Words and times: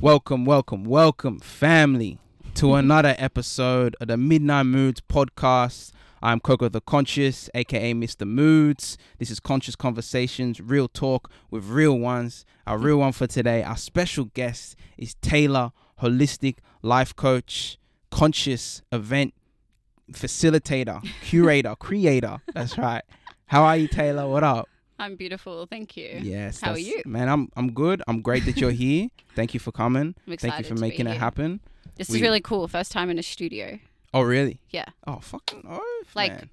Welcome, 0.00 0.46
welcome, 0.46 0.84
welcome, 0.84 1.40
family, 1.40 2.16
to 2.54 2.72
another 2.76 3.14
episode 3.18 3.96
of 4.00 4.08
the 4.08 4.16
Midnight 4.16 4.62
Moods 4.62 5.02
podcast. 5.02 5.92
I'm 6.22 6.40
Coco 6.40 6.70
the 6.70 6.80
Conscious, 6.80 7.50
aka 7.54 7.92
Mr. 7.92 8.26
Moods. 8.26 8.96
This 9.18 9.30
is 9.30 9.40
Conscious 9.40 9.76
Conversations, 9.76 10.58
real 10.58 10.88
talk 10.88 11.30
with 11.50 11.66
real 11.66 11.98
ones. 11.98 12.46
Our 12.66 12.78
real 12.78 12.96
one 12.96 13.12
for 13.12 13.26
today, 13.26 13.62
our 13.62 13.76
special 13.76 14.24
guest 14.24 14.74
is 14.96 15.16
Taylor, 15.16 15.70
holistic 16.00 16.60
life 16.80 17.14
coach, 17.14 17.76
conscious 18.10 18.80
event 18.90 19.34
facilitator, 20.10 21.06
curator, 21.20 21.76
creator. 21.76 22.40
That's 22.54 22.78
right. 22.78 23.02
How 23.48 23.64
are 23.64 23.76
you, 23.76 23.86
Taylor? 23.86 24.26
What 24.26 24.44
up? 24.44 24.69
I'm 25.00 25.16
beautiful, 25.16 25.66
thank 25.66 25.96
you. 25.96 26.20
Yes. 26.22 26.60
How 26.60 26.72
are 26.72 26.78
you? 26.78 27.00
Man, 27.06 27.28
I'm 27.28 27.48
I'm 27.56 27.72
good. 27.72 28.02
I'm 28.06 28.20
great 28.20 28.44
that 28.44 28.58
you're 28.58 28.70
here. 28.70 29.08
Thank 29.34 29.54
you 29.54 29.60
for 29.60 29.72
coming. 29.72 30.14
I'm 30.26 30.32
excited 30.32 30.52
Thank 30.54 30.68
you 30.68 30.76
for 30.76 30.80
making 30.80 31.06
it 31.06 31.12
here. 31.12 31.18
happen. 31.20 31.60
This 31.96 32.10
We- 32.10 32.16
is 32.16 32.22
really 32.22 32.40
cool. 32.42 32.68
First 32.68 32.92
time 32.92 33.08
in 33.10 33.18
a 33.18 33.22
studio. 33.22 33.78
Oh, 34.12 34.22
really? 34.22 34.60
Yeah. 34.70 34.84
Oh, 35.06 35.20
fucking 35.20 35.64
oath, 35.68 36.14
Like, 36.14 36.32
man. 36.32 36.50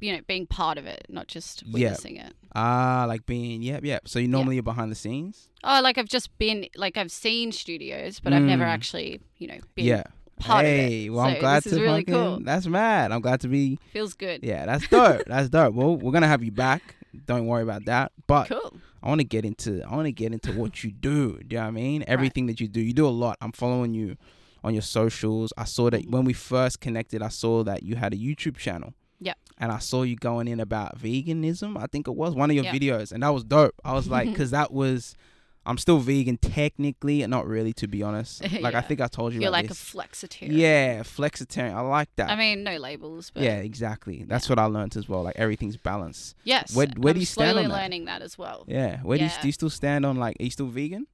You 0.00 0.14
know, 0.14 0.20
being 0.26 0.46
part 0.46 0.78
of 0.78 0.86
it, 0.86 1.06
not 1.08 1.26
just 1.28 1.64
witnessing 1.70 2.16
it. 2.16 2.32
Ah, 2.54 3.04
like 3.06 3.24
being, 3.26 3.62
yep, 3.62 3.84
yep. 3.84 4.08
So 4.08 4.18
you 4.18 4.26
normally 4.28 4.58
are 4.58 4.62
behind 4.62 4.90
the 4.90 4.96
scenes? 4.96 5.48
Oh, 5.62 5.80
like 5.82 5.98
I've 5.98 6.08
just 6.08 6.36
been, 6.38 6.66
like 6.76 6.96
I've 6.96 7.12
seen 7.12 7.52
studios, 7.52 8.18
but 8.20 8.32
I've 8.32 8.42
never 8.42 8.64
Mm. 8.64 8.68
actually, 8.68 9.20
you 9.38 9.46
know, 9.48 9.58
been. 9.74 9.84
yeah. 9.84 10.04
part 10.40 10.64
of 10.64 10.70
it. 10.72 10.76
hey, 10.76 11.08
well, 11.10 11.24
I'm 11.26 11.34
So 11.34 11.40
glad 11.40 11.62
this 11.62 11.72
to 11.72 11.76
is 11.76 11.80
really 11.82 12.00
fucking, 12.00 12.14
cool. 12.14 12.40
That's 12.42 12.66
mad. 12.66 13.12
I'm 13.12 13.20
glad 13.20 13.40
to 13.42 13.48
be, 13.48 13.78
Feels 13.92 14.14
good. 14.14 14.42
yeah, 14.42 14.66
that's 14.66 14.88
dope. 14.88 15.22
that's 15.26 15.48
dope. 15.50 15.74
Well, 15.74 15.96
we're 15.96 16.10
going 16.10 16.22
to 16.22 16.28
have 16.28 16.42
you 16.42 16.50
back. 16.50 16.96
Don't 17.26 17.46
worry 17.46 17.62
about 17.62 17.84
that. 17.86 18.12
But 18.26 18.48
Cool. 18.48 18.76
I 19.02 19.08
want 19.08 19.20
to 19.20 19.24
get 19.26 19.44
into, 19.44 19.82
I 19.86 19.94
want 19.94 20.06
to 20.06 20.12
get 20.12 20.32
into 20.32 20.52
what 20.52 20.82
you 20.84 20.90
do. 20.90 21.38
Do 21.38 21.46
you 21.50 21.56
know 21.56 21.62
what 21.62 21.68
I 21.68 21.70
mean? 21.72 22.04
Everything 22.06 22.46
that 22.46 22.60
you 22.60 22.68
do. 22.68 22.80
You 22.80 22.92
do 22.92 23.06
a 23.06 23.10
lot. 23.10 23.36
I'm 23.40 23.52
following 23.52 23.94
you 23.94 24.16
on 24.64 24.72
your 24.74 24.82
socials. 24.82 25.52
I 25.56 25.64
saw 25.64 25.90
that 25.90 26.08
when 26.08 26.24
we 26.24 26.32
first 26.32 26.80
connected, 26.80 27.20
I 27.22 27.28
saw 27.28 27.64
that 27.64 27.82
you 27.82 27.96
had 27.96 28.14
a 28.14 28.16
YouTube 28.16 28.56
channel. 28.56 28.94
Yep. 29.20 29.36
And 29.58 29.70
I 29.72 29.78
saw 29.78 30.02
you 30.02 30.16
going 30.16 30.48
in 30.48 30.58
about 30.60 30.98
veganism. 30.98 31.76
I 31.80 31.86
think 31.86 32.08
it 32.08 32.14
was 32.16 32.34
one 32.34 32.50
of 32.50 32.54
your 32.56 32.64
Yep. 32.64 32.74
videos, 32.74 33.12
and 33.12 33.22
that 33.22 33.30
was 33.30 33.44
dope. 33.44 33.74
I 33.84 33.92
was 33.92 34.08
like, 34.08 34.28
because 34.30 34.50
that 34.52 34.72
was, 34.72 35.16
I'm 35.64 35.78
still 35.78 35.98
vegan 35.98 36.38
technically, 36.38 37.24
not 37.26 37.46
really 37.46 37.72
to 37.74 37.86
be 37.86 38.02
honest. 38.02 38.42
Like 38.60 38.74
I 38.74 38.80
think 38.80 39.00
I 39.00 39.06
told 39.06 39.32
you. 39.32 39.40
You're 39.40 39.50
like 39.50 39.68
this. 39.68 39.80
a 39.80 39.96
flexitarian. 39.96 40.48
Yeah, 40.50 41.02
flexitarian. 41.02 41.74
I 41.74 41.80
like 41.82 42.08
that. 42.16 42.30
I 42.30 42.36
mean, 42.36 42.64
no 42.64 42.76
labels, 42.78 43.30
but 43.30 43.42
yeah, 43.44 43.56
exactly. 43.58 44.24
That's 44.26 44.48
what 44.48 44.58
I 44.58 44.64
learned 44.64 44.96
as 44.96 45.08
well. 45.08 45.22
Like 45.22 45.36
everything's 45.36 45.76
balanced. 45.76 46.34
yes. 46.44 46.74
Where- 46.74 46.88
where 46.96 47.14
do 47.14 47.20
you 47.20 47.26
stand 47.26 47.50
on 47.50 47.56
that? 47.56 47.68
Slowly 47.70 47.82
learning 47.82 48.04
that 48.06 48.22
as 48.22 48.36
well. 48.36 48.64
Yeah. 48.66 48.98
Where 49.02 49.18
do 49.18 49.24
you 49.24 49.30
do 49.40 49.48
you 49.48 49.52
still 49.52 49.70
stand 49.70 50.04
on? 50.04 50.16
Like, 50.16 50.36
are 50.40 50.44
you 50.44 50.50
still 50.50 50.66
vegan? 50.66 51.06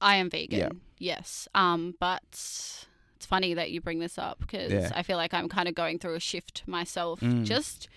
I 0.00 0.16
am 0.16 0.28
vegan. 0.28 0.58
Yeah. 0.58 0.68
Yes. 0.98 1.48
Um, 1.54 1.94
but 2.00 2.22
it's 3.16 3.26
funny 3.26 3.54
that 3.54 3.70
you 3.70 3.80
bring 3.80 4.00
this 4.00 4.18
up 4.18 4.38
because 4.40 4.72
Yeah. 4.72 4.90
I 4.94 5.02
feel 5.02 5.16
like 5.16 5.32
I'm 5.32 5.48
kind 5.48 5.68
of 5.68 5.74
going 5.74 5.98
through 5.98 6.14
a 6.14 6.20
shift 6.20 6.62
myself, 6.66 7.20
Mm. 7.20 7.44
just 7.44 7.88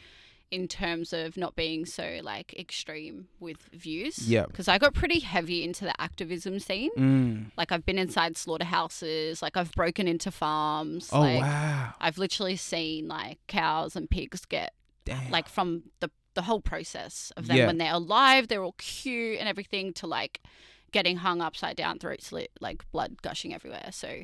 in 0.50 0.68
terms 0.68 1.12
of 1.12 1.36
not 1.36 1.56
being 1.56 1.86
so 1.86 2.20
like 2.24 2.54
extreme 2.58 3.28
with 3.40 3.70
views. 3.74 4.30
Yeah. 4.30 4.46
Because 4.46 4.68
I 4.68 4.78
got 4.78 4.94
pretty 4.94 5.20
heavy 5.20 5.64
into 5.64 5.84
the 5.84 6.00
activism 6.02 6.60
scene. 6.60 6.92
Mm. 6.98 7.52
Like 7.58 7.72
I've 7.72 7.86
been 7.86 7.98
inside 7.98 8.38
slaughterhouses. 8.38 9.42
Like 9.42 9.58
I've 9.58 9.72
broken 9.74 10.08
into 10.08 10.32
farms. 10.32 11.10
Oh 11.12 11.20
like, 11.20 11.42
wow. 11.42 11.94
I've 12.00 12.18
literally 12.18 12.56
seen 12.56 13.08
like 13.08 13.40
cows 13.48 13.96
and 13.96 14.10
pigs 14.10 14.46
get 14.46 14.74
Damn. 15.06 15.32
like 15.32 15.50
from 15.50 15.84
the 16.00 16.10
the 16.34 16.44
whole 16.44 16.62
process 16.62 17.32
of 17.36 17.48
them 17.48 17.58
Yeah. 17.58 17.66
when 17.66 17.78
they're 17.80 17.94
alive, 17.94 18.48
they're 18.48 18.64
all 18.64 18.76
cute 18.78 19.40
and 19.40 19.50
everything, 19.50 19.92
to 19.94 20.06
like 20.08 20.40
getting 20.92 21.18
hung 21.18 21.42
upside 21.42 21.76
down, 21.76 21.98
throat 22.00 22.22
slit, 22.22 22.52
like 22.62 22.90
blood 22.92 23.22
gushing 23.24 23.54
everywhere. 23.56 23.90
So 23.92 24.22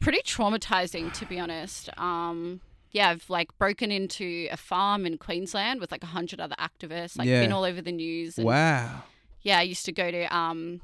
pretty 0.00 0.22
traumatizing 0.22 1.12
to 1.12 1.26
be 1.26 1.38
honest. 1.38 1.90
Um, 1.98 2.62
yeah, 2.96 3.10
I've 3.10 3.28
like 3.28 3.56
broken 3.58 3.92
into 3.92 4.48
a 4.50 4.56
farm 4.56 5.04
in 5.04 5.18
Queensland 5.18 5.80
with 5.80 5.92
like 5.92 6.02
a 6.02 6.06
hundred 6.18 6.40
other 6.40 6.56
activists, 6.58 7.18
like 7.18 7.28
Yeah. 7.28 7.42
been 7.42 7.52
all 7.52 7.64
over 7.64 7.82
the 7.82 7.92
news. 7.92 8.38
And 8.38 8.46
wow. 8.46 9.02
yeah, 9.42 9.58
I 9.58 9.62
used 9.62 9.84
to 9.84 9.92
go 9.92 10.10
to 10.10 10.24
um, 10.34 10.80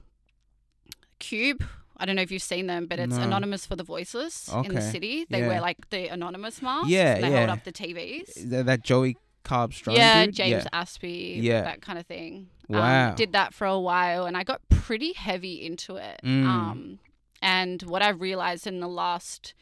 Cube. 1.19 1.65
I 1.97 2.05
don't 2.05 2.17
know 2.17 2.23
if 2.23 2.31
you've 2.31 2.43
seen 2.43 2.67
them, 2.67 2.87
but 2.87 2.99
it's 2.99 3.17
No. 3.17 3.23
Anonymous 3.23 3.65
for 3.65 3.77
the 3.77 3.85
Voiceless 3.85 4.49
in 4.67 4.75
the 4.75 4.83
city. 4.83 5.25
They 5.31 5.41
Yeah. 5.41 5.49
wear 5.49 5.61
like 5.63 5.89
the 5.89 6.09
Anonymous 6.09 6.61
mask. 6.61 6.89
Yeah, 6.91 7.19
they 7.19 7.31
hold 7.31 7.49
up 7.49 7.65
the 7.65 7.73
TVs. 7.73 8.51
That, 8.51 8.67
that 8.67 8.83
Joey 8.85 9.17
Strong 9.45 9.97
yeah, 9.97 10.27
dude? 10.27 10.35
James 10.35 10.65
Yeah. 10.65 10.81
Aspey, 10.81 11.43
Yeah. 11.43 11.63
that 11.63 11.81
kind 11.83 11.99
of 11.99 12.07
thing. 12.07 12.49
Wow. 12.69 13.09
Um, 13.11 13.15
did 13.17 13.33
that 13.33 13.53
for 13.55 13.67
a 13.67 13.79
while, 13.79 14.25
and 14.27 14.37
I 14.37 14.45
got 14.45 14.61
pretty 14.69 15.15
heavy 15.15 15.65
into 15.65 15.97
it. 15.97 16.21
Mm. 16.23 16.47
Um, 16.47 16.99
and 17.43 17.83
what 17.83 18.03
I've 18.03 18.21
realized 18.21 18.67
in 18.67 18.81
the 18.81 18.89
last 18.89 19.53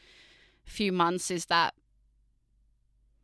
few 0.65 0.91
months 0.91 1.31
is 1.31 1.45
that 1.47 1.73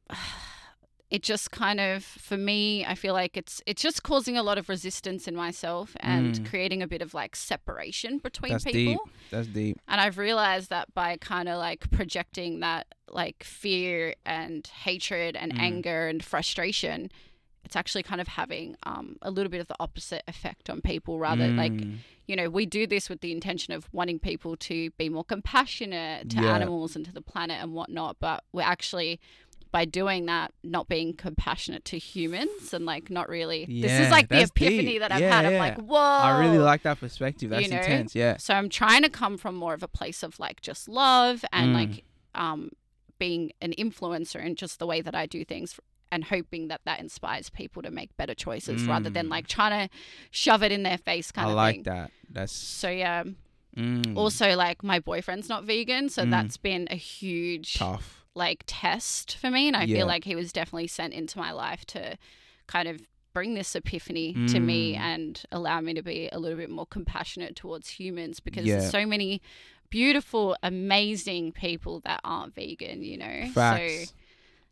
it 1.09 1.23
just 1.23 1.51
kind 1.51 1.79
of, 1.79 2.03
for 2.03 2.35
me, 2.35 2.83
I 2.85 2.93
feel 2.95 3.13
like 3.13 3.37
it's 3.37 3.61
it's 3.65 3.81
just 3.81 4.03
causing 4.03 4.37
a 4.37 4.43
lot 4.43 4.57
of 4.57 4.67
resistance 4.67 5.27
in 5.27 5.35
myself 5.35 5.95
and 6.01 6.33
Mm. 6.35 6.49
creating 6.49 6.81
a 6.81 6.87
bit 6.87 7.01
of 7.01 7.13
like 7.13 7.35
separation 7.35 8.17
between 8.17 8.51
That's 8.53 8.65
people. 8.65 9.05
deep. 9.05 9.13
That's 9.31 9.47
deep. 9.47 9.77
And 9.87 10.01
I've 10.01 10.17
realized 10.17 10.69
that 10.69 10.93
by 10.93 11.15
kind 11.17 11.47
of 11.47 11.57
like 11.59 11.89
projecting 11.91 12.59
that 12.59 12.87
like 13.09 13.43
fear 13.43 14.15
and 14.25 14.67
hatred 14.67 15.37
and 15.37 15.53
Mm. 15.53 15.59
anger 15.61 16.07
and 16.09 16.21
frustration, 16.23 17.09
it's 17.63 17.75
actually 17.77 18.03
kind 18.03 18.19
of 18.19 18.27
having 18.27 18.75
um, 18.83 19.15
a 19.21 19.31
little 19.31 19.49
bit 19.49 19.61
of 19.61 19.67
the 19.69 19.75
opposite 19.79 20.23
effect 20.27 20.69
on 20.69 20.81
people. 20.81 21.19
Rather, 21.19 21.51
like, 21.51 21.71
Mm. 21.73 21.97
you 22.25 22.35
know, 22.35 22.49
we 22.49 22.65
do 22.65 22.85
this 22.85 23.09
with 23.09 23.21
the 23.21 23.31
intention 23.31 23.73
of 23.73 23.87
wanting 23.93 24.19
people 24.19 24.57
to 24.57 24.89
be 24.91 25.07
more 25.07 25.23
compassionate 25.23 26.29
to 26.31 26.37
Yeah. 26.41 26.53
animals 26.55 26.95
and 26.97 27.05
to 27.05 27.13
the 27.13 27.21
planet 27.21 27.61
and 27.61 27.73
whatnot. 27.73 28.17
But 28.19 28.43
we're 28.53 28.61
actually, 28.61 29.19
by 29.71 29.85
doing 29.85 30.25
that, 30.27 30.51
not 30.63 30.87
being 30.87 31.13
compassionate 31.13 31.85
to 31.85 31.97
humans 31.97 32.73
and 32.73 32.85
like 32.85 33.09
not 33.09 33.29
really. 33.29 33.65
this 33.65 33.91
is 33.91 34.09
like 34.11 34.29
the 34.29 34.41
epiphany 34.41 34.83
deep. 34.93 34.99
that 35.01 35.11
I've 35.11 35.21
Yeah, 35.21 35.35
had. 35.35 35.45
I'm 35.45 35.53
yeah. 35.53 35.59
like, 35.59 35.77
whoa. 35.79 35.97
I 35.97 36.39
really 36.39 36.57
like 36.59 36.83
that 36.83 36.99
perspective. 36.99 37.49
That's 37.49 37.63
you 37.63 37.69
know? 37.71 37.77
intense. 37.77 38.15
Yeah. 38.15 38.37
So 38.37 38.53
I'm 38.53 38.69
trying 38.69 39.03
to 39.03 39.09
come 39.09 39.37
from 39.37 39.55
more 39.55 39.73
of 39.73 39.83
a 39.83 39.87
place 39.87 40.23
of 40.23 40.39
like 40.39 40.61
just 40.61 40.87
love 40.87 41.43
and 41.51 41.71
Mm. 41.71 41.73
like 41.73 42.03
um 42.35 42.69
being 43.19 43.51
an 43.61 43.73
influencer 43.77 44.43
in 44.43 44.55
just 44.55 44.77
the 44.79 44.85
way 44.85 45.01
that 45.01 45.15
I 45.15 45.25
do 45.25 45.43
things 45.43 45.79
and 46.11 46.23
hoping 46.25 46.67
that 46.69 46.81
that 46.85 46.99
inspires 46.99 47.49
people 47.49 47.81
to 47.81 47.91
make 47.91 48.15
better 48.15 48.33
choices 48.35 48.85
rather 48.85 49.09
than 49.09 49.25
Mm. 49.27 49.31
like 49.31 49.47
trying 49.47 49.87
to 49.87 49.93
shove 50.31 50.63
it 50.63 50.71
in 50.71 50.83
their 50.83 50.97
face 50.99 51.31
kind 51.31 51.45
of 51.45 51.49
I 51.49 51.51
of 51.53 51.55
like 51.57 51.75
thing. 51.75 51.83
that. 51.83 52.11
That's 52.29 52.53
So 52.53 52.89
yeah, 52.89 53.23
mm, 53.75 54.15
also 54.15 54.55
like 54.55 54.83
my 54.83 54.99
boyfriend's 54.99 55.49
not 55.49 55.63
vegan, 55.65 56.09
so 56.09 56.23
Mm. 56.23 56.29
that's 56.31 56.57
been 56.57 56.87
a 56.91 56.95
huge 56.95 57.73
tough. 57.73 58.16
Like 58.37 58.63
test 58.67 59.35
for 59.37 59.49
me 59.51 59.67
and 59.67 59.75
I 59.75 59.83
Yeah. 59.83 59.97
feel 59.97 60.07
like 60.07 60.23
he 60.23 60.35
was 60.35 60.51
definitely 60.53 60.87
sent 60.87 61.13
into 61.13 61.37
my 61.37 61.51
life 61.51 61.83
to 61.87 62.17
kind 62.67 62.87
of 62.87 63.01
bring 63.33 63.53
this 63.53 63.75
epiphany 63.75 64.33
to 64.47 64.59
me 64.59 64.93
Mm. 64.95 64.99
and 64.99 65.43
allow 65.51 65.79
me 65.81 65.93
to 65.93 66.01
be 66.01 66.27
a 66.31 66.39
little 66.39 66.57
bit 66.57 66.69
more 66.69 66.85
compassionate 66.87 67.55
towards 67.55 67.89
humans 67.89 68.39
because 68.39 68.65
Yeah. 68.65 68.77
there's 68.79 68.91
so 68.91 69.05
many 69.05 69.41
beautiful 69.89 70.55
amazing 70.63 71.51
people 71.51 71.99
that 72.01 72.19
aren't 72.23 72.53
vegan 72.55 73.03
you 73.03 73.17
know 73.17 73.49
Facts. 73.53 74.09
so 74.09 74.15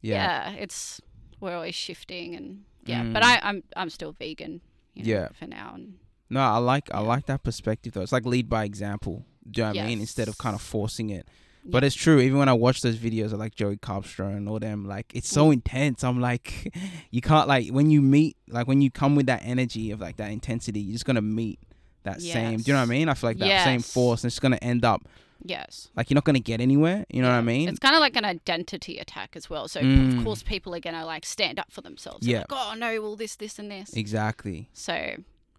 yeah. 0.02 0.52
yeah. 0.52 0.58
it's 0.64 1.00
we're 1.40 1.56
always 1.56 1.76
shifting 1.76 2.36
and 2.36 2.64
yeah 2.86 3.02
Mm. 3.04 3.14
but 3.14 3.24
I, 3.24 3.40
I'm 3.44 3.64
I'm 3.76 3.90
still 3.90 4.12
vegan 4.14 4.62
you 4.94 5.04
know, 5.04 5.10
Yeah. 5.22 5.28
for 5.40 5.48
now 5.48 5.72
and 5.76 5.96
No, 6.30 6.40
I 6.42 6.58
like 6.58 6.90
I 6.94 7.02
like 7.02 7.26
that 7.28 7.44
perspective 7.44 7.94
though. 7.94 8.02
It's 8.02 8.12
like 8.12 8.26
lead 8.26 8.50
by 8.50 8.64
example. 8.66 9.26
Do 9.50 9.62
you 9.62 9.68
know 9.68 9.74
what 9.74 9.84
I 9.84 9.88
mean? 9.88 10.00
Instead 10.00 10.28
of 10.28 10.38
kind 10.40 10.56
of 10.56 10.62
forcing 10.62 11.10
it. 11.12 11.28
But 11.68 11.84
it's 11.84 11.96
true. 11.96 12.20
Even 12.20 12.38
when 12.38 12.48
I 12.50 12.54
watch 12.54 12.82
those 12.82 12.98
videos 12.98 13.34
of 13.34 13.40
like 13.40 13.56
Joey 13.56 13.78
Carbstrong 13.78 14.38
and 14.38 14.48
all 14.48 14.60
them, 14.60 14.86
like 14.86 15.12
it's 15.16 15.28
so 15.30 15.50
intense. 15.52 16.04
I'm 16.04 16.22
like, 16.22 16.72
you 17.12 17.22
can't 17.22 17.48
like 17.48 17.70
when 17.70 17.90
you 17.90 18.02
meet, 18.02 18.38
like 18.48 18.68
when 18.68 18.82
you 18.82 18.92
come 18.92 19.16
with 19.16 19.26
that 19.26 19.42
energy 19.44 19.92
of 19.92 20.00
like 20.00 20.18
that 20.18 20.32
intensity, 20.32 20.80
you're 20.80 20.94
just 20.94 21.06
gonna 21.06 21.22
meet 21.22 21.60
that 22.04 22.22
same. 22.22 22.58
Do 22.60 22.64
you 22.70 22.74
know 22.74 22.80
what 22.80 22.86
I 22.86 22.90
mean? 22.90 23.10
I 23.10 23.14
feel 23.16 23.30
like 23.32 23.40
that 23.40 23.64
same 23.64 23.82
force, 23.82 24.24
and 24.24 24.30
it's 24.30 24.40
gonna 24.40 24.60
end 24.62 24.86
up 24.86 25.02
yes 25.44 25.90
like 25.98 26.10
you're 26.10 26.16
not 26.16 26.24
gonna 26.24 26.40
get 26.40 26.62
anywhere. 26.62 27.06
You 27.10 27.22
know 27.22 27.30
what 27.30 27.36
I 27.36 27.42
mean? 27.42 27.68
It's 27.68 27.80
kind 27.80 27.94
of 27.96 28.00
like 28.00 28.16
an 28.16 28.26
identity 28.26 28.98
attack 29.00 29.36
as 29.36 29.50
well. 29.50 29.68
So 29.68 29.82
Mm. 29.82 30.18
of 30.20 30.24
course 30.24 30.44
people 30.44 30.74
are 30.76 30.80
gonna 30.80 31.06
like 31.06 31.26
stand 31.26 31.60
up 31.60 31.72
for 31.72 31.82
themselves. 31.82 32.26
Yeah. 32.26 32.38
Yeah. 32.38 32.40
Like, 32.40 32.52
oh 32.52 32.74
no, 32.78 33.02
well 33.02 33.16
this, 33.16 33.36
this, 33.36 33.60
and 33.60 33.70
this. 33.72 33.94
exactly. 33.94 34.70
So 34.74 35.16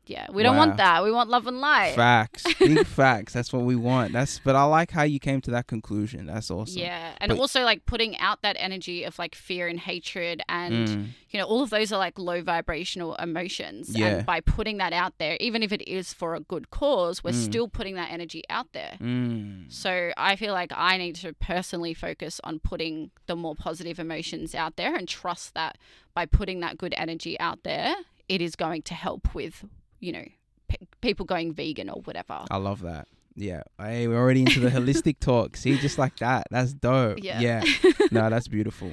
yeah, 0.06 0.26
we 0.32 0.42
don't 0.42 0.56
want 0.56 0.76
that. 0.78 1.02
We 1.04 1.10
want 1.10 1.28
love 1.28 1.46
and 1.46 1.60
light. 1.60 1.94
Facts. 1.94 2.44
Big 2.58 2.86
facts. 2.86 3.32
That's 3.32 3.52
what 3.52 3.62
we 3.62 3.76
want. 3.76 4.12
That's. 4.12 4.38
But 4.38 4.54
I 4.56 4.64
like 4.64 4.90
how 4.90 5.02
you 5.02 5.18
came 5.18 5.40
to 5.42 5.50
that 5.52 5.66
conclusion. 5.66 6.26
That's 6.26 6.50
awesome. 6.50 6.78
Yeah, 6.78 7.14
and 7.20 7.30
But- 7.30 7.38
also 7.38 7.62
like 7.64 7.84
putting 7.86 8.16
out 8.18 8.42
that 8.42 8.56
energy 8.58 9.04
of 9.04 9.18
like 9.18 9.34
fear 9.34 9.68
and 9.68 9.78
hatred, 9.80 10.42
and 10.48 10.88
Mm. 10.88 11.06
you 11.30 11.38
know 11.40 11.46
all 11.46 11.62
of 11.62 11.70
those 11.70 11.92
are 11.92 11.98
like 11.98 12.18
low 12.18 12.42
vibrational 12.42 13.14
emotions. 13.16 13.90
Yeah. 13.96 14.06
And 14.18 14.26
by 14.26 14.40
putting 14.40 14.76
that 14.78 14.92
out 14.92 15.18
there, 15.18 15.36
even 15.40 15.62
if 15.62 15.72
it 15.72 15.86
is 15.88 16.12
for 16.12 16.34
a 16.34 16.40
good 16.40 16.70
cause, 16.70 17.24
we're 17.24 17.30
Mm. 17.32 17.44
still 17.44 17.68
putting 17.68 17.94
that 17.96 18.10
energy 18.12 18.42
out 18.48 18.72
there. 18.72 18.96
Mm. 19.00 19.72
So 19.72 20.12
I 20.16 20.36
feel 20.36 20.52
like 20.52 20.72
I 20.76 20.96
need 20.98 21.16
to 21.16 21.32
personally 21.34 21.94
focus 21.94 22.40
on 22.44 22.58
putting 22.60 23.10
the 23.26 23.36
more 23.36 23.54
positive 23.54 23.98
emotions 23.98 24.54
out 24.54 24.76
there 24.76 24.94
and 24.94 25.08
trust 25.08 25.54
that 25.54 25.78
by 26.14 26.26
putting 26.26 26.60
that 26.60 26.78
good 26.78 26.94
energy 26.96 27.38
out 27.40 27.62
there, 27.64 27.94
it 28.28 28.40
is 28.40 28.56
going 28.56 28.82
to 28.82 28.94
help 28.94 29.34
with, 29.34 29.64
you 30.00 30.12
know, 30.12 30.24
pe- 30.68 30.86
people 31.00 31.26
going 31.26 31.52
vegan 31.52 31.88
or 31.88 32.00
whatever. 32.02 32.44
I 32.50 32.56
love 32.56 32.82
that. 32.82 33.08
Yeah. 33.34 33.62
Hey, 33.78 34.08
we're 34.08 34.16
already 34.18 34.40
into 34.40 34.60
the 34.60 34.70
holistic 34.70 35.18
talk. 35.20 35.56
See, 35.56 35.76
just 35.78 35.98
like 35.98 36.16
that. 36.18 36.46
That's 36.50 36.72
dope. 36.72 37.18
Yeah. 37.22 37.40
Yeah. 37.40 37.64
No, 38.10 38.30
that's 38.30 38.48
beautiful. 38.48 38.92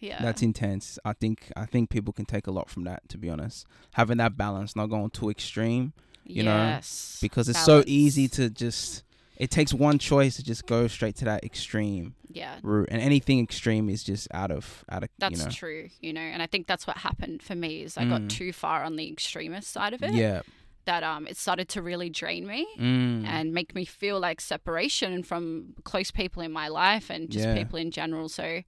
yeah. 0.00 0.22
That's 0.22 0.40
intense. 0.42 0.98
I 1.04 1.12
think 1.12 1.50
I 1.56 1.66
think 1.66 1.90
people 1.90 2.12
can 2.12 2.24
take 2.24 2.46
a 2.46 2.50
lot 2.52 2.70
from 2.70 2.84
that, 2.84 3.08
to 3.10 3.18
be 3.18 3.28
honest. 3.28 3.66
Having 3.94 4.18
that 4.18 4.36
balance, 4.36 4.74
not 4.76 4.86
going 4.86 5.10
too 5.10 5.28
extreme. 5.30 5.92
you 6.24 6.42
know, 6.44 6.56
yes. 6.56 7.18
Because 7.20 7.48
it's 7.48 7.62
so 7.64 7.82
easy 7.86 8.28
to 8.28 8.48
just 8.48 9.02
it 9.36 9.50
takes 9.50 9.74
one 9.74 9.98
choice 9.98 10.36
to 10.36 10.44
just 10.44 10.66
go 10.66 10.86
straight 10.86 11.16
to 11.16 11.24
that 11.26 11.42
extreme 11.44 12.14
Yeah. 12.30 12.58
route. 12.62 12.88
And 12.90 13.00
anything 13.02 13.40
extreme 13.40 13.88
is 13.88 14.04
just 14.04 14.28
out 14.32 14.50
of 14.50 14.84
out 14.88 15.02
of 15.02 15.08
That's 15.18 15.38
you 15.40 15.44
know. 15.44 15.50
true, 15.50 15.88
you 16.00 16.12
know, 16.12 16.20
and 16.20 16.42
I 16.42 16.46
think 16.46 16.66
that's 16.66 16.86
what 16.86 16.98
happened 16.98 17.42
for 17.42 17.54
me 17.54 17.82
is 17.82 17.96
I 17.96 18.04
Mm. 18.04 18.10
got 18.10 18.30
too 18.30 18.52
far 18.52 18.84
on 18.84 18.96
the 18.96 19.10
extremist 19.10 19.70
side 19.72 19.92
of 19.94 20.02
it. 20.02 20.14
Yeah. 20.14 20.42
That 20.86 21.02
um 21.02 21.26
it 21.26 21.36
started 21.36 21.68
to 21.70 21.82
really 21.82 22.10
drain 22.10 22.46
me 22.46 22.66
Mm. 22.78 23.24
and 23.26 23.52
make 23.52 23.74
me 23.74 23.84
feel 23.84 24.20
like 24.20 24.40
separation 24.40 25.22
from 25.22 25.74
close 25.84 26.10
people 26.10 26.42
in 26.42 26.52
my 26.52 26.68
life 26.68 27.10
and 27.10 27.30
just 27.30 27.46
Yeah. 27.46 27.54
people 27.54 27.78
in 27.78 27.90
general. 27.90 28.28
So, 28.28 28.62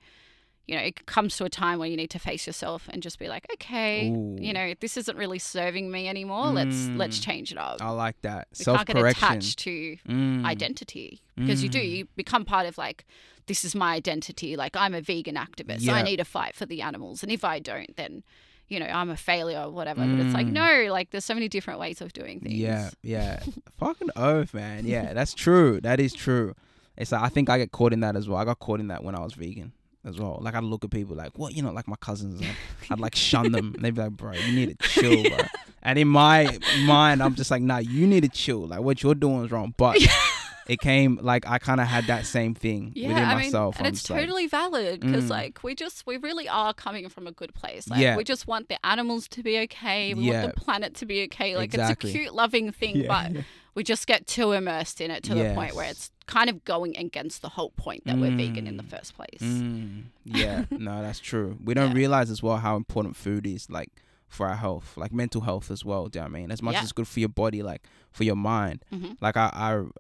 you 0.67 0.75
know, 0.77 0.83
it 0.83 1.07
comes 1.07 1.37
to 1.37 1.45
a 1.45 1.49
time 1.49 1.79
where 1.79 1.89
you 1.89 1.97
need 1.97 2.11
to 2.11 2.19
face 2.19 2.47
yourself 2.47 2.89
and 2.91 3.03
just 3.03 3.19
be 3.21 3.29
like, 3.29 3.47
okay, 3.55 4.09
Ooh. 4.11 4.37
you 4.41 4.53
know, 4.53 4.75
this 4.81 4.97
isn't 4.97 5.17
really 5.17 5.39
serving 5.39 5.91
me 5.91 6.09
anymore. 6.09 6.49
Let's 6.51 6.91
let's 6.97 7.19
Mm. 7.21 7.25
change 7.25 7.53
it 7.53 7.59
up. 7.59 7.81
I 7.81 7.91
like 7.91 8.21
that. 8.23 8.49
we 8.59 8.65
Self 8.65 8.79
can't 8.79 8.89
get 8.89 8.97
attached 9.07 9.59
to 9.61 9.97
Mm. 10.09 10.45
identity 10.45 11.21
because 11.37 11.63
you 11.63 11.69
do 11.69 11.79
Mm. 11.81 11.91
you 11.91 12.09
become 12.17 12.45
part 12.45 12.67
of 12.67 12.77
like 12.79 13.05
this 13.47 13.65
is 13.65 13.75
my 13.77 13.95
identity 13.95 14.57
like 14.57 14.75
i'm 14.77 14.93
a 14.95 15.01
vegan 15.01 15.37
activist 15.37 15.83
so 15.83 15.93
i 15.93 16.03
need 16.03 16.17
to 16.17 16.25
fight 16.25 16.55
for 16.57 16.67
the 16.67 16.83
animals 16.83 17.23
and 17.23 17.31
if 17.31 17.45
i 17.45 17.61
don't 17.61 17.95
then 17.97 18.25
you 18.67 18.81
know 18.81 18.87
i'm 18.87 19.09
a 19.11 19.17
failure 19.17 19.61
or 19.61 19.71
whatever 19.71 20.01
but 20.01 20.19
it's 20.19 20.35
like 20.35 20.49
Mm. 20.49 20.53
no 20.87 20.93
like 20.93 21.11
there's 21.11 21.25
so 21.25 21.35
many 21.35 21.49
different 21.49 21.79
ways 21.79 22.01
of 22.01 22.13
doing 22.13 22.41
things 22.41 22.55
Yeah, 22.57 22.91
yeah. 23.03 23.41
Fucking 23.79 24.11
oath, 24.17 24.53
man. 24.53 24.85
Yeah, 24.87 25.13
that's 25.13 25.33
true. 25.35 25.81
That 25.83 26.01
is 26.01 26.13
true. 26.15 26.55
It's 26.97 27.13
like 27.13 27.23
I 27.23 27.29
think 27.29 27.49
I 27.51 27.59
get 27.59 27.71
caught 27.73 27.93
in 27.93 28.01
that 28.01 28.17
as 28.17 28.27
well. 28.29 28.39
I 28.39 28.45
got 28.45 28.59
caught 28.59 28.81
in 28.81 28.89
that 28.89 29.05
when 29.05 29.15
I 29.15 29.21
was 29.21 29.35
vegan 29.35 29.73
as 30.07 30.19
well. 30.19 30.39
Like 30.41 30.55
I'd 30.55 30.65
look 30.65 30.85
at 30.85 30.91
people 30.91 31.17
like, 31.17 31.37
what, 31.39 31.55
you 31.55 31.63
know, 31.63 31.73
like 31.73 31.87
my 31.89 31.97
cousins. 31.97 32.41
and 32.41 32.51
I'd 32.91 33.01
like 33.01 33.15
shun 33.15 33.53
them. 33.53 33.73
And 33.75 33.85
they'd 33.85 33.95
be 33.95 34.01
like, 34.01 34.13
bro, 34.13 34.33
you 34.33 34.53
need 34.55 34.79
to 34.79 34.89
chill, 34.89 35.23
bro. 35.25 35.39
And 35.83 35.99
in 35.99 36.09
my 36.09 36.59
mind, 36.85 37.23
I'm 37.23 37.35
just 37.35 37.51
like, 37.51 37.63
nah, 37.63 37.79
you 37.79 38.07
need 38.07 38.23
to 38.23 38.29
chill. 38.29 38.67
Like 38.67 38.81
what 38.81 39.03
you're 39.03 39.15
doing 39.15 39.45
is 39.45 39.51
wrong. 39.51 39.75
But 39.77 39.99
it 40.69 40.81
came 40.81 41.19
like 41.23 41.47
I 41.49 41.59
kind 41.59 41.81
of 41.81 41.87
had 41.87 42.07
that 42.07 42.27
same 42.27 42.53
thing 42.53 42.91
yeah 42.97 43.07
within 43.07 43.23
i 43.23 43.35
mean 43.37 43.45
myself. 43.45 43.77
and 43.79 43.87
I'm 43.87 43.93
it's 43.93 44.01
just 44.01 44.11
like, 44.11 44.19
totally 44.23 44.49
valid 44.49 44.99
because 45.01 45.27
Mm. 45.27 45.31
like 45.31 45.63
we 45.63 45.77
just 45.77 46.05
we 46.09 46.17
really 46.17 46.49
are 46.49 46.75
coming 46.75 47.09
from 47.09 47.29
a 47.29 47.31
good 47.31 47.55
place 47.55 47.89
like 47.89 48.01
Yeah. 48.01 48.17
we 48.17 48.25
just 48.25 48.49
want 48.49 48.69
the 48.69 48.85
animals 48.85 49.29
to 49.29 49.45
be 49.45 49.59
okay 49.61 50.13
we 50.15 50.25
Yeah. 50.25 50.43
want 50.43 50.55
the 50.57 50.61
planet 50.61 50.95
to 50.95 51.07
be 51.07 51.23
okay 51.27 51.55
like 51.57 51.67
Exactly. 51.73 52.11
it's 52.11 52.17
a 52.17 52.19
cute 52.23 52.35
loving 52.35 52.73
thing 52.73 52.97
Yeah, 53.03 53.07
but 53.07 53.33
yeah. 53.33 53.43
We 53.77 53.85
just 53.85 54.07
get 54.09 54.27
too 54.27 54.51
immersed 54.53 55.01
in 55.01 55.11
it 55.13 55.23
to 55.25 55.35
the 55.35 55.55
point 55.55 55.77
where 55.77 55.89
it's 55.89 56.11
kind 56.27 56.51
of 56.51 56.65
going 56.65 56.97
against 56.97 57.43
the 57.43 57.51
whole 57.51 57.71
point 57.71 58.05
that 58.07 58.19
we're 58.19 58.35
vegan 58.37 58.67
in 58.67 58.77
the 58.77 58.83
Mm. 58.83 58.91
first 58.91 59.15
place 59.15 59.41
Mm, 59.41 60.05
yeah, 60.25 60.65
no, 60.73 61.03
that's 61.03 61.21
true. 61.21 61.57
We 61.65 61.75
don't 61.75 61.91
Yeah. 61.91 61.97
realize 61.97 62.31
as 62.31 62.43
well 62.43 62.57
how 62.57 62.75
important 62.77 63.15
food 63.17 63.47
is, 63.47 63.71
like 63.71 63.91
for 64.29 64.47
our 64.49 64.57
health, 64.57 64.97
like 64.97 65.13
mental 65.13 65.43
health 65.43 65.71
as 65.71 65.85
well. 65.85 66.09
Do 66.09 66.19
you 66.19 66.21
know 66.25 66.31
what 66.31 66.37
I 66.37 66.41
mean? 66.41 66.51
As 66.51 66.61
much 66.63 66.73
Yeah. 66.75 66.79
as 66.81 66.85
it's 66.87 66.93
good 66.93 67.07
for 67.09 67.21
your 67.21 67.29
body, 67.29 67.63
like 67.63 67.83
for 68.11 68.25
your 68.25 68.35
mind. 68.37 68.85
Mhm. 68.93 69.17
Like 69.21 69.37
I, 69.37 69.51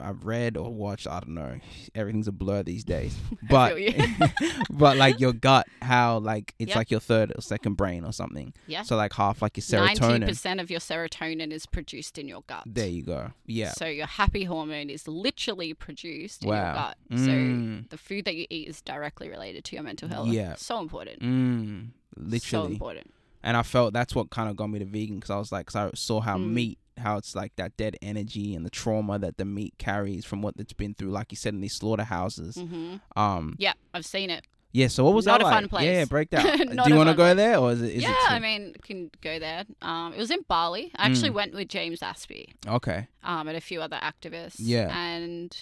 I, 0.00 0.08
I've 0.08 0.24
read 0.24 0.56
or 0.56 0.72
watched. 0.74 1.06
I 1.06 1.20
don't 1.20 1.34
know. 1.34 1.58
Everything's 1.94 2.26
a 2.26 2.32
blur 2.32 2.62
these 2.62 2.82
days. 2.84 3.16
But, 3.48 3.76
but 4.70 4.96
like 4.96 5.20
your 5.20 5.32
gut, 5.32 5.66
how 5.82 6.18
like 6.18 6.54
it's 6.58 6.70
Yep. 6.70 6.76
like 6.76 6.90
your 6.90 7.00
third 7.00 7.32
or 7.36 7.40
second 7.40 7.74
brain 7.74 8.04
or 8.04 8.12
something. 8.12 8.52
Yeah. 8.66 8.82
So 8.82 8.96
like 8.96 9.12
half 9.12 9.42
like 9.42 9.56
your 9.56 9.80
Ninety 9.80 10.00
serotonin. 10.00 10.26
percent 10.28 10.60
of 10.60 10.70
your 10.70 10.80
serotonin 10.80 11.52
is 11.52 11.66
produced 11.66 12.18
in 12.18 12.26
your 12.28 12.42
gut. 12.46 12.64
There 12.66 12.88
you 12.88 13.02
go. 13.02 13.32
Yeah. 13.46 13.72
So 13.72 13.86
your 13.86 14.06
happy 14.06 14.44
hormone 14.44 14.90
is 14.90 15.06
literally 15.06 15.72
produced 15.74 16.42
in 16.42 16.48
your 16.48 16.56
gut. 16.58 16.96
Mm. 17.12 17.82
So 17.82 17.86
the 17.90 17.98
food 17.98 18.24
that 18.24 18.34
you 18.34 18.46
eat 18.50 18.68
is 18.68 18.80
directly 18.82 19.28
related 19.28 19.64
to 19.66 19.76
your 19.76 19.84
mental 19.84 20.08
health. 20.08 20.28
Yeah. 20.28 20.54
So 20.56 20.80
important. 20.80 21.20
Mm, 21.20 21.90
So 22.40 22.64
important. 22.64 23.12
And 23.42 23.56
I 23.56 23.62
felt 23.62 23.92
that's 23.92 24.14
what 24.14 24.30
kind 24.30 24.48
of 24.50 24.56
got 24.56 24.68
me 24.68 24.78
to 24.80 24.84
vegan 24.84 25.16
because 25.16 25.30
I 25.30 25.36
was 25.38 25.52
like, 25.52 25.66
cause 25.66 25.76
I 25.76 25.90
saw 25.94 26.20
how 26.20 26.36
Mm. 26.38 26.52
meat, 26.52 26.78
how 26.98 27.16
it's 27.18 27.34
like 27.34 27.54
that 27.56 27.76
dead 27.76 27.96
energy 28.02 28.54
and 28.54 28.64
the 28.66 28.70
trauma 28.70 29.18
that 29.18 29.36
the 29.36 29.44
meat 29.44 29.74
carries 29.78 30.24
from 30.24 30.42
what 30.42 30.54
it's 30.58 30.72
been 30.72 30.94
through, 30.94 31.10
like 31.10 31.30
you 31.30 31.36
said 31.36 31.54
in 31.54 31.60
these 31.60 31.74
slaughterhouses. 31.74 32.56
hmm 32.56 32.96
Um, 33.14 33.54
Yeah, 33.58 33.74
I've 33.94 34.06
seen 34.06 34.30
it. 34.30 34.44
yeah. 34.72 34.88
So 34.88 35.04
what 35.04 35.14
was 35.14 35.26
Not 35.26 35.38
that 35.40 35.42
a 35.42 35.44
like? 35.44 35.54
fun 35.54 35.68
place. 35.68 35.84
Yeah, 35.84 36.04
break 36.06 36.30
down. 36.30 36.44
Do 36.58 36.88
you 36.88 36.96
want 36.96 37.08
to 37.10 37.14
go 37.14 37.24
place. 37.24 37.36
there 37.36 37.58
or 37.58 37.72
is 37.72 37.82
it? 37.82 37.92
Is 37.96 38.02
yeah, 38.02 38.10
it 38.10 38.30
I 38.30 38.38
mean, 38.40 38.74
can 38.82 39.10
go 39.20 39.38
there. 39.38 39.64
Um, 39.82 40.12
it 40.14 40.18
was 40.18 40.30
in 40.30 40.40
Bali. 40.48 40.90
I 40.96 41.06
actually 41.06 41.30
Mm. 41.30 41.34
went 41.34 41.54
with 41.54 41.68
James 41.68 42.00
Aspey 42.00 42.46
okay. 42.66 43.08
um, 43.22 43.46
and 43.48 43.56
a 43.56 43.60
few 43.60 43.80
other 43.82 43.98
activists. 44.02 44.56
Yeah. 44.58 44.96
And 44.96 45.56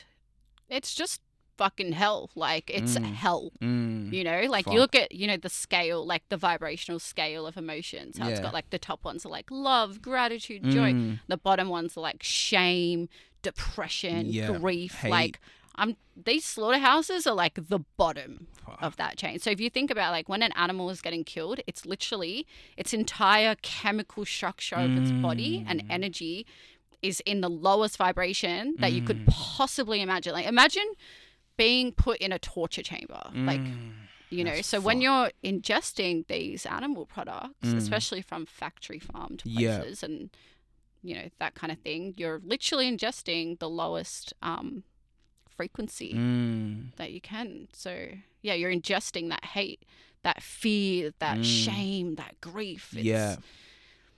it's 0.69 0.95
just 0.95 1.21
fucking 1.57 1.93
hell. 1.93 2.31
Like, 2.35 2.71
it's 2.73 2.97
Mm. 2.99 3.05
hell. 3.05 3.53
Mm, 3.61 4.13
You 4.13 4.23
know, 4.25 4.43
like 4.49 4.65
Fuck. 4.67 4.75
you 4.75 4.81
look 4.81 4.95
at, 4.95 5.13
you 5.13 5.27
know, 5.27 5.37
the 5.37 5.49
scale, 5.49 6.05
like 6.07 6.23
the 6.29 6.37
vibrational 6.37 6.99
scale 7.01 7.47
of 7.47 7.57
emotions. 7.57 8.19
How 8.19 8.29
it's 8.29 8.41
got 8.41 8.53
like 8.53 8.71
the 8.71 8.79
top 8.79 9.05
ones 9.05 9.25
are 9.27 9.31
like 9.31 9.51
love, 9.51 10.03
gratitude, 10.03 10.71
joy. 10.71 10.93
mm, 10.93 11.21
The 11.27 11.37
bottom 11.37 11.69
ones 11.69 11.97
are 11.97 12.01
like 12.01 12.23
shame, 12.23 13.09
depression, 13.43 14.27
Yeah, 14.31 14.47
grief. 14.59 14.95
hate. 14.97 15.11
Like 15.11 15.41
I'm 15.77 15.97
these 16.17 16.45
slaughterhouses 16.45 17.27
are 17.27 17.35
like 17.35 17.55
the 17.69 17.81
bottom 17.97 18.47
fuck. 18.65 18.79
of 18.81 18.97
that 18.97 19.17
chain. 19.17 19.39
So 19.41 19.51
if 19.51 19.61
you 19.61 19.69
think 19.71 19.91
about 19.91 20.13
like 20.13 20.29
when 20.29 20.43
an 20.43 20.53
animal 20.53 20.91
is 20.91 21.01
getting 21.01 21.25
killed, 21.25 21.61
it's 21.67 21.85
literally 21.85 22.47
its 22.77 22.93
entire 22.93 23.57
chemical 23.63 24.25
structure 24.25 24.77
of 24.77 24.97
its 24.97 25.11
body 25.21 25.65
and 25.67 25.81
Mm. 25.81 25.87
energy 25.91 26.47
is 27.03 27.21
in 27.27 27.41
the 27.41 27.51
lowest 27.51 27.97
vibration 27.97 28.77
that 28.79 28.93
you 28.93 29.03
could 29.03 29.19
Mm. 29.25 29.27
possibly 29.27 30.01
imagine. 30.01 30.33
Like 30.33 30.47
imagine 30.47 30.87
being 31.57 31.93
put 31.93 32.19
in 32.19 32.33
a 32.33 32.39
torture 32.39 32.83
chamber. 32.83 33.23
Like 33.35 33.61
Mm, 33.61 33.93
you 34.31 34.43
know, 34.43 34.61
so 34.63 34.81
when 34.81 35.01
you're 35.01 35.31
ingesting 35.45 36.27
these 36.27 36.67
animal 36.67 37.07
products, 37.07 37.69
Mm. 37.69 37.77
especially 37.77 38.23
from 38.23 38.47
factory 38.47 38.99
farmed 38.99 39.43
Yeah. 39.45 39.79
places 39.79 40.03
and 40.03 40.31
you 41.03 41.15
know 41.15 41.29
that 41.39 41.55
kind 41.55 41.71
of 41.71 41.79
thing, 41.81 42.15
you're 42.17 42.41
literally 42.45 42.91
ingesting 42.91 43.59
the 43.59 43.69
lowest 43.69 44.33
um, 44.43 44.83
frequency 45.57 46.15
mm, 46.15 46.95
that 46.97 47.13
you 47.13 47.21
can. 47.21 47.69
So 47.73 48.09
yeah, 48.43 48.55
you're 48.55 48.73
ingesting 48.73 49.29
that 49.31 49.45
hate, 49.45 49.83
that 50.23 50.43
fear, 50.43 51.13
that 51.19 51.39
Mm. 51.39 51.45
shame, 51.45 52.15
that 52.17 52.41
grief. 52.41 52.93
It's, 52.95 53.05
yeah. 53.05 53.37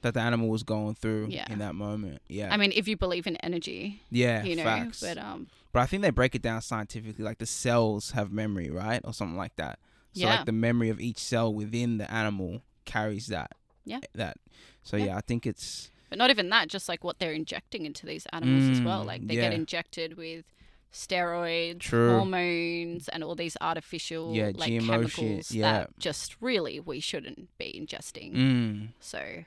That 0.02 0.14
the 0.14 0.20
animal 0.20 0.48
was 0.48 0.62
going 0.62 0.94
through 0.94 1.28
Yeah. 1.30 1.46
in 1.50 1.58
that 1.58 1.74
moment. 1.74 2.22
Yeah. 2.28 2.52
I 2.52 2.56
mean, 2.56 2.72
if 2.74 2.86
you 2.86 2.96
believe 2.96 3.26
in 3.26 3.36
energy, 3.38 4.02
yeah. 4.10 4.44
you 4.44 4.54
know, 4.56 4.62
facts. 4.62 5.00
but 5.00 5.18
um, 5.18 5.48
But 5.76 5.82
I 5.82 5.86
think 5.88 6.00
they 6.02 6.08
break 6.08 6.34
it 6.34 6.40
down 6.40 6.62
scientifically, 6.62 7.22
like 7.22 7.36
the 7.36 7.44
cells 7.44 8.12
have 8.12 8.32
memory, 8.32 8.70
right, 8.70 9.02
or 9.04 9.12
something 9.12 9.36
like 9.36 9.54
that. 9.56 9.78
So 10.14 10.20
Yeah. 10.22 10.36
like 10.36 10.46
the 10.46 10.52
memory 10.52 10.88
of 10.88 11.02
each 11.02 11.18
cell 11.18 11.52
within 11.52 11.98
the 11.98 12.10
animal 12.10 12.62
carries 12.86 13.26
that. 13.26 13.52
Yeah. 13.84 14.00
That. 14.14 14.38
So 14.82 14.96
Yeah. 14.96 15.04
yeah, 15.04 15.16
I 15.18 15.20
think 15.20 15.46
it's 15.46 15.90
But 16.08 16.16
not 16.16 16.30
even 16.30 16.48
that, 16.48 16.68
just 16.68 16.88
like 16.88 17.04
what 17.04 17.18
they're 17.18 17.34
injecting 17.34 17.84
into 17.84 18.06
these 18.06 18.24
animals 18.32 18.70
as 18.70 18.80
well. 18.80 19.02
Mm, 19.02 19.06
Like 19.06 19.26
they 19.26 19.34
get 19.34 19.52
injected 19.52 20.16
with 20.16 20.46
steroids, 20.90 21.80
True. 21.80 22.08
hormones, 22.08 23.10
and 23.10 23.22
all 23.22 23.34
these 23.34 23.58
artificial 23.60 24.34
Yeah, 24.34 24.52
like 24.54 24.70
GMO 24.72 24.80
shit, 24.80 24.88
chemicals 25.12 25.52
yeah. 25.52 25.72
that 25.72 25.98
just 25.98 26.40
really 26.40 26.80
we 26.80 27.00
shouldn't 27.00 27.50
be 27.58 27.78
ingesting. 27.78 28.32
mm, 28.34 28.88
So 28.98 29.44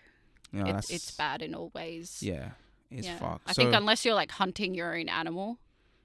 know, 0.52 0.66
it's, 0.78 0.92
it's 0.92 1.10
bad 1.10 1.42
in 1.42 1.56
all 1.56 1.72
ways. 1.74 2.22
Yeah, 2.22 2.52
it's 2.92 3.08
Yeah. 3.08 3.18
fucked. 3.18 3.50
I 3.50 3.54
so, 3.54 3.64
think 3.64 3.74
unless 3.74 4.06
you're 4.06 4.14
like 4.14 4.30
hunting 4.30 4.76
your 4.76 4.96
own 4.96 5.10
animal, 5.10 5.58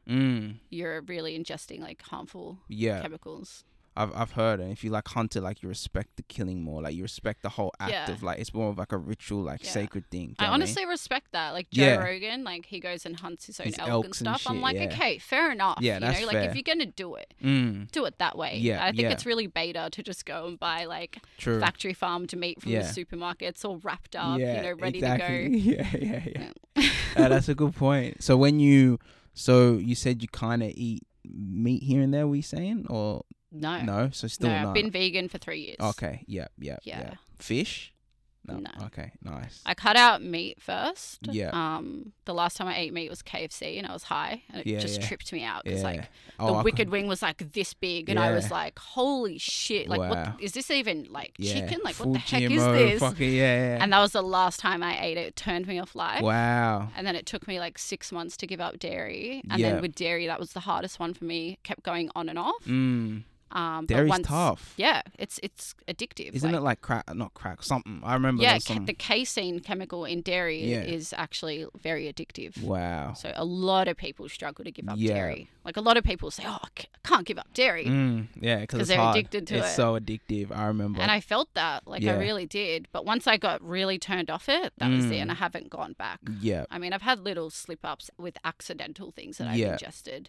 mm, 0.08 0.56
you're 0.70 1.00
really 1.02 1.38
ingesting 1.38 1.80
like 1.80 2.02
harmful 2.02 2.58
yeah, 2.68 3.02
chemicals. 3.02 3.64
I've 3.96 4.12
I've 4.12 4.32
heard, 4.32 4.58
and 4.58 4.72
if 4.72 4.82
you 4.82 4.90
like 4.90 5.06
hunt 5.06 5.36
it, 5.36 5.40
like 5.40 5.62
you 5.62 5.68
respect 5.68 6.16
the 6.16 6.24
killing 6.24 6.60
more, 6.64 6.82
like 6.82 6.96
you 6.96 7.02
respect 7.02 7.42
the 7.42 7.48
whole 7.50 7.72
act 7.78 7.92
Yeah. 7.92 8.10
of 8.10 8.24
like 8.24 8.40
it's 8.40 8.52
more 8.52 8.70
of 8.70 8.76
like 8.76 8.90
a 8.90 8.98
ritual, 8.98 9.42
like 9.42 9.62
Yeah. 9.62 9.70
sacred 9.70 10.10
thing. 10.10 10.20
I 10.20 10.24
know 10.26 10.34
what 10.34 10.40
I 10.40 10.44
mean? 10.46 10.62
honestly 10.62 10.84
respect 10.86 11.30
that. 11.30 11.50
Like 11.52 11.70
Joe 11.70 11.84
Yeah. 11.84 11.96
Rogan, 11.98 12.42
like 12.42 12.66
he 12.66 12.80
goes 12.80 13.06
and 13.06 13.14
hunts 13.20 13.46
his 13.46 13.60
own 13.60 13.66
His 13.66 13.78
elk 13.78 13.86
and 13.86 13.94
elks 14.06 14.20
and 14.20 14.36
stuff. 14.36 14.50
I'm 14.50 14.60
like, 14.60 14.76
okay, 14.92 15.18
fair 15.18 15.52
enough. 15.52 15.78
Yeah, 15.80 15.94
you 15.94 16.00
that's 16.00 16.20
know, 16.20 16.26
like 16.26 16.36
fair. 16.38 16.50
if 16.50 16.56
you're 16.56 16.64
gonna 16.64 16.86
do 16.86 17.14
it, 17.14 17.34
mm, 17.40 17.88
do 17.92 18.04
it 18.04 18.18
that 18.18 18.36
way. 18.36 18.56
Yeah, 18.58 18.84
I 18.84 18.90
think 18.90 19.12
it's 19.12 19.26
really 19.26 19.46
beta 19.46 19.88
to 19.92 20.02
just 20.02 20.26
go 20.26 20.48
and 20.48 20.58
buy 20.58 20.86
like 20.86 21.18
true. 21.38 21.60
factory 21.60 21.94
farmed 21.94 22.36
meat 22.36 22.60
from 22.60 22.72
the 22.72 23.36
It's 23.42 23.64
all 23.64 23.76
wrapped 23.78 24.16
up, 24.16 24.40
you 24.40 24.44
know, 24.44 24.72
ready 24.72 24.98
exactly. 24.98 25.50
to 25.50 25.50
go. 25.50 25.64
Yeah, 25.74 25.96
yeah, 26.00 26.50
yeah. 26.76 26.90
Uh, 27.16 27.28
that's 27.28 27.48
a 27.48 27.54
good 27.54 27.76
point. 27.76 28.24
So 28.24 28.36
when 28.36 28.58
you, 28.58 28.98
so 29.34 29.74
you 29.74 29.94
said 29.94 30.22
you 30.22 30.28
kind 30.28 30.62
of 30.62 30.70
eat 30.74 31.06
meat 31.24 31.82
here 31.82 32.00
and 32.00 32.12
there. 32.12 32.26
Were 32.26 32.36
you 32.36 32.42
saying 32.42 32.86
or. 32.88 33.24
No. 33.56 33.80
no? 33.82 34.10
So 34.12 34.26
still 34.26 34.48
no, 34.48 34.62
not. 34.62 34.68
I've 34.68 34.74
been 34.74 34.90
vegan 34.90 35.28
for 35.28 35.38
three 35.38 35.60
years. 35.60 35.76
Okay. 35.80 36.24
Yeah. 36.26 36.48
Yeah. 36.58 36.78
Yeah. 36.82 37.00
Yeah. 37.00 37.14
Fish. 37.38 37.93
No. 38.46 38.58
No. 38.58 38.70
Okay. 38.86 39.10
Nice. 39.22 39.60
I 39.64 39.74
cut 39.74 39.96
out 39.96 40.22
meat 40.22 40.60
first. 40.60 41.20
Yeah. 41.30 41.50
Um, 41.52 42.12
the 42.26 42.34
last 42.34 42.56
time 42.58 42.66
I 42.68 42.76
ate 42.78 42.92
meat 42.92 43.08
was 43.08 43.22
KFC, 43.22 43.78
and 43.78 43.86
I 43.86 43.92
was 43.92 44.02
high, 44.04 44.42
and 44.50 44.60
it 44.60 44.66
Yeah, 44.66 44.78
just 44.80 45.00
yeah. 45.00 45.06
tripped 45.06 45.32
me 45.32 45.42
out 45.44 45.64
because 45.64 45.80
yeah. 45.80 45.86
like 45.86 46.00
the 46.02 46.06
Oh, 46.40 46.46
I 46.46 46.58
cou- 46.58 46.62
wicked 46.64 46.88
wing 46.94 47.06
was 47.06 47.22
like 47.22 47.52
this 47.52 47.72
big, 47.74 48.08
and 48.10 48.18
I 48.18 48.32
was 48.32 48.50
like, 48.50 48.78
"Holy 48.78 49.38
shit! 49.38 49.88
Like, 49.88 50.00
Wow. 50.00 50.08
what 50.10 50.42
is 50.42 50.52
this 50.52 50.70
even 50.70 51.06
like 51.10 51.34
chicken? 51.40 51.80
Like, 51.82 51.94
Full 51.94 52.08
what 52.08 52.12
the 52.14 52.18
heck 52.18 52.42
is 52.42 52.62
this?" 52.64 53.00
Fucking 53.00 53.32
yeah. 53.32 53.78
And 53.80 53.92
that 53.92 54.00
was 54.00 54.12
the 54.12 54.22
last 54.22 54.60
time 54.60 54.82
I 54.82 55.02
ate 55.02 55.16
it. 55.16 55.26
It 55.28 55.36
turned 55.36 55.66
me 55.66 55.78
off 55.78 55.94
life. 55.94 56.22
wow. 56.22 56.88
And 56.96 57.06
then 57.06 57.16
it 57.16 57.24
took 57.26 57.48
me 57.48 57.58
like 57.58 57.78
six 57.78 58.12
months 58.12 58.36
to 58.38 58.46
give 58.46 58.60
up 58.60 58.78
dairy. 58.78 59.42
And 59.48 59.62
then 59.62 59.80
with 59.80 59.94
dairy, 59.94 60.26
that 60.26 60.38
was 60.38 60.52
the 60.52 60.60
hardest 60.60 60.98
one 61.00 61.14
for 61.14 61.24
me. 61.24 61.58
Kept 61.62 61.82
going 61.82 62.10
on 62.14 62.28
and 62.28 62.38
off. 62.38 62.64
Mm. 62.66 63.22
Um, 63.54 63.86
but 63.86 63.94
Dairy's 63.94 64.10
once, 64.10 64.26
tough. 64.26 64.74
Yeah, 64.76 65.02
it's 65.18 65.38
it's 65.42 65.74
addictive. 65.86 66.32
Isn't 66.34 66.50
like- 66.52 66.58
it 66.58 66.62
like 66.62 66.80
crack? 66.82 67.14
Not 67.14 67.34
crack. 67.34 67.62
Something. 67.62 68.00
I 68.04 68.14
remember. 68.14 68.42
yeah, 68.42 68.58
ca- 68.58 68.80
the 68.80 68.92
casein 68.94 69.60
chemical 69.60 70.04
in 70.04 70.22
dairy 70.22 70.64
Yeah. 70.64 70.80
is 70.82 71.14
actually 71.16 71.66
very 71.80 72.12
addictive. 72.12 72.60
wow. 72.60 73.12
So 73.14 73.32
a 73.36 73.44
lot 73.44 73.86
of 73.86 73.96
people 73.96 74.28
struggle 74.28 74.64
to 74.64 74.72
give 74.72 74.88
up 74.88 74.96
Yeah. 74.98 75.14
dairy. 75.14 75.48
Like 75.64 75.76
a 75.76 75.80
lot 75.80 75.96
of 75.96 76.04
people 76.04 76.30
say, 76.32 76.42
"Oh, 76.46 76.58
I 76.62 76.68
can't 77.04 77.24
give 77.26 77.38
up 77.38 77.46
dairy," 77.54 77.84
Mm. 77.86 78.26
Yeah, 78.40 78.60
because 78.60 78.88
they're 78.88 78.98
hard. 78.98 79.16
addicted 79.16 79.46
to 79.46 79.58
it's 79.58 79.68
it. 79.68 79.74
so 79.76 79.98
addictive. 79.98 80.50
I 80.54 80.66
remember. 80.66 81.00
and 81.00 81.10
I 81.10 81.20
felt 81.20 81.54
that, 81.54 81.86
like 81.86 82.02
Yeah. 82.02 82.14
I 82.14 82.18
really 82.18 82.46
did. 82.46 82.88
But 82.92 83.04
once 83.04 83.26
I 83.26 83.36
got 83.36 83.62
really 83.62 83.98
turned 83.98 84.30
off 84.30 84.48
it, 84.48 84.72
that 84.78 84.90
was 84.90 85.04
it, 85.06 85.10
Mm. 85.12 85.22
and 85.22 85.30
I 85.30 85.34
haven't 85.34 85.70
gone 85.70 85.92
back. 85.94 86.18
yeah. 86.40 86.64
I 86.72 86.78
mean, 86.78 86.92
I've 86.92 87.02
had 87.02 87.20
little 87.20 87.50
slip 87.50 87.84
ups 87.84 88.10
with 88.18 88.36
accidental 88.44 89.12
things 89.12 89.38
that 89.38 89.46
I've 89.48 89.58
Yeah. 89.58 89.72
ingested. 89.74 90.28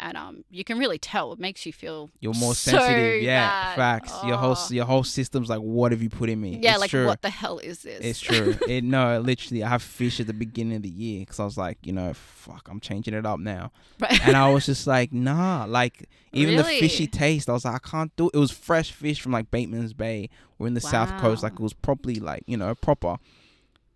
And 0.00 0.16
um, 0.16 0.44
you 0.50 0.64
can 0.64 0.78
really 0.78 0.98
tell. 0.98 1.32
It 1.32 1.38
makes 1.38 1.64
you 1.64 1.72
feel 1.72 2.10
You're 2.18 2.34
more 2.34 2.54
so 2.56 2.72
sensitive. 2.72 3.22
Yeah. 3.22 3.48
bad. 3.48 3.76
Facts. 3.76 4.12
Your 4.24 4.36
whole 4.36 4.56
Oh. 4.58 4.68
your 4.70 4.84
whole 4.86 5.04
system's 5.04 5.48
like, 5.48 5.60
what 5.60 5.92
have 5.92 6.02
you 6.02 6.10
put 6.10 6.28
in 6.28 6.40
me? 6.40 6.58
Yeah, 6.60 6.72
It's 6.72 6.80
like 6.80 6.90
true. 6.90 7.06
what 7.06 7.22
the 7.22 7.30
hell 7.30 7.58
is 7.60 7.82
this? 7.82 8.00
It's 8.04 8.20
true. 8.20 8.56
it 8.68 8.82
no, 8.82 9.20
literally, 9.20 9.62
I 9.62 9.68
have 9.68 9.82
fish 9.84 10.18
at 10.18 10.26
the 10.26 10.32
beginning 10.34 10.76
of 10.76 10.82
the 10.82 10.88
year 10.90 11.20
because 11.20 11.38
I 11.38 11.44
was 11.44 11.56
like, 11.56 11.78
you 11.84 11.92
know, 11.92 12.12
fuck, 12.12 12.66
I'm 12.68 12.80
changing 12.80 13.14
it 13.14 13.24
up 13.24 13.38
now, 13.38 13.70
Right. 14.00 14.26
and 14.26 14.36
I 14.36 14.50
was 14.50 14.66
just 14.72 14.86
like, 14.88 15.12
nah, 15.12 15.64
like 15.68 16.08
even 16.32 16.56
the 16.56 16.64
fishy 16.64 17.06
taste, 17.06 17.48
I 17.48 17.52
was 17.52 17.64
like, 17.64 17.76
I 17.76 17.88
can't 17.88 18.14
do. 18.16 18.26
it. 18.26 18.34
It 18.34 18.38
was 18.38 18.50
fresh 18.50 18.90
fish 18.90 19.20
from 19.20 19.30
like 19.30 19.50
Bateman's 19.52 19.92
Bay. 19.94 20.28
We're 20.58 20.66
in 20.66 20.74
the 20.74 20.80
south 20.80 21.16
coast, 21.20 21.44
like 21.44 21.52
it 21.52 21.60
was 21.60 21.72
properly 21.72 22.16
like 22.16 22.42
you 22.46 22.56
know 22.56 22.74
proper, 22.74 23.16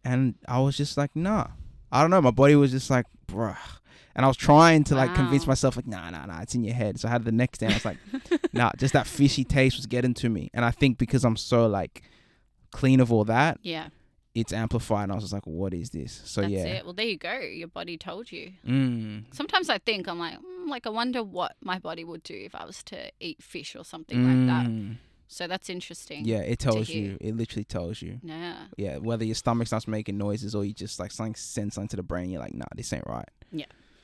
and 0.04 0.36
I 0.46 0.60
was 0.60 0.76
just 0.76 0.96
like, 0.96 1.14
nah, 1.16 1.48
I 1.90 2.02
don't 2.02 2.10
know. 2.10 2.22
My 2.22 2.30
body 2.30 2.54
was 2.54 2.70
just 2.70 2.88
like, 2.88 3.06
bruh. 3.26 3.56
And 4.18 4.24
I 4.24 4.28
was 4.28 4.36
trying 4.36 4.82
to 4.84 4.96
like 4.96 5.14
convince 5.14 5.46
myself, 5.46 5.76
like, 5.76 5.86
nah, 5.86 6.10
nah, 6.10 6.26
nah, 6.26 6.40
it's 6.40 6.52
in 6.52 6.64
your 6.64 6.74
head. 6.74 6.98
So 6.98 7.06
I 7.06 7.12
had 7.12 7.24
the 7.24 7.30
next 7.30 7.58
day, 7.58 7.68
I 7.68 7.74
was 7.74 7.84
like, 7.84 7.98
nah, 8.52 8.72
just 8.76 8.92
that 8.94 9.06
fishy 9.06 9.44
taste 9.44 9.76
was 9.76 9.86
getting 9.86 10.12
to 10.14 10.28
me. 10.28 10.50
And 10.52 10.64
I 10.64 10.72
think 10.72 10.98
because 10.98 11.24
I'm 11.24 11.36
so 11.36 11.68
like 11.68 12.02
clean 12.72 12.98
of 12.98 13.12
all 13.12 13.22
that, 13.26 13.60
yeah, 13.62 13.90
it's 14.34 14.52
amplified. 14.52 15.04
And 15.04 15.12
I 15.12 15.14
was 15.14 15.22
just 15.22 15.32
like, 15.32 15.46
what 15.46 15.72
is 15.72 15.90
this? 15.90 16.20
So 16.24 16.40
that's 16.40 16.52
yeah. 16.52 16.64
it. 16.64 16.84
Well, 16.84 16.94
there 16.94 17.06
you 17.06 17.16
go. 17.16 17.38
Your 17.38 17.68
body 17.68 17.96
told 17.96 18.32
you. 18.32 18.54
Mm, 18.66 19.32
Sometimes 19.32 19.70
I 19.70 19.78
think 19.78 20.08
I'm 20.08 20.18
like, 20.18 20.34
mm, 20.34 20.68
like 20.68 20.88
I 20.88 20.90
wonder 20.90 21.22
what 21.22 21.54
my 21.62 21.78
body 21.78 22.02
would 22.02 22.24
do 22.24 22.34
if 22.34 22.56
I 22.56 22.64
was 22.64 22.82
to 22.84 23.12
eat 23.20 23.40
fish 23.40 23.76
or 23.76 23.84
something 23.84 24.18
like 24.26 24.48
that. 24.48 24.66
mm. 24.66 24.96
So 25.28 25.46
that's 25.46 25.70
interesting. 25.70 26.24
Yeah, 26.24 26.38
it 26.38 26.58
tells 26.58 26.88
you. 26.88 27.18
It 27.20 27.36
literally 27.36 27.62
tells 27.62 28.02
you. 28.02 28.18
Yeah. 28.24 28.64
Yeah, 28.76 28.96
whether 28.96 29.24
your 29.24 29.36
stomach 29.36 29.68
starts 29.68 29.86
making 29.86 30.18
noises 30.18 30.56
or 30.56 30.64
you 30.64 30.72
just 30.72 30.98
like 30.98 31.12
something 31.12 31.36
sends 31.36 31.76
something 31.76 31.90
to 31.90 31.96
the 31.96 32.02
brain, 32.02 32.30
you're 32.30 32.40
like, 32.40 32.54
nah, 32.54 32.64
this 32.74 32.92
ain't 32.92 33.06
right. 33.06 33.28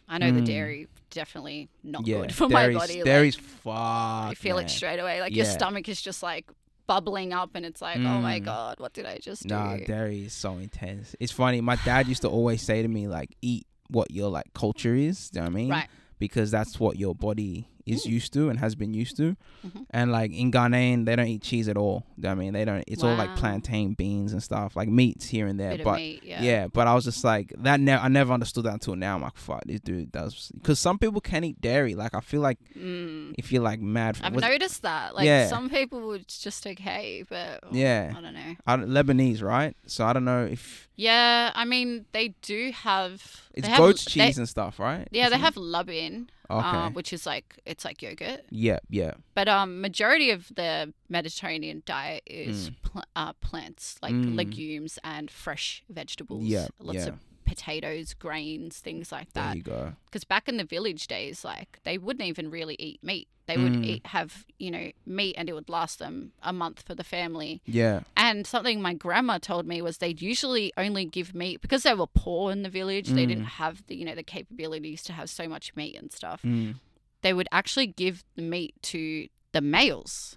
I 0.09 0.19
know 0.19 0.31
the 0.33 0.41
Mm. 0.41 0.47
dairy 0.47 0.89
definitely 1.11 1.69
not 1.83 2.07
yeah, 2.07 2.19
good 2.23 2.35
for 2.41 2.49
my 2.49 2.73
body. 2.73 3.03
Dairy's 3.03 3.37
like, 3.37 3.45
fuck. 3.45 4.31
you 4.31 4.37
feel 4.37 4.57
man. 4.57 4.67
it 4.67 4.69
straight 4.71 4.99
away. 4.99 5.21
Like 5.21 5.35
your 5.35 5.47
stomach 5.47 5.89
is 5.89 6.01
just 6.03 6.23
like 6.23 6.51
bubbling 6.87 7.33
up, 7.33 7.51
and 7.55 7.65
it's 7.65 7.81
like, 7.81 7.99
oh 7.99 8.21
my 8.21 8.41
Mm. 8.41 8.45
god, 8.45 8.81
what 8.81 8.93
did 8.93 9.07
I 9.07 9.19
just 9.19 9.47
Nah, 9.47 9.77
do? 9.77 9.85
dairy 9.87 10.25
is 10.27 10.33
so 10.35 10.59
intense. 10.59 11.17
It's 11.21 11.33
funny. 11.33 11.61
My 11.61 11.77
dad 11.77 12.09
used 12.09 12.23
to 12.23 12.29
always 12.29 12.61
say 12.63 12.83
to 12.83 12.89
me, 12.89 13.09
like, 13.09 13.35
eat 13.41 13.67
what 13.89 14.11
your 14.11 14.29
like 14.31 14.53
culture 14.55 14.95
is. 14.95 15.31
Do 15.31 15.39
you 15.39 15.45
know 15.45 15.51
what 15.51 15.53
I 15.53 15.55
mean? 15.57 15.71
Right. 15.71 15.89
Because 16.19 16.51
that's 16.51 16.79
what 16.79 16.99
your 16.99 17.15
body 17.15 17.69
is 17.87 18.05
Mm. 18.07 18.11
used 18.11 18.33
to 18.33 18.49
and 18.49 18.59
has 18.61 18.75
been 18.75 18.95
used 18.95 19.17
to. 19.19 19.37
Mhm. 19.67 19.87
And 19.91 20.11
like 20.13 20.33
in 20.33 20.51
Ghanaian, 20.51 21.05
they 21.05 21.17
don't 21.17 21.27
eat 21.27 21.43
cheese 21.43 21.69
at 21.69 21.77
all. 21.77 22.05
You 22.17 22.23
know 22.25 22.31
I 22.31 22.35
mean? 22.35 22.53
They 22.55 22.65
don't. 22.65 22.85
It's 22.87 23.03
all 23.03 23.15
like 23.15 23.37
plantain, 23.37 23.95
beans, 23.95 24.33
and 24.33 24.43
stuff. 24.43 24.75
Like 24.77 24.89
meats 24.89 25.27
here 25.27 25.47
and 25.47 25.59
there. 25.61 25.77
Bit 25.77 25.85
but 25.85 25.97
meat, 25.97 26.23
yeah. 26.25 26.43
yeah. 26.43 26.67
but 26.69 26.87
I 26.87 26.95
was 26.95 27.05
just 27.05 27.25
like 27.25 27.53
that. 27.59 27.81
Ne- 27.81 27.93
I 27.93 28.09
never 28.09 28.33
understood 28.33 28.65
that 28.65 28.73
until 28.75 28.97
now. 28.97 29.17
I'm 29.17 29.23
like, 29.23 29.37
fuck, 29.37 29.63
this 29.67 29.81
dude 29.81 30.11
does. 30.13 30.51
Because 30.55 30.79
some 30.79 30.99
people 30.99 31.21
can 31.21 31.45
eat 31.45 31.61
dairy. 31.61 31.95
Like 31.95 32.15
I 32.15 32.21
feel 32.21 32.41
like 32.41 32.59
Mm. 32.79 33.35
if 33.39 33.53
you're 33.53 33.63
like 33.63 33.81
mad, 33.81 34.19
I've 34.23 34.35
noticed 34.35 34.83
that. 34.83 35.15
Like 35.15 35.27
Yeah. 35.27 35.49
some 35.49 35.69
people 35.69 36.13
it's 36.13 36.39
just 36.39 36.67
okay, 36.67 37.25
but 37.29 37.65
Yeah. 37.73 38.15
I 38.17 38.21
don't 38.21 38.35
know. 38.35 38.57
I 38.67 38.77
Lebanese, 38.77 39.43
right? 39.43 39.77
So 39.87 40.05
I 40.07 40.13
don't 40.13 40.25
know 40.25 40.45
if 40.45 40.89
Yeah, 40.97 41.51
I 41.55 41.65
mean 41.65 42.07
they 42.13 42.35
do 42.43 42.71
have. 42.73 43.13
it's 43.55 43.67
they 43.67 43.71
have, 43.73 43.79
goat's 43.79 44.05
they- 44.05 44.11
cheese 44.27 44.39
and 44.39 44.49
stuff, 44.49 44.79
right? 44.79 45.09
yeah, 45.11 45.29
they 45.29 45.37
Isn't 45.37 45.41
it? 45.41 45.45
have 45.45 45.57
laban, 45.57 46.31
Okay. 46.51 46.67
uh, 46.67 46.91
which 46.91 47.13
is 47.13 47.25
like 47.27 47.59
it's 47.65 47.85
like 47.85 48.03
yogurt. 48.03 48.43
yeah, 48.51 48.79
yeah. 48.91 49.13
But 49.35 49.49
um, 49.49 49.81
majority 49.81 50.31
of 50.31 50.49
the 50.55 50.93
Mediterranean 51.09 51.83
diet 51.87 52.23
is 52.27 52.71
Mm. 52.71 52.75
pl- 52.83 53.03
uh, 53.17 53.33
plants 53.35 53.97
like 54.03 54.13
Mm. 54.15 54.37
legumes 54.37 54.99
and 55.03 55.31
fresh 55.31 55.83
vegetables. 55.89 56.45
Yeah, 56.45 56.69
lots 56.79 56.99
yeah. 56.99 57.09
of 57.09 57.19
potatoes, 57.45 58.15
grains, 58.15 58.79
things 58.79 59.13
like 59.13 59.33
There 59.33 59.43
that. 59.45 59.57
you 59.57 59.63
go. 59.63 59.95
Because 60.07 60.25
back 60.25 60.49
in 60.49 60.57
the 60.57 60.65
village 60.65 61.07
days, 61.07 61.45
like 61.45 61.79
they 61.85 61.99
wouldn't 61.99 62.27
even 62.29 62.51
really 62.51 62.77
eat 62.79 63.03
meat. 63.03 63.29
They 63.47 63.59
would 63.59 63.73
Mm. 63.75 63.85
eat 63.85 64.07
have 64.07 64.47
you 64.59 64.71
know 64.71 64.91
meat, 65.05 65.35
and 65.37 65.49
it 65.49 65.53
would 65.53 65.69
last 65.69 65.99
them 65.99 66.33
a 66.43 66.53
month 66.53 66.83
for 66.83 66.95
the 66.95 67.05
family. 67.05 67.61
Yeah. 67.67 68.01
And 68.17 68.47
something 68.47 68.81
my 68.81 68.95
grandma 68.95 69.37
told 69.39 69.67
me 69.67 69.83
was 69.83 69.99
they'd 69.99 70.23
usually 70.23 70.73
only 70.79 71.05
give 71.05 71.35
meat 71.35 71.61
because 71.61 71.83
they 71.83 71.95
were 71.95 72.07
poor 72.07 72.51
in 72.53 72.63
the 72.63 72.71
village. 72.71 73.09
They 73.09 73.25
Mm. 73.25 73.29
didn't 73.29 73.45
have 73.45 73.87
the 73.87 73.97
you 73.97 74.05
know 74.07 74.15
the 74.15 74.23
capabilities 74.23 75.03
to 75.05 75.13
have 75.13 75.29
so 75.29 75.47
much 75.49 75.75
meat 75.77 75.95
and 75.97 76.11
stuff 76.13 76.41
Mm. 76.43 76.77
they 77.23 77.33
would 77.35 77.49
actually 77.53 77.87
give 77.87 78.25
the 78.37 78.43
meat 78.43 78.75
to 78.83 79.29
the 79.53 79.61
males 79.61 80.37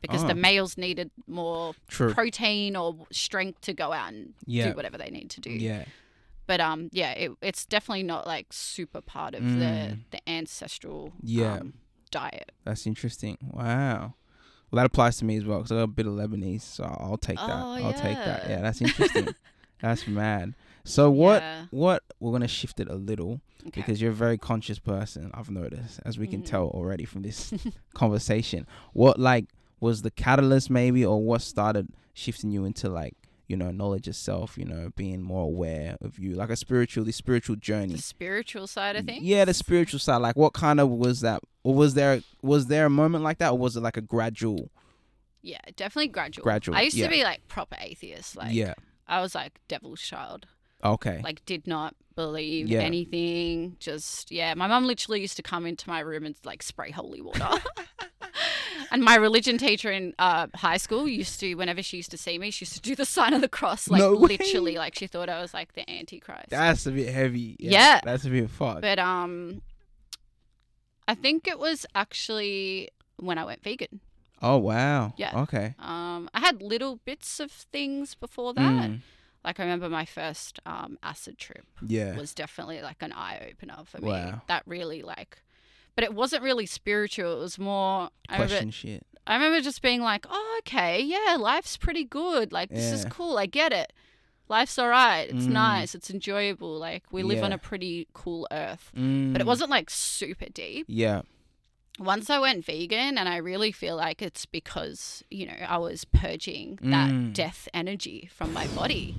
because 0.00 0.24
Oh. 0.24 0.28
the 0.28 0.34
males 0.34 0.76
needed 0.78 1.10
more 1.26 1.74
True. 1.88 2.12
protein 2.14 2.74
or 2.74 3.06
strength 3.12 3.60
to 3.62 3.72
go 3.74 3.92
out 3.92 4.12
and 4.12 4.34
Yeah. 4.46 4.70
do 4.70 4.76
whatever 4.76 4.96
they 4.98 5.10
need 5.10 5.28
to 5.30 5.40
do. 5.40 5.50
Yeah. 5.50 5.84
But 6.50 6.60
um, 6.60 6.88
yeah, 6.90 7.12
it, 7.12 7.30
it's 7.42 7.64
definitely 7.64 8.02
not 8.02 8.26
like 8.26 8.46
super 8.52 9.00
part 9.00 9.36
of 9.36 9.42
Mm. 9.44 9.58
the 9.60 9.98
the 10.10 10.20
ancestral 10.28 11.12
Yeah. 11.22 11.58
um, 11.58 11.74
diet. 12.10 12.50
That's 12.64 12.88
interesting. 12.88 13.38
Wow. 13.40 14.14
Well, 14.70 14.78
that 14.80 14.86
applies 14.86 15.16
to 15.18 15.24
me 15.24 15.36
as 15.36 15.44
well 15.44 15.58
because 15.58 15.70
I 15.70 15.76
got 15.76 15.82
a 15.82 15.86
bit 15.86 16.06
of 16.06 16.14
Lebanese, 16.14 16.62
so 16.62 16.82
I'll 16.84 17.16
take 17.18 17.36
that. 17.36 17.48
Oh, 17.50 17.74
I'll 17.84 17.92
take 17.92 18.16
that. 18.16 18.42
yeah. 18.44 18.50
Yeah, 18.50 18.60
that's 18.62 18.80
interesting. 18.80 19.28
that's 19.80 20.08
mad. 20.08 20.54
So 20.82 21.08
what? 21.08 21.40
Yeah. 21.42 21.66
What? 21.70 22.02
We're 22.18 22.32
gonna 22.32 22.48
shift 22.48 22.80
it 22.80 22.88
a 22.88 22.96
little 22.96 23.40
Okay. 23.68 23.70
because 23.82 24.00
you're 24.02 24.10
a 24.10 24.14
very 24.26 24.38
conscious 24.38 24.80
person. 24.80 25.30
I've 25.34 25.50
noticed, 25.50 26.00
as 26.04 26.18
we 26.18 26.26
can 26.26 26.42
Mm. 26.42 26.46
tell 26.46 26.66
already 26.68 27.04
from 27.04 27.22
this 27.22 27.54
conversation. 27.94 28.66
What 28.92 29.20
like 29.20 29.46
was 29.78 30.02
the 30.02 30.10
catalyst, 30.10 30.68
maybe, 30.68 31.04
or 31.04 31.22
what 31.22 31.42
started 31.42 31.88
shifting 32.12 32.50
you 32.50 32.64
into 32.64 32.88
like 32.88 33.14
you 33.50 33.56
know 33.56 33.72
knowledge 33.72 34.06
of 34.06 34.14
self? 34.14 34.56
You 34.56 34.64
know, 34.64 34.90
being 34.94 35.20
more 35.20 35.44
aware 35.44 35.96
of 36.00 36.18
you, 36.18 36.34
like 36.34 36.50
a 36.50 36.56
spiritual, 36.56 37.04
the 37.04 37.12
spiritual 37.12 37.56
journey. 37.56 37.94
the 37.94 38.02
spiritual 38.02 38.68
side 38.68 38.94
of 38.94 39.04
things. 39.04 39.24
Yeah, 39.24 39.44
the 39.44 39.54
spiritual 39.54 39.98
side. 39.98 40.18
Like, 40.18 40.36
what 40.36 40.52
kind 40.52 40.78
of 40.78 40.88
was 40.88 41.20
that? 41.22 41.42
Or 41.64 41.74
was 41.74 41.94
there 41.94 42.22
was 42.42 42.66
there 42.66 42.86
a 42.86 42.90
moment 42.90 43.24
like 43.24 43.38
that, 43.38 43.50
or 43.50 43.58
was 43.58 43.76
it 43.76 43.80
like 43.80 43.96
a 43.96 44.02
gradual? 44.02 44.70
Yeah, 45.42 45.58
definitely 45.74 46.08
gradual. 46.08 46.44
Gradual, 46.44 46.76
I 46.76 46.82
used 46.82 46.96
yeah. 46.96 47.06
to 47.06 47.10
be 47.10 47.24
like 47.24 47.48
proper 47.48 47.76
atheist. 47.80 48.36
Like 48.36 48.54
yeah. 48.54 48.74
I 49.08 49.20
was 49.20 49.34
like 49.34 49.58
devil's 49.66 50.00
child. 50.00 50.46
Okay. 50.84 51.20
like 51.22 51.44
did 51.46 51.66
not 51.66 51.94
believe 52.16 52.68
Yeah. 52.68 52.80
anything 52.80 53.76
just 53.78 54.30
yeah 54.30 54.54
my 54.54 54.66
mum 54.66 54.86
literally 54.86 55.20
used 55.20 55.36
to 55.36 55.42
come 55.42 55.64
into 55.66 55.88
my 55.88 56.00
room 56.00 56.24
and 56.26 56.34
like 56.44 56.62
spray 56.62 56.90
holy 56.90 57.20
water 57.22 57.48
and 58.90 59.02
my 59.02 59.14
religion 59.14 59.56
teacher 59.58 59.90
in 59.90 60.12
uh, 60.18 60.48
high 60.54 60.76
school 60.76 61.08
used 61.08 61.40
to 61.40 61.54
whenever 61.54 61.82
she 61.82 61.96
used 61.98 62.10
to 62.10 62.18
see 62.18 62.38
me 62.38 62.50
she 62.50 62.64
used 62.64 62.74
to 62.74 62.80
do 62.80 62.94
the 62.94 63.04
sign 63.06 63.32
of 63.32 63.40
the 63.40 63.48
cross 63.48 63.88
like 63.88 64.00
No 64.00 64.10
literally 64.12 64.76
like 64.76 64.94
she 64.98 65.06
thought 65.06 65.28
i 65.28 65.40
was 65.40 65.54
like 65.54 65.72
the 65.74 65.88
antichrist 65.90 66.50
that's 66.50 66.86
a 66.86 66.90
bit 66.90 67.08
heavy. 67.12 67.56
Yeah. 67.58 68.00
That's 68.04 68.24
a 68.24 68.30
bit 68.30 68.50
fucked. 68.50 68.82
but 68.82 68.98
um 68.98 69.62
i 71.08 71.14
think 71.14 71.46
it 71.48 71.58
was 71.58 71.86
actually 71.94 72.90
when 73.16 73.38
i 73.38 73.44
went 73.44 73.62
vegan 73.62 74.00
oh 74.42 74.58
wow. 74.58 75.12
Yeah. 75.16 75.42
Okay. 75.42 75.74
um 75.78 76.28
i 76.34 76.40
had 76.40 76.60
little 76.60 76.96
bits 77.04 77.40
of 77.40 77.50
things 77.50 78.14
before 78.14 78.52
that 78.54 78.90
Mm, 78.90 79.00
like 79.44 79.58
i 79.58 79.62
remember 79.62 79.88
my 79.88 80.04
first 80.04 80.60
um 80.66 80.98
acid 81.02 81.38
trip 81.38 81.64
yeah. 81.86 82.16
was 82.16 82.34
definitely 82.34 82.80
like 82.82 83.02
an 83.02 83.12
eye 83.12 83.48
opener 83.50 83.76
for 83.86 83.98
me. 84.00 84.08
Wow. 84.08 84.42
That 84.48 84.62
really 84.66 85.02
like, 85.02 85.42
but 85.94 86.04
it 86.04 86.14
wasn't 86.14 86.42
really 86.42 86.66
spiritual. 86.66 87.34
It 87.34 87.38
was 87.40 87.58
more. 87.58 88.10
I 88.28 88.36
Question 88.36 88.54
remember, 88.56 88.72
shit. 88.72 89.06
I 89.26 89.34
remember 89.34 89.60
just 89.60 89.82
being 89.82 90.00
like, 90.00 90.26
oh, 90.28 90.60
okay, 90.60 91.00
yeah, 91.00 91.36
life's 91.38 91.76
pretty 91.76 92.04
good. 92.04 92.52
Like 92.52 92.70
this 92.70 92.92
is 92.92 93.04
cool. 93.06 93.38
I 93.38 93.46
get 93.46 93.72
it. 93.72 93.92
Life's 94.48 94.78
all 94.78 94.88
right. 94.88 95.28
It's 95.30 95.46
Mm. 95.46 95.52
nice. 95.52 95.94
It's 95.94 96.10
enjoyable. 96.10 96.76
Like 96.78 97.04
we 97.12 97.22
live 97.22 97.42
on 97.44 97.52
a 97.52 97.58
pretty 97.58 98.08
cool 98.12 98.48
earth. 98.50 98.90
Mm, 98.96 99.32
But 99.32 99.40
it 99.40 99.46
wasn't 99.46 99.70
like 99.70 99.88
super 99.90 100.46
deep. 100.52 100.86
Yeah. 100.88 101.22
Once 102.00 102.30
I 102.30 102.38
went 102.40 102.64
vegan, 102.64 103.18
and 103.18 103.28
I 103.28 103.36
really 103.36 103.70
feel 103.72 103.94
like 103.96 104.22
it's 104.22 104.46
because, 104.46 105.22
you 105.30 105.46
know, 105.46 105.56
I 105.68 105.78
was 105.78 106.04
purging 106.04 106.78
that 106.82 107.10
Mm. 107.10 107.32
death 107.34 107.68
energy 107.74 108.28
from 108.34 108.52
my 108.52 108.66
body 108.68 109.14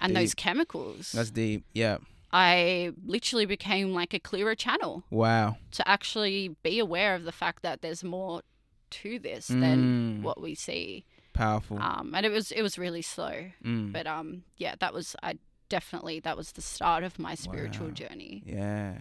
and 0.00 0.14
those 0.16 0.32
chemicals. 0.34 1.12
That's 1.12 1.30
deep. 1.30 1.64
Yeah. 1.74 1.98
I 2.32 2.92
literally 3.04 3.44
became 3.44 3.92
like 3.92 4.14
a 4.14 4.20
clearer 4.20 4.54
channel 4.54 5.04
Wow. 5.10 5.56
to 5.72 5.86
actually 5.86 6.56
be 6.62 6.78
aware 6.78 7.14
of 7.14 7.24
the 7.24 7.32
fact 7.32 7.62
that 7.62 7.82
there's 7.82 8.02
more 8.02 8.42
to 8.90 9.18
this 9.18 9.48
than 9.48 10.20
Mm. 10.20 10.22
what 10.22 10.40
we 10.40 10.54
see. 10.54 11.04
Powerful. 11.34 11.78
Um, 11.80 12.14
and 12.14 12.24
it 12.24 12.30
was 12.32 12.52
it 12.52 12.62
was 12.62 12.78
really 12.78 13.02
slow, 13.02 13.50
Mm. 13.64 13.92
but 13.92 14.06
um, 14.06 14.44
yeah, 14.56 14.74
that 14.80 14.92
was 14.94 15.16
I 15.22 15.38
definitely 15.68 16.20
that 16.20 16.36
was 16.36 16.52
the 16.52 16.62
start 16.62 17.02
of 17.04 17.18
my 17.18 17.34
spiritual 17.34 17.88
Wow. 17.88 17.94
journey. 17.94 18.42
Yeah. 18.46 18.98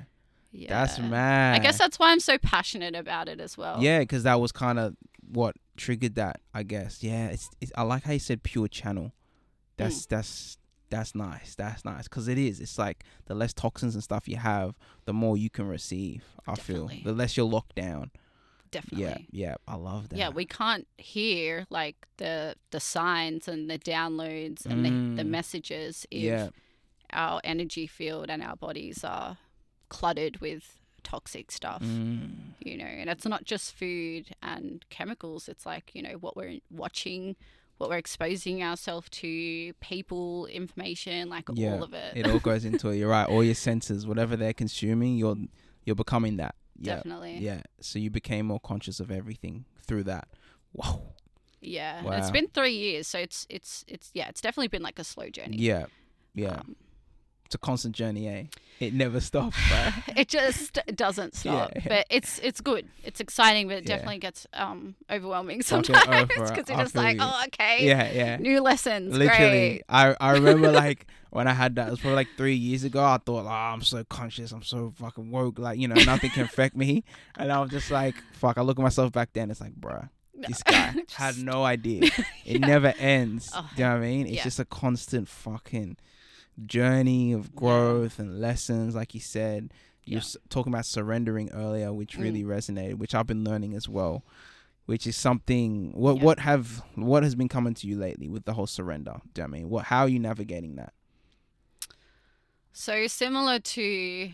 Yeah, 0.51 0.69
That's 0.69 0.99
mad. 0.99 1.55
I 1.55 1.59
guess 1.63 1.77
that's 1.77 1.97
why 1.97 2.11
I'm 2.11 2.19
so 2.19 2.37
passionate 2.37 2.95
about 2.95 3.29
it 3.29 3.39
as 3.39 3.57
well. 3.57 3.77
Yeah, 3.81 3.99
because 3.99 4.23
that 4.23 4.39
was 4.41 4.51
kind 4.51 4.77
of 4.79 4.95
what 5.31 5.55
triggered 5.77 6.15
that. 6.15 6.41
I 6.53 6.63
guess. 6.63 7.01
Yeah. 7.01 7.27
It's, 7.27 7.49
it's. 7.61 7.71
I 7.75 7.83
like 7.83 8.03
how 8.03 8.11
you 8.13 8.19
said 8.19 8.43
pure 8.43 8.67
channel. 8.67 9.13
That's 9.77 10.05
that's 10.05 10.57
that's 10.89 11.15
nice. 11.15 11.55
That's 11.55 11.85
nice 11.85 12.03
because 12.03 12.27
it 12.27 12.37
is. 12.37 12.59
It's 12.59 12.77
like 12.77 13.05
the 13.27 13.33
less 13.33 13.53
toxins 13.53 13.95
and 13.95 14.03
stuff 14.03 14.27
you 14.27 14.35
have, 14.35 14.75
the 15.05 15.13
more 15.13 15.37
you 15.37 15.49
can 15.49 15.67
receive. 15.67 16.23
I 16.45 16.55
Definitely. 16.55 16.95
feel 16.97 17.13
the 17.13 17.17
less 17.17 17.37
you're 17.37 17.45
locked 17.45 17.75
down. 17.75 18.11
definitely. 18.71 19.05
Yeah. 19.31 19.47
Yeah. 19.47 19.55
I 19.67 19.75
love 19.75 20.09
that. 20.09 20.17
Yeah, 20.17 20.29
we 20.29 20.45
can't 20.45 20.85
hear 20.97 21.65
like 21.69 21.95
the 22.17 22.55
the 22.71 22.79
signs 22.81 23.47
and 23.47 23.69
the 23.69 23.79
downloads 23.79 24.65
and 24.65 24.85
the, 24.85 24.89
the 25.23 25.27
Mm. 25.27 25.31
messages 25.31 26.05
if 26.11 26.23
Yeah. 26.23 26.49
our 27.13 27.39
energy 27.45 27.87
field 27.87 28.29
and 28.29 28.43
our 28.43 28.57
bodies 28.57 29.03
are 29.05 29.37
cluttered 29.91 30.37
with 30.41 30.79
toxic 31.03 31.51
stuff. 31.51 31.81
Mm. 31.83 32.53
You 32.59 32.77
know, 32.77 32.85
and 32.85 33.09
it's 33.09 33.25
not 33.25 33.43
just 33.43 33.75
food 33.75 34.33
and 34.41 34.85
chemicals. 34.89 35.47
It's 35.49 35.65
like 35.65 35.91
you 35.93 36.01
know 36.01 36.13
what 36.19 36.35
we're 36.37 36.59
watching, 36.71 37.35
what 37.77 37.89
we're 37.89 37.97
exposing 37.97 38.63
ourselves 38.63 39.09
to, 39.21 39.73
people, 39.81 40.45
information, 40.47 41.29
like 41.29 41.45
Yeah, 41.53 41.73
all 41.73 41.83
of 41.83 41.93
it. 41.93 42.13
It 42.15 42.27
all 42.27 42.39
goes 42.39 42.63
into 42.65 42.89
it. 42.89 42.97
You're 42.97 43.09
right. 43.09 43.27
All 43.27 43.43
your 43.43 43.55
senses, 43.55 44.07
whatever 44.07 44.35
they're 44.35 44.53
consuming, 44.53 45.17
you're 45.17 45.37
you're 45.85 45.95
becoming 46.05 46.37
that. 46.37 46.55
Yeah. 46.79 46.95
Definitely. 46.95 47.37
Yeah. 47.39 47.61
So 47.81 47.99
you 47.99 48.09
became 48.09 48.45
more 48.47 48.59
conscious 48.59 48.99
of 48.99 49.11
everything 49.11 49.65
through 49.85 50.03
that. 50.05 50.27
Wow. 50.73 51.01
Yeah, 51.63 51.99
and 51.99 52.07
it's 52.15 52.27
Wow. 52.27 52.31
been 52.31 52.47
three 52.47 52.73
years, 52.73 53.07
so 53.07 53.19
it's 53.19 53.45
it's 53.49 53.83
it's 53.87 54.09
yeah, 54.13 54.29
it's 54.29 54.41
definitely 54.41 54.69
been 54.69 54.81
like 54.81 54.97
a 54.97 55.03
slow 55.03 55.29
journey. 55.29 55.57
Yeah. 55.57 55.85
Yeah. 56.33 56.53
Um, 56.61 56.75
it's 57.51 57.55
a 57.55 57.57
constant 57.57 57.93
journey, 57.93 58.29
eh? 58.29 58.43
It 58.79 58.93
never 58.93 59.19
stops, 59.19 59.57
it 60.15 60.29
just 60.29 60.79
doesn't 60.95 61.35
stop, 61.41 61.71
Yeah. 61.75 61.81
but 61.85 62.05
it's 62.09 62.39
it's 62.39 62.61
good. 62.61 62.87
It's 63.03 63.19
exciting, 63.19 63.67
but 63.67 63.77
it 63.79 63.83
Yeah. 63.89 63.97
definitely 63.97 64.19
gets 64.19 64.47
um 64.53 64.95
overwhelming 65.09 65.61
sometimes 65.61 66.27
because 66.29 66.51
you're 66.69 66.77
just 66.77 66.95
like, 66.95 67.17
you. 67.17 67.21
oh, 67.23 67.43
okay, 67.47 67.85
yeah, 67.85 68.09
yeah. 68.11 68.37
new 68.37 68.61
lessons, 68.61 69.17
Literally, 69.17 69.49
great. 69.69 69.83
I 69.89 70.15
I 70.21 70.31
remember 70.31 70.71
like 70.71 71.07
when 71.31 71.47
I 71.49 71.53
had 71.53 71.75
that. 71.75 71.89
It 71.89 71.91
was 71.91 71.99
probably 71.99 72.15
like 72.15 72.29
three 72.37 72.55
years 72.55 72.83
ago. 72.85 73.03
I 73.03 73.17
thought, 73.17 73.45
oh, 73.45 73.49
I'm 73.49 73.81
so 73.83 74.03
conscious. 74.05 74.51
I'm 74.53 74.63
so 74.63 74.93
fucking 74.97 75.29
woke. 75.29 75.59
Like 75.59 75.77
you 75.77 75.87
know, 75.89 75.95
nothing 76.05 76.29
can 76.31 76.43
affect 76.45 76.75
me. 76.77 77.03
And 77.37 77.51
I 77.51 77.59
was 77.59 77.69
just 77.69 77.91
like, 77.91 78.15
fuck. 78.31 78.57
I 78.57 78.61
look 78.61 78.79
at 78.79 78.83
myself 78.83 79.11
back 79.11 79.29
then. 79.33 79.51
It's 79.51 79.61
like, 79.61 79.73
bruh, 79.79 80.09
this 80.33 80.63
guy 80.63 80.73
had 81.13 81.35
Just- 81.35 81.39
no 81.43 81.63
idea. 81.65 82.09
It 82.45 82.61
never 82.61 82.93
ends. 82.97 83.51
Oh, 83.53 83.69
Do 83.75 83.83
you 83.83 83.87
know 83.89 83.95
what 83.95 84.03
I 84.03 84.07
mean? 84.07 84.25
It's 84.27 84.37
yeah. 84.37 84.43
just 84.43 84.59
a 84.59 84.65
constant 84.65 85.27
fucking 85.27 85.97
journey 86.65 87.33
of 87.33 87.55
growth 87.55 88.19
and 88.19 88.39
lessons, 88.39 88.95
like 88.95 89.13
you 89.13 89.19
said. 89.19 89.73
You 90.05 90.13
Yeah. 90.15 90.19
s- 90.19 90.37
talking 90.49 90.73
about 90.73 90.85
surrendering 90.85 91.51
earlier, 91.51 91.93
which 91.93 92.17
Mm. 92.17 92.21
really 92.21 92.43
resonated, 92.43 92.95
which 92.95 93.13
I've 93.13 93.27
been 93.27 93.43
learning 93.43 93.75
as 93.75 93.87
well. 93.87 94.23
Which 94.87 95.05
is 95.07 95.15
something. 95.15 95.91
What 95.93 96.17
Yeah. 96.17 96.23
what 96.23 96.39
have 96.39 96.83
what 96.95 97.23
has 97.23 97.35
been 97.35 97.47
coming 97.47 97.73
to 97.75 97.87
you 97.87 97.97
lately 97.97 98.27
with 98.27 98.45
the 98.45 98.53
whole 98.53 98.67
surrender? 98.67 99.21
Do 99.33 99.41
you 99.41 99.47
know 99.47 99.53
I 99.53 99.57
mean? 99.59 99.69
What 99.69 99.85
how 99.85 100.01
are 100.01 100.09
you 100.09 100.19
navigating 100.19 100.75
that? 100.75 100.93
So 102.73 103.07
similar 103.07 103.59
to, 103.59 104.31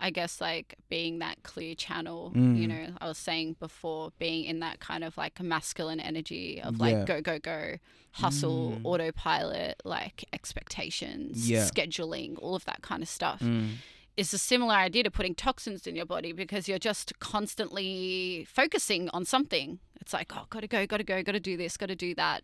I 0.00 0.10
guess, 0.10 0.40
like 0.40 0.76
being 0.88 1.18
that 1.18 1.42
clear 1.42 1.74
channel. 1.74 2.32
Mm. 2.34 2.56
You 2.58 2.68
know, 2.68 2.86
I 3.00 3.06
was 3.08 3.18
saying 3.18 3.56
before, 3.58 4.12
being 4.18 4.44
in 4.44 4.60
that 4.60 4.78
kind 4.80 5.02
of 5.02 5.16
like 5.16 5.40
masculine 5.42 5.98
energy 6.00 6.60
of 6.62 6.78
like 6.78 6.94
Yeah. 6.94 7.04
go 7.04 7.20
go 7.20 7.38
go, 7.38 7.76
hustle, 8.12 8.78
Mm. 8.78 8.84
autopilot, 8.84 9.80
like 9.84 10.24
expectations, 10.32 11.50
Yeah. 11.50 11.64
scheduling, 11.68 12.36
all 12.40 12.54
of 12.54 12.64
that 12.66 12.82
kind 12.82 13.02
of 13.02 13.08
stuff. 13.08 13.40
Mm. 13.40 13.76
is 14.16 14.34
a 14.34 14.38
similar 14.38 14.74
idea 14.74 15.04
to 15.04 15.12
putting 15.12 15.32
toxins 15.32 15.86
in 15.86 15.94
your 15.94 16.04
body 16.04 16.32
because 16.32 16.66
you're 16.66 16.76
just 16.76 17.12
constantly 17.20 18.44
focusing 18.48 19.08
on 19.10 19.24
something. 19.24 19.78
It's 20.00 20.12
like, 20.12 20.32
oh, 20.36 20.44
gotta 20.50 20.66
go, 20.66 20.86
gotta 20.88 21.04
go, 21.04 21.22
gotta 21.22 21.38
do 21.38 21.56
this, 21.56 21.76
gotta 21.76 21.94
do 21.94 22.14
that. 22.16 22.42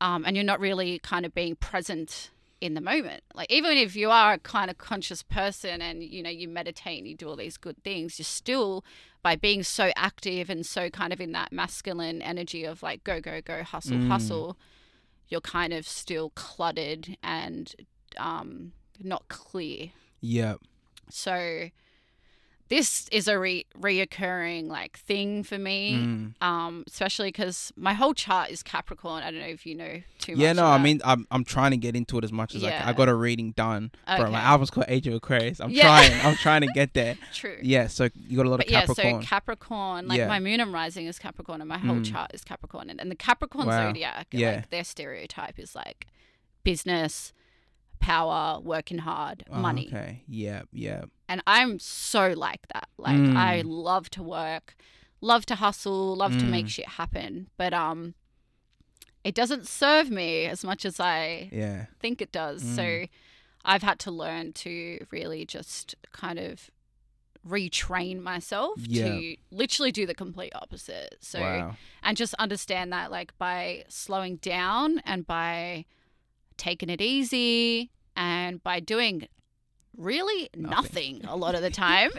Um, 0.00 0.24
and 0.24 0.36
you're 0.36 0.44
not 0.44 0.60
really 0.60 0.98
kind 1.00 1.24
of 1.26 1.34
being 1.34 1.56
present 1.56 2.30
in 2.62 2.74
the 2.74 2.80
moment. 2.80 3.24
Like, 3.34 3.50
even 3.50 3.76
if 3.76 3.96
you 3.96 4.10
are 4.10 4.34
a 4.34 4.38
kind 4.38 4.70
of 4.70 4.78
conscious 4.78 5.22
person 5.22 5.82
and, 5.82 6.02
you 6.02 6.22
know, 6.22 6.30
you 6.30 6.48
meditate 6.48 6.98
and 7.00 7.08
you 7.08 7.16
do 7.16 7.28
all 7.28 7.36
these 7.36 7.56
good 7.56 7.82
things, 7.82 8.18
you're 8.18 8.24
still, 8.24 8.84
by 9.22 9.34
being 9.36 9.62
so 9.64 9.90
active 9.96 10.48
and 10.48 10.64
so 10.64 10.88
kind 10.88 11.12
of 11.12 11.20
in 11.20 11.32
that 11.32 11.52
masculine 11.52 12.22
energy 12.22 12.64
of 12.64 12.82
like, 12.82 13.02
go, 13.04 13.20
go, 13.20 13.40
go, 13.40 13.62
hustle, 13.64 13.98
Mm. 13.98 14.08
hustle, 14.08 14.56
you're 15.28 15.40
kind 15.40 15.72
of 15.72 15.86
still 15.88 16.30
cluttered 16.36 17.16
and 17.22 17.74
um, 18.16 18.72
not 19.02 19.26
clear. 19.28 19.90
Yeah. 20.20 20.54
So 21.10 21.68
this 22.72 23.06
is 23.12 23.28
a 23.28 23.38
re- 23.38 23.66
reoccurring 23.78 24.66
like 24.68 24.98
thing 24.98 25.42
for 25.42 25.58
me, 25.58 25.92
Mm. 25.92 26.42
um, 26.42 26.84
especially 26.86 27.28
because 27.28 27.70
my 27.76 27.92
whole 27.92 28.14
chart 28.14 28.48
is 28.50 28.62
Capricorn. 28.62 29.22
I 29.22 29.30
don't 29.30 29.40
know 29.40 29.46
if 29.58 29.66
you 29.66 29.74
know 29.74 30.00
too 30.18 30.32
much. 30.32 30.40
Yeah, 30.40 30.54
no, 30.54 30.64
I 30.64 30.78
mean, 30.78 31.02
I'm 31.04 31.26
I'm 31.30 31.44
trying 31.44 31.72
to 31.72 31.76
get 31.76 31.94
into 31.94 32.16
it 32.16 32.24
as 32.24 32.32
much 32.32 32.54
as 32.54 32.64
I 32.64 32.70
can. 32.70 32.80
Yeah. 32.80 32.88
I 32.88 32.94
got 32.94 33.10
a 33.10 33.14
reading 33.14 33.50
done 33.52 33.90
for 34.06 34.22
Okay. 34.22 34.30
my 34.32 34.40
album's 34.40 34.70
called 34.70 34.86
Age 34.88 35.06
of 35.06 35.12
Aquarius. 35.12 35.60
I'm 35.60 35.68
Yeah. 35.70 35.82
trying. 35.82 36.12
I'm 36.26 36.36
trying 36.36 36.60
to 36.62 36.68
get 36.68 36.94
there. 36.94 37.18
true. 37.34 37.58
Yeah, 37.60 37.88
so 37.88 38.08
you 38.28 38.38
got 38.38 38.46
a 38.46 38.48
lot 38.48 38.56
But 38.56 38.66
of 38.68 38.72
yeah, 38.72 38.86
so 38.86 39.20
Capricorn, 39.20 40.08
like 40.08 40.16
Yeah. 40.18 40.28
my 40.28 40.40
moon 40.40 40.58
and 40.60 40.72
rising 40.72 41.04
is 41.06 41.18
Capricorn, 41.18 41.60
and 41.60 41.68
my 41.68 41.78
whole 41.78 41.96
Mm. 41.96 42.10
chart 42.10 42.30
is 42.32 42.42
Capricorn, 42.42 42.88
and, 42.88 42.98
and 43.02 43.10
the 43.10 43.14
Capricorn 43.16 43.66
Wow. 43.66 43.88
zodiac, 43.88 44.28
Yeah. 44.30 44.52
like 44.56 44.70
their 44.70 44.84
stereotype 44.84 45.58
is 45.58 45.74
like 45.74 46.06
business, 46.64 47.32
power, 48.02 48.60
working 48.60 48.98
hard, 48.98 49.44
Oh, 49.50 49.58
money. 49.58 49.86
Okay. 49.88 50.22
Yeah. 50.28 50.62
Yeah. 50.72 51.04
and 51.28 51.40
I'm 51.46 51.78
so 51.78 52.34
like 52.36 52.66
that. 52.74 52.88
Like 52.98 53.16
Mm. 53.16 53.36
I 53.36 53.62
love 53.62 54.10
to 54.10 54.22
work, 54.22 54.76
love 55.22 55.46
to 55.46 55.54
hustle, 55.54 56.14
love 56.16 56.36
to 56.38 56.44
make 56.44 56.66
Mm. 56.66 56.74
shit 56.76 56.88
happen, 57.00 57.48
but 57.56 57.72
um 57.72 58.14
it 59.24 59.34
doesn't 59.36 59.66
serve 59.68 60.10
me 60.10 60.46
as 60.46 60.64
much 60.64 60.84
as 60.84 60.98
I 61.00 61.48
Yeah. 61.52 61.86
think 62.00 62.20
it 62.20 62.32
does. 62.32 62.62
Mm. 62.62 62.74
So 62.76 62.86
I've 63.64 63.84
had 63.84 63.98
to 64.00 64.10
learn 64.10 64.52
to 64.64 65.06
really 65.12 65.46
just 65.46 65.94
kind 66.10 66.38
of 66.40 66.70
retrain 67.46 68.20
myself 68.20 68.74
Yeah. 68.78 69.04
to 69.08 69.36
literally 69.50 69.92
do 69.92 70.06
the 70.06 70.14
complete 70.14 70.52
opposite. 70.54 71.16
So 71.20 71.40
wow. 71.40 71.76
and 72.02 72.16
just 72.16 72.34
understand 72.34 72.92
that 72.92 73.10
like 73.10 73.36
by 73.38 73.84
slowing 73.88 74.36
down 74.36 74.98
and 75.04 75.26
by 75.26 75.84
taking 76.56 76.88
it 76.90 77.00
easy 77.00 77.90
and 78.16 78.62
by 78.62 78.80
doing 78.80 79.26
really 79.96 80.48
Nothing. 80.56 81.18
nothing, 81.18 81.24
a 81.26 81.36
lot 81.36 81.54
of 81.54 81.62
the 81.62 81.70
time 81.86 82.10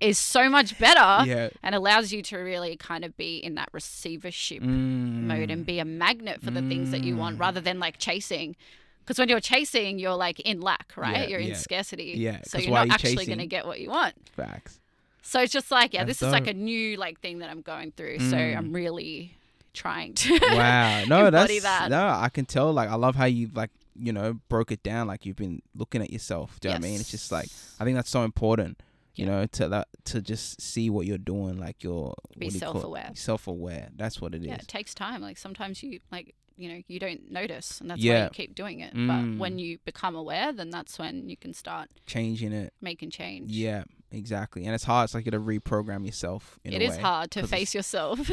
is 0.00 0.18
so 0.18 0.48
much 0.48 0.78
better 0.80 1.28
yeah. 1.28 1.48
and 1.62 1.74
allows 1.74 2.12
you 2.12 2.22
to 2.22 2.36
really 2.38 2.76
kind 2.76 3.04
of 3.04 3.16
be 3.16 3.36
in 3.38 3.54
that 3.54 3.68
receivership 3.72 4.60
mode 4.62 5.50
and 5.50 5.62
Mm. 5.62 5.66
be 5.66 5.78
a 5.78 5.84
magnet 5.84 6.42
for 6.42 6.50
the 6.50 6.62
things 6.62 6.90
that 6.90 7.04
you 7.04 7.16
want 7.16 7.36
Mm. 7.36 7.40
rather 7.40 7.60
than 7.60 7.78
like 7.78 7.98
chasing 7.98 8.56
because 9.00 9.18
when 9.18 9.28
you're 9.28 9.38
chasing 9.40 9.98
you're 10.00 10.16
like 10.16 10.40
in 10.40 10.60
lack 10.60 10.92
right 10.96 11.16
Yeah, 11.22 11.26
you're 11.26 11.40
in 11.40 11.48
yeah. 11.50 11.54
scarcity 11.56 12.14
Yeah, 12.16 12.40
so 12.44 12.58
you're 12.58 12.72
not 12.72 12.88
you 12.88 12.92
actually 12.94 13.26
going 13.26 13.38
to 13.38 13.46
get 13.46 13.64
what 13.64 13.78
you 13.80 13.90
want 13.90 14.14
Facts. 14.36 14.80
so 15.22 15.40
it's 15.40 15.52
just 15.52 15.70
like 15.70 15.94
yeah 15.94 16.04
That's 16.04 16.18
this 16.18 16.26
is 16.26 16.32
like 16.32 16.48
a 16.48 16.54
new 16.54 16.96
like 16.96 17.20
thing 17.20 17.38
that 17.38 17.50
i'm 17.50 17.60
going 17.62 17.92
through 17.92 18.18
so 18.18 18.36
Mm. 18.36 18.56
i'm 18.58 18.72
really 18.72 19.36
trying 19.72 20.14
to 20.14 20.38
Wow. 20.52 21.04
No, 21.08 21.30
that's 21.30 21.62
that. 21.62 21.90
no. 21.90 22.06
I 22.08 22.28
can 22.28 22.44
tell. 22.44 22.72
Like, 22.72 22.88
I 22.88 22.94
love 22.94 23.16
how 23.16 23.24
you 23.26 23.50
like 23.54 23.70
you 23.94 24.12
know 24.12 24.34
broke 24.48 24.72
it 24.72 24.82
down. 24.82 25.06
Like 25.06 25.26
you've 25.26 25.36
been 25.36 25.62
looking 25.74 26.02
at 26.02 26.10
yourself. 26.10 26.58
Do 26.60 26.68
you 26.68 26.74
know 26.74 26.78
what 26.80 26.86
I 26.86 26.88
mean? 26.90 27.00
It's 27.00 27.10
just 27.10 27.30
like 27.32 27.48
I 27.80 27.84
think 27.84 27.96
that's 27.96 28.10
so 28.10 28.22
important. 28.24 28.80
You 29.14 29.26
know, 29.26 29.44
to 29.44 29.68
that 29.68 29.88
to 30.06 30.22
just 30.22 30.60
see 30.62 30.88
what 30.88 31.06
you're 31.06 31.18
doing. 31.18 31.58
Like 31.58 31.84
you're 31.84 32.14
Be 32.38 32.46
what 32.46 32.52
do 32.52 32.58
you 32.58 32.60
call 32.64 32.72
self-aware. 32.74 33.10
Self-aware. 33.14 33.88
That's 33.94 34.20
what 34.22 34.34
it 34.34 34.40
is. 34.40 34.46
yeah 34.48 34.54
it 34.54 34.68
takes 34.68 34.94
time 34.94 35.20
like 35.20 35.36
sometimes 35.36 35.82
you 35.82 36.00
like 36.10 36.34
you 36.56 36.68
know 36.68 36.80
you 36.88 36.98
don't 36.98 37.30
notice 37.30 37.80
and 37.80 37.90
that's 37.90 38.04
why 38.04 38.24
you 38.24 38.30
keep 38.32 38.54
doing 38.54 38.80
it 38.80 38.94
Mm. 38.94 39.06
but 39.08 39.40
when 39.40 39.58
you 39.58 39.78
become 39.84 40.14
aware 40.14 40.52
then 40.52 40.70
that's 40.70 40.98
when 40.98 41.28
you 41.28 41.36
can 41.36 41.54
start 41.54 41.88
Changing 42.06 42.52
it. 42.52 42.72
making 42.80 43.10
change 43.10 43.50
Yeah. 43.52 43.84
Exactly. 44.14 44.66
And 44.66 44.74
it's 44.74 44.84
hard. 44.84 45.04
It's 45.06 45.14
like 45.14 45.24
you 45.24 45.30
to 45.30 45.40
reprogram 45.40 46.04
yourself. 46.04 46.58
In 46.64 46.74
It 46.74 46.82
is 46.82 46.96
way. 46.96 47.00
hard 47.00 47.30
to 47.30 47.46
face 47.46 47.74
yourself 47.74 48.30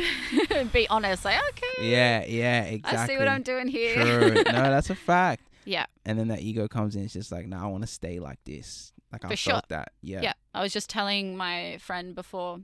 and 0.51 0.69
be 0.73 0.89
honest 0.89 1.23
like 1.23 1.39
okay 1.51 1.89
Yeah. 1.89 2.25
Yeah. 2.27 2.63
Exactly. 2.63 2.99
i 2.99 3.08
see 3.08 3.17
what 3.17 3.29
i'm 3.29 3.43
doing 3.43 3.69
here 3.69 3.95
True. 3.95 4.34
no, 4.34 4.43
that's 4.43 4.89
a 4.89 4.95
fact. 4.95 5.43
Yeah. 5.63 5.86
And 6.05 6.19
then 6.19 6.27
that 6.29 6.41
ego 6.41 6.67
comes 6.67 6.95
in. 6.97 7.03
It's 7.03 7.13
just 7.13 7.32
like, 7.32 7.47
no, 7.47 7.58
I 7.58 7.67
want 7.67 7.84
to 7.84 7.88
stay 7.88 8.19
like 8.19 8.39
this. 8.43 8.91
Like 9.13 9.23
I 9.23 9.29
felt 9.29 9.39
sure. 9.39 9.62
that. 9.69 9.93
Yeah. 10.01 10.21
yeah 10.21 10.34
i 10.53 10.62
was 10.62 10.73
just 10.73 10.89
telling 10.89 11.38
my 11.38 11.77
friend 11.79 12.13
before 12.13 12.60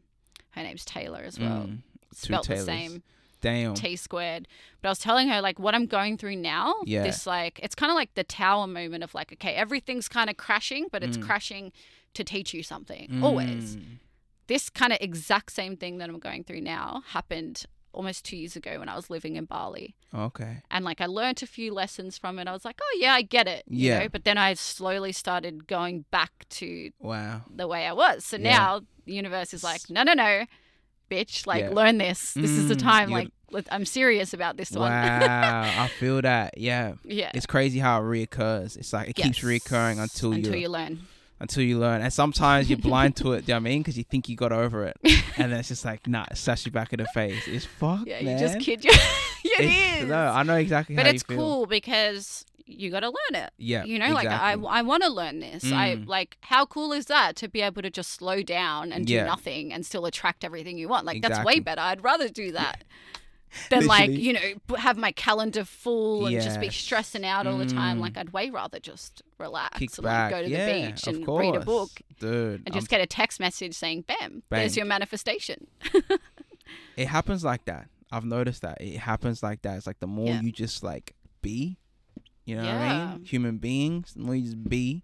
her 0.52 0.64
name's 0.64 0.84
Taylor 0.84 1.22
as 1.26 1.40
well. 1.40 1.68
Mm, 1.68 1.80
Spelt 2.14 2.48
the 2.48 2.58
same. 2.58 3.02
Damn. 3.46 3.74
T 3.76 3.96
squared. 3.96 4.48
But 4.82 4.90
I 4.90 4.92
was 4.92 5.00
telling 5.00 5.28
her 5.30 5.40
like 5.42 5.58
what 5.60 5.74
I'm 5.76 5.86
going 5.86 6.18
through 6.18 6.36
now. 6.38 6.74
Yeah. 6.86 7.04
This 7.04 7.26
like 7.28 7.60
it's 7.64 7.76
kind 7.76 7.92
of 7.92 7.96
like 7.96 8.14
the 8.16 8.24
tower 8.24 8.68
moment 8.68 9.04
of 9.04 9.14
like 9.14 9.32
okay 9.34 9.54
everything's 9.56 10.08
kind 10.10 10.30
of 10.30 10.38
crashing, 10.38 10.88
but 10.92 11.04
it's 11.04 11.18
Mm. 11.18 11.22
crashing 11.28 11.72
to 12.16 12.24
teach 12.24 12.54
you 12.54 12.64
something 12.64 13.20
always. 13.22 13.76
Mm. 13.78 14.00
This 14.48 14.70
kind 14.70 14.92
of 14.94 15.00
exact 15.02 15.52
same 15.52 15.76
thing 15.78 15.98
that 16.00 16.10
I'm 16.10 16.20
going 16.20 16.44
through 16.44 16.62
now 16.62 17.04
happened 17.08 17.66
almost 17.94 18.26
two 18.26 18.36
years 18.38 18.56
ago 18.58 18.80
when 18.80 18.90
I 18.90 18.96
was 18.96 19.10
living 19.10 19.38
in 19.38 19.46
Bali, 19.46 19.96
Okay. 20.14 20.58
and 20.70 20.84
like 20.84 21.00
I 21.00 21.06
learned 21.06 21.42
a 21.42 21.48
few 21.48 21.74
lessons 21.74 22.18
from 22.18 22.38
it. 22.40 22.48
I 22.48 22.52
was 22.52 22.66
like, 22.66 22.80
oh 22.82 22.98
yeah, 23.00 23.14
I 23.14 23.22
get 23.22 23.48
it. 23.48 23.64
you 23.68 23.88
Yeah. 23.90 24.00
know? 24.00 24.10
But 24.10 24.26
then 24.26 24.38
I 24.38 24.54
slowly 24.56 25.14
started 25.14 25.66
going 25.68 26.04
back 26.12 26.34
to 26.60 26.92
Wow. 27.00 27.44
the 27.50 27.68
way 27.70 27.88
I 27.88 27.94
was. 27.94 28.26
So 28.26 28.36
Yeah. 28.38 28.58
now 28.58 28.82
the 29.06 29.14
universe 29.14 29.54
is 29.54 29.64
like, 29.64 29.90
no, 29.90 30.04
no, 30.04 30.14
no, 30.14 30.46
bitch, 31.10 31.46
like 31.48 31.64
Yeah. 31.64 31.70
learn 31.70 31.98
this. 31.98 32.34
This 32.34 32.52
is 32.52 32.68
the 32.68 32.76
Mm, 32.76 32.80
time. 32.80 33.10
Like 33.12 33.30
I'm 33.72 33.86
serious 33.86 34.34
about 34.34 34.58
this 34.58 34.72
one. 34.72 34.92
Wow. 34.92 35.62
I 35.84 35.88
feel 36.00 36.22
that. 36.22 36.58
Yeah. 36.58 36.94
yeah. 37.04 37.32
It's 37.34 37.46
crazy 37.46 37.80
how 37.80 38.02
it 38.02 38.04
reoccurs. 38.04 38.76
It's 38.76 38.92
like 38.92 39.10
it 39.10 39.16
keeps 39.16 39.42
Yes. 39.42 39.46
reoccurring 39.64 40.00
until, 40.02 40.34
until 40.34 40.56
you 40.56 40.62
you 40.62 40.70
learn. 40.70 41.00
until 41.40 41.64
you 41.64 41.78
learn. 41.80 42.02
And 42.02 42.12
sometimes 42.12 42.70
you're 42.70 42.80
blind 42.80 43.16
to 43.18 43.34
it, 43.34 43.42
do 43.46 43.52
you 43.52 43.54
know 43.54 43.62
what 43.62 43.68
I 43.68 43.72
mean? 43.72 43.82
Because 43.82 43.98
you 43.98 44.04
think 44.04 44.28
you 44.28 44.36
got 44.36 44.52
over 44.52 44.86
it. 44.86 44.98
And 45.38 45.52
then 45.52 45.60
it's 45.60 45.68
just 45.68 45.84
like, 45.84 46.08
nah, 46.08 46.26
it 46.32 46.38
slash 46.38 46.66
you 46.66 46.72
back 46.72 46.94
in 46.94 47.00
the 47.00 47.06
face. 47.14 47.46
It's 47.48 47.66
fuck, 47.66 48.06
Yeah, 48.06 48.22
man. 48.24 48.34
you 48.34 48.40
just 48.40 48.58
kid 48.62 48.86
you. 48.86 48.92
it 48.94 49.60
It's- 49.60 50.02
is. 50.04 50.08
No, 50.10 50.18
I 50.28 50.44
know 50.44 50.56
exactly 50.56 50.96
but 50.96 51.06
how 51.06 51.12
it's 51.12 51.24
cool 51.24 51.66
because 51.66 52.46
you 52.66 52.90
got 52.92 53.02
to 53.02 53.08
learn 53.08 53.44
it. 53.44 53.52
Yeah. 53.58 53.84
You 53.84 54.00
know, 54.00 54.12
like 54.14 54.28
I. 54.28 54.54
I 54.54 54.82
want 54.82 55.04
to 55.04 55.10
learn 55.10 55.40
this. 55.40 55.64
I 55.72 55.96
Mm. 55.98 56.08
like 56.08 56.38
how 56.42 56.66
cool 56.66 56.94
is 56.94 57.06
that 57.06 57.36
to 57.38 57.48
be 57.48 57.62
able 57.62 57.82
to 57.82 57.90
just 57.90 58.12
slow 58.12 58.42
down 58.42 58.92
and 58.92 59.06
do 59.06 59.24
nothing 59.24 59.72
and 59.72 59.86
still 59.86 60.06
attract 60.06 60.44
everything 60.44 60.78
you 60.78 60.88
want? 60.88 61.06
Like 61.06 61.22
that's 61.22 61.44
way 61.46 61.60
better. 61.60 61.82
I'd 61.82 62.04
rather 62.04 62.28
do 62.30 62.52
that 62.54 62.84
than 63.70 63.86
like 63.86 64.10
you 64.10 64.34
know 64.34 64.76
have 64.78 64.98
my 64.98 65.12
calendar 65.12 65.64
full 65.64 66.26
and 66.26 66.42
just 66.42 66.60
be 66.60 66.70
stressing 66.70 67.24
out 67.24 67.46
all 67.48 67.58
the 67.58 67.66
time. 67.68 67.98
Mm. 67.98 68.02
Like 68.02 68.18
I'd 68.18 68.30
way 68.34 68.50
rather 68.50 68.80
just 68.80 69.22
relax 69.38 69.78
Kick 69.80 69.98
and 69.98 70.06
like 70.06 70.32
go 70.32 70.42
to 70.42 70.50
yeah, 70.50 70.66
the 70.66 70.88
beach 70.92 71.08
and 71.08 71.28
read 71.28 71.56
a 71.56 71.60
book 71.60 71.92
Dude. 72.20 72.62
and 72.66 72.68
I'm 72.68 72.74
just 72.74 72.90
get 72.90 73.00
a 73.02 73.06
text 73.06 73.40
message 73.40 73.76
saying, 73.76 74.06
"Bam, 74.08 74.18
Bang. 74.50 74.60
there's 74.60 74.76
your 74.76 74.86
manifestation." 74.86 75.68
it 76.98 77.08
happens 77.08 77.44
like 77.44 77.66
that. 77.66 77.88
I've 78.12 78.26
noticed 78.26 78.62
that 78.62 78.80
it 78.82 78.98
happens 78.98 79.44
like 79.44 79.62
that. 79.64 79.78
It's 79.78 79.88
like 79.88 80.00
the 80.00 80.08
more 80.08 80.28
Yeah. 80.28 80.42
you 80.42 80.52
just 80.52 80.84
like 80.84 81.14
be, 81.42 81.78
you 82.46 82.56
know 82.56 82.64
what 82.64 82.72
I 82.72 83.08
mean? 83.16 83.26
Human 83.26 83.58
beings, 83.58 84.14
more 84.16 84.36
just 84.36 84.64
be, 84.68 85.04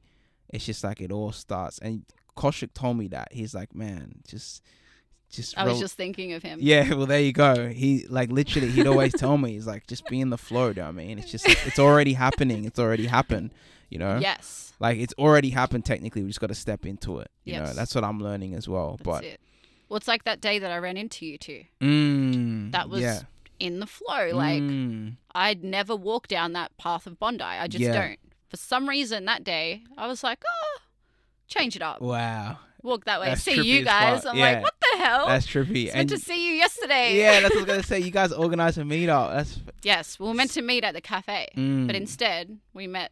it's 0.49 0.65
just 0.65 0.83
like 0.83 1.01
it 1.01 1.11
all 1.11 1.31
starts. 1.31 1.79
And 1.79 2.05
Koshik 2.37 2.73
told 2.73 2.97
me 2.97 3.07
that 3.09 3.29
he's 3.31 3.53
like, 3.55 3.73
man, 3.75 4.21
just, 4.27 4.63
just. 5.29 5.57
I 5.57 5.65
was 5.65 5.79
just 5.79 5.95
thinking 5.97 6.33
of 6.33 6.43
him. 6.43 6.59
Yeah, 6.61 6.93
well, 6.93 7.05
there 7.05 7.19
you 7.21 7.33
go. 7.33 7.69
He 7.69 8.05
like 8.09 8.31
literally, 8.31 8.69
he'd 8.69 8.87
always 8.87 9.13
tell 9.13 9.37
me, 9.37 9.53
he's 9.53 9.67
like, 9.67 9.87
just 9.87 10.05
be 10.07 10.21
in 10.21 10.29
the 10.29 10.37
flow. 10.37 10.71
Do 10.73 10.81
you 10.81 10.85
know 10.85 10.91
what 10.93 11.01
I 11.01 11.05
mean? 11.05 11.19
It's 11.19 11.31
just, 11.31 11.47
it's 11.47 11.79
already 11.79 12.13
happening. 12.13 12.65
It's 12.65 12.79
already 12.79 13.07
happened. 13.07 13.51
You 13.89 13.99
know, 13.99 14.19
Yes. 14.19 14.71
like 14.79 14.99
it's 14.99 15.13
already 15.17 15.49
happened. 15.49 15.83
Technically, 15.83 16.21
we 16.21 16.29
just 16.29 16.39
got 16.39 16.47
to 16.47 16.55
step 16.55 16.85
into 16.85 17.19
it. 17.19 17.29
You 17.43 17.53
know, 17.57 17.63
Yes. 17.63 17.75
that's 17.75 17.93
what 17.95 18.03
I'm 18.05 18.19
learning 18.21 18.53
as 18.53 18.67
well. 18.69 18.91
That's 18.97 19.03
but 19.03 19.23
it. 19.25 19.39
Well, 19.89 19.97
it's 19.97 20.07
like 20.07 20.23
that 20.23 20.39
day 20.39 20.59
that 20.59 20.71
I 20.71 20.77
ran 20.77 20.95
into 20.95 21.25
you 21.25 21.37
too. 21.37 21.63
mm, 21.81 22.71
That 22.71 22.87
was 22.89 23.01
yeah. 23.01 23.21
In 23.61 23.79
the 23.79 23.85
flow. 23.87 24.31
Like 24.33 24.61
Mm. 24.61 25.15
I'd 25.33 25.63
never 25.63 25.95
walk 25.95 26.27
down 26.27 26.53
that 26.53 26.75
path 26.77 27.05
of 27.07 27.19
Bondi. 27.19 27.43
I 27.43 27.67
just 27.67 27.83
Yeah. 27.83 27.93
don't. 27.93 28.19
For 28.49 28.57
some 28.57 28.89
reason 28.89 29.25
that 29.25 29.43
day, 29.43 29.83
I 29.97 30.07
was 30.07 30.23
like, 30.23 30.43
oh, 30.45 30.77
change 31.47 31.75
it 31.75 31.81
up. 31.81 32.01
Wow. 32.01 32.57
Walk 32.83 33.05
that 33.05 33.21
way. 33.21 33.27
That's 33.29 33.43
see 33.43 33.61
you 33.61 33.85
guys. 33.85 34.25
I'm 34.25 34.35
Yeah. 34.35 34.53
like, 34.53 34.63
what 34.63 34.73
the 34.81 34.97
hell? 34.97 35.27
That's 35.27 35.45
trippy. 35.45 35.85
it's 35.85 35.93
and 35.93 36.09
meant 36.09 36.09
to 36.09 36.17
see 36.17 36.47
you 36.49 36.55
yesterday. 36.55 37.17
yeah, 37.17 37.39
that's 37.39 37.53
what 37.55 37.59
I 37.59 37.61
was 37.61 37.65
gonna 37.73 37.83
say. 37.83 37.99
You 37.99 38.11
guys 38.11 38.31
organized 38.33 38.77
a 38.79 38.81
meetup. 38.83 39.31
That's 39.35 39.59
yes, 39.83 40.19
we 40.19 40.27
were 40.27 40.33
meant 40.33 40.51
to 40.51 40.61
meet 40.63 40.83
at 40.83 40.93
the 40.95 41.01
cafe, 41.01 41.47
mm, 41.55 41.85
but 41.87 41.95
instead 41.95 42.57
we 42.73 42.87
met 42.87 43.11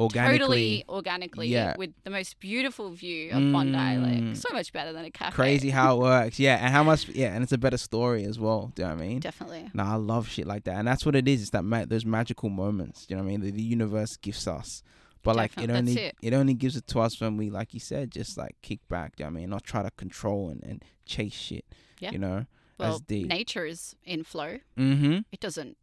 organically. 0.00 0.38
totally 0.38 0.84
organically 0.88 1.48
Yeah. 1.48 1.74
with 1.76 1.90
the 2.04 2.10
most 2.10 2.40
beautiful 2.40 2.90
view 2.90 3.30
of 3.30 3.52
Bondi. 3.52 3.72
Like 3.98 4.22
Mm. 4.22 4.36
so 4.36 4.48
much 4.52 4.72
better 4.72 4.92
than 4.92 5.04
a 5.04 5.10
cafe. 5.10 5.34
Crazy 5.34 5.70
how 5.70 5.96
it 5.96 6.00
works. 6.00 6.38
Yeah, 6.38 6.56
and 6.56 6.72
how 6.72 6.82
much. 6.82 7.08
Yeah, 7.08 7.34
and 7.34 7.42
it's 7.42 7.52
a 7.52 7.58
better 7.58 7.76
story 7.78 8.24
as 8.24 8.38
well. 8.38 8.72
Do 8.74 8.82
you 8.82 8.88
know 8.88 8.94
what 8.94 9.02
I 9.02 9.06
mean? 9.06 9.20
Definitely. 9.20 9.70
No, 9.74 9.82
I 9.84 9.94
love 9.94 10.28
shit 10.28 10.46
like 10.46 10.64
that, 10.64 10.76
and 10.76 10.88
that's 10.88 11.04
what 11.06 11.14
it 11.14 11.28
is. 11.28 11.42
It's 11.42 11.50
that 11.50 11.64
ma- 11.64 11.84
those 11.84 12.04
magical 12.04 12.48
moments. 12.48 13.06
Do 13.06 13.12
You 13.14 13.16
know 13.18 13.24
what 13.24 13.28
I 13.28 13.32
mean? 13.32 13.40
That 13.42 13.54
the 13.54 13.62
universe 13.62 14.16
gives 14.16 14.46
us, 14.48 14.82
but 15.22 15.36
like 15.36 15.56
it 15.58 15.70
only 15.70 15.96
it. 15.98 16.16
it. 16.22 16.32
only 16.34 16.54
gives 16.54 16.76
it 16.76 16.86
to 16.88 17.00
us 17.00 17.20
when 17.20 17.36
we, 17.36 17.50
like 17.50 17.74
you 17.74 17.80
said, 17.80 18.10
just 18.10 18.36
like 18.38 18.56
kick 18.62 18.80
back. 18.88 19.16
Do 19.16 19.22
you 19.22 19.26
know 19.26 19.32
what 19.34 19.38
I 19.38 19.40
mean? 19.42 19.50
Not 19.50 19.64
try 19.64 19.82
to 19.82 19.90
control 19.92 20.48
and, 20.48 20.62
and 20.64 20.84
chase 21.04 21.34
shit. 21.34 21.64
Yeah. 21.98 22.12
You 22.12 22.18
know? 22.18 22.46
Well, 22.78 23.02
nature 23.10 23.66
is 23.66 23.94
in 24.06 24.24
flow. 24.24 24.60
Mm-hmm. 24.78 25.18
It 25.32 25.40
doesn't 25.40 25.76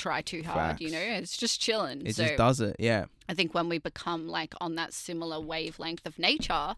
try 0.00 0.22
too 0.22 0.42
hard, 0.42 0.80
you 0.80 0.90
know. 0.90 0.98
It's 0.98 1.36
just 1.36 1.60
chilling. 1.60 2.06
It 2.06 2.16
so 2.16 2.24
just 2.24 2.36
does 2.36 2.60
it. 2.60 2.76
Yeah. 2.78 3.04
I 3.28 3.34
think 3.34 3.54
when 3.54 3.68
we 3.68 3.78
become 3.78 4.26
like 4.28 4.54
on 4.60 4.74
that 4.76 4.92
similar 4.92 5.40
wavelength 5.40 6.06
of 6.06 6.18
nature, 6.18 6.74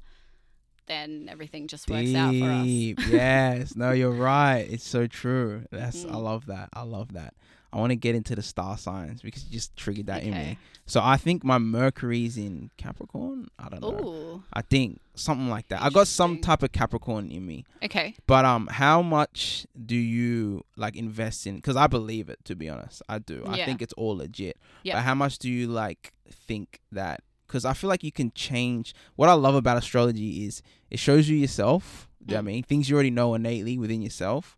then 0.86 1.28
everything 1.30 1.68
just 1.68 1.88
works 1.88 2.14
out 2.14 2.34
for 2.34 2.50
us. 2.50 2.66
Yes. 2.66 3.76
No, 3.76 3.92
you're 3.92 4.10
right. 4.10 4.66
It's 4.68 4.86
so 4.86 5.06
true. 5.06 5.64
That's 5.70 6.04
I 6.04 6.08
Mm. 6.08 6.22
love 6.22 6.46
that. 6.46 6.68
I 6.72 6.82
love 6.82 7.12
that. 7.12 7.34
I 7.72 7.78
want 7.78 7.90
to 7.90 7.96
get 7.96 8.14
into 8.14 8.34
the 8.34 8.42
star 8.42 8.76
signs 8.76 9.22
because 9.22 9.44
you 9.46 9.50
just 9.52 9.74
triggered 9.76 10.06
that 10.06 10.22
in 10.22 10.34
me. 10.34 10.58
So 10.84 11.00
I 11.02 11.16
think 11.16 11.42
my 11.44 11.56
Mercury's 11.58 12.36
in 12.36 12.70
Capricorn. 12.76 13.48
I 13.58 13.68
don't 13.70 13.80
know. 13.80 14.08
Ooh. 14.08 14.42
I 14.52 14.60
think 14.62 15.00
something 15.14 15.48
like 15.48 15.68
that. 15.68 15.80
I 15.80 15.88
got 15.90 16.06
some 16.08 16.38
type 16.40 16.62
of 16.62 16.72
Capricorn 16.72 17.30
in 17.30 17.46
me. 17.46 17.64
Okay. 17.82 18.14
But 18.26 18.44
um 18.44 18.66
how 18.66 19.00
much 19.00 19.66
do 19.86 19.96
you 19.96 20.64
like 20.76 20.96
invest 20.96 21.46
in 21.46 21.60
cuz 21.62 21.76
I 21.76 21.86
believe 21.86 22.28
it 22.28 22.44
to 22.44 22.54
be 22.56 22.68
honest. 22.68 23.00
I 23.08 23.18
do. 23.20 23.42
Yeah. 23.46 23.52
I 23.52 23.64
think 23.64 23.80
it's 23.80 23.94
all 23.94 24.16
legit. 24.16 24.58
Yeah. 24.82 24.96
But 24.96 25.02
how 25.04 25.14
much 25.14 25.38
do 25.38 25.48
you 25.50 25.66
like 25.68 26.12
think 26.30 26.80
that 26.90 27.22
cuz 27.46 27.64
I 27.64 27.72
feel 27.72 27.88
like 27.88 28.02
you 28.04 28.12
can 28.12 28.32
change 28.34 28.94
what 29.16 29.28
I 29.28 29.34
love 29.34 29.54
about 29.54 29.76
astrology 29.78 30.44
is 30.44 30.62
it 30.90 30.98
shows 30.98 31.28
you 31.28 31.36
yourself, 31.38 32.08
do 32.24 32.32
you 32.32 32.36
know 32.36 32.38
what 32.38 32.40
I 32.40 32.42
Mm. 32.42 32.54
mean? 32.54 32.62
Things 32.64 32.90
you 32.90 32.96
already 32.96 33.10
know 33.10 33.34
innately 33.34 33.78
within 33.78 34.02
yourself. 34.02 34.56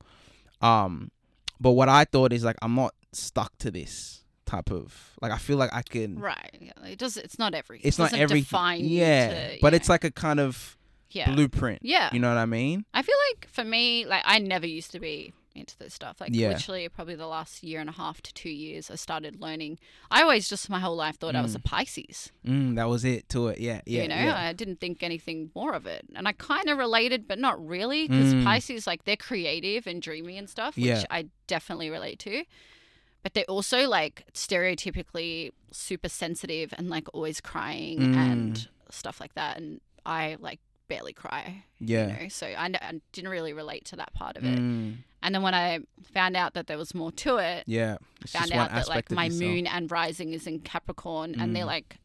Um 0.61 1.11
but 1.61 1.72
what 1.72 1.88
I 1.88 2.05
thought 2.05 2.33
is 2.33 2.42
like 2.44 2.57
I'm 2.62 2.74
not 2.74 2.94
stuck 3.16 3.57
to 3.59 3.70
this 3.70 4.24
type 4.46 4.70
of 4.70 5.12
like 5.22 5.33
I 5.33 5.38
feel 5.38 5.57
like 5.57 5.70
I 5.72 5.83
can 5.83 6.18
Right. 6.18 6.50
Yeah. 6.61 6.72
It 6.90 6.98
does. 6.98 7.16
It's 7.16 7.38
not 7.38 7.55
every. 7.55 7.81
it's 7.83 7.98
it 7.98 8.03
not 8.03 8.12
everything. 8.12 8.42
Define 8.44 8.85
yeah. 8.85 9.29
to- 9.53 9.59
But 9.62 9.72
yeah. 9.72 9.77
it's 9.77 9.88
like 9.88 10.05
a 10.05 10.11
kind 10.11 10.38
of 10.40 10.77
yeah. 11.11 11.33
blueprint. 11.33 11.79
Yeah. 11.83 12.11
You 12.12 12.18
know 12.20 12.29
what 12.29 12.38
I 12.38 12.46
mean? 12.46 12.85
I 12.92 13.03
feel 13.03 13.16
like 13.33 13.48
for 13.50 13.64
me, 13.64 14.05
like 14.05 14.22
I 14.27 14.38
never 14.40 14.66
used 14.66 14.90
to 14.92 15.00
be 15.00 15.33
into 15.55 15.79
this 15.79 15.94
stuff. 15.94 16.20
Like 16.20 16.31
Yeah. 16.35 16.48
literally, 16.48 16.88
probably 16.88 17.14
the 17.14 17.29
last 17.29 17.62
year 17.62 17.81
and 17.81 17.88
a 17.88 17.92
half 17.92 18.20
to 18.22 18.35
two 18.35 18.50
years, 18.50 18.90
I 18.90 18.96
started 18.96 19.40
learning. 19.40 19.79
I 20.11 20.20
always 20.22 20.48
just 20.48 20.68
my 20.68 20.81
whole 20.81 20.96
life 20.96 21.16
thought 21.16 21.37
I 21.37 21.42
was 21.42 21.55
a 21.55 21.61
Pisces. 21.61 22.33
Mm, 22.44 22.74
that 22.74 22.88
was 22.88 23.05
it 23.05 23.29
to 23.31 23.46
it. 23.48 23.61
Yeah. 23.61 23.81
Yeah. 23.87 24.03
you 24.03 24.09
know, 24.09 24.16
yeah. 24.16 24.37
I 24.37 24.53
didn't 24.53 24.81
think 24.81 25.03
anything 25.05 25.53
more 25.55 25.72
of 25.74 25.87
it, 25.87 26.05
and 26.16 26.27
I 26.27 26.33
kind 26.33 26.68
of 26.68 26.77
related, 26.77 27.29
but 27.29 27.38
not 27.38 27.64
really, 27.64 28.09
because 28.09 28.35
Mm. 28.35 28.42
Pisces 28.44 28.87
like 28.87 29.05
they're 29.05 29.16
creative 29.16 29.87
and 29.87 30.03
dreamy 30.03 30.37
and 30.38 30.50
stuff, 30.50 30.74
which 30.77 30.85
Yeah. 30.87 31.05
I 31.11 31.27
definitely 31.46 31.88
relate 31.88 32.18
to. 32.20 32.42
But 33.24 33.34
they're 33.34 33.44
also 33.48 33.88
like 33.88 34.26
stereotypically 34.34 35.50
super 35.72 36.08
sensitive 36.08 36.72
and 36.78 36.88
like 36.88 37.08
always 37.12 37.40
crying 37.40 37.98
Mm. 37.98 38.16
and 38.16 38.68
stuff 38.90 39.18
like 39.20 39.34
that, 39.34 39.56
and 39.56 39.80
I 40.06 40.37
like 40.38 40.60
barely 40.87 41.14
cry. 41.14 41.64
yeah. 41.80 42.06
You 42.18 42.22
know, 42.24 42.28
so 42.28 42.46
I 42.46 42.70
didn't 43.12 43.30
really 43.30 43.52
relate 43.54 43.87
to 43.87 43.96
that 43.96 44.12
part 44.14 44.37
of 44.37 44.44
it. 44.44 44.58
Mm, 44.58 44.98
And 45.22 45.34
then 45.34 45.40
when 45.42 45.54
I 45.54 45.80
found 46.12 46.37
out 46.37 46.52
that 46.54 46.66
there 46.66 46.76
was 46.76 46.94
more 46.94 47.10
to 47.12 47.38
it, 47.38 47.64
yeah. 47.66 47.96
It's 48.20 48.32
found 48.32 48.52
out 48.52 48.70
that 48.70 48.88
like 48.88 49.10
my 49.10 49.24
yourself. 49.24 49.40
moon 49.40 49.66
and 49.66 49.90
rising 49.90 50.34
is 50.34 50.46
in 50.46 50.60
Capricorn 50.60 51.40
and 51.40 51.56
they're 51.56 51.64
Mm. 51.64 51.78
like 51.78 51.96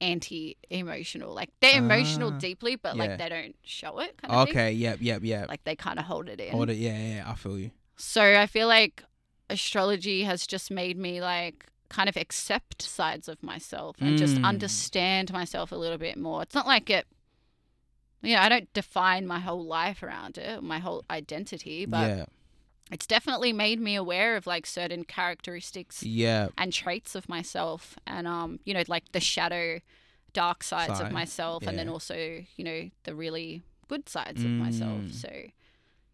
anti-emotional. 0.00 1.32
Like 1.34 1.50
they're 1.60 1.78
emotional 1.78 2.32
Ah, 2.34 2.38
deeply, 2.38 2.76
but 2.76 2.96
yeah. 2.96 3.02
like 3.04 3.18
they 3.18 3.28
don't 3.28 3.56
show 3.64 3.98
it 4.00 4.16
kind 4.20 4.32
of 4.34 4.48
thing. 4.48 4.56
Okay. 4.56 4.72
Yep. 4.72 4.98
Yep. 5.00 5.20
Yep. 5.24 5.48
Like 5.48 5.64
they 5.64 5.76
kind 5.76 5.98
of 5.98 6.04
hold 6.06 6.28
it 6.28 6.40
in. 6.40 6.50
Hold 6.52 6.70
it. 6.70 6.76
Yeah. 6.76 6.98
Yeah. 6.98 7.30
I 7.30 7.34
feel 7.34 7.58
you. 7.58 7.70
So 7.96 8.22
I 8.22 8.46
feel 8.46 8.68
like 8.68 9.02
astrology 9.50 10.24
has 10.24 10.46
just 10.46 10.70
made 10.70 10.96
me 10.98 11.20
like 11.20 11.66
kind 11.88 12.08
of 12.08 12.16
accept 12.16 12.82
sides 12.82 13.28
of 13.28 13.42
myself 13.42 13.96
and 14.00 14.18
just 14.18 14.36
Mm. 14.38 14.44
understand 14.44 15.32
myself 15.32 15.70
a 15.70 15.76
little 15.76 15.98
bit 15.98 16.16
more. 16.16 16.42
It's 16.42 16.54
not 16.54 16.66
like 16.66 16.90
it 16.90 17.06
you 18.22 18.34
know, 18.34 18.40
I 18.40 18.48
don't 18.48 18.72
define 18.72 19.26
my 19.26 19.38
whole 19.38 19.64
life 19.64 20.02
around 20.02 20.36
it, 20.38 20.62
my 20.62 20.78
whole 20.78 21.04
identity, 21.10 21.86
but 21.86 22.08
yeah. 22.08 22.24
it's 22.90 23.06
definitely 23.06 23.52
made 23.52 23.78
me 23.80 23.94
aware 23.94 24.36
of 24.36 24.46
like 24.46 24.66
certain 24.66 25.04
characteristics 25.04 26.02
Yeah. 26.02 26.48
and 26.58 26.72
traits 26.72 27.14
of 27.14 27.28
myself 27.28 27.96
and 28.06 28.26
um 28.26 28.58
you 28.64 28.74
know 28.74 28.82
like 28.88 29.12
the 29.12 29.20
shadow 29.20 29.80
dark 30.32 30.62
sides 30.64 30.98
Side, 30.98 31.06
of 31.06 31.12
myself 31.12 31.66
and 31.66 31.78
then 31.78 31.88
also 31.88 32.16
you 32.56 32.64
know 32.64 32.90
the 33.04 33.14
really 33.14 33.62
good 33.88 34.08
sides 34.08 34.42
of 34.44 34.50
myself 34.50 35.02
Mm. 35.02 35.12
so 35.14 35.30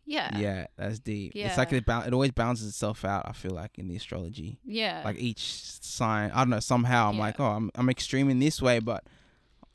yeah 0.05 0.37
Yeah. 0.39 0.67
That's 0.77 0.99
deep. 0.99 1.33
Yeah. 1.35 1.49
It's 1.49 1.59
like 1.59 1.73
it, 1.73 1.87
ba- 1.87 2.05
it 2.07 2.13
always 2.13 2.33
balances 2.33 2.69
itself 2.69 3.05
out. 3.05 3.23
I 3.29 3.33
feel 3.33 3.53
like 3.53 3.79
in 3.79 3.89
the 3.89 3.97
astrology, 3.97 4.59
yeah 4.65 5.03
like 5.05 5.19
each 5.19 5.41
sign. 5.83 6.31
I 6.33 6.39
don't 6.39 6.51
know. 6.51 6.61
Somehow 6.61 7.09
I'm 7.09 7.17
Yeah. 7.17 7.21
like, 7.21 7.41
oh, 7.41 7.45
I'm 7.47 7.71
I'm 7.75 7.89
extreme 7.89 8.29
in 8.31 8.39
this 8.39 8.61
way, 8.63 8.79
but 8.79 9.05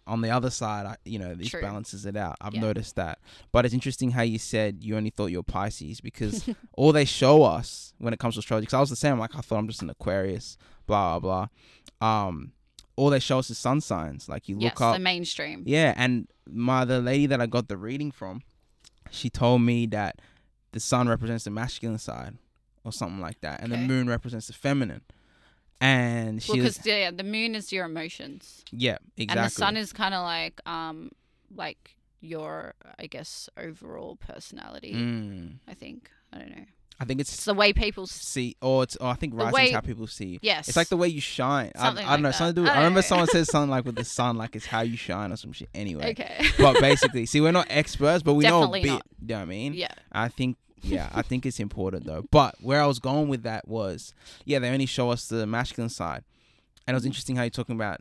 on 0.06 0.22
the 0.22 0.30
other 0.30 0.50
side, 0.50 0.86
I, 0.86 0.96
you 1.04 1.20
know, 1.20 1.34
this 1.36 1.50
True. 1.50 1.62
balances 1.62 2.06
it 2.06 2.16
out. 2.16 2.38
I've 2.40 2.54
Yeah. 2.56 2.62
noticed 2.62 2.96
that. 2.96 3.20
But 3.52 3.66
it's 3.66 3.74
interesting 3.74 4.12
how 4.12 4.22
you 4.22 4.40
said 4.40 4.82
you 4.84 4.96
only 4.96 5.10
thought 5.10 5.28
you 5.28 5.38
were 5.38 5.44
Pisces 5.44 6.00
because 6.00 6.48
all 6.78 6.94
they 6.94 7.04
show 7.06 7.44
us 7.44 7.94
when 7.98 8.14
it 8.14 8.20
comes 8.20 8.36
to 8.36 8.40
astrology, 8.40 8.66
because 8.66 8.74
I 8.78 8.80
was 8.80 8.90
the 8.90 8.96
same. 8.96 9.20
Like 9.20 9.36
I 9.36 9.42
thought 9.42 9.58
I'm 9.58 9.68
just 9.68 9.82
an 9.82 9.90
Aquarius, 9.90 10.58
blah 10.88 11.20
blah 11.20 11.48
blah. 12.02 12.28
Um, 12.28 12.54
all 12.96 13.10
they 13.10 13.20
show 13.20 13.40
us 13.40 13.50
is 13.50 13.58
sun 13.58 13.82
signs. 13.82 14.28
Like 14.30 14.48
you 14.50 14.56
look 14.56 14.64
yes, 14.64 14.82
up, 14.82 14.96
the 14.96 15.00
mainstream. 15.00 15.64
yeah. 15.66 15.94
And 15.98 16.28
my 16.50 16.86
the 16.86 17.00
lady 17.02 17.26
that 17.28 17.42
I 17.42 17.46
got 17.46 17.68
the 17.68 17.78
reading 17.78 18.12
from, 18.12 18.42
she 19.12 19.30
told 19.30 19.62
me 19.62 19.86
that 19.88 20.20
the 20.72 20.80
sun 20.80 21.08
represents 21.08 21.44
the 21.46 21.52
masculine 21.52 21.98
side, 22.00 22.38
or 22.84 22.92
something 22.92 23.22
like 23.22 23.42
that, 23.42 23.62
and 23.62 23.72
the 23.72 23.78
moon 23.78 24.08
represents 24.08 24.48
the 24.48 24.54
feminine. 24.54 25.02
And 25.80 26.42
she 26.42 26.54
Well, 26.54 26.58
because 26.58 26.86
yeah, 26.86 27.12
the 27.12 27.24
moon 27.24 27.54
is 27.54 27.72
your 27.72 27.86
emotions, 27.86 28.64
yeah, 28.72 28.98
exactly. 29.16 29.42
and 29.42 29.46
the 29.46 29.50
sun 29.50 29.78
is 29.78 29.94
kind 29.94 30.14
of 30.14 30.24
like 30.24 30.60
um 30.68 31.12
like 31.56 31.96
your 32.20 32.74
I 32.98 33.08
guess 33.08 33.50
overall 33.58 34.16
personality. 34.16 34.94
Mm. 34.94 35.58
I 35.68 35.74
think 35.74 36.10
I 36.34 36.40
don't 36.40 36.50
know. 36.50 36.66
I 37.00 37.06
think 37.06 37.22
It's 37.22 37.32
it's 37.34 37.46
the 37.46 37.54
way 37.54 37.74
people. 37.74 38.08
see, 38.08 38.56
or 38.62 38.82
it's, 38.84 38.96
or 38.96 39.08
I 39.10 39.14
think 39.14 39.36
rising 39.36 39.54
way- 39.54 39.66
is 39.68 39.74
how 39.74 39.82
people 39.82 40.08
see. 40.08 40.40
Yes, 40.42 40.68
It's 40.68 40.76
like 40.78 40.88
the 40.90 40.98
way 40.98 41.08
you 41.08 41.22
shine. 41.22 41.72
I, 41.76 41.90
I 41.90 41.94
don't 41.94 42.22
know. 42.24 42.30
like 42.30 42.36
Something 42.36 42.56
to 42.56 42.62
that. 42.62 42.68
do. 42.68 42.68
I 42.72 42.74
I, 42.74 42.78
remember 42.78 43.02
someone 43.04 43.28
said 43.28 43.46
something 43.48 43.70
like 43.70 43.86
with 43.86 43.96
the 43.96 44.04
sun, 44.04 44.36
like 44.38 44.56
it's 44.56 44.66
how 44.66 44.82
you 44.82 44.98
shine 44.98 45.32
or 45.32 45.36
some 45.36 45.52
shit. 45.52 45.70
Anyway, 45.76 46.10
okay. 46.12 46.44
but 46.58 46.80
basically, 46.82 47.26
see, 47.28 47.40
we're 47.40 47.52
not 47.52 47.68
experts, 47.70 48.24
but 48.24 48.34
we 48.34 48.44
Definitely 48.46 48.82
know 48.84 48.96
a 48.96 48.98
bit. 48.98 49.04
not. 49.04 49.04
You 49.22 49.28
know 49.28 49.36
what 49.36 49.42
I 49.42 49.46
mean? 49.46 49.74
yeah. 49.74 49.92
I 50.12 50.28
think, 50.28 50.58
yeah, 50.82 51.10
I 51.14 51.22
think 51.22 51.46
it's 51.46 51.60
important 51.60 52.06
though. 52.06 52.26
But 52.32 52.56
where 52.62 52.82
I 52.82 52.86
was 52.88 52.98
going 53.00 53.28
with 53.28 53.44
that 53.44 53.68
was, 53.68 54.14
yeah, 54.46 54.58
they 54.60 54.70
only 54.70 54.86
show 54.88 55.12
us 55.12 55.28
the 55.28 55.46
masculine 55.46 55.90
side, 55.90 56.24
and 56.88 56.96
it 56.96 56.98
was 56.98 57.06
interesting 57.06 57.36
how 57.36 57.44
you're 57.44 57.50
talking 57.52 57.76
about 57.76 58.00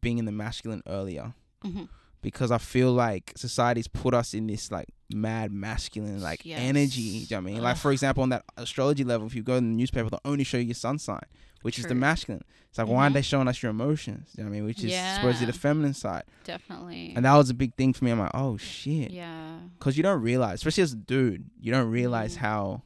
being 0.00 0.18
in 0.18 0.26
the 0.26 0.32
masculine 0.32 0.82
earlier. 0.86 1.32
Mhm. 1.64 1.88
Because 2.20 2.50
I 2.50 2.58
feel 2.58 2.92
like 2.92 3.32
society's 3.36 3.88
put 3.88 4.12
us 4.14 4.32
in 4.34 4.46
this 4.46 4.70
like 4.70 4.88
mad 5.14 5.52
masculine 5.52 6.20
like 6.20 6.44
Yes. 6.44 6.60
energy. 6.60 7.00
You 7.00 7.26
know 7.30 7.36
what 7.42 7.50
I 7.50 7.52
mean? 7.54 7.62
Like 7.62 7.76
for 7.76 7.92
example, 7.92 8.22
on 8.22 8.28
that 8.30 8.44
astrology 8.56 9.04
level, 9.04 9.26
if 9.26 9.34
you 9.34 9.42
go 9.42 9.54
in 9.56 9.64
the 9.70 9.76
newspaper, 9.76 10.10
they'll 10.10 10.20
only 10.24 10.44
show 10.44 10.56
you 10.58 10.64
your 10.64 10.74
sun 10.74 10.98
sign, 10.98 11.20
which 11.62 11.78
is 11.78 11.86
the 11.86 11.94
masculine. 11.94 12.42
It's 12.68 12.78
like 12.78 12.88
why 12.88 13.04
aren't 13.04 13.14
they 13.14 13.22
showing 13.22 13.46
us 13.48 13.62
your 13.62 13.70
emotions? 13.70 14.30
You 14.36 14.42
know 14.44 14.50
what 14.50 14.56
I 14.56 14.58
mean? 14.58 14.66
Which 14.66 14.82
is 14.82 14.92
supposedly 15.16 15.46
the 15.46 15.52
feminine 15.58 15.94
side. 15.94 16.24
Definitely. 16.44 17.12
And 17.14 17.24
that 17.24 17.34
was 17.36 17.48
a 17.48 17.54
big 17.54 17.74
thing 17.76 17.92
for 17.92 18.04
me. 18.04 18.10
I'm 18.10 18.18
like, 18.18 18.32
oh 18.34 18.56
shit 18.56 19.10
yeah. 19.12 19.58
because 19.78 19.96
you 19.96 20.02
don't 20.02 20.20
realize, 20.20 20.56
especially 20.56 20.82
as 20.82 20.92
a 20.92 20.96
dude, 20.96 21.44
you 21.60 21.70
don't 21.72 21.90
realize 21.90 22.34
Mm. 22.34 22.38
how 22.40 22.82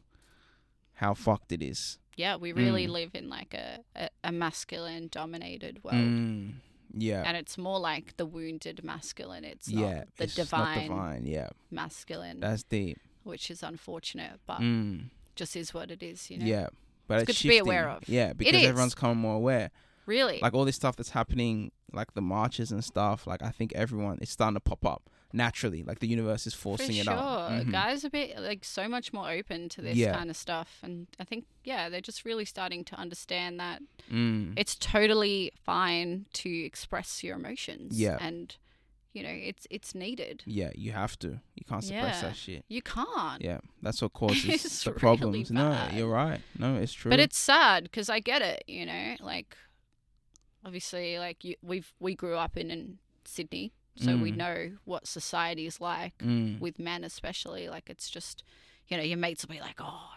how 0.94 1.14
fucked 1.14 1.52
it 1.52 1.62
is. 1.62 1.98
Yeah, 2.16 2.34
we 2.36 2.52
really 2.52 2.86
Mm. 2.86 2.90
live 2.90 3.10
in 3.14 3.28
like 3.28 3.54
a, 3.54 3.78
a, 3.94 4.08
a 4.24 4.32
masculine 4.32 5.08
dominated 5.10 5.82
world. 5.84 5.96
Mm, 5.96 6.54
yeah, 6.96 7.22
And 7.26 7.36
it's 7.36 7.56
more 7.58 7.78
like 7.78 8.16
the 8.16 8.26
wounded 8.26 8.82
masculine. 8.84 9.44
It's 9.44 9.68
yeah, 9.68 10.04
the 10.16 10.24
it's 10.24 10.34
divine, 10.34 10.88
divine. 10.88 11.26
Yeah, 11.26 11.48
masculine, 11.70 12.40
that's 12.40 12.62
deep. 12.62 12.98
which 13.24 13.50
is 13.50 13.62
unfortunate, 13.62 14.40
but 14.46 14.60
Mm, 14.60 15.10
just 15.36 15.56
is 15.56 15.72
what 15.74 15.90
it 15.90 16.02
is, 16.02 16.30
you 16.30 16.38
know? 16.38 16.46
Yeah, 16.46 16.68
but 17.06 17.20
It's 17.20 17.30
it's, 17.30 17.38
good 17.38 17.42
to 17.42 17.48
be 17.48 17.58
aware 17.58 17.88
of. 17.88 18.08
Yeah, 18.08 18.32
because 18.32 18.64
everyone's 18.64 18.94
coming 18.94 19.18
more 19.18 19.36
aware. 19.36 19.70
Really? 20.06 20.38
Like 20.40 20.54
all 20.54 20.64
this 20.64 20.76
stuff 20.76 20.96
that's 20.96 21.10
happening, 21.10 21.70
like 21.92 22.14
the 22.14 22.22
marches 22.22 22.72
and 22.72 22.82
stuff. 22.82 23.26
Like 23.26 23.42
I 23.42 23.50
think 23.50 23.72
everyone 23.74 24.18
is 24.22 24.30
starting 24.30 24.54
to 24.54 24.60
pop 24.60 24.84
up 24.86 25.10
naturally. 25.32 25.82
Like 25.82 25.98
the 25.98 26.06
universe 26.08 26.46
is 26.46 26.54
For 26.54 26.60
forcing 26.76 26.92
sure. 26.96 27.02
it 27.02 27.08
up. 27.08 27.50
Mhm. 27.50 27.70
Guys 27.72 28.04
are 28.04 28.08
a 28.08 28.10
bit 28.10 28.38
like 28.38 28.64
so 28.64 28.88
much 28.88 29.12
more 29.12 29.30
open 29.30 29.68
to 29.70 29.82
this 29.82 29.96
Yeah. 29.96 30.14
kind 30.16 30.30
of 30.30 30.36
stuff. 30.36 30.78
And 30.82 31.06
I 31.20 31.24
think, 31.24 31.44
yeah, 31.64 31.88
they're 31.88 32.00
just 32.00 32.24
really 32.24 32.44
starting 32.44 32.84
to 32.84 32.94
understand 32.96 33.60
that 33.60 33.82
Mm, 34.10 34.54
it's 34.56 34.74
totally 34.74 35.52
fine 35.62 36.26
to 36.34 36.48
express 36.50 37.22
your 37.22 37.36
emotions. 37.36 38.00
Yeah. 38.00 38.16
And, 38.20 38.56
you 39.12 39.22
know, 39.22 39.28
it's 39.30 39.66
it's 39.70 39.94
needed. 39.94 40.42
yeah, 40.46 40.70
you 40.74 40.92
have 40.92 41.18
to. 41.18 41.40
You 41.56 41.64
can't 41.68 41.84
suppress 41.84 42.22
Yeah. 42.22 42.28
that 42.28 42.36
shit. 42.36 42.64
You 42.68 42.80
can't. 42.82 43.42
Yeah, 43.42 43.58
that's 43.82 44.00
what 44.00 44.12
causes 44.20 44.82
the 44.84 44.90
really 44.92 44.98
problems. 45.00 45.50
no, 45.50 45.88
you're 45.92 46.08
right. 46.08 46.40
No, 46.58 46.76
it's 46.76 46.92
true. 46.92 47.10
But 47.10 47.20
it's 47.20 47.38
sad 47.38 47.84
because 47.84 48.08
I 48.08 48.20
get 48.20 48.40
it, 48.42 48.64
you 48.66 48.86
know, 48.86 49.16
like 49.20 49.56
obviously 50.64 51.18
like 51.18 51.44
you, 51.44 51.56
we've 51.62 51.92
we 52.00 52.14
grew 52.14 52.36
up 52.36 52.56
in, 52.56 52.70
in 52.70 52.98
Sydney, 53.24 53.72
so 53.98 54.16
we 54.16 54.32
Mm. 54.32 54.36
know 54.36 54.70
what 54.84 55.06
society 55.06 55.66
is 55.66 55.80
like 55.80 56.14
Mm, 56.22 56.60
with 56.60 56.78
men 56.78 57.04
especially. 57.04 57.68
Like 57.68 57.90
it's 57.90 58.08
just, 58.10 58.42
you 58.88 58.96
know, 58.96 59.02
your 59.02 59.18
mates 59.18 59.44
will 59.46 59.54
be 59.54 59.60
like, 59.60 59.80
"Oh, 59.80 60.10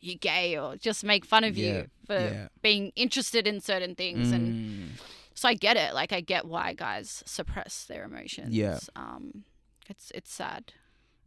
you're 0.00 0.16
gay," 0.18 0.58
or 0.58 0.76
just 0.76 1.04
make 1.04 1.24
fun 1.24 1.44
of 1.44 1.56
Yeah, 1.56 1.82
you 1.82 1.86
for 2.06 2.18
yeah. 2.18 2.48
being 2.62 2.92
interested 2.96 3.46
in 3.46 3.60
certain 3.60 3.94
things, 3.94 4.32
and 4.32 4.54
Mm, 4.54 4.98
so 5.34 5.48
I 5.48 5.54
get 5.54 5.76
it. 5.76 5.94
Like 5.94 6.12
I 6.12 6.20
get 6.20 6.44
why 6.46 6.74
guys 6.74 7.22
suppress 7.26 7.84
their 7.86 8.04
emotions. 8.04 8.50
Yeah. 8.54 8.78
Um, 8.96 9.44
it's 9.88 10.10
it's 10.14 10.32
sad. 10.32 10.72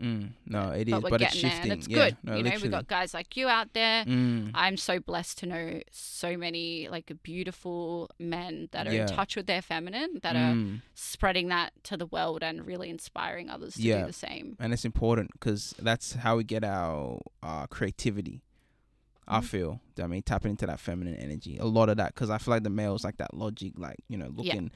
Mm, 0.02 0.30
no, 0.46 0.70
it 0.72 0.88
is, 0.88 0.94
but 1.00 1.10
but 1.10 1.22
it's 1.22 1.36
shifting. 1.36 1.72
it's 1.72 1.88
yeah, 1.88 1.98
good. 2.10 2.18
No, 2.24 2.36
you 2.36 2.44
know, 2.44 2.50
literally. 2.50 2.64
we've 2.64 2.72
got 2.72 2.88
guys 2.88 3.14
like 3.14 3.36
you 3.38 3.48
out 3.48 3.74
there. 3.74 4.06
Mm, 4.06 4.52
I'm 4.54 4.78
so 4.78 5.00
blessed 5.00 5.38
to 5.40 5.46
know 5.46 5.82
so 5.92 6.36
many 6.38 6.88
like 6.90 7.12
beautiful 7.24 8.10
men 8.20 8.70
that 8.72 8.88
are 8.88 8.94
Yeah. 8.94 9.02
in 9.04 9.08
touch 9.08 9.36
with 9.36 9.48
their 9.48 9.62
feminine, 9.62 10.20
that 10.22 10.36
are 10.36 10.54
mm. 10.54 10.82
spreading 10.94 11.48
that 11.50 11.74
to 11.84 11.98
the 11.98 12.06
world 12.06 12.44
and 12.44 12.66
really 12.66 12.90
inspiring 12.90 13.50
others 13.50 13.76
to 13.76 13.82
Yeah. 13.82 14.02
do 14.02 14.08
the 14.08 14.14
same. 14.14 14.56
and 14.60 14.74
it's 14.74 14.86
important 14.86 15.32
because 15.34 15.74
that's 15.80 16.14
how 16.14 16.38
we 16.38 16.44
get 16.44 16.64
our 16.64 17.20
uh, 17.44 17.68
creativity. 17.68 18.42
I 19.28 19.40
Mhm. 19.40 19.44
feel. 19.46 19.80
I 20.00 20.06
mean, 20.08 20.22
tapping 20.22 20.52
into 20.52 20.68
that 20.68 20.80
feminine 20.80 21.16
energy. 21.16 21.58
A 21.58 21.66
lot 21.66 21.90
of 21.90 21.98
that 21.98 22.14
because 22.14 22.30
I 22.30 22.38
feel 22.38 22.54
like 22.54 22.64
the 22.64 22.70
male's 22.70 23.04
like 23.04 23.18
that 23.18 23.34
logic, 23.34 23.74
like 23.78 23.98
you 24.08 24.18
know, 24.18 24.28
looking 24.28 24.70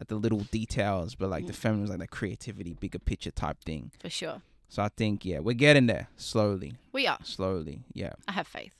at 0.00 0.08
the 0.08 0.16
little 0.16 0.40
details, 0.40 1.14
but 1.14 1.30
like 1.30 1.46
the 1.46 1.54
feminine 1.54 1.86
feminine's 1.86 1.90
like 1.90 2.10
that 2.10 2.14
creativity, 2.14 2.74
bigger 2.74 2.98
picture 2.98 3.30
type 3.30 3.62
thing. 3.64 3.90
For 3.98 4.10
sure. 4.10 4.42
So 4.68 4.82
I 4.82 4.88
think 4.88 5.24
yeah, 5.24 5.38
we're 5.38 5.54
getting 5.54 5.86
there 5.86 6.08
slowly, 6.16 6.74
We 6.92 7.06
are. 7.06 7.18
slowly. 7.22 7.80
Yeah, 7.92 8.12
I 8.28 8.32
have 8.32 8.46
faith. 8.46 8.74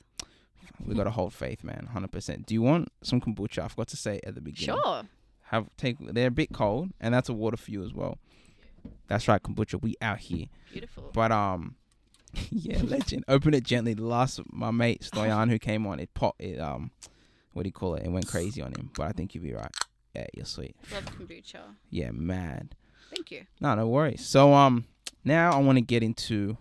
we 0.85 0.95
gotta 0.95 1.11
hold 1.11 1.33
faith, 1.33 1.63
man, 1.65 1.89
hundred 1.93 2.13
percent. 2.13 2.47
Do 2.47 2.55
you 2.55 2.63
want 2.63 2.89
some 3.03 3.21
kombucha? 3.21 3.65
I 3.65 3.69
forgot 3.69 3.89
to 3.89 3.97
say 3.97 4.21
at 4.27 4.35
the 4.35 4.41
beginning. 4.41 4.81
Sure. 4.83 5.03
Have 5.51 5.69
take. 5.77 5.97
They're 6.01 6.27
a 6.29 6.31
bit 6.33 6.53
cold, 6.53 6.91
and 7.01 7.15
that's 7.15 7.29
a 7.29 7.33
water 7.33 7.57
for 7.57 7.71
you 7.71 7.85
as 7.85 7.95
well. 7.95 8.19
That's 9.09 9.29
right, 9.29 9.41
kombucha. 9.43 9.81
We 9.81 9.95
out 10.03 10.19
here. 10.19 10.47
Beautiful. 10.73 11.11
But 11.15 11.31
um, 11.31 11.77
yeah, 12.51 12.81
legend. 12.83 13.25
Open 13.29 13.55
it 13.55 13.63
gently. 13.65 13.95
The 13.95 14.05
last 14.05 14.41
my 14.51 14.73
mate 14.73 15.09
Stoyan 15.11 15.49
who 15.51 15.59
came 15.61 15.87
on, 15.87 16.01
it 16.01 16.13
pop 16.15 16.35
it 16.41 16.59
um, 16.61 16.91
what 17.53 17.63
do 17.63 17.69
you 17.69 17.73
call 17.73 17.95
it? 17.95 18.05
It 18.05 18.11
went 18.11 18.27
crazy 18.27 18.61
on 18.61 18.73
him. 18.73 18.91
But 18.97 19.07
I 19.07 19.13
think 19.13 19.35
you'll 19.35 19.45
be 19.45 19.55
right. 19.55 19.71
Yeah, 20.15 20.27
you're 20.35 20.47
sweet. 20.47 20.75
Love 20.93 21.05
kombucha. 21.07 21.61
Yeah, 21.91 22.11
mad. 22.11 22.75
Thank 23.15 23.31
you. 23.31 23.47
No, 23.61 23.75
no 23.77 23.87
worries. 23.87 24.27
So 24.27 24.53
um, 24.53 24.85
now 25.27 25.53
I 25.53 25.59
want 25.59 25.77
to 25.77 25.83
get 25.83 26.03
into 26.03 26.57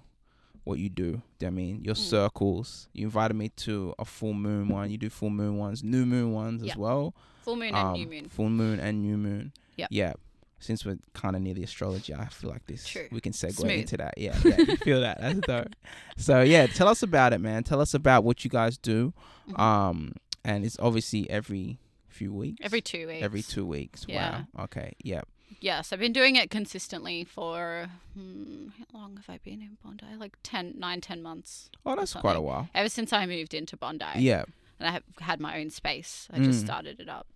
what 0.65 0.79
you 0.79 0.89
do. 0.89 1.21
Do 1.39 1.47
I 1.47 1.49
mean, 1.51 1.83
your 1.83 1.95
Mm. 1.95 1.99
circles. 2.09 2.89
You 2.93 3.05
invited 3.05 3.35
me 3.35 3.49
to 3.49 3.93
a 3.99 4.03
full 4.05 4.33
moon 4.33 4.67
one. 4.67 4.89
You 4.91 4.97
do 4.97 5.09
full 5.09 5.29
moon 5.29 5.57
ones, 5.57 5.83
new 5.83 6.05
moon 6.05 6.33
ones 6.33 6.63
Yeah. 6.63 6.71
as 6.73 6.77
well. 6.77 7.13
Full 7.43 7.55
moon 7.55 7.75
um, 7.75 7.87
and 7.87 7.93
new 7.93 8.07
moon. 8.07 8.29
Full 8.29 8.49
moon 8.49 8.79
and 8.79 9.01
new 9.01 9.17
moon. 9.17 9.53
Yeah. 9.77 9.87
Yeah. 9.91 10.13
Since 10.59 10.83
we're 10.85 10.97
kind 11.13 11.35
of 11.35 11.41
near 11.43 11.53
the 11.53 11.63
astrology, 11.63 12.13
I 12.15 12.25
feel 12.29 12.49
like 12.49 12.65
this 12.65 12.87
True. 12.87 13.07
we 13.11 13.21
can 13.21 13.33
segue 13.33 13.53
Smooth. 13.57 13.71
into 13.71 13.97
that. 13.97 14.15
Yeah, 14.17 14.35
yeah, 14.43 14.57
you 14.57 14.77
feel 14.77 15.01
that? 15.01 15.19
That's 15.21 15.39
dope. 15.41 15.75
So 16.17 16.41
yeah, 16.41 16.65
tell 16.65 16.87
us 16.87 17.03
about 17.03 17.33
it, 17.33 17.39
man. 17.39 17.63
Tell 17.63 17.79
us 17.81 17.93
about 17.93 18.23
what 18.23 18.43
you 18.43 18.49
guys 18.49 18.77
do. 18.79 19.13
Mhm. 19.49 19.59
Um, 19.59 20.13
and 20.43 20.65
it's 20.65 20.77
obviously 20.79 21.29
every 21.29 21.77
few 22.07 22.33
weeks. 22.33 22.57
Every 22.63 22.81
two 22.81 23.05
weeks. 23.07 23.23
Every 23.23 23.41
two 23.43 23.65
weeks. 23.65 24.05
Yeah. 24.07 24.45
Wow. 24.55 24.63
Okay. 24.63 24.93
Yeah. 25.03 25.21
Yes, 25.59 25.91
I've 25.93 25.99
been 25.99 26.13
doing 26.13 26.35
it 26.35 26.49
consistently 26.49 27.23
for 27.23 27.89
hmm, 28.13 28.67
how 28.77 28.99
long 28.99 29.15
have 29.17 29.29
I 29.29 29.39
been 29.43 29.61
in 29.61 29.77
Bondi? 29.83 30.05
Like 30.17 30.37
10, 30.43 30.75
9, 30.77 31.01
10 31.01 31.23
months. 31.23 31.69
Oh, 31.85 31.95
that's 31.95 32.13
quite 32.13 32.35
a 32.35 32.41
while. 32.41 32.69
Ever 32.75 32.89
since 32.89 33.13
I 33.13 33.25
moved 33.25 33.53
into 33.53 33.77
Bondi. 33.77 34.05
Yeah. 34.17 34.45
and 34.79 34.89
I 34.89 34.91
have 34.91 35.03
had 35.21 35.39
my 35.39 35.57
own 35.59 35.69
space. 35.69 36.27
I 36.33 36.39
just 36.39 36.59
Mm. 36.61 36.65
started 36.65 36.99
it 36.99 37.07
up. 37.07 37.27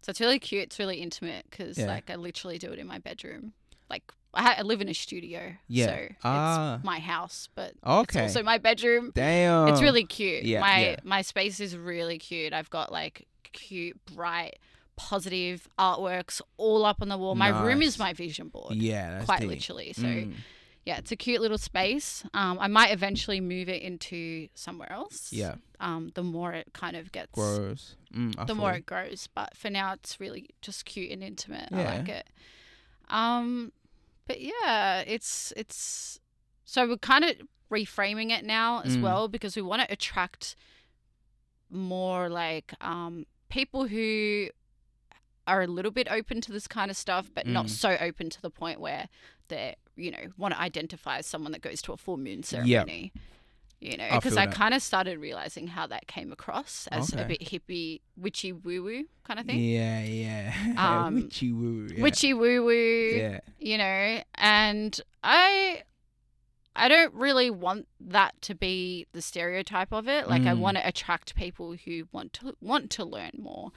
So 0.00 0.10
it's 0.10 0.20
really 0.20 0.40
cute. 0.40 0.64
It's 0.64 0.78
really 0.80 0.96
intimate 1.00 1.46
because 1.48 1.78
Yeah. 1.78 1.86
like 1.86 2.10
I 2.10 2.16
literally 2.16 2.58
do 2.58 2.72
it 2.72 2.78
in 2.80 2.86
my 2.88 2.98
bedroom. 2.98 3.52
Like 3.88 4.02
I, 4.34 4.42
ha- 4.42 4.54
I 4.58 4.62
live 4.62 4.80
in 4.80 4.88
a 4.88 4.94
studio, 4.94 5.54
Yeah. 5.68 5.86
so 5.86 6.08
Ah. 6.24 6.74
it's 6.76 6.84
my 6.84 6.98
house, 6.98 7.48
but 7.54 7.74
Okay. 7.86 8.24
it's 8.24 8.34
also 8.34 8.42
my 8.42 8.58
bedroom. 8.58 9.12
Damn. 9.14 9.68
it's 9.68 9.80
really 9.80 10.04
cute. 10.04 10.42
yeah, 10.44 10.60
my 10.60 10.80
yeah. 10.80 10.96
my 11.04 11.22
space 11.22 11.60
is 11.60 11.76
really 11.76 12.18
cute. 12.18 12.52
I've 12.52 12.70
got 12.70 12.90
like 12.90 13.28
cute, 13.52 14.02
bright, 14.06 14.58
positive 14.96 15.68
artworks 15.78 16.40
all 16.56 16.84
up 16.84 17.00
on 17.02 17.08
the 17.08 17.16
wall. 17.18 17.34
My 17.34 17.48
room 17.64 17.82
is 17.82 17.98
my 17.98 18.12
vision 18.12 18.48
board. 18.48 18.74
Yeah. 18.76 19.10
That's 19.12 19.24
Quite 19.26 19.40
deep. 19.40 19.48
literally. 19.48 19.92
So 19.92 20.02
Mm. 20.04 20.34
yeah, 20.84 20.98
it's 20.98 21.12
a 21.12 21.16
cute 21.16 21.40
little 21.40 21.58
space. 21.58 22.24
Um, 22.34 22.58
I 22.60 22.66
might 22.68 22.90
eventually 22.92 23.40
move 23.40 23.68
it 23.68 23.82
into 23.82 24.48
somewhere 24.54 24.90
else. 24.92 25.32
Yeah. 25.32 25.54
Um, 25.80 26.12
the 26.14 26.22
more 26.22 26.52
it 26.52 26.72
kind 26.72 26.96
of 26.96 27.10
gets 27.12 27.32
grows, 27.32 27.96
Mm, 28.14 28.46
the 28.46 28.54
more 28.54 28.72
it 28.72 28.84
grows. 28.86 29.28
But 29.34 29.56
for 29.56 29.70
now, 29.70 29.92
it's 29.94 30.20
really 30.20 30.50
just 30.60 30.84
cute 30.84 31.10
and 31.10 31.22
intimate. 31.24 31.68
I 31.72 31.84
like 31.98 32.08
it. 32.08 32.26
Um, 33.08 33.72
but 34.26 34.40
yeah, 34.40 35.00
it's 35.00 35.52
it's 35.56 36.20
so 36.64 36.86
we're 36.88 36.96
kind 36.98 37.24
of 37.24 37.36
reframing 37.70 38.30
it 38.30 38.44
now 38.44 38.80
as 38.82 38.96
Mm. 38.96 39.02
well 39.02 39.28
because 39.28 39.56
we 39.56 39.62
want 39.62 39.82
to 39.82 39.90
attract 39.92 40.54
more 41.70 42.28
like 42.28 42.74
um 42.80 43.26
people 43.48 43.86
who 43.86 44.48
are 45.46 45.62
a 45.62 45.66
little 45.66 45.90
bit 45.90 46.08
open 46.10 46.40
to 46.42 46.52
this 46.52 46.66
kind 46.66 46.90
of 46.90 46.96
stuff, 46.96 47.30
but 47.34 47.46
not 47.46 47.66
Mm. 47.66 47.70
so 47.70 47.96
open 48.00 48.30
to 48.30 48.40
the 48.42 48.50
point 48.50 48.80
where 48.80 49.08
they, 49.48 49.74
you 49.96 50.10
know, 50.10 50.28
want 50.36 50.54
to 50.54 50.60
identify 50.60 51.18
as 51.18 51.26
someone 51.26 51.52
that 51.52 51.60
goes 51.62 51.82
to 51.82 51.92
a 51.92 51.96
full 51.96 52.16
moon 52.16 52.42
ceremony. 52.42 53.12
You 53.80 53.96
know, 53.96 54.08
because 54.12 54.34
feel 54.34 54.42
I, 54.42 54.46
kind 54.46 54.74
of 54.74 54.80
started 54.82 55.18
realizing 55.18 55.66
how 55.66 55.88
that 55.88 56.06
came 56.06 56.30
across 56.30 56.86
as 56.92 57.12
a 57.12 57.24
bit 57.24 57.40
hippie, 57.40 58.00
witchy 58.16 58.52
woo 58.52 58.80
woo 58.84 59.04
kind 59.24 59.40
of 59.40 59.46
thing. 59.46 59.58
Yeah, 59.58 60.00
yeah. 60.04 60.54
Um, 61.06 61.16
Witchy 61.16 61.50
woo. 61.50 61.88
Yeah. 61.92 62.00
Witchy 62.00 62.32
woo 62.32 62.64
woo. 62.64 63.12
Yeah. 63.16 63.40
you 63.58 63.76
know 63.78 64.22
and 64.36 65.00
i 65.24 65.82
i 66.76 66.86
don't 66.88 67.12
really 67.12 67.50
want 67.50 67.88
that 68.00 68.40
to 68.42 68.54
be 68.54 69.06
the 69.12 69.20
stereotype 69.20 69.92
of 69.92 70.06
it 70.08 70.28
like 70.28 70.42
i 70.42 70.52
Mm. 70.54 70.58
want 70.58 70.76
to 70.76 70.86
attract 70.86 71.34
people 71.34 71.74
who 71.84 72.04
want 72.12 72.32
to 72.34 72.56
want 72.60 72.88
to 72.90 73.04
learn 73.04 73.32
more 73.36 73.72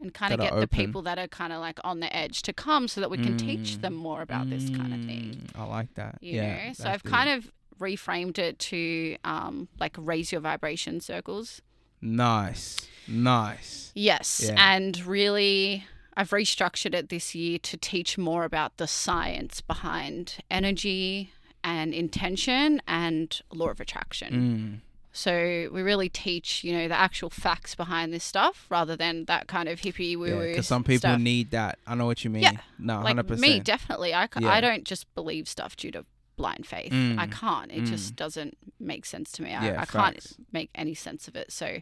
and 0.00 0.14
kind 0.14 0.32
of 0.32 0.40
get 0.40 0.54
the 0.58 0.66
people 0.68 1.02
that 1.02 1.18
are 1.18 1.28
kind 1.28 1.52
of 1.52 1.60
like 1.60 1.78
on 1.84 2.00
the 2.00 2.14
edge 2.16 2.42
to 2.42 2.52
come 2.52 2.88
so 2.88 3.00
that 3.00 3.10
we 3.10 3.18
can 3.18 3.36
teach 3.36 3.76
Mm. 3.76 3.80
them 3.82 3.94
more 3.94 4.22
about 4.22 4.48
this 4.50 4.70
kind 4.70 4.94
of 4.94 5.00
thing 5.04 5.46
Mm, 5.54 5.60
I 5.60 5.64
like 5.64 5.94
that. 5.94 6.18
you 6.20 6.36
yeah. 6.36 6.68
know 6.68 6.72
so 6.72 6.88
i've 6.88 7.02
kind 7.04 7.28
of 7.30 7.50
reframed 7.78 8.38
it 8.38 8.58
to 8.58 9.16
um 9.24 9.68
like 9.78 9.94
raise 9.98 10.32
your 10.32 10.40
vibration 10.40 11.00
circles 11.00 11.60
Nice. 12.02 12.78
Nice. 13.06 13.92
Yes, 13.94 14.42
Yeah. 14.42 14.54
and 14.56 15.04
really, 15.04 15.84
I've 16.16 16.30
restructured 16.30 16.94
it 16.94 17.10
this 17.10 17.34
year 17.34 17.58
to 17.58 17.76
teach 17.76 18.16
more 18.16 18.44
about 18.44 18.78
the 18.78 18.86
science 18.86 19.60
behind 19.60 20.36
energy 20.50 21.30
and 21.62 21.92
intention 21.92 22.80
and 22.88 23.38
law 23.52 23.68
of 23.68 23.80
attraction. 23.80 24.80
Mm. 24.82 24.89
So 25.12 25.68
we 25.72 25.82
really 25.82 26.08
teach, 26.08 26.62
you 26.62 26.72
know, 26.72 26.86
the 26.88 26.94
actual 26.98 27.30
facts 27.30 27.74
behind 27.74 28.12
this 28.12 28.22
stuff 28.24 28.66
rather 28.70 28.94
than 28.96 29.24
that 29.24 29.48
kind 29.48 29.68
of 29.68 29.80
hippie 29.80 30.16
woo 30.16 30.28
Yeah, 30.28 30.36
woo. 30.36 30.48
because 30.48 30.66
some 30.68 30.84
people 30.84 30.98
stuff. 31.10 31.20
need 31.20 31.50
that. 31.50 31.78
I 31.86 31.94
know 31.96 32.06
what 32.06 32.22
you 32.24 32.30
mean. 32.30 32.44
Yeah, 32.44 32.58
No, 32.78 32.96
like 33.00 33.16
hundred 33.16 33.30
me, 33.30 33.36
percent. 33.36 33.64
definitely. 33.64 34.14
I, 34.14 34.28
Yeah. 34.38 34.48
I 34.48 34.60
don't 34.60 34.84
just 34.84 35.12
believe 35.14 35.48
stuff 35.48 35.76
due 35.76 35.90
to 35.92 36.04
blind 36.36 36.64
faith. 36.66 36.92
I 36.92 37.26
Mm, 37.26 37.32
can't. 37.32 37.70
It 37.72 37.82
mm. 37.82 37.86
just 37.86 38.14
doesn't 38.16 38.56
make 38.78 39.04
sense 39.04 39.32
to 39.32 39.42
me. 39.42 39.52
I, 39.52 39.66
Yeah, 39.66 39.80
I 39.82 39.84
can't 39.84 40.26
make 40.52 40.70
any 40.74 40.94
sense 40.94 41.26
of 41.28 41.34
it. 41.36 41.50
So 41.52 41.80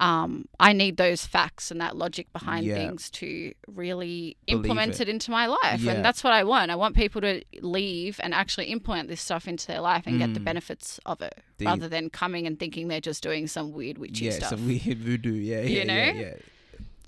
um, 0.00 0.46
I 0.58 0.72
need 0.72 0.96
those 0.96 1.26
facts 1.26 1.70
and 1.70 1.80
that 1.80 1.94
logic 1.96 2.32
behind 2.32 2.64
Yeah. 2.66 2.74
things 2.76 3.10
to 3.10 3.52
really 3.68 4.36
Believe 4.46 4.64
implement 4.64 4.94
it. 4.94 5.02
it. 5.02 5.08
into 5.10 5.30
my 5.30 5.46
life. 5.46 5.80
Yeah. 5.80 5.92
And 5.92 6.04
that's 6.04 6.24
what 6.24 6.32
I 6.32 6.42
want. 6.42 6.70
I 6.70 6.74
want 6.76 6.96
people 6.96 7.20
to 7.20 7.42
leave 7.60 8.18
and 8.22 8.32
actually 8.34 8.66
implement 8.66 9.08
this 9.08 9.20
stuff 9.20 9.46
into 9.46 9.66
their 9.66 9.80
life 9.80 10.06
and 10.06 10.18
get 10.18 10.32
the 10.34 10.40
Mm. 10.40 10.44
benefits 10.44 10.98
of 11.04 11.20
it 11.20 11.38
rather 11.60 11.86
than 11.88 12.08
coming 12.10 12.46
and 12.46 12.58
thinking 12.58 12.88
they're 12.88 13.00
just 13.00 13.22
doing 13.22 13.46
some 13.46 13.72
weird 13.72 13.98
witchy 13.98 14.24
yeah, 14.24 14.30
stuff. 14.32 14.48
some 14.50 14.66
weird 14.66 14.98
voodoo. 14.98 15.34
Yeah, 15.34 15.60
You 15.60 15.84
know? 15.84 15.94
yeah, 15.94 16.12
yeah. 16.12 16.34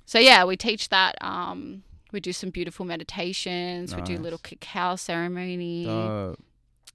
So 0.04 0.18
yeah, 0.18 0.44
we 0.44 0.56
teach 0.56 0.90
that. 0.90 1.16
Um, 1.22 1.84
we 2.12 2.20
do 2.20 2.32
some 2.34 2.50
beautiful 2.50 2.84
meditations. 2.84 3.96
We 3.96 4.02
do 4.02 4.18
little 4.18 4.38
cacao 4.38 4.96
ceremony. 4.96 5.86
Dope. 5.86 6.38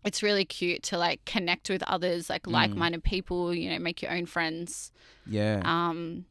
It's 0.07 0.23
really 0.23 0.45
cute 0.45 0.81
to 0.89 0.97
like 0.97 1.23
connect 1.25 1.69
with 1.69 1.83
others, 1.83 2.29
like 2.29 2.43
Mm. 2.43 2.51
like-minded 2.53 3.03
people. 3.03 3.53
You 3.53 3.69
know, 3.71 3.79
make 3.79 4.01
your 4.01 4.11
own 4.11 4.25
friends. 4.25 4.91
Yeah. 5.25 5.61
Um, 5.63 6.25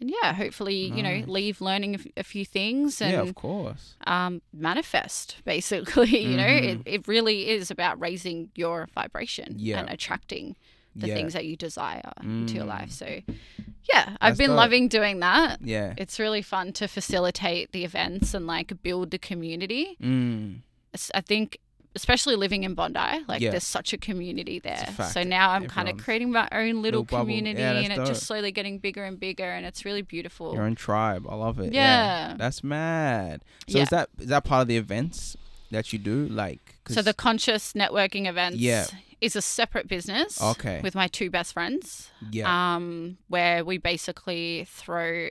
and 0.00 0.10
yeah, 0.22 0.32
hopefully, 0.32 0.76
you 0.96 1.02
know, 1.02 1.24
leave 1.26 1.60
learning 1.60 2.12
a 2.16 2.22
few 2.22 2.44
things 2.44 3.00
yeah, 3.00 3.08
and 3.20 3.28
of 3.28 3.34
course. 3.34 3.96
um, 4.06 4.42
manifest. 4.52 5.36
Basically, 5.44 6.18
you 6.30 6.36
know, 6.36 6.46
it, 6.46 6.78
it 6.86 7.08
really 7.08 7.48
is 7.50 7.70
about 7.70 8.00
raising 8.00 8.50
your 8.54 8.88
vibration 8.94 9.56
Yeah. 9.58 9.80
and 9.80 9.90
attracting 9.90 10.54
the 10.94 11.08
yeah. 11.08 11.14
things 11.14 11.32
that 11.32 11.44
you 11.46 11.56
desire 11.56 12.12
into 12.22 12.54
your 12.54 12.64
Mm. 12.64 12.68
life. 12.68 12.90
So, 12.92 13.08
yeah, 13.92 14.16
I've 14.20 14.38
been 14.38 14.50
dope. 14.50 14.56
loving 14.56 14.86
doing 14.88 15.18
that 15.20 15.60
Yeah. 15.62 15.94
it's 15.96 16.18
really 16.20 16.42
fun 16.42 16.72
to 16.74 16.86
facilitate 16.88 17.72
the 17.72 17.82
events 17.84 18.34
and 18.34 18.46
like 18.46 18.72
build 18.84 19.10
the 19.10 19.18
community. 19.18 19.96
Mm. 20.00 20.60
I 21.14 21.20
think, 21.20 21.58
especially 22.00 22.36
living 22.44 22.62
in 22.64 22.74
Bondi, 22.74 23.10
like 23.26 23.40
Yeah. 23.40 23.50
there's 23.52 23.64
such 23.78 23.92
a 23.92 23.98
community 23.98 24.58
there. 24.68 24.76
fact. 24.98 25.12
So 25.14 25.20
now 25.24 25.50
I'm 25.54 25.66
kind 25.66 25.88
of 25.88 25.94
creating 26.04 26.30
my 26.32 26.48
own 26.52 26.74
little, 26.82 27.02
Little 27.02 27.18
community 27.18 27.60
Yeah, 27.60 27.72
and 27.72 27.92
it's 27.92 28.08
just 28.12 28.22
slowly 28.26 28.52
getting 28.58 28.78
bigger 28.78 29.04
and 29.04 29.18
bigger 29.18 29.50
and 29.56 29.66
it's 29.66 29.84
really 29.84 30.02
beautiful. 30.02 30.54
Your 30.54 30.62
own 30.62 30.74
tribe. 30.76 31.26
I 31.28 31.34
love 31.34 31.58
it. 31.58 31.72
Yeah. 31.72 32.34
That's 32.38 32.62
mad. 32.62 33.42
So 33.68 33.78
Yeah. 33.78 33.82
is 33.84 33.88
that 33.90 34.06
is 34.18 34.26
that 34.28 34.44
part 34.44 34.62
of 34.62 34.68
the 34.68 34.76
events 34.76 35.36
that 35.70 35.92
you 35.92 35.98
do? 35.98 36.26
Like, 36.28 36.76
So 36.88 37.02
the 37.02 37.12
conscious 37.14 37.72
networking 37.74 38.26
events 38.26 38.58
Yeah. 38.58 38.86
is 39.20 39.34
a 39.36 39.42
separate 39.42 39.86
business 39.88 40.40
Okay. 40.40 40.80
with 40.82 40.94
my 40.94 41.08
two 41.08 41.28
best 41.30 41.52
friends. 41.52 42.10
yeah. 42.30 42.46
Um, 42.76 43.18
where 43.28 43.64
we 43.64 43.76
basically 43.78 44.64
throw 44.68 45.30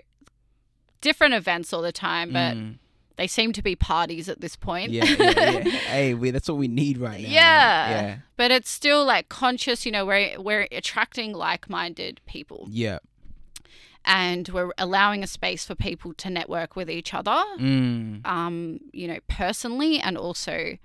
different 1.01 1.34
events 1.34 1.71
all 1.73 1.82
the 1.82 1.91
time, 1.91 2.34
but 2.34 2.56
Mm. 2.56 2.77
They 3.17 3.27
seem 3.27 3.51
to 3.53 3.62
be 3.63 3.75
parties 3.75 4.30
at 4.30 4.41
this 4.41 4.56
point. 4.56 4.91
yeah, 4.91 5.03
yeah, 5.06 5.32
yeah. 5.39 5.60
hey, 5.95 6.13
we, 6.13 6.32
that's 6.32 6.47
what 6.47 6.58
we 6.58 6.67
need 6.67 6.97
right 6.99 7.21
now. 7.21 7.30
Yeah. 7.30 7.89
Yeah. 7.89 8.17
but 8.38 8.51
it's 8.51 8.69
still 8.69 9.03
like 9.06 9.27
conscious 9.30 9.86
you 9.86 9.91
know 9.91 10.06
we're 10.06 10.39
we're 10.39 10.67
attracting 10.71 11.34
like-minded 11.34 12.21
people 12.27 12.67
Yeah. 12.69 12.99
and 14.06 14.47
we're 14.49 14.71
allowing 14.77 15.23
a 15.23 15.27
space 15.27 15.65
for 15.65 15.75
people 15.75 16.13
to 16.13 16.30
network 16.30 16.75
with 16.75 16.89
each 16.89 17.13
other 17.13 17.43
Mm. 17.60 18.25
um 18.25 18.80
you 18.93 19.08
know 19.08 19.19
personally 19.27 19.99
and 19.99 20.17
also 20.17 20.77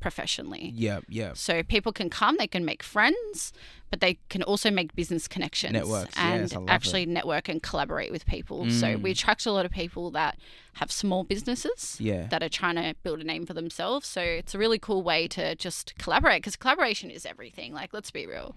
professionally 0.00 0.72
Yeah. 0.74 1.00
Yeah. 1.08 1.32
so 1.34 1.62
people 1.62 1.92
can 1.92 2.10
come 2.10 2.36
they 2.38 2.46
can 2.46 2.64
make 2.64 2.82
friends 2.82 3.52
but 3.90 4.00
they 4.00 4.18
can 4.28 4.42
also 4.44 4.70
make 4.70 4.94
business 4.94 5.26
connections 5.28 5.72
Networks, 5.72 6.14
and 6.16 6.50
yes, 6.52 6.56
actually 6.68 7.06
network 7.06 7.48
and 7.48 7.62
collaborate 7.62 8.10
with 8.12 8.24
people 8.26 8.70
so 8.70 8.86
Mm. 8.96 9.02
we 9.02 9.10
attract 9.10 9.46
a 9.46 9.52
lot 9.52 9.66
of 9.66 9.72
people 9.72 10.10
that 10.12 10.38
have 10.74 10.90
small 10.92 11.24
businesses 11.24 11.96
Yeah. 12.00 12.26
that 12.28 12.42
are 12.42 12.48
trying 12.48 12.76
to 12.76 12.94
build 13.02 13.20
a 13.20 13.24
name 13.24 13.44
for 13.46 13.54
themselves. 13.54 14.06
So 14.06 14.20
it's 14.20 14.54
a 14.54 14.58
really 14.58 14.78
cool 14.78 15.02
way 15.02 15.26
to 15.28 15.54
just 15.56 15.94
collaborate 15.98 16.42
because 16.42 16.54
collaboration 16.56 17.10
is 17.10 17.26
everything. 17.26 17.72
Like, 17.74 17.92
let's 17.92 18.10
be 18.12 18.26
real. 18.26 18.54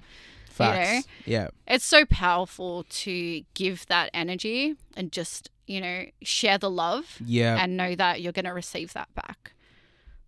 Facts. 0.50 1.08
Yeah. 1.26 1.48
It's 1.68 1.84
so 1.86 2.06
powerful 2.06 2.86
to 2.90 3.42
give 3.56 3.88
that 3.88 4.12
energy 4.14 4.76
and 4.96 5.12
just, 5.12 5.50
you 5.66 5.82
know, 5.82 6.06
share 6.22 6.60
the 6.60 6.70
love 6.70 7.18
Yeah. 7.26 7.58
and 7.60 7.76
know 7.76 7.96
that 7.96 8.22
you're 8.22 8.32
going 8.34 8.46
to 8.46 8.54
receive 8.54 8.94
that 8.94 9.12
back. 9.16 9.53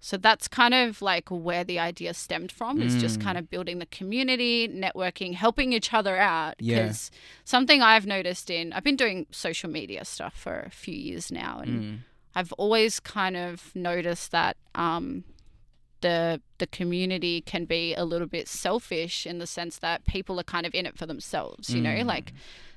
So 0.09 0.17
that's 0.17 0.47
kind 0.47 0.75
of 0.75 1.01
like 1.01 1.29
where 1.29 1.63
the 1.63 1.79
idea 1.79 2.13
stemmed 2.13 2.51
from 2.51 2.79
is 2.79 2.93
just 3.05 3.17
Mm. 3.19 3.23
kind 3.23 3.37
of 3.39 3.49
building 3.49 3.79
the 3.79 3.87
community, 3.99 4.67
networking, 4.67 5.33
helping 5.33 5.73
each 5.73 5.93
other 5.95 6.15
out. 6.17 6.53
Yeah. 6.59 6.83
Because 6.83 7.09
something 7.43 7.81
I've 7.81 8.05
noticed 8.05 8.51
in, 8.51 8.71
I've 8.73 8.83
been 8.83 8.97
doing 9.05 9.25
social 9.31 9.69
media 9.79 10.05
stuff 10.05 10.35
for 10.45 10.59
a 10.59 10.69
few 10.69 10.93
years 10.95 11.31
now 11.31 11.53
and 11.63 11.73
Mm. 11.81 11.97
I've 12.35 12.51
always 12.53 12.99
kind 12.99 13.35
of 13.35 13.75
noticed 13.75 14.29
that 14.31 14.57
um, 14.75 15.23
the 16.01 16.39
the 16.59 16.67
community 16.67 17.41
can 17.41 17.65
be 17.65 17.95
a 17.95 18.05
little 18.05 18.27
bit 18.27 18.47
selfish 18.47 19.25
in 19.25 19.39
the 19.39 19.47
sense 19.47 19.79
that 19.79 20.05
people 20.05 20.39
are 20.39 20.43
kind 20.55 20.65
of 20.67 20.75
in 20.75 20.85
it 20.85 20.97
for 20.99 21.05
themselves. 21.07 21.73
You 21.73 21.81
know, 21.81 21.89
Mm. 21.97 22.05
like 22.05 22.31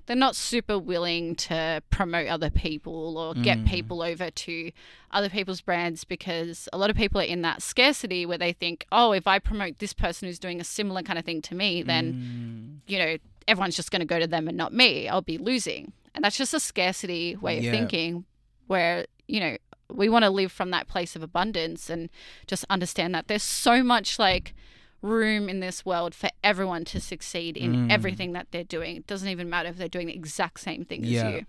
they're 0.09 0.17
not 0.17 0.35
super 0.35 0.79
willing 0.79 1.35
to 1.37 1.83
promote 1.91 2.27
other 2.29 2.49
people 2.51 3.17
or 3.19 3.35
get 3.35 3.59
Mm. 3.59 3.69
people 3.69 4.03
over 4.03 4.31
to 4.31 4.73
other 5.11 5.29
people's 5.29 5.61
brands 5.61 6.03
because 6.05 6.67
a 6.73 6.79
lot 6.79 6.89
of 6.91 6.97
people 6.97 7.21
are 7.21 7.25
in 7.25 7.43
that 7.43 7.61
scarcity 7.63 8.25
where 8.27 8.39
they 8.39 8.53
think, 8.53 8.87
oh, 8.91 9.13
if 9.13 9.27
I 9.27 9.39
promote 9.39 9.79
this 9.79 9.93
person 9.93 10.27
who's 10.27 10.39
doing 10.39 10.61
a 10.61 10.65
similar 10.65 11.03
kind 11.03 11.19
of 11.19 11.25
thing 11.27 11.43
to 11.43 11.55
me, 11.55 11.83
then 11.83 12.81
Mm. 12.85 12.91
you 12.91 12.99
know 12.99 13.17
everyone's 13.47 13.77
just 13.77 13.91
going 13.91 14.01
to 14.01 14.07
go 14.07 14.19
to 14.19 14.27
them 14.27 14.49
and 14.49 14.57
not 14.57 14.73
me. 14.73 15.09
I'll 15.09 15.21
be 15.23 15.39
losing, 15.39 15.93
and 16.15 16.25
that's 16.25 16.37
just 16.39 16.53
a 16.55 16.61
scarcity 16.61 17.37
way 17.37 17.59
of 17.59 17.65
Yeah. 17.65 17.71
thinking 17.71 18.25
where 18.67 19.07
you 19.27 19.41
know 19.41 19.57
we 19.91 20.09
want 20.09 20.23
to 20.25 20.31
live 20.31 20.53
from 20.53 20.71
that 20.71 20.89
place 20.89 21.17
of 21.17 21.23
abundance 21.23 21.89
and 21.91 22.11
just 22.47 22.65
understand 22.69 23.15
that 23.15 23.27
there's 23.29 23.43
so 23.43 23.83
much 23.83 24.19
like 24.19 24.55
room 25.03 25.49
in 25.49 25.61
this 25.61 25.85
world 25.87 26.15
for 26.15 26.29
everyone 26.43 26.85
to 26.85 27.01
succeed 27.01 27.57
in 27.57 27.73
Mm. 27.87 27.93
everything 27.93 28.33
that 28.33 28.49
they're 28.51 28.65
doing 28.65 28.97
it 28.97 29.07
doesn't 29.07 29.29
even 29.29 29.49
matter 29.49 29.69
if 29.69 29.77
they're 29.77 29.89
doing 29.89 30.09
the 30.09 30.15
exact 30.15 30.61
same 30.61 30.85
thing 30.85 31.05
as 31.05 31.11
you 31.11 31.47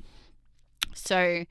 so 0.93 1.45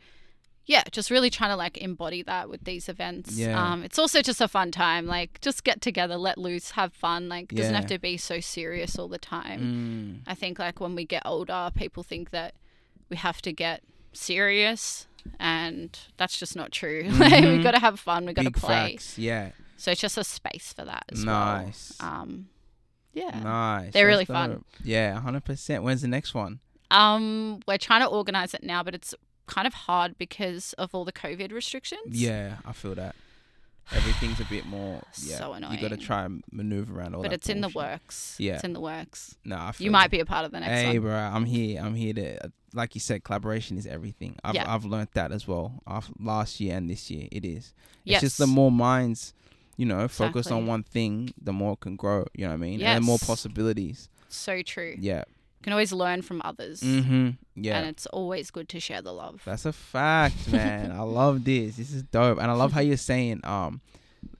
yeah 0.66 0.82
just 0.92 1.10
really 1.10 1.30
trying 1.30 1.50
to 1.50 1.56
like 1.56 1.76
embody 1.78 2.22
that 2.22 2.48
with 2.48 2.62
these 2.64 2.88
events 2.88 3.36
Yeah. 3.36 3.60
um 3.72 3.82
it's 3.82 3.98
also 3.98 4.20
just 4.22 4.40
a 4.40 4.48
fun 4.48 4.70
time 4.70 5.06
like 5.06 5.40
just 5.40 5.64
get 5.64 5.80
together 5.80 6.16
let 6.16 6.38
loose 6.38 6.72
have 6.72 6.92
fun 6.92 7.28
like 7.28 7.48
doesn't 7.48 7.74
have 7.74 7.86
to 7.86 7.98
be 7.98 8.16
so 8.16 8.40
serious 8.40 8.98
all 8.98 9.08
the 9.08 9.18
time 9.18 9.60
Mm. 9.60 10.30
I 10.30 10.34
think 10.34 10.58
like 10.58 10.80
when 10.80 10.94
we 10.94 11.04
get 11.04 11.22
older, 11.24 11.70
people 11.74 12.02
think 12.02 12.30
that 12.30 12.54
we 13.08 13.16
have 13.16 13.40
to 13.42 13.52
get 13.52 13.82
serious, 14.12 15.06
and 15.40 15.98
that's 16.16 16.38
just 16.38 16.54
not 16.54 16.70
true. 16.72 17.04
like 17.12 17.32
Mhm. 17.32 17.56
we 17.58 17.62
got 17.62 17.70
to 17.72 17.78
have 17.80 17.98
fun. 17.98 18.26
We 18.26 18.32
got 18.34 18.42
to 18.42 18.50
Big 18.50 18.56
play. 18.60 18.92
facts. 18.92 19.16
Yeah. 19.18 19.50
So 19.78 19.90
it's 19.92 20.00
just 20.00 20.18
a 20.18 20.24
space 20.24 20.72
for 20.74 20.84
that 20.84 21.04
as 21.12 21.24
Nice. 21.24 21.94
well. 22.00 22.10
Um, 22.10 22.48
yeah. 23.14 23.30
Nice. 23.42 23.92
They're 23.92 24.04
That's 24.06 24.12
really 24.12 24.24
fun. 24.26 24.64
Yeah, 24.84 25.18
hundred 25.20 25.44
percent. 25.44 25.82
When's 25.82 26.02
the 26.02 26.08
next 26.08 26.34
one? 26.34 26.60
Um, 26.90 27.60
we're 27.66 27.78
trying 27.78 28.00
to 28.02 28.06
organize 28.08 28.52
it 28.54 28.62
now, 28.62 28.82
but 28.82 28.94
it's 28.94 29.14
kind 29.46 29.66
of 29.66 29.72
hard 29.74 30.18
because 30.18 30.72
of 30.74 30.94
all 30.94 31.04
the 31.04 31.12
COVID 31.12 31.52
restrictions. 31.52 32.00
Yeah, 32.20 32.56
I 32.66 32.72
feel 32.72 32.94
that. 32.96 33.14
everything's 33.92 34.38
a 34.40 34.44
bit 34.44 34.66
more. 34.66 35.00
Yeah, 35.22 35.38
So 35.38 35.54
You 35.54 35.80
got 35.80 35.88
to 35.90 35.96
try 35.96 36.24
and 36.24 36.42
maneuver 36.52 36.98
around 36.98 37.14
all 37.14 37.22
but 37.22 37.30
that. 37.30 37.30
But 37.30 37.34
it's 37.36 37.48
in 37.48 37.60
the 37.62 37.68
works. 37.70 38.36
Yeah. 38.38 38.54
It's 38.56 38.64
in 38.64 38.72
the 38.74 38.80
works. 38.80 39.36
No, 39.44 39.56
I 39.58 39.72
feel 39.72 39.86
You 39.86 39.90
might 39.90 40.10
be 40.10 40.20
a 40.20 40.26
part 40.26 40.44
of 40.44 40.52
the 40.52 40.60
next 40.60 40.70
Hey, 40.72 40.98
one. 40.98 41.08
bro, 41.08 41.14
I'm 41.16 41.44
here. 41.46 41.80
I'm 41.82 41.94
here 41.94 42.12
to, 42.14 42.50
like 42.74 42.94
you 42.94 43.00
said, 43.00 43.24
collaboration 43.24 43.78
is 43.78 43.86
everything. 43.86 44.36
I've 44.44 44.54
Yeah. 44.54 44.72
I've 44.72 44.84
learned 44.84 45.08
that 45.14 45.32
as 45.32 45.48
well. 45.48 45.82
Af 45.86 46.10
last 46.20 46.60
year 46.60 46.76
and 46.76 46.90
this 46.90 47.10
year, 47.10 47.28
it 47.32 47.44
is. 47.46 47.72
Yes. 48.04 48.22
It's 48.22 48.32
just 48.32 48.38
the 48.38 48.46
more 48.46 48.70
minds, 48.70 49.32
you 49.78 49.86
know, 49.86 50.06
focus 50.08 50.50
on 50.50 50.66
one 50.66 50.82
thing, 50.82 51.32
the 51.40 51.52
more 51.54 51.72
it 51.72 51.80
can 51.80 51.96
grow. 51.96 52.26
You 52.34 52.44
know 52.44 52.48
what 52.50 52.54
I 52.54 52.58
mean? 52.58 52.82
And 52.82 53.02
the 53.02 53.06
more 53.06 53.18
possibilities. 53.18 54.10
So 54.28 54.60
true. 54.60 54.94
Yeah. 54.98 55.22
You 55.60 55.62
can 55.64 55.72
always 55.72 55.92
learn 55.92 56.20
from 56.22 56.42
others. 56.44 56.80
Mm-hmm. 56.82 57.30
Yeah. 57.56 57.78
And 57.78 57.88
it's 57.88 58.04
always 58.06 58.50
good 58.50 58.68
to 58.68 58.80
share 58.80 59.00
the 59.02 59.12
love. 59.12 59.40
That's 59.46 59.64
a 59.64 59.72
fact, 59.72 60.52
man. 60.52 60.92
I 60.92 61.00
love 61.02 61.44
this. 61.50 61.76
This 61.76 61.92
is 61.94 62.02
dope, 62.02 62.38
and 62.38 62.50
I 62.50 62.54
love 62.54 62.72
how 62.72 62.80
you're 62.80 62.96
saying 62.98 63.40
um 63.44 63.80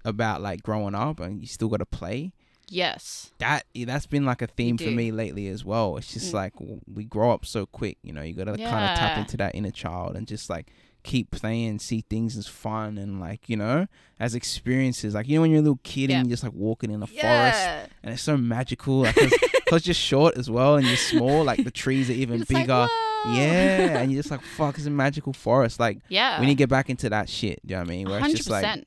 about 0.05 0.43
like 0.43 0.63
growing 0.63 0.95
up 0.95 1.21
and 1.21 1.41
you 1.41 1.47
still 1.47 1.69
got 1.69 1.79
to 1.79 1.87
play. 1.87 2.33
yes. 2.69 3.31
That 3.39 3.65
that's 3.87 4.07
been 4.07 4.25
like 4.27 4.43
a 4.43 4.47
theme 4.47 4.77
for 4.77 4.91
me 4.91 5.11
lately 5.11 5.49
as 5.49 5.65
well. 5.65 5.97
It's 5.97 6.13
just 6.13 6.31
Mm. 6.33 6.35
like 6.35 6.53
we 6.93 7.05
grow 7.05 7.31
up 7.33 7.47
so 7.47 7.65
quick, 7.67 7.99
you 8.03 8.13
know. 8.13 8.23
You 8.23 8.35
got 8.35 8.45
to 8.45 8.57
kind 8.57 8.91
of 8.93 8.99
tap 8.99 9.19
into 9.19 9.37
that 9.39 9.55
inner 9.55 9.71
child 9.71 10.17
and 10.17 10.27
just 10.27 10.51
like 10.51 10.67
keep 11.09 11.31
playing, 11.31 11.79
see 11.79 12.05
things 12.11 12.37
as 12.37 12.47
fun 12.47 12.99
and 12.99 13.19
like 13.19 13.49
you 13.49 13.57
know 13.57 13.87
as 14.21 14.35
experiences. 14.35 15.15
Like 15.15 15.27
you 15.27 15.37
know 15.37 15.43
when 15.43 15.51
you're 15.51 15.61
a 15.61 15.63
little 15.63 15.81
kid 15.83 16.11
Yeah. 16.11 16.19
and 16.19 16.27
you're 16.27 16.35
just 16.35 16.43
like 16.45 16.53
walking 16.53 16.91
in 16.91 17.01
the 17.01 17.07
forest 17.07 17.61
and 18.03 18.13
it's 18.15 18.23
so 18.23 18.37
magical 18.37 19.05
because 19.05 19.33
because 19.65 19.87
you're 19.87 19.95
short 19.95 20.37
as 20.37 20.51
well 20.51 20.77
and 20.77 20.87
you're 20.87 20.97
small. 20.97 21.45
Like 21.45 21.65
the 21.65 21.71
trees 21.71 22.11
are 22.11 22.15
even 22.25 22.43
It's 22.43 22.51
like, 22.51 22.65
bigger. 22.65 22.87
Yeah, 23.31 23.99
and 23.99 24.13
you're 24.13 24.21
just 24.23 24.31
like 24.31 24.43
fuck, 24.43 24.77
it's 24.77 24.87
a 24.87 24.91
magical 24.91 25.33
forest. 25.33 25.81
Like 25.81 25.99
Yeah. 26.09 26.39
we 26.41 26.47
need 26.47 26.53
to 26.53 26.59
get 26.65 26.69
back 26.69 26.89
into 26.91 27.09
that 27.11 27.29
shit. 27.29 27.61
You 27.65 27.77
know 27.77 27.81
what 27.83 27.87
I 27.89 27.91
mean? 27.91 28.09
Where 28.09 28.21
it's 28.21 28.35
just 28.35 28.51
like 28.51 28.85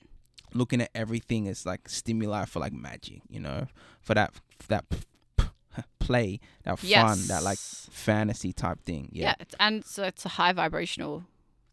looking 0.54 0.82
at 0.82 0.90
everything 0.94 1.48
as 1.48 1.66
like 1.66 1.90
stimuli 1.90 2.46
for 2.46 2.60
like 2.60 2.74
magic, 2.74 3.22
you 3.30 3.40
know, 3.40 3.68
for 4.02 4.14
that 4.14 4.34
for 4.60 4.68
that 4.68 4.86
play, 6.00 6.40
that 6.64 6.78
fun, 6.80 7.18
that 7.28 7.44
like 7.44 7.58
fantasy 7.58 8.54
type 8.54 8.80
thing. 8.86 9.10
Yeah. 9.12 9.36
Yeah, 9.40 9.46
and 9.60 9.84
so 9.86 10.04
it's 10.04 10.26
a 10.26 10.30
high 10.30 10.54
vibrational 10.54 11.24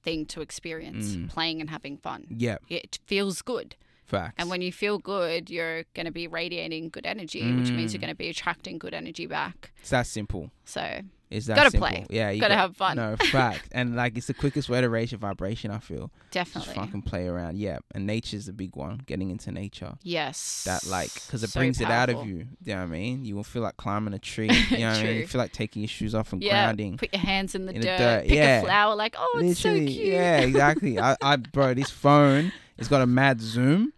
thing 0.08 0.26
to 0.26 0.40
experience, 0.40 1.16
Mm. 1.16 1.28
playing 1.28 1.60
and 1.60 1.70
having 1.70 1.96
fun. 1.98 2.26
yeah, 2.30 2.58
It 2.68 2.98
feels 3.06 3.42
good. 3.42 3.76
facts. 4.06 4.34
And 4.38 4.48
when 4.48 4.62
you 4.62 4.72
feel 4.72 4.98
good, 4.98 5.50
you're 5.50 5.84
going 5.94 6.06
to 6.06 6.12
be 6.12 6.26
radiating 6.26 6.88
good 6.88 7.04
energy, 7.04 7.52
which 7.52 7.70
means 7.72 7.92
you're 7.92 7.98
Mm. 7.98 8.06
going 8.06 8.14
to 8.16 8.22
be 8.26 8.28
attracting 8.30 8.78
good 8.78 8.94
energy 8.94 9.26
back. 9.26 9.70
it's 9.80 9.90
that 9.90 10.06
simple. 10.06 10.50
So, 10.64 11.02
It's 11.30 11.46
that 11.46 11.56
Gotta 11.56 11.70
simple. 11.70 11.88
play. 11.88 12.06
Yeah, 12.08 12.30
you 12.30 12.40
Gotta 12.40 12.54
got- 12.54 12.60
have 12.60 12.76
fun. 12.76 12.96
No, 12.96 13.16
fact. 13.30 13.68
and 13.72 13.94
like 13.96 14.16
it's 14.16 14.28
the 14.28 14.34
quickest 14.34 14.68
way 14.70 14.80
to 14.80 14.88
raise 14.88 15.12
your 15.12 15.18
vibration. 15.18 15.70
I 15.70 15.78
feel 15.78 16.10
definitely. 16.30 16.72
just 16.72 16.76
fucking 16.76 17.02
play 17.02 17.26
around. 17.28 17.58
Yeah, 17.58 17.78
and 17.94 18.06
nature's 18.06 18.46
the 18.46 18.52
big 18.54 18.76
one. 18.76 19.02
Getting 19.04 19.30
into 19.30 19.52
nature. 19.52 19.94
yes. 20.02 20.64
That 20.64 20.86
like, 20.86 21.12
because 21.12 21.42
it 21.42 21.50
So 21.50 21.60
brings 21.60 21.80
it 21.82 21.90
out 21.90 22.08
of 22.08 22.14
powerful. 22.16 22.30
you. 22.32 22.46
You 22.64 22.72
know 22.74 22.76
what 22.76 22.82
I 22.82 22.86
mean? 22.86 23.24
You 23.26 23.36
will 23.36 23.44
feel 23.44 23.60
like 23.62 23.76
climbing 23.76 24.14
a 24.14 24.18
tree. 24.18 24.48
You 24.70 24.78
know 24.78 24.88
what 24.90 24.98
I 24.98 25.02
mean? 25.02 25.16
You 25.16 25.26
feel 25.26 25.40
like 25.40 25.52
taking 25.52 25.82
your 25.82 25.88
shoes 25.88 26.14
off 26.14 26.32
and 26.32 26.42
Yeah. 26.42 26.64
grounding. 26.64 26.96
Put 26.96 27.12
your 27.12 27.20
hands 27.20 27.54
in 27.54 27.66
the, 27.66 27.74
In 27.74 27.80
the 27.82 27.86
dirt, 27.88 27.98
dirt, 27.98 28.22
Pick 28.22 28.32
yeah. 28.32 28.60
a 28.60 28.64
flower. 28.64 28.94
Like, 28.94 29.14
oh, 29.18 29.40
it's 29.44 29.60
so 29.60 29.74
cute. 29.74 29.90
yeah, 29.90 30.38
exactly. 30.40 30.98
I, 30.98 31.16
I, 31.20 31.36
bro, 31.36 31.74
this 31.74 31.90
phone, 31.90 32.52
it's 32.78 32.88
got 32.88 33.02
a 33.02 33.06
mad 33.06 33.40
zoom. 33.42 33.92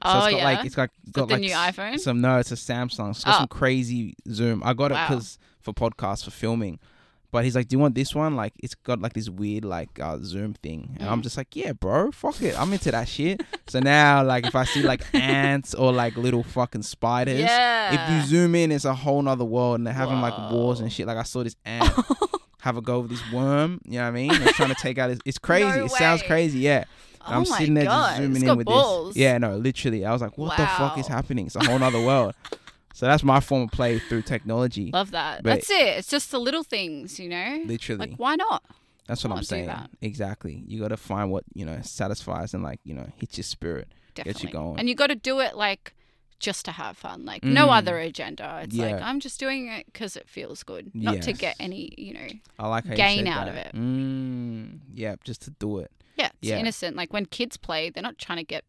So 0.00 0.10
oh 0.10 0.18
it's 0.18 0.30
got 0.30 0.36
yeah. 0.38 0.44
like 0.44 0.64
it's 0.64 0.74
got 0.76 0.90
got 1.10 1.22
that 1.22 1.26
the 1.26 1.32
like 1.34 1.40
new 1.40 1.50
iPhone? 1.56 1.98
Some 1.98 2.20
no, 2.20 2.38
it's 2.38 2.52
a 2.52 2.54
Samsung. 2.54 3.10
It's 3.10 3.24
got 3.24 3.34
Oh. 3.34 3.38
some 3.38 3.48
crazy 3.48 4.14
zoom. 4.30 4.62
I 4.64 4.72
got 4.72 4.92
it 4.92 4.98
because 5.08 5.38
for 5.72 5.90
podcasts 5.90 6.24
for 6.24 6.30
filming. 6.30 6.78
But 7.30 7.44
he's 7.44 7.54
like, 7.54 7.68
"Do 7.68 7.74
you 7.76 7.78
want 7.78 7.94
this 7.94 8.14
one? 8.14 8.36
Like, 8.36 8.54
it's 8.58 8.74
got 8.74 9.02
like 9.02 9.12
this 9.12 9.28
weird 9.28 9.62
like 9.64 10.00
uh, 10.00 10.16
zoom 10.22 10.54
thing." 10.54 10.96
And 10.98 11.10
I'm 11.10 11.20
Mm. 11.20 11.24
just 11.24 11.36
like, 11.36 11.54
"Yeah, 11.54 11.72
bro, 11.72 12.10
fuck 12.10 12.40
it, 12.40 12.58
I'm 12.58 12.72
into 12.72 12.90
that 12.90 13.06
shit." 13.06 13.42
so 13.68 13.80
now, 13.84 14.24
like, 14.24 14.46
if 14.46 14.54
I 14.56 14.64
see 14.64 14.82
like 14.82 15.02
ants 15.14 15.74
or 15.74 15.92
like 15.92 16.16
little 16.16 16.42
fucking 16.42 16.82
spiders, 16.84 17.40
yeah. 17.40 17.92
if 17.92 18.10
you 18.24 18.28
zoom 18.30 18.54
in, 18.54 18.72
it's 18.72 18.86
a 18.86 18.94
whole 18.94 19.20
nother 19.20 19.44
world, 19.44 19.76
and 19.78 19.86
they're 19.86 19.92
having 19.94 20.22
like 20.22 20.50
wars 20.50 20.80
and 20.80 20.90
shit. 20.90 21.06
Like, 21.06 21.18
I 21.18 21.22
saw 21.24 21.44
this 21.44 21.56
ant 21.66 21.92
have 22.62 22.78
a 22.78 22.80
go 22.80 23.00
with 23.00 23.10
this 23.10 23.32
worm. 23.32 23.80
You 23.84 23.98
know 23.98 24.04
what 24.04 24.08
I 24.08 24.10
mean? 24.12 24.28
They're 24.32 24.52
trying 24.54 24.70
to 24.70 24.80
take 24.80 24.96
out. 24.96 25.10
His, 25.10 25.18
it's 25.26 25.38
crazy. 25.38 25.78
No 25.78 25.84
it 25.84 25.90
sounds 25.90 26.22
crazy. 26.22 26.60
Yeah. 26.60 26.84
Oh 27.20 27.32
I'm 27.34 27.44
sitting 27.44 27.74
there 27.74 27.84
God. 27.84 28.08
just 28.08 28.22
zooming 28.22 28.48
in 28.48 28.56
with 28.56 28.66
balls. 28.66 29.08
this. 29.08 29.20
Yeah, 29.20 29.36
no, 29.36 29.56
literally. 29.58 30.06
I 30.06 30.12
was 30.14 30.22
like, 30.22 30.38
what 30.38 30.56
the 30.56 30.66
fuck 30.66 30.96
is 30.96 31.06
happening? 31.06 31.44
It's 31.46 31.56
a 31.56 31.64
whole 31.66 31.78
nother 31.78 32.00
world. 32.02 32.32
So 32.94 33.06
that's 33.06 33.22
my 33.22 33.40
form 33.40 33.62
of 33.62 33.70
play 33.70 33.98
through 33.98 34.22
technology. 34.22 34.90
Love 34.92 35.10
that. 35.12 35.42
But- 35.42 35.50
That's 35.50 35.70
it. 35.70 35.98
It's 35.98 36.08
just 36.08 36.30
the 36.30 36.38
little 36.40 36.62
things, 36.64 37.18
you 37.20 37.28
know. 37.28 37.62
Literally. 37.64 38.08
Like, 38.08 38.16
why 38.16 38.36
not? 38.36 38.62
that's 39.06 39.24
what 39.24 39.32
I'm 39.36 39.42
saying. 39.42 39.70
Exactly. 40.02 40.64
You 40.66 40.80
got 40.80 40.88
to 40.88 40.96
find 40.98 41.30
what, 41.30 41.44
you 41.54 41.64
know, 41.64 41.78
satisfies 41.82 42.52
and 42.52 42.62
like, 42.62 42.80
you 42.84 42.92
know, 42.94 43.06
hits 43.16 43.38
your 43.38 43.44
spirit. 43.44 43.88
Definitely. 44.14 44.32
gets 44.32 44.44
you 44.44 44.50
going. 44.50 44.78
And 44.80 44.88
you 44.88 44.94
got 44.94 45.06
to 45.06 45.14
do 45.14 45.38
it 45.40 45.56
like 45.56 45.94
just 46.40 46.64
to 46.66 46.72
have 46.72 46.96
fun, 46.96 47.24
like 47.24 47.42
no 47.44 47.68
Mm. 47.68 47.78
other 47.78 47.98
agenda. 47.98 48.60
It's 48.64 48.76
like 48.76 48.96
Yeah. 48.96 49.08
I'm 49.08 49.18
just 49.20 49.38
doing 49.40 49.68
it 49.68 49.86
because 49.86 50.16
it 50.16 50.28
feels 50.28 50.62
good, 50.62 50.90
not 50.94 51.22
to 51.22 51.32
get 51.32 51.56
any, 51.60 51.92
you 51.96 52.14
know. 52.14 52.26
I 52.58 52.68
like 52.68 52.84
Gain 52.96 53.26
you 53.26 53.32
out 53.32 53.46
that. 53.46 53.48
of 53.48 53.56
it. 53.56 53.74
Mm, 53.74 54.80
yeah, 54.94 55.16
just 55.24 55.42
to 55.42 55.50
do 55.50 55.78
it. 55.78 55.90
Yeah, 56.16 56.26
it's 56.26 56.50
Yeah. 56.50 56.58
innocent. 56.58 56.96
Like 56.96 57.12
when 57.12 57.26
kids 57.26 57.56
play, 57.56 57.90
they're 57.90 58.02
not 58.02 58.18
trying 58.18 58.38
to 58.38 58.44
get 58.44 58.64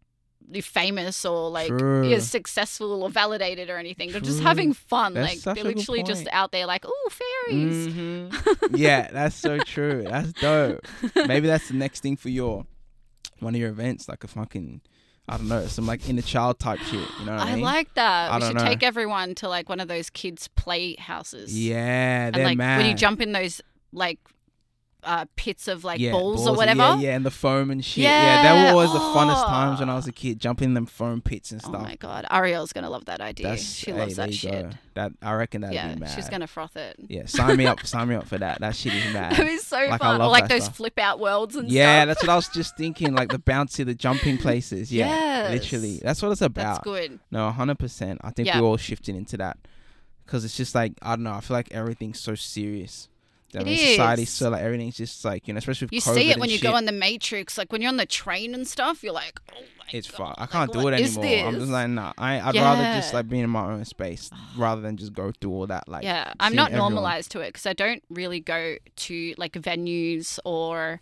famous 0.62 1.26
or 1.26 1.50
like 1.50 1.70
True. 1.70 2.08
yeah, 2.08 2.20
successful 2.20 3.04
or 3.04 3.10
validated 3.10 3.70
or 3.70 3.78
anything. 3.78 4.12
They're 4.12 4.22
just 4.22 4.42
having 4.42 4.74
fun. 4.74 5.14
That's 5.14 5.46
like 5.46 5.56
they're 5.56 5.64
literally 5.64 6.04
just 6.04 6.28
out 6.32 6.52
there 6.52 6.66
like, 6.66 6.86
oh, 6.88 7.10
fairies. 7.12 7.88
Mhm. 7.88 8.78
yeah, 8.78 9.10
that's 9.12 9.36
so 9.36 9.58
true. 9.66 10.04
That's 10.04 10.34
dope. 10.34 10.86
Maybe 11.16 11.48
that's 11.48 11.68
the 11.70 11.76
next 11.76 12.02
thing 12.02 12.16
for 12.18 12.30
your 12.30 12.66
one 13.40 13.56
of 13.56 13.62
your 13.62 13.70
events, 13.70 14.10
like 14.10 14.24
a 14.24 14.28
fucking 14.28 14.82
I 15.28 15.38
don't 15.38 15.48
know, 15.48 15.68
some 15.68 15.86
like 15.86 16.10
inner 16.10 16.24
child 16.24 16.58
type 16.60 16.80
shit. 16.80 17.08
You 17.20 17.26
know 17.26 17.34
what 17.34 17.42
I, 17.42 17.52
I 17.52 17.56
mean? 17.56 17.64
like 17.64 17.94
that. 17.94 18.32
I 18.32 18.38
we 18.40 18.46
should 18.46 18.56
know. 18.56 18.66
take 18.66 18.82
everyone 18.82 19.36
to 19.36 19.48
like 19.48 19.70
one 19.70 19.80
of 19.80 19.88
those 19.88 20.10
kids' 20.10 20.48
play 20.48 20.96
houses. 20.96 21.58
Yeah, 21.58 22.26
and 22.26 22.36
they're 22.36 22.46
like 22.46 22.58
mad. 22.58 22.80
when 22.80 22.88
you 22.90 22.96
jump 22.96 23.22
in 23.22 23.32
those 23.32 23.62
like 23.94 24.18
uh, 25.04 25.26
pits 25.38 25.68
of 25.68 25.84
like 25.84 26.00
yeah, 26.00 26.12
balls, 26.12 26.46
or 26.48 26.56
whatever. 26.56 26.80
Yeah, 26.80 27.00
yeah, 27.00 27.16
and 27.16 27.26
the 27.26 27.32
foam 27.32 27.72
and 27.72 27.84
shit. 27.84 28.04
Yeah, 28.04 28.44
Yeah. 28.44 28.64
were 28.66 28.70
always 28.72 28.92
the 28.92 29.00
funnest 29.00 29.46
times 29.46 29.80
when 29.80 29.90
I 29.90 29.94
Oh. 29.94 29.96
was 29.96 30.08
a 30.08 30.12
kid, 30.12 30.40
jumping 30.40 30.66
in 30.70 30.74
them 30.74 30.86
foam 30.86 31.22
pits 31.22 31.52
and 31.52 31.62
stuff. 31.62 31.76
Oh 31.76 31.80
my 31.84 31.96
god, 31.96 32.26
Ariel's 32.30 32.74
gonna 32.74 32.90
love 32.90 33.06
that 33.06 33.22
idea. 33.22 33.48
That's 33.50 33.64
she 33.64 33.92
hey, 33.92 33.98
loves 34.00 34.18
that 34.18 34.34
shit. 34.34 34.52
go. 34.52 34.70
That 34.96 35.12
I 35.22 35.34
reckon 35.34 35.62
that'd 35.62 35.74
Yeah, 35.74 35.94
be 35.94 36.00
mad. 36.02 36.10
she's 36.14 36.28
gonna 36.28 36.48
froth 36.48 36.76
it. 36.76 36.98
Yeah, 37.08 37.26
sign 37.28 37.56
me 37.56 37.66
up, 37.66 37.86
sign 37.86 38.10
me 38.10 38.16
up 38.16 38.28
for 38.28 38.38
that. 38.38 38.60
That 38.60 38.76
shit 38.76 38.94
is 38.94 39.14
mad. 39.14 39.38
be 39.38 39.58
so 39.58 39.78
Like, 39.78 40.02
fun. 40.02 40.22
Or 40.22 40.28
like 40.28 40.50
those 40.50 40.64
stuff. 40.66 40.76
flip 40.76 41.00
out 41.00 41.20
worlds 41.20 41.56
and 41.56 41.70
stuff. 41.70 41.74
Yeah, 41.76 42.00
stuff. 42.02 42.08
that's 42.08 42.24
what 42.24 42.30
I 42.32 42.36
was 42.36 42.48
just 42.50 42.76
thinking. 42.78 43.14
Like 43.14 43.30
the 43.30 43.40
bouncy, 43.52 43.86
the 43.86 43.96
jumping 43.96 44.38
places. 44.38 44.92
Yeah, 44.92 45.08
Yes. 45.08 45.52
literally. 45.52 46.00
That's 46.04 46.22
what 46.22 46.32
it's 46.34 46.42
about. 46.42 46.64
That's 46.64 46.80
good. 46.84 47.20
No, 47.32 47.50
hundred 47.52 47.80
percent. 47.80 48.20
I 48.24 48.32
think 48.32 48.50
we're 48.54 48.62
all 48.68 48.76
shifting 48.78 49.16
into 49.16 49.38
that 49.38 49.58
because 50.26 50.44
it's 50.44 50.58
just 50.58 50.76
like 50.76 50.92
I 51.02 51.16
don't 51.16 51.24
know. 51.24 51.32
I 51.34 51.40
feel 51.40 51.56
like 51.56 51.72
everything's 51.72 52.20
so 52.20 52.36
serious. 52.36 53.08
I 53.56 53.62
It 53.62 54.20
is. 54.20 54.30
so 54.30 54.50
like 54.50 54.62
everything's 54.62 54.98
just 54.98 55.24
like 55.26 55.48
you 55.48 55.54
know, 55.54 55.58
especially 55.60 55.86
with 55.86 55.92
COVID. 55.92 55.96
You 55.96 56.02
COVID 56.02 56.16
see 56.16 56.32
it 56.32 56.40
when 56.40 56.50
you 56.50 56.58
shit, 56.58 56.64
go 56.64 56.76
on 56.76 56.86
the 56.86 56.92
Matrix. 56.92 57.58
Like 57.58 57.72
when 57.72 57.82
you're 57.82 57.90
on 57.90 57.98
the 57.98 58.06
train 58.06 58.54
and 58.54 58.68
stuff, 58.68 59.04
you're 59.04 59.14
like, 59.14 59.40
oh 59.52 59.56
my 59.80 59.86
It's 59.92 60.10
god. 60.12 60.36
fucked. 60.36 60.42
I 60.42 60.46
can't 60.46 60.72
do 60.74 60.88
it 60.88 60.94
anymore. 60.94 61.48
I'm 61.48 61.56
just 61.60 61.72
like, 61.72 61.90
nah. 61.90 62.14
I, 62.18 62.40
I'd 62.40 62.56
rather 62.56 62.84
just 63.00 63.14
like 63.14 63.28
be 63.28 63.40
in 63.40 63.50
my 63.50 63.72
own 63.72 63.86
space 63.86 64.30
rather 64.58 64.82
than 64.82 64.98
just 64.98 65.14
go 65.14 65.32
through 65.40 65.52
all 65.52 65.68
that. 65.68 65.88
Like, 65.88 66.04
yeah, 66.04 66.34
I'm 66.40 66.54
not 66.56 66.72
everyone. 66.72 66.94
normalized 66.94 67.32
to 67.32 67.40
it 67.42 67.50
because 67.50 67.66
I 67.66 67.74
don't 67.74 68.04
really 68.10 68.40
go 68.40 68.76
to 68.96 69.34
like 69.38 69.54
venues 69.54 70.38
or 70.46 71.02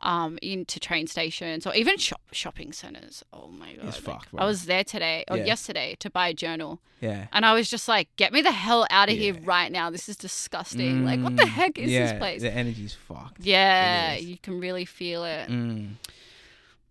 um 0.00 0.38
into 0.42 0.78
train 0.78 1.06
stations 1.08 1.66
or 1.66 1.74
even 1.74 1.96
shop 1.98 2.20
shopping 2.32 2.72
centers. 2.72 3.24
Oh 3.32 3.48
my 3.48 3.72
god, 3.74 3.86
It's 3.88 3.96
like, 4.06 4.16
fucked, 4.20 4.28
I 4.38 4.44
was 4.44 4.66
there 4.66 4.84
today 4.84 5.24
or 5.28 5.36
Yeah. 5.38 5.44
yesterday 5.46 5.96
to 5.98 6.08
buy 6.08 6.28
a 6.28 6.34
journal, 6.34 6.80
Yeah. 7.00 7.26
and 7.32 7.44
I 7.44 7.52
was 7.52 7.68
just 7.68 7.88
like, 7.88 8.08
"Get 8.16 8.32
me 8.32 8.40
the 8.40 8.52
hell 8.52 8.86
out 8.90 9.08
of 9.08 9.16
here 9.16 9.34
right 9.42 9.72
now! 9.72 9.90
This 9.90 10.08
is 10.08 10.16
disgusting. 10.16 11.04
Like, 11.04 11.20
what 11.20 11.36
the 11.36 11.42
Mm, 11.42 11.48
heck 11.48 11.78
is 11.78 11.90
yeah, 11.90 12.12
this 12.12 12.18
place?" 12.18 12.42
The 12.42 12.52
energy's 12.54 12.94
fucked. 12.94 13.40
Yeah, 13.44 14.14
you 14.14 14.38
can 14.38 14.60
really 14.60 14.84
feel 14.84 15.24
it. 15.24 15.48
Mm, 15.50 15.94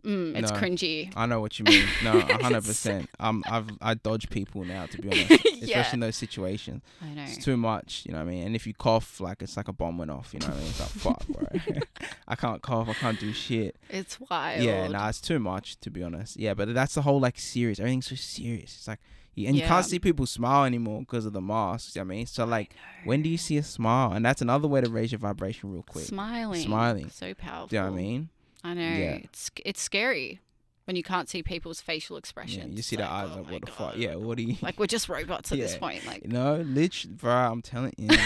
Mm, 0.07 0.37
it's 0.37 0.51
No. 0.51 0.57
cringy. 0.57 1.11
I 1.17 1.25
know 1.25 1.41
what 1.41 1.59
you 1.59 1.65
mean. 1.65 1.83
No, 2.03 2.19
hundred 2.41 2.63
percent. 2.63 3.09
Um, 3.19 3.43
I've 3.49 3.67
I 3.81 3.93
dodge 3.95 4.29
people 4.29 4.63
now 4.63 4.85
to 4.85 4.97
be 5.01 5.09
honest, 5.11 5.31
especially 5.63 5.95
in 5.95 5.99
those 5.99 6.15
situations. 6.15 6.81
I 7.01 7.13
know. 7.13 7.23
It's 7.23 7.43
too 7.43 7.57
much, 7.57 8.03
you 8.05 8.13
know 8.13 8.19
what 8.19 8.27
I 8.27 8.31
mean. 8.31 8.45
And 8.47 8.55
if 8.55 8.65
you 8.65 8.73
cough, 8.73 9.19
like 9.19 9.41
it's 9.41 9.57
like 9.57 9.67
a 9.67 9.73
bomb 9.73 9.97
went 9.97 10.11
off. 10.11 10.33
You 10.33 10.39
know 10.39 10.47
what 10.47 10.55
I 10.55 10.59
mean? 10.59 10.69
It's 10.69 10.79
like 10.79 10.89
fuck, 10.89 11.27
bro. 11.27 11.47
I 12.27 12.35
can't 12.35 12.61
cough. 12.61 12.87
I 12.87 12.93
can't 12.93 13.19
do 13.19 13.33
shit. 13.33 13.75
It's 13.89 14.19
wild. 14.19 14.63
Yeah, 14.63 14.87
nah, 14.87 15.09
it's 15.09 15.19
too 15.19 15.39
much 15.39 15.77
to 15.81 15.91
be 15.91 16.01
honest. 16.03 16.37
Yeah, 16.37 16.53
but 16.53 16.73
that's 16.73 16.95
the 16.95 17.01
whole 17.01 17.19
like 17.19 17.37
serious. 17.37 17.79
Everything's 17.79 18.07
so 18.07 18.15
serious. 18.15 18.75
It's 18.77 18.87
like, 18.87 18.99
and 19.35 19.55
you 19.55 19.61
can't 19.63 19.85
see 19.85 19.99
people 19.99 20.25
smile 20.25 20.63
anymore 20.65 21.01
because 21.01 21.25
of 21.25 21.33
the 21.33 21.41
masks. 21.41 21.95
You 21.95 22.01
know 22.01 22.07
what 22.07 22.13
I 22.13 22.17
mean, 22.17 22.25
so 22.27 22.45
like, 22.45 22.73
when 23.03 23.21
do 23.21 23.29
you 23.29 23.37
see 23.37 23.57
a 23.57 23.63
smile? 23.63 24.13
And 24.13 24.25
that's 24.25 24.41
another 24.41 24.67
way 24.67 24.81
to 24.81 24.89
raise 24.89 25.11
your 25.11 25.19
vibration 25.19 25.71
real 25.71 25.83
quick. 25.83 26.05
Smiling. 26.05 26.61
Smiling. 26.61 27.09
So 27.09 27.33
powerful. 27.33 27.67
Do 27.67 27.75
you 27.75 27.81
know 27.83 27.91
what 27.91 27.97
I 27.99 28.01
mean? 28.01 28.29
I 28.67 28.73
know. 28.73 28.81
Yeah. 28.81 29.19
It's 29.23 29.49
it's 29.65 29.81
scary 29.81 30.39
when 30.85 30.95
you 30.95 31.03
can't 31.03 31.27
see 31.29 31.43
people's 31.43 31.81
facial 31.81 32.17
expressions. 32.17 32.65
Yeah, 32.71 32.75
you 32.75 32.81
see 32.81 32.95
It's 32.95 33.03
the 33.03 33.09
like, 33.09 33.11
eyes 33.11 33.29
oh 33.33 33.41
like, 33.41 33.51
what 33.51 33.65
the 33.65 33.71
fuck? 33.71 33.97
Yeah, 33.97 34.15
what 34.15 34.37
do 34.37 34.43
you? 34.43 34.55
Like 34.61 34.79
we're 34.79 34.87
just 34.87 35.09
robots 35.09 35.51
at 35.51 35.57
this 35.57 35.77
point. 35.77 36.05
Like 36.05 36.25
No, 36.27 36.55
literally, 36.57 37.15
bro. 37.15 37.33
I'm 37.33 37.61
telling 37.61 37.93
you. 37.97 38.09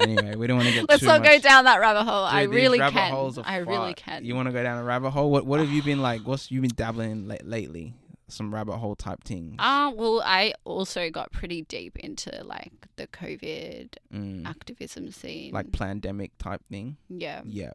anyway, 0.00 0.36
we 0.36 0.46
don't 0.46 0.56
want 0.58 0.68
to 0.68 0.74
get. 0.74 0.88
let's 0.88 1.02
not 1.02 1.22
go 1.22 1.38
down 1.38 1.64
that 1.64 1.80
rabbit 1.80 2.04
hole. 2.04 2.24
I 2.24 2.42
Dude, 2.42 2.50
these 2.50 2.56
really 2.62 2.78
can. 2.78 3.12
are 3.12 3.32
I 3.44 3.56
really 3.58 3.94
can. 3.94 4.24
You 4.24 4.34
want 4.34 4.46
to 4.46 4.52
go 4.52 4.62
down 4.62 4.78
a 4.78 4.84
rabbit 4.84 5.10
hole? 5.10 5.30
What 5.30 5.46
What 5.46 5.60
have 5.60 5.70
you 5.70 5.82
been 5.82 6.00
like? 6.02 6.22
What's 6.22 6.50
you 6.50 6.60
been 6.60 6.70
dabbling 6.74 7.10
in 7.10 7.28
la- 7.28 7.36
lately? 7.44 7.94
some 8.28 8.54
rabbit 8.54 8.78
hole 8.78 8.96
type 8.96 9.22
things. 9.24 9.56
Uh, 9.58 9.92
well, 9.94 10.22
I 10.24 10.54
also 10.64 11.10
got 11.10 11.30
pretty 11.32 11.62
deep 11.62 11.98
into 11.98 12.30
like 12.44 12.72
the 12.96 13.06
COVID 13.08 13.88
Mm. 14.14 14.46
activism 14.46 15.10
scene. 15.10 15.52
Like 15.52 15.70
pandemic 15.72 16.30
type 16.38 16.62
thing. 16.70 16.96
yeah, 17.10 17.42
Yeah. 17.44 17.72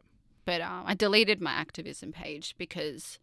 But 0.48 0.62
um, 0.62 0.82
I 0.86 0.94
deleted 0.94 1.42
my 1.42 1.50
activism 1.52 2.10
page 2.10 2.54
because, 2.56 3.18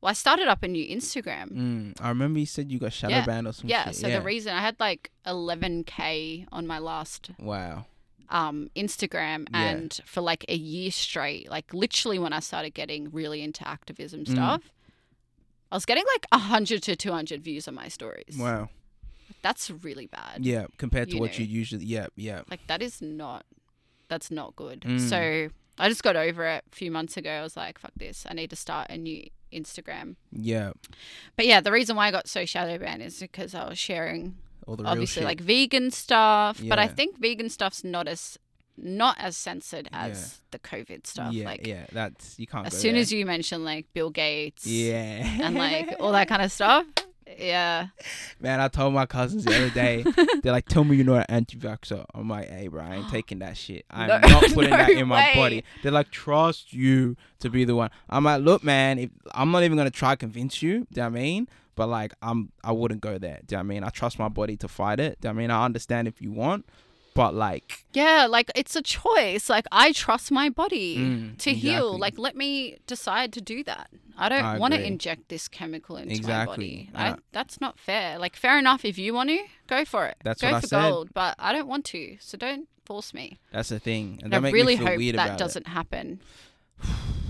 well, 0.00 0.08
I 0.08 0.14
started 0.14 0.48
up 0.48 0.62
a 0.62 0.68
new 0.68 0.86
Instagram. 0.96 1.48
Mm. 1.52 2.00
I 2.00 2.08
remember 2.08 2.38
you 2.38 2.46
said 2.46 2.72
you 2.72 2.78
got 2.78 2.94
shadow 2.94 3.16
Yeah. 3.16 3.26
banned 3.26 3.46
or 3.46 3.52
some 3.52 3.68
Yeah, 3.68 3.84
shit. 3.88 3.96
so 3.96 4.06
yeah. 4.08 4.18
the 4.18 4.24
reason 4.24 4.54
I 4.54 4.62
had 4.62 4.76
like 4.80 5.10
11k 5.26 6.46
on 6.50 6.66
my 6.66 6.78
last 6.78 7.30
wow. 7.38 7.84
um, 8.30 8.70
Instagram, 8.74 9.46
Yeah. 9.52 9.68
and 9.68 10.00
for 10.06 10.22
like 10.22 10.46
a 10.48 10.56
year 10.56 10.90
straight, 10.90 11.50
like 11.50 11.74
literally 11.74 12.18
when 12.18 12.32
I 12.32 12.40
started 12.40 12.72
getting 12.72 13.10
really 13.10 13.42
into 13.42 13.68
activism 13.68 14.24
Mm. 14.24 14.32
stuff, 14.32 14.62
I 15.70 15.76
was 15.76 15.84
getting 15.84 16.04
like 16.14 16.26
100 16.32 16.82
to 16.84 16.96
200 16.96 17.42
views 17.44 17.68
on 17.68 17.74
my 17.74 17.88
stories. 17.88 18.36
Wow. 18.38 18.70
That's 19.42 19.70
really 19.70 20.06
bad. 20.06 20.36
Yeah. 20.44 20.66
Compared 20.78 21.08
to 21.10 21.16
You 21.16 21.20
what 21.20 21.32
know. 21.32 21.38
you 21.38 21.44
usually. 21.44 21.84
Yeah. 21.84 22.06
Yeah. 22.16 22.42
Like 22.50 22.66
that 22.68 22.80
is 22.80 23.02
not, 23.02 23.44
that's 24.08 24.30
not 24.30 24.56
good. 24.56 24.80
Mm. 24.82 25.00
So 25.00 25.50
I 25.78 25.88
just 25.88 26.02
got 26.02 26.16
over 26.16 26.44
it 26.46 26.64
a 26.70 26.74
few 26.74 26.90
months 26.90 27.16
ago. 27.16 27.30
I 27.30 27.42
was 27.42 27.56
like, 27.56 27.78
fuck 27.78 27.92
this. 27.96 28.26
I 28.28 28.34
need 28.34 28.50
to 28.50 28.56
start 28.56 28.88
a 28.90 28.96
new 28.98 29.24
Instagram. 29.52 30.16
Yeah. 30.30 30.72
But 31.36 31.46
yeah, 31.46 31.60
the 31.60 31.72
reason 31.72 31.96
why 31.96 32.08
I 32.08 32.10
got 32.10 32.28
so 32.28 32.44
shadow 32.44 32.78
banned 32.78 33.02
is 33.02 33.18
because 33.20 33.54
I 33.54 33.68
was 33.68 33.78
sharing 33.78 34.36
All 34.66 34.76
the 34.76 34.82
real 34.84 34.92
obviously 34.92 35.24
like 35.24 35.40
vegan 35.40 35.90
stuff, 35.90 36.60
but 36.68 36.78
I 36.78 36.88
think 36.88 37.18
vegan 37.18 37.48
stuff's 37.48 37.82
not 37.84 38.06
as 38.08 38.38
not 38.78 39.16
as 39.20 39.36
censored 39.36 39.88
as 39.92 40.38
Yeah. 40.40 40.48
the 40.52 40.58
COVID 40.60 41.06
stuff. 41.06 41.32
Yeah. 41.34 41.44
like 41.44 41.66
yeah. 41.66 41.86
That's 41.92 42.38
you 42.38 42.46
can't. 42.46 42.66
as 42.66 42.72
soon 42.78 42.92
there. 42.94 43.02
as 43.02 43.12
you 43.12 43.26
mention 43.26 43.64
like 43.64 43.86
Bill 43.92 44.08
Gates 44.10 44.66
Yeah. 44.66 45.26
and 45.42 45.54
like 45.54 45.96
all 46.00 46.12
that 46.12 46.28
kind 46.32 46.40
of 46.42 46.50
stuff, 46.50 46.86
yeah, 47.38 47.88
Man, 48.40 48.60
I 48.60 48.68
told 48.68 48.94
my 48.94 49.06
cousins 49.06 49.44
the 49.44 49.54
other 49.56 49.70
day, 49.70 50.04
they're 50.42 50.52
like, 50.52 50.66
tell 50.68 50.84
me 50.84 50.96
you're 50.96 51.04
not 51.06 51.26
an 51.28 51.36
anti 51.36 51.56
vaxxer. 51.56 52.04
I'm 52.14 52.28
like, 52.28 52.48
hey, 52.48 52.68
bro, 52.68 52.82
I 52.82 52.96
ain't 52.96 53.08
taking 53.10 53.38
that 53.40 53.56
shit. 53.56 53.84
I'm 53.90 54.08
No- 54.08 54.18
not 54.18 54.42
putting 54.54 54.70
no 54.70 54.76
that 54.76 54.90
in 54.90 55.08
my 55.08 55.22
way. 55.22 55.32
body. 55.34 55.64
They're 55.82 55.92
like, 55.92 56.10
trust 56.10 56.72
you 56.72 57.16
to 57.40 57.48
be 57.50 57.64
the 57.64 57.74
one. 57.74 57.90
I'm 58.10 58.24
like, 58.24 58.42
look, 58.42 58.62
man, 58.64 58.98
if 58.98 59.10
I'm 59.34 59.50
not 59.50 59.62
even 59.62 59.76
going 59.76 59.90
to 59.90 59.96
try 59.96 60.12
to 60.12 60.16
convince 60.16 60.62
you, 60.62 60.80
do 60.80 60.86
you 60.90 60.96
know 60.96 61.02
what 61.04 61.06
I 61.18 61.22
mean? 61.22 61.48
But 61.74 61.86
like, 61.88 62.12
I'm, 62.22 62.50
I 62.62 62.72
wouldn't 62.72 63.00
go 63.00 63.16
there. 63.18 63.40
Do 63.46 63.54
you 63.54 63.56
know 63.56 63.60
what 63.60 63.60
I 63.60 63.62
mean? 63.68 63.84
I 63.84 63.88
trust 63.88 64.18
my 64.18 64.28
body 64.28 64.56
to 64.58 64.68
fight 64.68 65.00
it. 65.00 65.20
Do 65.20 65.28
you 65.28 65.32
know 65.32 65.36
what 65.36 65.40
I 65.40 65.42
mean? 65.44 65.50
I 65.50 65.64
understand 65.64 66.06
if 66.08 66.20
you 66.20 66.30
want, 66.32 66.66
but 67.14 67.34
like, 67.34 67.84
yeah, 67.92 68.26
like 68.28 68.50
it's 68.54 68.74
a 68.76 68.82
choice. 68.82 69.48
Like 69.48 69.66
I 69.72 69.92
trust 69.92 70.30
my 70.30 70.48
body 70.48 70.96
Mm, 70.98 71.38
to 71.38 71.52
heal. 71.54 71.98
Like 71.98 72.18
let 72.18 72.36
me 72.36 72.78
decide 72.86 73.32
to 73.34 73.40
do 73.40 73.62
that. 73.64 73.88
I 74.18 74.28
don't 74.28 74.58
want 74.60 74.74
to 74.74 74.86
inject 74.86 75.28
this 75.30 75.48
chemical 75.48 75.96
into 75.96 76.14
Exactly. 76.14 76.90
my 76.92 76.98
body. 76.98 77.10
Uh, 77.12 77.16
I, 77.16 77.18
that's 77.32 77.60
not 77.60 77.78
fair. 77.78 78.18
Like 78.18 78.36
fair 78.36 78.58
enough 78.58 78.84
if 78.84 78.98
you 78.98 79.14
want 79.14 79.30
to, 79.30 79.40
go 79.66 79.84
for 79.84 80.06
it. 80.06 80.16
That's 80.22 80.40
go 80.42 80.48
what 80.48 80.56
I 80.56 80.60
for 80.60 80.66
said. 80.66 80.90
gold. 80.90 81.08
But 81.14 81.34
I 81.38 81.52
don't 81.52 81.66
want 81.68 81.84
to, 81.86 82.16
so 82.20 82.36
don't 82.36 82.68
force 82.84 83.14
me. 83.14 83.38
that's 83.52 83.70
the 83.70 83.78
thing. 83.80 84.20
And 84.22 84.34
And 84.34 84.46
I 84.46 84.50
really 84.50 84.76
me 84.76 84.84
feel 84.84 85.12
hope 85.12 85.16
that 85.16 85.38
doesn't 85.38 85.66
happen. 85.68 86.20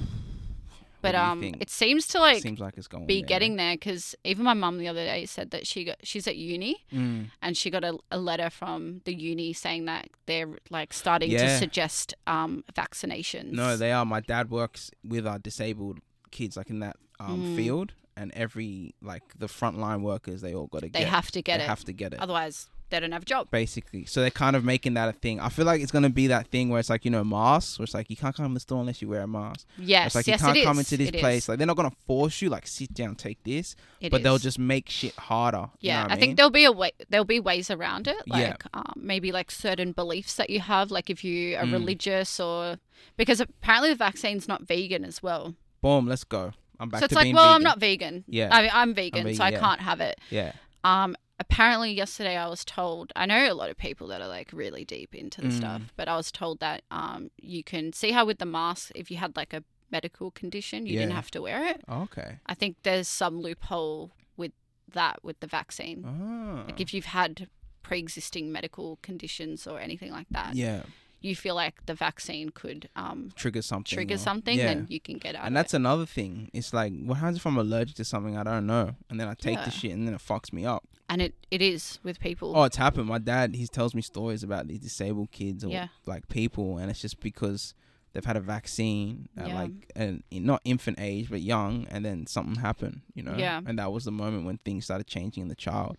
But 1.03 1.15
um, 1.17 1.43
it 1.61 1.69
seems 1.69 2.07
to 2.09 2.19
like 2.21 2.43
Seems 2.43 2.61
like 2.61 2.79
it's 2.79 2.87
going 2.89 3.07
be 3.07 3.21
there. 3.21 3.27
getting 3.29 3.57
there 3.57 3.75
because 3.75 4.15
even 4.25 4.45
my 4.45 4.55
mum 4.55 4.79
the 4.79 4.89
other 4.89 5.05
day 5.05 5.27
said 5.27 5.51
that 5.51 5.67
she 5.67 5.85
got 5.85 5.97
she's 6.03 6.27
at 6.29 6.37
uni 6.37 6.77
Mm, 6.93 7.31
and 7.43 7.57
she 7.57 7.69
got 7.71 7.85
a, 7.85 7.99
a 8.11 8.19
letter 8.19 8.49
from 8.51 9.01
the 9.05 9.13
uni 9.15 9.53
saying 9.53 9.85
that 9.87 10.09
they're 10.27 10.49
like 10.71 10.93
starting 10.93 11.31
to 11.31 11.59
suggest 11.59 12.15
um 12.27 12.63
vaccinations. 12.75 13.53
No, 13.53 13.77
they 13.77 13.93
are. 13.93 14.05
My 14.05 14.21
dad 14.21 14.51
works 14.51 14.91
with 15.05 15.27
our 15.27 15.39
disabled 15.39 15.99
kids, 16.31 16.57
like 16.57 16.71
in 16.71 16.79
that 16.81 16.97
um, 17.21 17.43
Mm. 17.45 17.57
field, 17.57 17.93
and 18.17 18.33
every 18.35 18.95
like 19.03 19.23
the 19.39 19.47
frontline 19.47 20.03
workers, 20.03 20.41
they 20.41 20.55
all 20.55 20.67
got 20.67 20.81
to 20.83 20.89
they 20.89 21.01
get. 21.01 21.09
have 21.09 21.31
to 21.33 21.43
get 21.43 21.59
they 21.59 21.65
it. 21.65 21.69
have 21.69 21.85
to 21.85 21.93
get 21.93 22.13
it. 22.15 22.21
Otherwise, 22.21 22.69
they 22.93 23.01
don't 23.01 23.11
have 23.13 23.23
a 23.23 23.27
job. 23.27 23.51
Basically, 23.51 24.05
so 24.05 24.21
they're 24.21 24.31
kind 24.31 24.55
of 24.55 24.65
making 24.65 24.95
that 24.95 25.09
a 25.09 25.13
thing. 25.13 25.41
I 25.41 25.49
feel 25.49 25.65
like 25.67 25.81
it's 25.81 25.91
gonna 25.91 26.09
be 26.11 26.29
that 26.29 26.47
thing 26.49 26.69
where 26.69 26.79
it's 26.79 26.89
like 26.91 27.05
you 27.05 27.11
know 27.11 27.25
masks, 27.25 27.79
where 27.79 27.85
it's 27.85 27.95
like 27.95 28.09
you 28.09 28.17
can't 28.17 28.35
come 28.37 28.47
in 28.47 28.55
the 28.55 28.61
store 28.61 28.81
unless 28.81 29.03
you 29.03 29.09
wear 29.09 29.23
a 29.23 29.27
mask. 29.27 29.67
Yes, 29.79 30.07
it's 30.07 30.15
like 30.15 30.27
yes, 30.29 30.41
you 30.41 30.47
can't 30.47 30.65
come 30.65 30.79
is. 30.79 30.93
into 30.93 30.97
this 30.99 31.09
It 31.09 31.15
is. 31.17 31.21
place. 31.21 31.49
Like 31.49 31.59
they're 31.59 31.67
not 31.67 31.77
gonna 31.77 31.91
force 32.07 32.41
you. 32.41 32.49
Like 32.51 32.67
sit 32.69 32.95
down, 32.95 33.17
take 33.17 33.43
this, 33.43 33.75
It 34.01 34.11
but 34.11 34.23
they'll 34.23 34.39
just 34.39 34.59
make 34.59 34.89
shit 34.89 35.15
harder. 35.17 35.71
you 35.81 35.89
Yeah, 35.89 36.03
know 36.05 36.11
I, 36.11 36.13
I, 36.15 36.19
think 36.21 36.37
there'll 36.37 36.51
be 36.51 36.65
a 36.65 36.73
way. 36.73 36.93
There'll 37.09 37.25
be 37.25 37.41
ways 37.41 37.71
around 37.71 38.07
it, 38.07 38.23
Yeah. 38.27 38.37
like 38.37 38.65
um, 38.75 38.93
maybe 38.97 39.33
like 39.33 39.51
certain 39.51 39.93
beliefs 39.93 40.37
that 40.37 40.51
you 40.51 40.61
have, 40.61 40.91
like 40.91 41.11
if 41.11 41.25
you 41.25 41.57
are 41.57 41.65
Mm. 41.65 41.73
religious 41.73 42.39
or 42.39 42.79
because 43.17 43.41
apparently 43.41 43.89
the 43.91 43.97
vaccine's 43.97 44.47
not 44.47 44.63
vegan 44.63 45.05
as 45.05 45.23
well. 45.23 45.55
Boom, 45.81 46.07
let's 46.07 46.25
go. 46.25 46.53
I'm 46.79 46.89
back 46.89 47.01
so 47.01 47.05
it's 47.07 47.15
like, 47.15 47.35
well, 47.35 47.49
I'm 47.51 47.63
not 47.63 47.79
vegan. 47.79 48.25
Yeah. 48.27 48.49
I 48.51 48.63
mean, 48.63 48.71
I'm 48.75 48.93
vegan, 48.95 49.23
vegan, 49.25 49.37
so 49.37 49.45
I 49.45 49.51
yeah. 49.51 49.61
can't 49.61 49.81
have 49.81 50.01
it. 50.01 50.19
Yeah. 50.31 50.53
Um, 50.85 51.17
apparently 51.43 51.93
yesterday 51.93 52.37
I 52.37 52.49
was 52.55 52.65
told. 52.65 53.13
I 53.17 53.25
know 53.27 53.43
a 53.53 53.59
lot 53.63 53.71
of 53.73 53.77
people 53.77 54.07
that 54.09 54.21
are 54.25 54.29
like 54.39 54.51
really 54.53 54.85
deep 54.97 55.15
into 55.23 55.41
the 55.41 55.49
Mm. 55.49 55.57
stuff, 55.61 55.83
but 55.99 56.07
I 56.09 56.17
was 56.17 56.31
told 56.33 56.57
that 56.61 56.81
um, 56.91 57.31
you 57.55 57.63
can 57.73 57.93
see 58.01 58.11
how 58.17 58.25
with 58.31 58.39
the 58.39 58.47
mask, 58.59 58.93
if 58.95 59.11
you 59.11 59.17
had 59.25 59.37
like 59.37 59.53
a 59.53 59.63
medical 59.91 60.31
condition, 60.31 60.87
you 60.87 60.97
didn't 60.99 61.15
have 61.21 61.31
to 61.33 61.41
wear 61.43 61.61
it. 61.73 61.81
Okay. 62.05 62.39
I 62.47 62.55
think 62.55 62.77
there's 62.83 63.09
some 63.09 63.41
loophole 63.45 64.13
with 64.37 64.53
that 64.99 65.17
with 65.27 65.39
the 65.41 65.47
vaccine. 65.47 65.99
Ah. 66.07 66.65
Like 66.69 66.81
if 66.81 66.95
you've 66.95 67.13
had 67.23 67.49
pre-existing 67.83 68.51
medical 68.59 68.99
conditions 69.03 69.67
or 69.67 69.77
anything 69.81 70.13
like 70.19 70.29
that, 70.31 70.55
yeah, 70.55 70.83
you 71.21 71.35
feel 71.37 71.55
like 71.65 71.85
the 71.87 71.95
vaccine 71.95 72.49
could 72.51 72.89
um, 72.97 73.33
trigger 73.37 73.63
something. 73.63 73.95
trigger 73.97 74.15
or- 74.15 74.19
something, 74.19 74.57
Yeah. 74.59 74.67
then 74.71 74.87
you 74.89 75.01
can 75.01 75.19
get 75.19 75.35
out. 75.37 75.47
and 75.47 75.57
that's 75.57 75.75
another 75.75 76.07
thing. 76.07 76.51
It's 76.53 76.73
like, 76.73 76.93
what 77.09 77.19
happens 77.19 77.37
if 77.39 77.47
I'm 77.47 77.59
allergic 77.59 77.97
to 77.97 78.05
something 78.05 78.37
I 78.37 78.45
don't 78.45 78.67
know, 78.67 78.87
and 79.11 79.21
then 79.21 79.29
I 79.29 79.35
take 79.35 79.57
Yeah. 79.59 79.65
the 79.67 79.71
shit, 79.71 79.93
and 79.93 80.07
then 80.07 80.15
it 80.15 80.21
fucks 80.31 80.53
me 80.53 80.65
up. 80.65 80.85
And 81.13 81.21
it, 81.23 81.35
it 81.51 81.61
is 81.61 81.99
with 82.03 82.19
people. 82.19 82.57
Oh, 82.57 82.65
it's 82.65 82.77
happened. 82.77 83.07
My 83.07 83.19
dad, 83.19 83.55
he 83.55 83.67
tells 83.67 83.95
me 83.95 84.01
stories 84.03 84.43
about 84.43 84.67
these 84.69 84.79
disabled 84.81 85.31
kids 85.31 85.63
or 85.65 85.69
Yeah. 85.69 85.89
like 86.07 86.29
people, 86.29 86.79
and 86.79 86.91
it's 86.91 87.01
just 87.03 87.21
because 87.21 87.75
they've 88.13 88.25
had 88.25 88.37
a 88.37 88.41
vaccine 88.41 89.29
at 89.37 89.49
Yeah. 89.49 89.55
like 89.61 89.73
an 89.95 90.23
not 90.31 90.61
infant 90.65 90.99
age 91.01 91.29
but 91.31 91.41
young, 91.43 91.87
and 91.91 92.05
then 92.05 92.27
something 92.27 92.57
happened, 92.57 93.03
you 93.15 93.23
know. 93.23 93.37
Yeah. 93.37 93.61
And 93.65 93.79
that 93.79 93.93
was 93.93 94.05
the 94.05 94.11
moment 94.13 94.47
when 94.47 94.57
things 94.59 94.85
started 94.87 95.07
changing 95.07 95.43
in 95.43 95.49
the 95.49 95.55
child. 95.55 95.97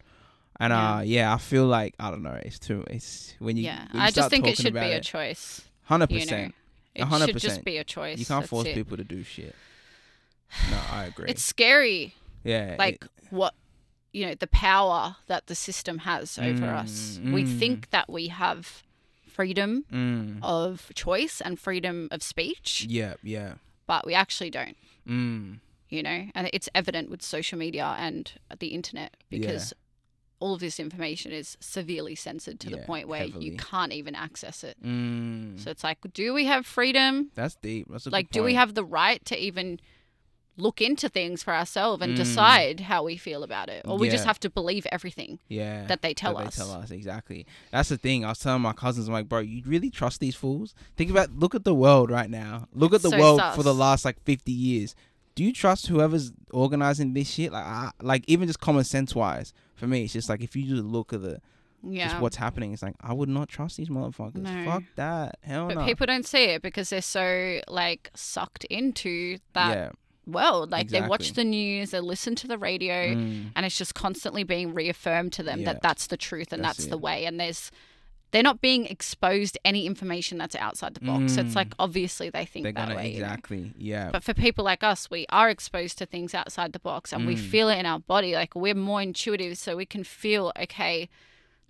And 0.59 0.72
Yeah. 0.72 0.95
uh, 0.97 1.01
yeah, 1.01 1.34
I 1.34 1.38
feel 1.38 1.66
like 1.66 1.93
I 1.99 2.09
don't 2.11 2.24
know. 2.24 2.39
It's 2.43 2.59
too. 2.59 2.84
It's 2.89 3.36
when 3.39 3.55
you. 3.57 3.64
yeah, 3.64 3.86
when 3.91 4.01
you 4.01 4.07
I 4.07 4.11
just 4.11 4.30
think 4.32 4.47
it 4.47 4.57
should 4.57 4.74
be 4.74 4.80
a 4.80 5.01
choice. 5.01 5.61
Hundred 5.84 6.09
percent. 6.09 6.55
it 6.95 7.03
hundred 7.03 7.28
should 7.30 7.38
just 7.39 7.64
be 7.64 7.78
a 7.78 7.84
choice. 7.84 8.18
You 8.20 8.26
can't 8.26 8.41
That's 8.41 8.49
force 8.49 8.68
it. 8.68 8.76
people 8.76 8.97
to 8.97 9.03
do 9.03 9.24
shit. 9.24 9.55
No, 10.72 10.80
I 10.91 11.05
agree. 11.11 11.26
It's 11.30 11.43
scary, 11.43 12.14
yeah, 12.43 12.76
like 12.78 13.03
it- 13.03 13.09
what 13.32 13.55
you 14.14 14.26
know, 14.28 14.36
the 14.36 14.47
power 14.47 15.18
that 15.28 15.47
the 15.47 15.55
system 15.55 15.99
has 15.99 16.38
over 16.39 16.68
us. 16.68 17.20
Mm, 17.22 17.34
We 17.34 17.43
mm. 17.43 17.59
think 17.59 17.89
that 17.89 18.09
we 18.09 18.28
have 18.28 18.84
freedom 19.28 19.86
mm, 19.91 20.38
of 20.41 20.91
choice 20.93 21.41
and 21.41 21.59
freedom 21.59 22.07
of 22.11 22.22
speech, 22.22 22.86
yeah, 22.88 23.16
yeah. 23.24 23.55
but 23.88 24.05
we 24.05 24.14
actually 24.14 24.51
don't. 24.51 24.78
Mm, 25.09 25.59
you 25.89 26.03
know, 26.03 26.28
and 26.34 26.49
it's 26.53 26.70
evident 26.74 27.09
with 27.09 27.22
social 27.22 27.57
media 27.57 27.95
and 27.97 28.32
the 28.59 28.68
internet 28.68 29.18
because 29.30 29.74
all 30.39 30.53
of 30.53 30.59
this 30.59 30.80
information 30.80 31.32
is 31.32 31.57
severely 31.59 32.16
censored 32.16 32.59
to 32.59 32.70
the 32.70 32.78
point 32.80 33.07
where 33.07 33.22
heavily. 33.22 33.45
you 33.45 33.57
can't 33.57 33.93
even 33.93 34.14
access 34.14 34.64
it. 34.64 34.76
mm. 34.84 35.59
So 35.59 35.72
it's 35.72 35.84
like, 35.84 35.99
do 36.14 36.34
we 36.34 36.45
have 36.45 36.66
freedom? 36.66 37.32
That's 37.34 37.55
deep. 37.55 37.88
That's 37.89 38.07
a 38.07 38.09
Like, 38.09 38.30
do 38.30 38.43
we 38.43 38.55
have 38.55 38.74
the 38.74 38.84
right 38.84 39.24
to 39.26 39.38
even 39.41 39.80
look 40.56 40.82
into 40.82 41.10
things 41.10 41.41
for 41.41 41.54
ourselves 41.54 42.04
and 42.04 42.14
Mm. 42.14 42.18
decide 42.18 42.80
how 42.82 43.04
we 43.04 43.18
feel 43.18 43.41
about 43.43 43.70
it? 43.70 43.84
Or 43.88 43.97
we 43.97 44.10
just 44.10 44.26
have 44.26 44.39
to 44.41 44.49
believe 44.49 44.86
everything 44.91 45.39
yeah 45.49 45.86
that 45.88 46.01
they 46.04 46.14
tell 46.14 46.36
that 46.36 46.47
us? 46.47 46.56
They 46.56 46.64
tell 46.64 46.72
us 46.74 46.91
exactly. 46.91 47.45
That's 47.72 47.89
the 47.89 47.97
thing. 47.97 48.24
I 48.24 48.30
was 48.30 48.39
telling 48.39 48.62
my 48.62 48.74
cousins, 48.74 49.08
I'm 49.08 49.14
like, 49.14 49.28
bro, 49.28 49.39
you 49.39 49.64
really 49.66 49.89
trust 49.89 50.20
these 50.20 50.36
fools? 50.36 50.76
Think 50.95 51.10
about, 51.10 51.32
look 51.32 51.56
at 51.56 51.64
the 51.64 51.74
world 51.74 52.12
right 52.12 52.30
now. 52.30 52.68
Look 52.74 52.93
at 52.93 53.01
the 53.01 53.10
So 53.10 53.18
world 53.20 53.39
sus. 53.39 53.56
for 53.56 53.64
the 53.64 53.74
last 53.74 54.06
like 54.06 54.22
50 54.24 54.51
years. 54.51 54.95
Do 55.36 55.43
you 55.43 55.51
trust 55.51 55.88
whoever's 55.88 56.32
organizing 56.51 57.14
this 57.14 57.28
shit? 57.32 57.51
Like, 57.51 57.66
I, 57.66 57.89
like 58.01 58.24
even 58.28 58.47
just 58.47 58.60
common 58.60 58.84
sense 58.84 59.16
wise, 59.16 59.51
for 59.76 59.88
me, 59.88 60.04
it's 60.04 60.14
just 60.14 60.30
like 60.30 60.41
if 60.43 60.56
you 60.56 60.64
just 60.68 60.84
look 60.84 61.12
at 61.14 61.24
the 61.24 61.39
Yeah. 61.82 62.10
just 62.10 62.22
what's 62.22 62.36
happening, 62.36 62.72
it's 62.74 62.84
like 62.84 62.93
I 63.01 63.14
would 63.14 63.30
not 63.30 63.49
trust 63.49 63.78
these 63.78 63.89
motherfuckers. 63.89 64.36
No. 64.36 64.66
Fuck 64.66 64.84
that. 64.97 65.39
Hell 65.41 65.68
no. 65.70 65.74
but 65.74 65.82
no. 65.82 65.86
people 65.88 66.06
don't 66.06 66.26
see 66.28 66.43
it 66.45 66.62
because 66.62 66.91
they're 66.91 67.01
so 67.01 67.62
like 67.68 68.12
sucked 68.16 68.66
into 68.66 69.39
that 69.54 69.76
yeah. 69.76 69.89
World. 70.26 70.71
Like 70.71 70.89
they 70.89 71.01
watch 71.01 71.34
the 71.34 71.43
news, 71.43 71.91
they 71.91 71.99
listen 71.99 72.36
to 72.36 72.47
the 72.47 72.57
radio, 72.57 73.13
Mm. 73.15 73.51
and 73.55 73.65
it's 73.65 73.78
just 73.78 73.93
constantly 73.95 74.43
being 74.43 74.74
reaffirmed 74.74 75.34
to 75.34 75.43
them 75.43 75.59
Yeah. 75.61 75.74
that 75.74 75.82
that's 75.82 76.07
the 76.07 76.17
truth 76.17 76.53
and 76.53 76.63
That's 76.63 76.78
that's, 76.78 76.88
the 76.89 76.97
way 76.97 77.26
and 77.26 77.39
there's 77.39 77.71
they're 78.32 78.41
not 78.41 78.61
being 78.61 78.88
exposed 78.88 79.59
any 79.63 79.86
information 79.86 80.39
that's 80.39 80.55
outside 80.55 80.95
the 80.95 81.01
box 81.01 81.34
So 81.36 81.41
it's 81.41 81.51
Mm. 81.51 81.55
like 81.55 81.74
obviously 81.78 82.30
they 82.32 82.45
think 82.45 82.63
They're 82.63 82.71
that 82.74 82.88
gonna 82.88 82.95
way 82.95 83.11
you 83.11 83.19
know? 83.19 83.26
exactly. 83.26 83.74
Yeah. 83.78 84.09
but 84.11 84.24
for 84.24 84.34
people 84.34 84.63
like 84.65 84.84
us 84.84 85.09
we 85.11 85.26
are 85.30 85.49
exposed 85.51 85.99
to 85.99 86.05
things 86.07 86.34
outside 86.34 86.74
the 86.74 86.80
box 86.80 87.13
and 87.13 87.28
we 87.28 87.36
Mm. 87.36 87.39
feel 87.51 87.69
it 87.69 87.78
in 87.78 87.86
our 87.86 87.99
body 87.99 88.34
like 88.34 88.55
we're 88.55 88.74
more 88.74 89.01
intuitive 89.03 89.57
so 89.59 89.76
we 89.76 89.86
can 89.86 90.03
feel 90.03 90.51
okay 90.59 91.09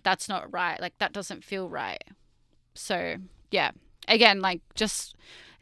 that's 0.04 0.26
not 0.28 0.50
right 0.54 0.80
like 0.80 0.96
that 0.98 1.12
doesn't 1.12 1.44
feel 1.44 1.68
right 1.68 2.02
so 2.74 3.16
yeah 3.50 3.70
again 4.08 4.40
like 4.40 4.60
just 4.74 5.14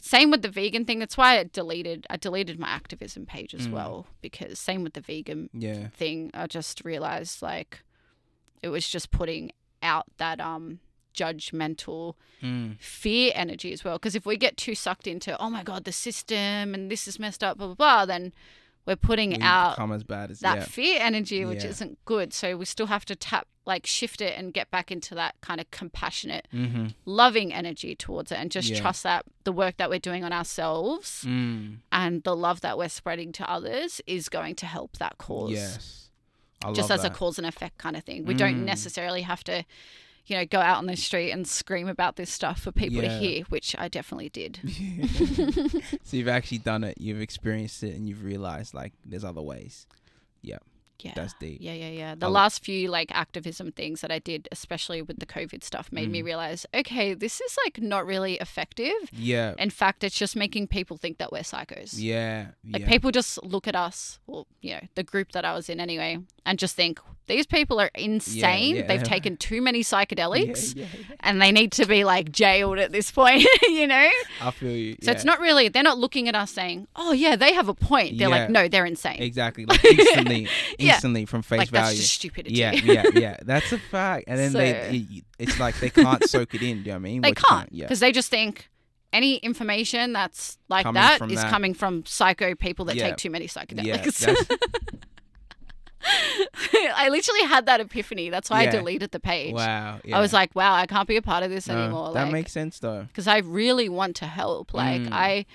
same 0.05 0.33
with 0.33 0.43
the 0.43 0.49
vegan 0.51 0.85
thing. 0.85 0.99
That's 0.99 1.17
why 1.17 1.39
I 1.39 1.45
deleted 1.45 2.07
I 2.11 2.17
deleted 2.17 2.59
my 2.59 2.67
activism 2.69 3.25
page 3.25 3.55
as 3.55 3.69
Mm. 3.69 3.71
well 3.73 4.07
because 4.21 4.59
same 4.59 4.83
with 4.83 4.95
the 4.95 5.01
vegan 5.01 5.49
Yeah. 5.55 5.89
thing. 5.91 6.31
I 6.35 6.49
just 6.49 6.85
realized 6.85 7.41
like 7.41 7.85
it 8.63 8.69
was 8.69 8.89
just 8.89 9.13
putting 9.13 9.53
out 9.81 10.07
that 10.19 10.41
um 10.41 10.81
judgmental 11.15 12.15
Mm. 12.43 12.81
fear 12.81 13.31
energy 13.37 13.73
as 13.73 13.85
well. 13.85 13.97
Because 13.97 14.17
if 14.17 14.27
we 14.27 14.37
get 14.37 14.57
too 14.57 14.75
sucked 14.75 15.07
into 15.07 15.39
oh 15.41 15.49
my 15.51 15.63
god 15.63 15.85
the 15.85 15.93
system 15.93 16.75
and 16.75 16.91
this 16.91 17.07
is 17.07 17.19
messed 17.21 17.45
up 17.45 17.59
blah 17.59 17.69
blah 17.69 17.75
blah, 17.77 18.05
then 18.07 18.33
we're 18.87 18.97
putting 18.97 19.31
We 19.31 19.39
out 19.41 19.77
become 19.77 19.93
as 19.93 20.03
bad 20.05 20.31
as 20.31 20.41
that 20.41 20.59
yeah. 20.59 20.65
fear 20.65 20.99
energy, 21.01 21.45
which 21.45 21.63
Yeah. 21.65 21.71
isn't 21.71 22.05
good. 22.05 22.33
So 22.35 22.57
we 22.57 22.65
still 22.65 22.87
have 22.87 23.05
to 23.07 23.17
tap 23.17 23.47
like 23.65 23.87
shift 23.87 24.21
it 24.21 24.37
and 24.37 24.53
get 24.53 24.69
back 24.73 24.91
into 24.91 25.15
that 25.15 25.37
kind 25.41 25.61
of 25.61 25.71
compassionate, 25.71 26.49
Mm-hmm. 26.53 26.89
loving 27.05 27.53
energy 27.55 27.95
towards 27.95 28.33
it, 28.33 28.39
and 28.39 28.51
just 28.51 28.69
Yeah. 28.69 28.81
trust 28.81 29.05
that 29.05 29.25
the 29.45 29.53
work 29.53 29.77
that 29.77 29.89
we're 29.89 30.01
doing 30.01 30.25
on 30.25 30.33
ourselves 30.33 31.25
Mm. 31.25 31.77
and 31.93 32.25
the 32.25 32.35
love 32.35 32.61
that 32.63 32.77
we're 32.77 32.89
spreading 32.89 33.31
to 33.33 33.49
others 33.49 34.01
is 34.07 34.29
going 34.29 34.57
to 34.57 34.67
help 34.67 34.97
that 34.99 35.17
cause. 35.19 35.53
Yes. 35.53 36.09
I 36.65 36.73
Just 36.73 36.91
as 36.91 37.03
that. 37.03 37.13
a 37.13 37.15
cause 37.15 37.39
and 37.39 37.47
effect 37.47 37.79
kind 37.79 37.97
of 37.97 38.03
thing. 38.03 38.25
We 38.25 38.35
Mm. 38.35 38.39
don't 38.39 38.65
necessarily 38.65 39.23
have 39.23 39.45
to, 39.45 39.65
you 40.27 40.37
know, 40.37 40.45
go 40.47 40.59
out 40.61 40.79
on 40.79 40.87
the 40.87 40.97
street 40.97 41.31
and 41.33 41.47
scream 41.47 41.89
about 41.89 42.17
this 42.17 42.31
stuff 42.31 42.61
for 42.61 42.73
people 42.73 43.03
Yeah. 43.03 43.09
to 43.09 43.19
hear, 43.19 43.43
which 43.45 43.75
I 43.79 43.89
definitely 43.89 44.29
did. 44.29 44.61
so 46.05 46.17
you've 46.17 46.29
actually 46.29 46.59
done 46.59 46.85
it, 46.85 46.99
you've 47.01 47.21
experienced 47.21 47.83
it, 47.83 47.95
and 47.97 48.09
you've 48.09 48.23
realized 48.25 48.75
like 48.75 48.93
there's 49.05 49.25
other 49.25 49.43
ways. 49.43 49.87
Yeah. 50.43 50.59
Yeah. 51.01 51.13
That's 51.17 51.35
deep. 51.41 51.59
Yeah, 51.61 51.73
yeah, 51.73 51.89
yeah. 51.89 52.15
The 52.15 52.27
I'll- 52.27 52.33
last 52.33 52.65
few 52.65 52.89
like 52.89 53.11
activism 53.13 53.73
things 53.73 54.03
that 54.03 54.13
I 54.13 54.21
did, 54.21 54.49
especially 54.53 55.03
with 55.03 55.19
the 55.19 55.27
COVID 55.27 55.65
stuff, 55.65 55.91
made 55.91 56.09
me 56.09 56.21
Mm. 56.23 56.27
realize, 56.27 56.65
okay, 56.73 57.13
this 57.13 57.41
is 57.41 57.57
like 57.65 57.81
not 57.83 58.07
really 58.07 58.35
effective. 58.35 58.93
Yeah. 59.11 59.55
In 59.59 59.71
fact, 59.71 60.05
it's 60.05 60.17
just 60.17 60.37
making 60.37 60.69
people 60.69 60.97
think 60.97 61.19
that 61.19 61.33
we're 61.33 61.41
psychos. 61.43 61.95
Yeah. 61.97 62.49
Like 62.71 62.83
yeah. 62.83 62.89
people 62.89 63.11
just 63.11 63.43
look 63.43 63.67
at 63.67 63.75
us, 63.75 64.21
or 64.29 64.47
you 64.61 64.75
know, 64.75 64.83
the 64.95 65.03
group 65.03 65.33
that 65.33 65.45
I 65.45 65.55
was 65.55 65.69
in 65.69 65.81
anyway, 65.81 66.19
and 66.47 66.57
just 66.57 66.77
think 66.77 67.01
these 67.27 67.47
people 67.47 67.81
are 67.81 67.91
insane. 67.95 68.77
yeah. 68.77 68.87
They've 68.87 69.03
taken 69.03 69.37
too 69.37 69.63
many 69.63 69.81
psychedelics, 69.85 70.75
Yeah, 70.77 70.83
yeah, 70.85 70.89
yeah. 71.11 71.15
and 71.21 71.41
they 71.41 71.53
need 71.53 71.73
to 71.73 71.87
be 71.87 72.05
like 72.05 72.33
jailed 72.33 72.79
at 72.79 72.93
this 72.93 73.11
point. 73.11 73.47
you 73.63 73.87
know. 73.87 74.09
I 74.41 74.51
feel 74.51 74.71
you. 74.71 74.97
So 75.03 75.13
it's 75.13 75.25
not 75.25 75.39
really. 75.41 75.69
They're 75.69 75.83
not 75.83 75.99
looking 75.99 76.29
at 76.29 76.35
us 76.35 76.51
saying, 76.51 76.89
"Oh 76.97 77.13
yeah, 77.13 77.37
they 77.37 77.53
have 77.55 77.69
a 77.69 77.75
point." 77.75 78.19
They're 78.19 78.29
Yeah. 78.29 78.37
like, 78.43 78.51
"No, 78.51 78.69
they're 78.69 78.87
insane." 78.87 79.23
exactly 79.23 79.65
like 79.67 79.85
instantly, 79.85 80.49
Yeah. 80.79 80.95
instantly 80.95 81.25
from 81.27 81.43
face 81.43 81.59
like 81.59 81.71
that's 81.71 81.89
value. 81.89 82.01
just 82.01 82.15
stupidity. 82.15 82.55
Yeah, 82.57 82.73
yeah, 82.73 83.05
yeah. 83.15 83.37
That's 83.43 83.73
a 83.73 83.79
fact. 83.79 84.25
And 84.27 84.39
then 84.39 84.51
So- 84.51 84.59
they, 84.59 85.07
it's 85.39 85.59
like 85.61 85.79
they 85.81 85.91
can't 85.91 86.23
soak 86.29 86.55
it 86.55 86.63
in. 86.63 86.79
Do 86.83 86.83
you 86.83 86.85
know 86.87 86.93
what 86.93 86.97
I 86.97 86.99
mean? 86.99 87.21
They 87.23 87.29
you 87.29 87.35
can't 87.35 87.69
Yeah. 87.73 87.85
because 87.87 88.01
they 88.01 88.13
just 88.13 88.31
think 88.31 88.69
any 89.13 89.37
information 89.37 90.13
that's 90.15 90.57
like 90.69 90.85
Coming 90.85 91.01
that 91.03 91.21
is 91.31 91.41
that. 91.43 91.51
coming 91.51 91.75
from 91.75 92.05
psycho 92.07 92.55
people 92.55 92.87
that 92.87 92.97
Yeah. 92.97 93.09
take 93.09 93.17
too 93.19 93.31
many 93.31 93.47
psychedelics. 93.47 94.19
That's, 94.21 94.47
I 96.05 97.09
literally 97.11 97.43
had 97.45 97.67
that 97.67 97.81
epiphany. 97.81 98.31
That's 98.31 98.51
why 98.51 98.63
Yeah. 98.63 98.69
I 98.69 98.73
deleted 98.73 99.11
the 99.13 99.21
page. 99.21 99.55
wow. 99.55 100.01
Yeah. 100.05 100.17
I 100.17 100.21
was 100.21 100.33
like, 100.33 100.55
wow, 100.55 100.75
I 100.75 100.87
can't 100.87 101.09
be 101.09 101.17
a 101.17 101.23
part 101.23 101.43
of 101.45 101.51
this 101.51 101.69
No, 101.69 101.79
anymore. 101.79 102.13
That 102.13 102.25
like, 102.25 102.33
makes 102.33 102.53
sense 102.53 102.79
though. 102.79 103.05
because 103.09 103.27
I 103.27 103.39
really 103.39 103.89
want 103.89 104.17
to 104.17 104.27
help. 104.27 104.75
Like 104.75 105.03
Mm. 105.03 105.13
I, 105.13 105.47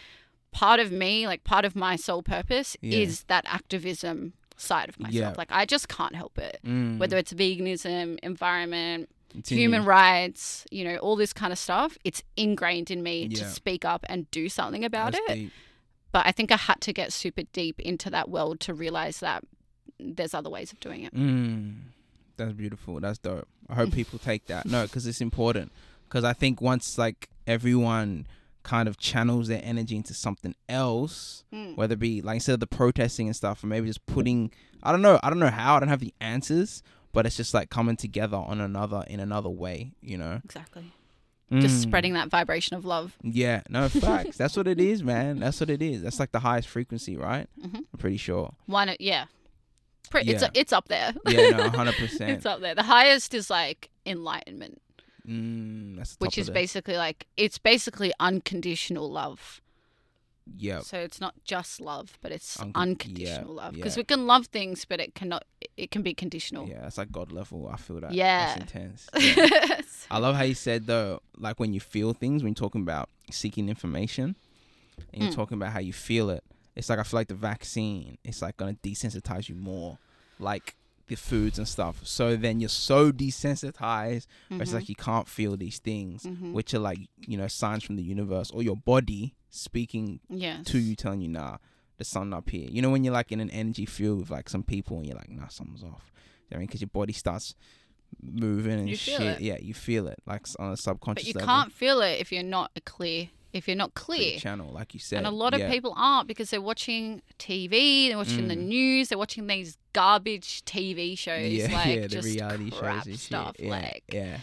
part 0.51 0.79
of 0.79 0.91
me, 0.91 1.27
like 1.27 1.43
part 1.43 1.65
of 1.65 1.75
my 1.75 1.95
sole 1.95 2.23
purpose 2.23 2.75
Yeah. 2.81 2.99
is 2.99 3.23
that 3.23 3.45
activism 3.47 4.33
side 4.55 4.89
of 4.89 4.99
myself. 4.99 5.37
Like 5.37 5.51
I 5.51 5.65
just 5.65 5.87
can't 5.87 6.15
help 6.15 6.37
it. 6.37 6.59
Mm. 6.65 6.97
Whether 6.97 7.17
it's 7.17 7.33
veganism, 7.33 8.17
environment, 8.23 9.09
human 9.45 9.85
rights, 9.85 10.65
you 10.71 10.83
know, 10.83 10.95
all 10.97 11.15
this 11.15 11.33
kind 11.33 11.51
of 11.53 11.59
stuff, 11.59 11.97
it's 12.03 12.23
ingrained 12.35 12.89
in 12.89 13.03
me 13.03 13.27
to 13.29 13.45
speak 13.45 13.85
up 13.85 14.05
and 14.09 14.29
do 14.31 14.49
something 14.49 14.83
about 14.83 15.11
That's 15.11 15.29
it. 15.29 15.35
deep. 15.35 15.51
But 16.11 16.25
I 16.25 16.31
think 16.31 16.51
I 16.51 16.57
had 16.57 16.81
to 16.81 16.93
get 16.93 17.13
super 17.13 17.43
deep 17.53 17.79
into 17.81 18.09
that 18.09 18.29
world 18.29 18.59
to 18.61 18.73
realize 18.73 19.19
that 19.19 19.43
there's 19.99 20.33
other 20.33 20.49
ways 20.49 20.71
of 20.71 20.79
doing 20.79 21.03
it. 21.03 21.13
Mm, 21.13 21.75
that's 22.37 22.53
beautiful. 22.53 22.99
That's 22.99 23.17
dope. 23.17 23.47
I 23.69 23.75
hope 23.75 23.91
people 24.01 24.19
take 24.19 24.45
that. 24.47 24.65
No, 24.65 24.83
because 24.83 25.05
it's 25.07 25.21
important. 25.21 25.71
Because 26.07 26.23
I 26.23 26.33
think 26.33 26.61
once 26.61 26.97
like 26.97 27.29
everyone 27.45 28.27
kind 28.63 28.87
of 28.89 28.97
channels 28.97 29.47
their 29.47 29.61
energy 29.63 29.95
into 29.95 30.13
something 30.13 30.53
else, 30.69 31.43
Mm. 31.53 31.77
whether 31.77 31.93
it 31.93 31.99
be 31.99 32.21
like 32.21 32.35
instead 32.35 32.53
of 32.53 32.59
the 32.59 32.67
protesting 32.67 33.27
and 33.27 33.35
stuff, 33.35 33.63
or 33.63 33.67
maybe 33.67 33.87
just 33.87 34.05
putting, 34.05 34.51
I 34.83 34.91
don't 34.91 35.01
know, 35.01 35.19
I 35.23 35.29
don't 35.29 35.39
know 35.39 35.49
how. 35.49 35.75
I 35.77 35.79
don't 35.79 35.87
have 35.89 36.01
the 36.01 36.13
answers, 36.19 36.83
but 37.13 37.25
it's 37.25 37.37
just 37.37 37.53
like 37.53 37.69
coming 37.69 37.95
together 37.95 38.35
on 38.37 38.59
another 38.61 39.03
in 39.07 39.19
another 39.21 39.49
way. 39.49 39.93
You 40.01 40.17
know, 40.17 40.41
Exactly. 40.43 40.91
Just 41.49 41.77
Mm. 41.77 41.81
spreading 41.83 42.13
that 42.15 42.27
vibration 42.27 42.75
of 42.75 42.83
love. 42.83 43.15
Yeah, 43.23 43.61
no 43.69 43.87
facts. 43.89 44.35
That's 44.35 44.57
what 44.57 44.67
it 44.67 44.81
is, 44.81 45.01
man. 45.01 45.39
That's 45.39 45.61
what 45.61 45.69
it 45.69 45.81
is. 45.81 46.01
That's 46.01 46.19
like 46.19 46.33
the 46.33 46.39
highest 46.41 46.67
frequency, 46.67 47.15
right? 47.15 47.47
Mhm. 47.65 47.75
I'm 47.75 47.97
pretty 47.99 48.17
sure. 48.17 48.53
One, 48.65 48.93
yeah. 48.99 49.27
Pre- 50.09 50.21
It's 50.23 50.41
Yeah. 50.41 50.49
it's 50.53 50.73
up 50.73 50.87
there. 50.87 51.13
Yeah, 51.27 51.49
no, 51.51 51.69
hundred 51.81 51.95
percent. 51.95 52.31
it's 52.31 52.45
up 52.45 52.59
there. 52.61 52.75
The 52.75 52.83
highest 52.83 53.33
is 53.33 53.49
like 53.49 53.89
enlightenment, 54.05 54.81
Mm, 55.27 55.99
which 56.19 56.37
is 56.37 56.49
basically 56.49 56.95
like 56.97 57.27
it's 57.35 57.57
basically 57.57 58.13
unconditional 58.19 59.11
love. 59.11 59.61
Yep. 60.57 60.83
So 60.83 60.97
it's 60.99 61.19
not 61.19 61.35
just 61.43 61.81
love, 61.81 62.17
but 62.21 62.31
it's 62.31 62.55
Uncon- 62.55 62.71
unconditional 62.75 63.55
yeah, 63.55 63.61
love 63.63 63.73
because 63.73 63.97
yeah. 63.97 63.99
we 64.01 64.05
can 64.05 64.27
love 64.27 64.45
things, 64.47 64.85
but 64.85 65.01
it 65.01 65.13
cannot. 65.13 65.43
It 65.75 65.91
can 65.91 66.01
be 66.03 66.13
conditional. 66.13 66.69
Yeah, 66.69 66.81
that's 66.83 66.97
like 66.97 67.11
God 67.11 67.33
level. 67.33 67.67
I 67.67 67.75
feel 67.75 67.99
that. 67.99 68.13
Yeah. 68.13 68.55
That's 68.55 68.61
intense. 68.73 69.09
Yeah. 69.19 69.81
I 70.09 70.19
love 70.19 70.35
how 70.37 70.43
you 70.43 70.53
said 70.55 70.87
though, 70.87 71.19
like 71.37 71.59
when 71.59 71.73
you 71.73 71.81
feel 71.81 72.13
things, 72.13 72.43
when 72.43 72.51
you're 72.51 72.55
talking 72.55 72.81
about 72.81 73.09
seeking 73.29 73.67
information, 73.67 74.37
and 75.13 75.21
you're 75.23 75.31
Mm. 75.33 75.35
talking 75.35 75.57
about 75.57 75.73
how 75.73 75.79
you 75.81 75.91
feel 75.91 76.29
it. 76.29 76.45
It's 76.77 76.89
like 76.89 76.99
I 76.99 77.03
feel 77.03 77.19
like 77.19 77.27
the 77.27 77.33
vaccine. 77.35 78.17
It's 78.23 78.41
like 78.41 78.55
gonna 78.57 78.77
desensitize 78.83 79.49
you 79.49 79.55
more, 79.55 79.97
like 80.39 80.75
the 81.07 81.15
foods 81.15 81.57
and 81.57 81.67
stuff. 81.67 82.01
So 82.03 82.35
then 82.35 82.59
you're 82.59 82.69
so 82.69 83.11
desensitized, 83.11 84.27
where 84.49 84.61
it's 84.61 84.73
like 84.73 84.89
you 84.89 84.95
can't 84.95 85.27
feel 85.27 85.55
these 85.57 85.79
things, 85.79 86.23
Mhm. 86.23 86.53
which 86.53 86.73
are 86.73 86.79
like 86.79 86.99
you 87.19 87.37
know 87.37 87.47
signs 87.47 87.83
from 87.83 87.95
the 87.95 88.03
universe 88.03 88.51
or 88.51 88.61
your 88.63 88.75
body 88.77 89.33
speaking 89.49 90.19
yes. 90.29 90.65
to 90.67 90.77
you, 90.77 90.95
telling 90.95 91.21
you, 91.21 91.29
nah, 91.29 91.57
the 91.97 92.03
sun 92.05 92.33
up 92.33 92.49
here. 92.49 92.69
You 92.69 92.81
know 92.81 92.89
when 92.91 93.03
you're 93.03 93.13
like 93.13 93.31
in 93.31 93.39
an 93.39 93.49
energy 93.51 93.85
field 93.85 94.19
with 94.19 94.29
like 94.29 94.49
some 94.49 94.63
people, 94.63 94.97
and 94.97 95.05
you're 95.07 95.15
like, 95.15 95.29
nah, 95.29 95.47
something's 95.47 95.83
off. 95.83 96.11
You 96.49 96.55
know 96.55 96.57
I 96.57 96.59
mean, 96.59 96.67
because 96.67 96.81
your 96.81 96.89
body 96.89 97.13
starts 97.13 97.55
moving 98.21 98.79
and 98.79 98.89
You 98.89 98.95
shit. 98.95 99.21
it. 99.21 99.41
Yeah, 99.41 99.57
you 99.59 99.73
feel 99.73 100.07
it 100.07 100.19
like 100.25 100.45
on 100.59 100.71
a 100.73 100.77
subconscious 100.77 101.23
But 101.23 101.27
you 101.27 101.33
level. 101.39 101.47
can't 101.47 101.71
feel 101.73 102.01
it 102.01 102.19
if 102.21 102.31
you're 102.31 102.43
not 102.43 102.71
a 102.75 102.81
clear. 102.81 103.29
If 103.53 103.67
you're 103.67 103.77
not 103.77 103.93
clear. 103.93 104.37
channel, 104.37 104.71
like 104.71 104.93
you 104.93 104.99
said. 104.99 105.17
And 105.19 105.27
a 105.27 105.31
lot 105.31 105.53
of 105.53 105.59
yeah. 105.61 105.69
people 105.69 105.93
aren't 105.97 106.27
because 106.27 106.49
they're 106.49 106.61
watching 106.61 107.21
TV, 107.39 108.07
they're 108.09 108.17
watching 108.17 108.47
the 108.49 108.55
Mm. 108.55 108.67
news, 108.67 109.09
they're 109.09 109.17
watching 109.17 109.47
these 109.47 109.77
garbage 109.93 110.63
TV 110.65 111.17
shows, 111.17 111.51
yeah, 111.53 111.67
like 111.73 111.85
yeah, 111.87 112.01
the 112.01 112.07
just 112.07 112.25
reality 112.27 112.71
crap 112.71 112.97
shows 112.97 113.07
and 113.07 113.19
stuff, 113.19 113.55
shit. 113.57 113.65
Yeah, 113.65 113.71
like 113.71 114.03
yeah, 114.11 114.37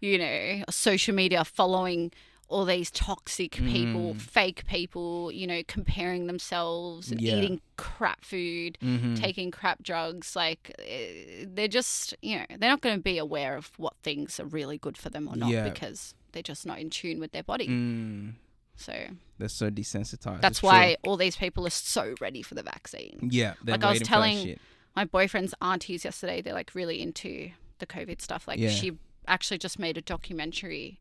you 0.00 0.18
know, 0.18 0.64
social 0.70 1.14
media 1.14 1.44
following 1.44 2.12
all 2.48 2.64
these 2.64 2.92
toxic 2.92 3.52
people, 3.52 4.14
Mm. 4.14 4.20
fake 4.20 4.64
people, 4.66 5.32
you 5.32 5.48
know, 5.48 5.62
comparing 5.66 6.28
themselves 6.28 7.10
and 7.10 7.20
Yeah. 7.20 7.36
eating 7.38 7.60
crap 7.76 8.24
food, 8.24 8.78
mm-hmm. 8.80 9.14
taking 9.14 9.50
crap 9.50 9.82
drugs. 9.82 10.36
Like 10.36 10.72
eh, 10.78 11.44
they're 11.46 11.66
just, 11.66 12.14
you 12.22 12.38
know, 12.38 12.46
they're 12.56 12.70
not 12.70 12.82
going 12.82 12.96
to 12.96 13.02
be 13.02 13.18
aware 13.18 13.56
of 13.56 13.72
what 13.78 13.94
things 14.04 14.38
are 14.38 14.44
really 14.46 14.78
good 14.78 14.96
for 14.96 15.10
them 15.10 15.28
or 15.28 15.34
not 15.36 15.50
Yeah. 15.50 15.68
because 15.68 16.14
they're 16.30 16.42
just 16.42 16.64
not 16.64 16.78
in 16.78 16.88
tune 16.88 17.18
with 17.18 17.32
their 17.32 17.42
body. 17.42 17.66
mm, 17.66 18.34
So 18.76 18.92
they're 19.38 19.48
so 19.48 19.70
desensitized. 19.70 20.40
that's 20.42 20.58
It's 20.58 20.62
why 20.62 20.96
all 21.04 21.16
these 21.16 21.36
people 21.36 21.66
are 21.66 21.70
so 21.70 22.14
ready 22.20 22.42
for 22.42 22.54
the 22.54 22.62
vaccine. 22.62 23.28
Yeah, 23.32 23.54
they're 23.64 23.74
like 23.76 23.84
I 23.84 23.90
was 23.92 24.00
telling- 24.00 24.58
my 24.94 25.04
boyfriend's 25.04 25.54
aunties 25.60 26.04
yesterday 26.06 26.40
they're 26.40 26.54
like 26.54 26.74
really 26.74 27.02
into 27.02 27.50
the 27.78 27.86
covid 27.86 28.20
stuff. 28.22 28.48
Like 28.48 28.58
Yeah. 28.58 28.70
she 28.70 28.92
actually 29.28 29.58
just 29.58 29.78
made 29.78 29.96
a 29.98 30.00
documentary 30.00 31.00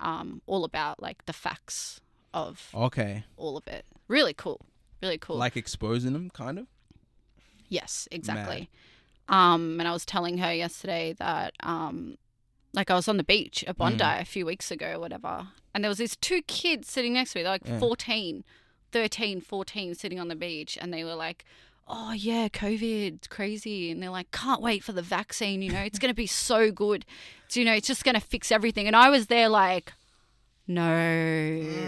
um 0.00 0.42
all 0.46 0.64
about 0.64 1.00
like 1.02 1.24
the 1.26 1.32
facts 1.32 2.00
of 2.32 2.68
Okay, 2.74 3.24
all 3.36 3.56
of 3.56 3.66
it. 3.68 3.84
Really 4.08 4.34
cool. 4.34 4.60
Really 5.02 5.18
cool. 5.18 5.36
Like 5.36 5.56
exposing 5.56 6.12
them, 6.12 6.30
kind 6.30 6.58
of. 6.58 6.66
yes 7.68 8.08
exactly. 8.10 8.68
Um 9.28 9.78
and 9.80 9.88
i 9.88 9.92
was 9.92 10.04
telling 10.04 10.38
her 10.38 10.52
yesterday 10.52 11.14
that 11.18 11.54
um 11.60 12.18
like 12.74 12.90
i 12.90 12.94
was 12.94 13.08
on 13.08 13.16
the 13.16 13.24
beach 13.24 13.64
at 13.66 13.76
bondi 13.76 14.02
Mm. 14.04 14.20
a 14.22 14.24
few 14.24 14.44
weeks 14.46 14.70
ago 14.70 14.92
or 14.96 15.00
whatever 15.00 15.48
and 15.74 15.82
there 15.82 15.88
was 15.88 15.98
these 15.98 16.16
two 16.16 16.42
kids 16.42 16.88
sitting 16.90 17.12
next 17.14 17.32
to 17.32 17.38
me 17.38 17.42
they're 17.42 17.52
like 17.52 17.66
Yeah. 17.66 17.78
14 17.78 18.44
13 18.92 19.40
14 19.40 19.94
sitting 19.94 20.20
on 20.20 20.28
the 20.28 20.36
beach 20.36 20.78
and 20.80 20.92
they 20.92 21.02
were 21.04 21.14
like 21.14 21.44
oh 21.88 22.12
yeah 22.12 22.48
covid 22.48 23.14
it's 23.16 23.26
crazy 23.28 23.90
and 23.90 24.02
they're 24.02 24.10
like 24.10 24.30
can't 24.30 24.62
wait 24.62 24.82
for 24.84 24.92
the 24.92 25.02
vaccine 25.02 25.62
you 25.62 25.70
know 25.72 25.80
it's 25.80 25.98
going 25.98 26.10
to 26.10 26.14
be 26.16 26.26
so 26.26 26.70
good 26.70 27.04
so, 27.48 27.60
you 27.60 27.66
know 27.66 27.72
it's 27.74 27.86
just 27.88 28.04
going 28.04 28.14
to 28.14 28.20
fix 28.20 28.50
everything 28.52 28.86
and 28.86 28.96
i 28.96 29.10
was 29.10 29.26
there 29.26 29.48
like 29.48 29.92
no 30.66 30.82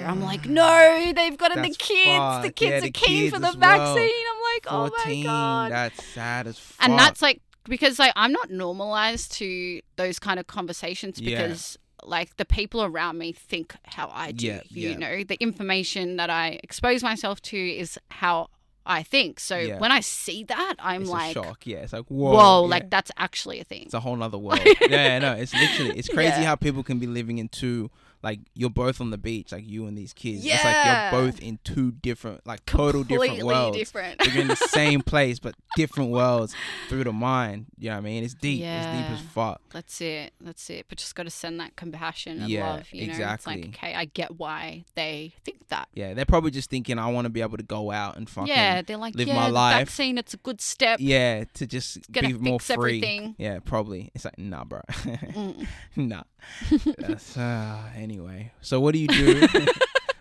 i'm 0.07 0.21
like 0.23 0.45
no 0.47 1.13
they've 1.17 1.39
got 1.39 1.55
the 1.55 1.63
kids 1.79 2.43
the 2.43 2.53
kids 2.55 2.71
Yeah, 2.73 2.77
are 2.77 2.81
the 2.83 2.91
keen 2.91 3.31
for 3.31 3.39
the 3.39 3.57
well. 3.59 3.95
vaccine 3.95 4.25
i'm 4.35 4.43
like 4.55 4.67
oh 4.69 4.91
my 5.07 5.23
god 5.23 5.73
That's 5.73 6.05
sad 6.05 6.47
as 6.47 6.59
fuck. 6.59 6.87
and 6.89 6.99
that's 6.99 7.23
like 7.23 7.41
because 7.69 7.99
like 7.99 8.13
I'm 8.17 8.33
not 8.33 8.51
normalized 8.51 9.33
to 9.35 9.81
those 9.97 10.19
kind 10.19 10.39
of 10.41 10.47
conversations 10.47 11.21
Yeah. 11.21 11.43
because 11.47 11.79
like 12.05 12.37
the 12.37 12.45
people 12.45 12.83
around 12.85 13.19
me 13.19 13.33
think 13.33 13.75
how 13.85 14.11
I 14.13 14.33
do. 14.33 14.47
Yeah, 14.47 14.61
you 14.69 14.91
yeah. 14.91 14.97
know, 14.99 15.25
the 15.25 15.37
information 15.41 16.17
that 16.17 16.31
I 16.31 16.61
expose 16.63 17.03
myself 17.03 17.41
to 17.43 17.57
is 17.59 17.99
how 18.11 18.49
I 18.85 19.03
think. 19.03 19.41
So 19.41 19.59
Yeah. 19.59 19.79
when 19.79 19.91
I 19.91 20.01
see 20.01 20.45
that, 20.45 20.75
I'm 20.79 21.03
it's 21.03 21.11
like, 21.11 21.35
shock. 21.35 21.67
Yeah, 21.67 21.79
it's 21.79 21.93
like 21.93 22.05
whoa. 22.07 22.33
whoa, 22.35 22.63
yeah. 22.65 22.71
like 22.71 22.91
that's 22.91 23.11
actually 23.17 23.59
a 23.61 23.65
thing. 23.65 23.83
It's 23.87 23.95
a 23.95 24.01
whole 24.01 24.23
other 24.23 24.39
world. 24.47 24.61
yeah, 24.89 25.19
no, 25.19 25.33
it's 25.33 25.53
literally 25.55 25.99
it's 25.99 26.09
crazy 26.09 26.41
Yeah. 26.41 26.45
how 26.45 26.55
people 26.57 26.83
can 26.85 26.99
be 26.99 27.07
living 27.09 27.39
in 27.39 27.49
two 27.49 27.91
like 28.23 28.41
you're 28.55 28.71
both 28.71 29.01
on 29.01 29.11
the 29.11 29.19
beach, 29.19 29.53
like 29.53 29.67
you 29.67 29.87
and 29.87 29.97
these 29.97 30.13
kids. 30.13 30.45
It's 30.45 30.65
like 30.65 30.75
Yeah. 30.75 31.11
you're 31.13 31.23
both 31.27 31.39
in 31.41 31.59
two 31.65 31.93
different 31.93 32.47
like 32.47 32.65
total 32.67 33.03
Completely 33.03 33.29
different 33.29 33.47
worlds. 33.47 33.79
different. 33.79 34.27
You're 34.27 34.43
in 34.43 34.49
the 34.49 34.57
same 34.69 35.01
place 35.03 35.39
but 35.39 35.55
different 35.77 36.11
worlds 36.11 36.55
through 36.89 37.05
the 37.05 37.13
mind. 37.13 37.67
You 37.79 37.91
know 37.91 37.97
what 37.97 37.99
I 37.99 38.03
mean? 38.03 38.25
It's 38.25 38.35
deep. 38.35 38.63
It's 38.63 38.87
deep 38.87 39.11
as 39.11 39.21
Yeah. 39.23 39.29
fuck. 39.33 39.61
That's 39.71 40.01
it. 40.01 40.33
That's 40.41 40.69
it. 40.71 40.87
But 40.89 40.99
just 40.99 41.15
got 41.15 41.25
to 41.25 41.31
send 41.31 41.61
that 41.61 41.77
compassion 41.77 42.41
and 42.41 42.51
Yeah, 42.51 42.75
love. 42.75 42.93
You 42.93 43.07
know, 43.07 43.13
exactly. 43.13 43.55
it's 43.55 43.65
like 43.67 43.75
okay, 43.77 43.95
I 43.95 44.07
get 44.07 44.39
why 44.39 44.85
they 44.95 45.35
think 45.45 45.69
that. 45.69 45.89
Yeah, 45.95 46.15
they're 46.15 46.25
probably 46.25 46.51
just 46.51 46.71
thinking 46.71 46.99
I 46.99 47.11
want 47.11 47.27
to 47.27 47.31
be 47.31 47.43
able 47.43 47.59
to 47.59 47.63
go 47.63 47.91
out 47.91 48.17
and 48.17 48.29
fucking 48.29 48.49
yeah, 48.49 48.83
they're 48.83 48.97
like, 48.97 49.15
live 49.15 49.29
yeah, 49.29 49.35
my 49.35 49.49
life. 49.49 49.77
vaccine. 49.89 50.19
It's 50.19 50.35
a 50.35 50.39
good 50.39 50.61
step. 50.61 50.99
Yeah, 51.01 51.45
to 51.55 51.67
just 51.67 52.11
be 52.11 52.33
more 52.33 52.59
free. 52.61 52.75
everything. 52.75 53.35
Yeah, 53.39 53.59
probably. 53.65 54.11
It's 54.15 54.25
like 54.25 54.39
nah, 54.39 54.65
bro. 54.65 54.81
Mm. 54.97 55.67
nah. 55.97 56.23
That's, 56.99 57.37
uh, 57.37 57.83
anyway, 57.97 58.53
so 58.61 58.81
what 58.81 58.93
do 58.95 58.99
you 58.99 59.09
do? 59.09 59.47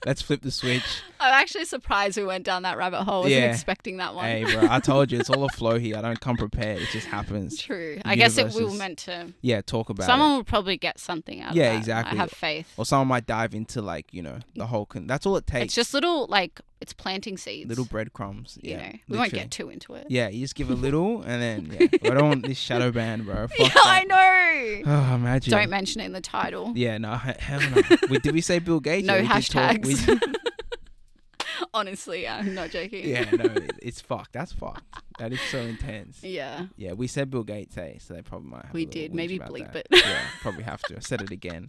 Let's 0.05 0.21
flip 0.21 0.43
the 0.43 0.51
switch. 0.51 0.83
I'm 1.19 1.33
actually 1.33 1.65
surprised 1.65 2.15
we 2.15 2.23
went 2.25 2.43
down 2.45 2.61
that 2.61 2.77
rabbit 2.77 3.05
hole. 3.05 3.21
I 3.23 3.25
wasn't 3.25 3.41
Yeah. 3.41 3.51
expecting 3.51 3.97
that 3.97 4.13
one. 4.13 4.25
Hey, 4.25 4.43
bro, 4.43 4.67
I 4.69 4.79
told 4.79 5.11
you 5.11 5.19
it's 5.19 5.31
all 5.31 5.43
a 5.45 5.49
flow 5.49 5.79
here. 5.79 5.97
I 5.97 6.01
don't 6.01 6.19
come 6.21 6.37
prepared. 6.37 6.79
It 6.83 6.89
just 6.91 7.07
happens. 7.07 7.57
True. 7.61 7.99
I 8.05 8.15
guess 8.15 8.37
it 8.37 8.53
we 8.53 8.63
were 8.65 8.73
meant 8.73 8.99
to. 8.99 9.33
Yeah, 9.41 9.61
talk 9.61 9.89
about 9.89 10.05
Someone 10.05 10.33
it. 10.33 10.35
will 10.35 10.43
probably 10.43 10.77
get 10.77 10.99
something 10.99 11.41
out 11.41 11.55
Yeah, 11.55 11.69
of 11.69 11.71
that. 11.73 11.77
exactly. 11.79 12.17
I 12.19 12.21
have 12.21 12.29
faith. 12.31 12.71
Or 12.77 12.85
someone 12.85 13.07
might 13.07 13.25
dive 13.25 13.55
into 13.55 13.81
like 13.81 14.13
you 14.13 14.21
know 14.21 14.37
the 14.55 14.67
whole. 14.67 14.85
Con- 14.85 15.07
that's 15.07 15.25
all 15.25 15.37
it 15.37 15.47
takes. 15.47 15.65
It's 15.65 15.75
just 15.75 15.91
little 15.95 16.27
like 16.27 16.61
it's 16.81 16.93
planting 16.93 17.37
seeds. 17.37 17.69
little 17.69 17.85
breadcrumbs. 17.85 18.57
you 18.61 18.71
yeah, 18.71 18.89
know, 18.89 18.93
we 19.07 19.17
won't 19.17 19.31
get 19.33 19.49
too 19.51 19.69
into 19.69 19.93
it. 19.95 20.07
Yeah, 20.09 20.27
you 20.27 20.41
just 20.41 20.55
give 20.55 20.69
a 20.69 20.73
little, 20.85 21.21
and 21.21 21.41
then 21.41 21.77
yeah, 21.79 21.87
I 22.11 22.13
don't 22.15 22.27
want 22.29 22.45
this 22.47 22.57
shadow 22.57 22.91
banned, 22.91 23.25
bro. 23.25 23.47
Fuck 23.47 23.57
Yeah, 23.59 23.67
that. 23.69 23.83
I 23.85 24.03
know. 24.03 24.41
Oh, 24.87 25.15
imagine. 25.15 25.51
Don't 25.51 25.69
mention 25.69 26.01
it 26.01 26.05
in 26.05 26.11
the 26.13 26.21
title. 26.21 26.71
Yeah, 26.75 26.97
no, 26.97 27.15
he- 27.17 27.31
hell 27.39 27.59
no. 27.61 27.81
we, 28.09 28.19
did 28.19 28.33
we 28.33 28.41
say 28.41 28.59
Bill 28.59 28.79
Gates? 28.79 29.05
No 29.07 29.15
Yeah, 29.15 29.27
talk- 29.27 29.77
hashtags. 29.81 29.85
we- 30.07 30.19
Honestly, 31.73 32.27
I'm 32.27 32.53
not 32.53 32.69
joking. 32.71 33.07
yeah, 33.07 33.29
no, 33.31 33.53
it's 33.81 34.01
fucked. 34.01 34.33
That's 34.33 34.51
fucked. 34.51 34.83
That 35.19 35.31
is 35.33 35.39
so 35.51 35.59
intense. 35.59 36.23
Yeah. 36.23 36.65
Yeah, 36.77 36.93
we 36.93 37.07
said 37.07 37.29
Bill 37.29 37.43
Gates, 37.43 37.77
eh? 37.77 37.93
So 37.99 38.13
they 38.13 38.21
probably 38.21 38.49
might. 38.49 38.65
Have 38.65 38.73
We 38.73 38.85
did. 38.85 39.13
Maybe 39.13 39.39
bleep 39.39 39.71
that. 39.73 39.87
it. 39.91 40.05
yeah, 40.05 40.21
probably 40.41 40.63
have 40.63 40.81
to. 40.83 40.97
I 40.97 40.99
said 40.99 41.21
it 41.21 41.31
again. 41.31 41.67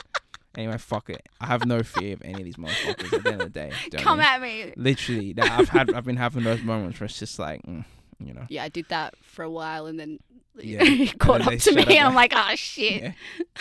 Anyway, 0.56 0.78
fuck 0.78 1.10
it. 1.10 1.28
I 1.40 1.46
have 1.46 1.66
no 1.66 1.82
fear 1.82 2.14
of 2.14 2.22
any 2.24 2.34
of 2.40 2.44
these 2.44 2.56
motherfuckers. 2.56 3.12
At 3.12 3.22
the 3.24 3.32
end 3.32 3.42
of 3.42 3.52
the 3.52 3.58
day, 3.60 3.72
Come 3.98 4.20
at 4.20 4.40
me. 4.40 4.72
Literally, 4.76 5.34
I've 5.38 5.68
had. 5.68 5.92
I've 5.92 6.04
been 6.04 6.16
having 6.16 6.44
those 6.44 6.62
moments 6.62 6.98
where 7.00 7.04
it's 7.06 7.18
just 7.18 7.38
like, 7.38 7.62
mm, 7.62 7.84
you 8.18 8.32
know. 8.34 8.46
Yeah, 8.48 8.64
I 8.64 8.68
did 8.68 8.86
that 8.88 9.14
for 9.22 9.42
a 9.42 9.50
while 9.50 9.86
and 9.86 10.00
then 10.00 10.18
Yeah. 10.58 10.82
he 10.84 11.08
caught 11.08 11.42
up 11.42 11.48
to 11.58 11.72
me 11.74 11.82
shut 11.82 11.90
and. 11.92 11.98
I'm 12.08 12.14
like, 12.14 12.32
oh 12.34 12.54
shit. 12.56 13.02
Yeah. 13.02 13.12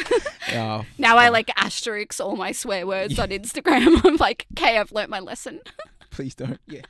Oh, 0.54 0.86
Now 1.00 1.18
I 1.18 1.30
like 1.30 1.50
asterisk 1.58 2.22
all 2.22 2.36
my 2.36 2.52
swear 2.52 2.86
words 2.86 3.18
Yeah. 3.18 3.24
on 3.24 3.30
Instagram. 3.30 4.06
I'm 4.06 4.16
like, 4.18 4.46
okay, 4.56 4.78
I've 4.78 4.92
learnt 4.92 5.10
my 5.10 5.20
lesson. 5.20 5.60
Please 6.12 6.36
don't. 6.36 6.60
Yeah. 6.68 6.82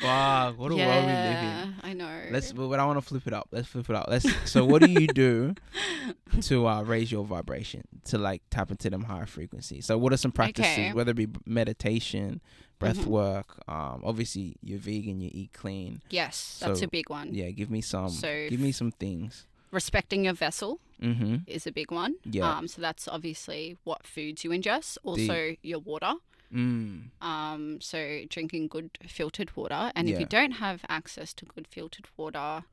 Fuck. 0.00 0.58
What 0.58 0.72
a 0.72 0.76
world 0.76 1.04
we 1.06 1.12
live 1.12 1.42
in. 1.42 1.74
I 1.82 1.92
know. 1.92 2.20
Let's. 2.30 2.52
But 2.52 2.78
I 2.80 2.84
want 2.86 2.98
to 2.98 3.02
flip 3.02 3.26
it 3.26 3.32
up. 3.32 3.48
Let's 3.52 3.68
flip 3.68 3.88
it 3.88 3.96
up. 3.96 4.06
Let's. 4.08 4.26
So, 4.50 4.64
what 4.64 4.82
do 4.82 4.90
you 4.90 5.06
do 5.06 5.54
to 6.42 6.66
uh, 6.66 6.82
raise 6.82 7.10
your 7.12 7.24
vibration 7.24 7.82
to 8.06 8.18
like 8.18 8.42
tap 8.50 8.70
into 8.70 8.90
them 8.90 9.04
higher 9.04 9.26
frequencies? 9.26 9.86
So, 9.86 9.96
what 9.98 10.12
are 10.12 10.16
some 10.16 10.32
practices, 10.32 10.72
Okay. 10.72 10.92
whether 10.92 11.12
it 11.12 11.16
be 11.16 11.28
meditation, 11.46 12.40
breath 12.78 12.98
Mhm. 12.98 13.06
work? 13.06 13.62
Um, 13.68 14.02
obviously 14.04 14.56
you're 14.62 14.78
vegan, 14.80 15.20
you 15.20 15.30
eat 15.32 15.52
clean. 15.52 16.02
yes, 16.10 16.58
that's 16.60 16.80
So, 16.80 16.86
a 16.86 16.88
big 16.88 17.08
one. 17.08 17.32
Yeah, 17.32 17.50
give 17.50 17.70
me 17.70 17.80
some. 17.80 18.10
So 18.10 18.48
give 18.48 18.60
me 18.60 18.72
some 18.72 18.90
things. 18.90 19.46
Respecting 19.70 20.24
your 20.24 20.34
vessel 20.34 20.80
Mm-hmm. 21.02 21.36
is 21.48 21.66
a 21.66 21.72
big 21.72 21.90
one. 21.90 22.14
Yeah. 22.24 22.50
Um, 22.58 22.68
so 22.68 22.80
that's 22.80 23.08
obviously 23.08 23.76
what 23.84 24.06
foods 24.06 24.44
you 24.44 24.50
ingest, 24.50 24.96
also 25.02 25.56
your 25.62 25.80
water. 25.80 26.14
Mm. 26.52 27.10
Um, 27.20 27.80
so 27.80 28.22
drinking 28.28 28.68
good 28.68 28.90
filtered 29.06 29.56
water, 29.56 29.92
and 29.94 30.08
if 30.08 30.18
you 30.20 30.26
don't 30.26 30.52
have 30.52 30.84
access 30.88 31.32
to 31.34 31.44
good 31.44 31.66
filtered 31.66 32.06
water, 32.16 32.64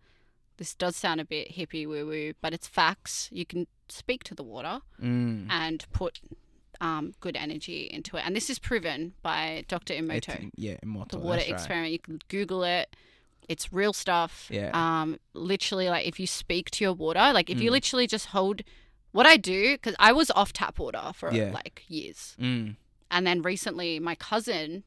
this 0.58 0.74
does 0.76 0.96
sound 0.96 1.20
a 1.20 1.26
bit 1.26 1.56
hippie 1.56 1.88
woo 1.88 2.06
woo, 2.06 2.34
but 2.42 2.54
it's 2.54 2.68
facts. 2.68 3.30
You 3.32 3.46
can 3.46 3.68
speak 3.90 4.24
to 4.26 4.36
the 4.36 4.44
water 4.44 4.82
Mm. 5.02 5.48
and 5.50 5.86
put 5.92 6.20
um, 6.80 7.14
good 7.20 7.36
energy 7.38 7.88
into 7.92 8.18
it, 8.18 8.24
and 8.26 8.36
this 8.36 8.50
is 8.50 8.58
proven 8.58 9.14
by 9.22 9.64
Dr. 9.68 9.94
Emoto. 9.94 10.16
It's- 10.30 10.46
yeah, 10.56 10.78
Emoto. 10.84 11.10
the 11.10 11.20
water 11.20 11.38
that's 11.38 11.50
right. 11.52 11.60
experiment. 11.60 11.92
You 11.94 12.00
can 12.00 12.20
Google 12.28 12.64
it. 12.64 12.96
It's 13.48 13.72
real 13.72 13.94
stuff. 13.94 14.48
Yeah. 14.50 14.72
Um, 14.74 15.20
literally, 15.34 15.90
like 15.90 16.08
if 16.08 16.20
you 16.20 16.26
speak 16.26 16.72
to 16.72 16.84
your 16.84 16.94
water, 16.94 17.32
like 17.34 17.50
if 17.52 17.62
you 17.62 17.70
Mm. 17.70 17.74
literally 17.74 18.08
just 18.08 18.28
hold. 18.28 18.62
What 19.12 19.26
I 19.28 19.36
do, 19.36 19.74
because 19.74 19.94
I 20.00 20.14
was 20.14 20.32
off 20.32 20.54
tap 20.54 20.80
water 20.80 21.12
for 21.14 21.34
Yeah. 21.34 21.52
like 21.52 21.84
years, 21.90 22.36
Mm. 22.40 22.78
And 23.12 23.28
then 23.28 23.42
recently 23.44 24.00
my 24.00 24.16
cousin, 24.16 24.84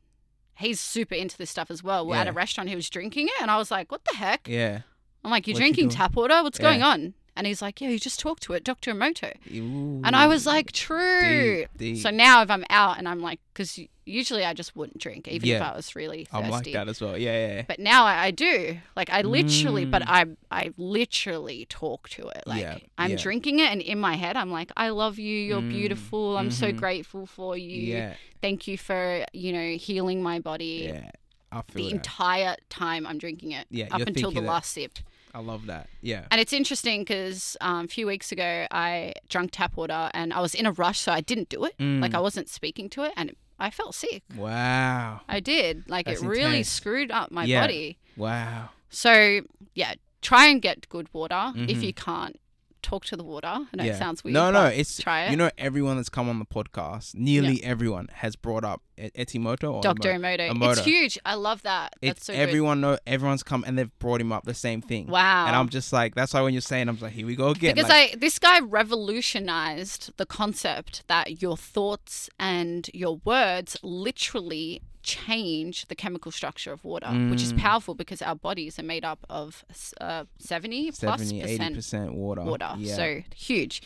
he's 0.57 0.81
super 0.81 1.15
into 1.15 1.37
this 1.39 1.51
stuff 1.51 1.71
as 1.71 1.83
well. 1.85 2.07
We're 2.07 2.17
at 2.17 2.27
a 2.29 2.33
restaurant, 2.33 2.69
he 2.71 2.77
was 2.77 2.91
drinking 2.91 3.29
it, 3.29 3.35
and 3.41 3.51
I 3.51 3.59
was 3.59 3.71
like, 3.71 3.93
"What 3.93 4.05
the 4.05 4.17
heck?" 4.17 4.49
Yeah. 4.49 4.81
I'm 5.23 5.31
like, 5.31 5.47
"You're 5.47 5.55
What 5.55 5.61
drinking 5.61 5.89
doing?" 5.89 5.97
tap 5.97 6.17
water? 6.17 6.43
What's 6.43 6.59
going 6.59 6.83
on?" 6.83 7.15
And 7.37 7.47
he's 7.49 7.61
like, 7.61 7.81
"Yeah, 7.81 7.89
you 7.89 7.99
just 7.99 8.21
talked 8.21 8.43
to 8.45 8.53
it, 8.53 8.63
Dr. 8.63 8.93
Emoto." 8.95 9.33
Ooh. 9.55 10.01
And 10.05 10.15
I 10.15 10.27
was 10.29 10.47
like, 10.47 10.71
"True." 10.71 11.63
Deep, 11.63 11.69
deep. 11.77 11.99
So 11.99 12.11
now 12.11 12.43
if 12.43 12.51
I'm 12.51 12.65
out 12.71 12.97
and 12.99 13.09
I'm 13.09 13.21
like, 13.21 13.41
because 13.53 13.79
usually 14.07 14.45
I 14.45 14.53
just 14.55 14.77
wouldn't 14.77 14.99
drink, 15.01 15.27
even 15.27 15.49
if 15.49 15.61
I 15.63 15.75
was 15.75 15.97
really 15.97 16.27
thirsty. 16.27 16.45
I'm 16.45 16.51
like 16.51 16.73
that 16.73 16.89
as 16.89 17.01
well. 17.01 17.17
Yeah, 17.19 17.33
yeah. 17.49 17.55
yeah. 17.57 17.63
But 17.67 17.81
now 17.81 18.05
I, 18.05 18.27
I 18.27 18.31
do. 18.31 18.79
Like 18.95 19.11
I 19.11 19.23
literally, 19.23 19.85
but 19.85 20.03
Mm. 20.03 20.37
I 20.51 20.61
I 20.67 20.73
literally 21.05 21.67
talk 21.69 22.09
to 22.11 22.29
it. 22.29 22.43
Like 22.47 22.61
Yeah, 22.63 22.79
I'm 22.99 23.11
yeah. 23.13 23.17
drinking 23.17 23.59
it, 23.59 23.71
and 23.73 23.83
in 23.83 23.99
my 23.99 24.15
head 24.15 24.37
I'm 24.37 24.51
like, 24.53 24.71
I 24.77 24.91
love 24.91 25.19
you. 25.19 25.37
You're 25.37 25.61
Mm, 25.61 25.71
beautiful. 25.71 26.37
I'm 26.39 26.51
so 26.51 26.73
mhm. 26.73 26.77
grateful 26.77 27.27
for 27.27 27.57
you. 27.57 27.83
Yeah, 27.95 28.15
Thank 28.41 28.67
you 28.69 28.79
for 28.79 29.25
you 29.33 29.53
know 29.53 29.77
healing 29.77 30.23
my 30.23 30.39
body. 30.39 30.91
yeah. 30.93 31.11
I 31.53 31.63
feel 31.63 31.85
The 31.85 31.91
that. 31.91 31.95
entire 31.97 32.57
time 32.69 33.07
I'm 33.07 33.19
drinking 33.19 33.53
it, 33.53 33.67
Yeah, 33.71 33.87
up 33.93 34.03
until 34.09 34.31
the 34.33 34.41
that. 34.41 34.47
last 34.47 34.73
sip. 34.73 34.99
I 35.35 35.41
love 35.41 35.67
that. 35.67 35.89
Yeah. 36.01 36.27
And 36.31 36.41
it's 36.41 36.53
interesting 36.53 37.01
because 37.01 37.57
um, 37.61 37.87
a 37.87 37.89
few 37.89 38.07
weeks 38.07 38.31
ago 38.33 38.67
I 38.71 39.15
drank 39.29 39.51
tap 39.51 39.77
water 39.77 40.09
and 40.15 40.33
I 40.33 40.41
was 40.41 40.55
in 40.55 40.65
a 40.65 40.73
rush, 40.73 41.01
so 41.01 41.11
I 41.13 41.21
didn't 41.21 41.49
do 41.49 41.65
it. 41.65 41.75
Like 41.79 42.13
Mm. 42.13 42.15
I 42.15 42.21
wasn't 42.21 42.49
speaking 42.49 42.89
to 42.91 43.03
it, 43.03 43.13
and 43.17 43.35
I 43.59 43.71
felt 43.71 43.95
sick. 43.95 44.23
Wow. 44.37 45.21
I 45.29 45.41
did. 45.41 45.89
Like 45.89 46.07
That's 46.07 46.23
it 46.23 46.27
really 46.27 46.63
screwed 46.63 47.11
up 47.11 47.31
my 47.33 47.45
Yeah. 47.45 47.63
body. 47.63 47.99
Wow. 48.17 48.71
So 48.91 49.41
yeah, 49.75 49.95
try 50.23 50.47
and 50.47 50.63
get 50.63 50.89
good 50.89 51.09
water. 51.13 51.53
If 51.57 51.79
Mhm. 51.79 51.83
you 51.83 51.93
can't, 51.95 52.41
talk 52.85 53.05
to 53.07 53.17
the 53.17 53.25
water. 53.25 53.49
I 53.49 53.67
know 53.75 53.85
yeah. 53.85 53.95
it 53.95 53.99
sounds 53.99 54.23
weird. 54.23 54.35
No, 54.35 54.51
no. 54.51 54.67
It's 54.67 54.99
try 54.99 55.25
it. 55.25 55.31
you 55.31 55.37
know 55.37 55.51
everyone 55.59 55.97
that's 55.97 56.09
come 56.09 56.29
on 56.29 56.39
the 56.39 56.45
podcast, 56.45 57.15
nearly 57.15 57.63
everyone 57.65 58.09
has 58.13 58.37
brought 58.37 58.65
up 58.65 58.83
Etimoto 58.99 59.75
or 59.75 59.83
Dr. 59.83 60.13
Emoto. 60.13 60.51
Emoto. 60.51 60.73
It's 60.73 60.85
huge. 60.85 61.19
I 61.25 61.35
love 61.35 61.63
that. 61.63 61.95
That's 62.01 62.27
so 62.27 62.33
everyone 62.33 62.81
know 62.81 62.99
everyone's 63.07 63.43
come 63.43 63.65
and 63.67 63.77
they've 63.79 63.99
brought 63.99 64.21
him 64.21 64.33
up 64.33 64.45
the 64.45 64.55
same 64.55 64.81
thing. 64.81 65.09
Wow. 65.09 65.47
And 65.47 65.57
I'm 65.57 65.69
just 65.69 65.93
like, 65.93 66.15
that's 66.15 66.35
why 66.35 66.43
when 66.43 66.53
you're 66.53 66.61
saying, 66.61 66.89
I'm 66.89 66.97
just 66.97 67.03
like, 67.03 67.13
here 67.13 67.27
we 67.27 67.35
go 67.35 67.49
again. 67.49 67.75
because 67.75 67.89
like, 67.89 68.15
I 68.15 68.17
this 68.17 68.39
guy 68.39 68.61
revolutionized 68.61 70.13
the 70.17 70.27
concept 70.27 71.05
that 71.09 71.43
your 71.43 71.57
thoughts 71.57 72.29
and 72.39 72.89
your 72.93 73.21
words 73.25 73.77
literally 73.83 74.83
change 75.05 75.87
the 75.89 75.95
chemical 75.95 76.33
structure 76.33 76.73
of 76.73 76.83
water, 76.85 77.09
which 77.31 77.43
is 77.43 77.53
Mm. 77.53 77.59
powerful 77.59 77.95
because 77.95 78.21
our 78.23 78.35
bodies 78.35 78.79
are 78.79 78.83
made 78.95 79.05
up 79.05 79.21
of 79.29 79.65
uh, 80.01 80.25
70 80.39 80.91
plus 80.93 81.21
70, 81.21 81.41
80 81.43 81.43
percent 81.59 81.75
percent 81.77 82.15
water. 82.15 82.43
water. 82.43 82.73
Yeah. 82.79 82.97
So 82.97 83.23
huge. 83.37 83.83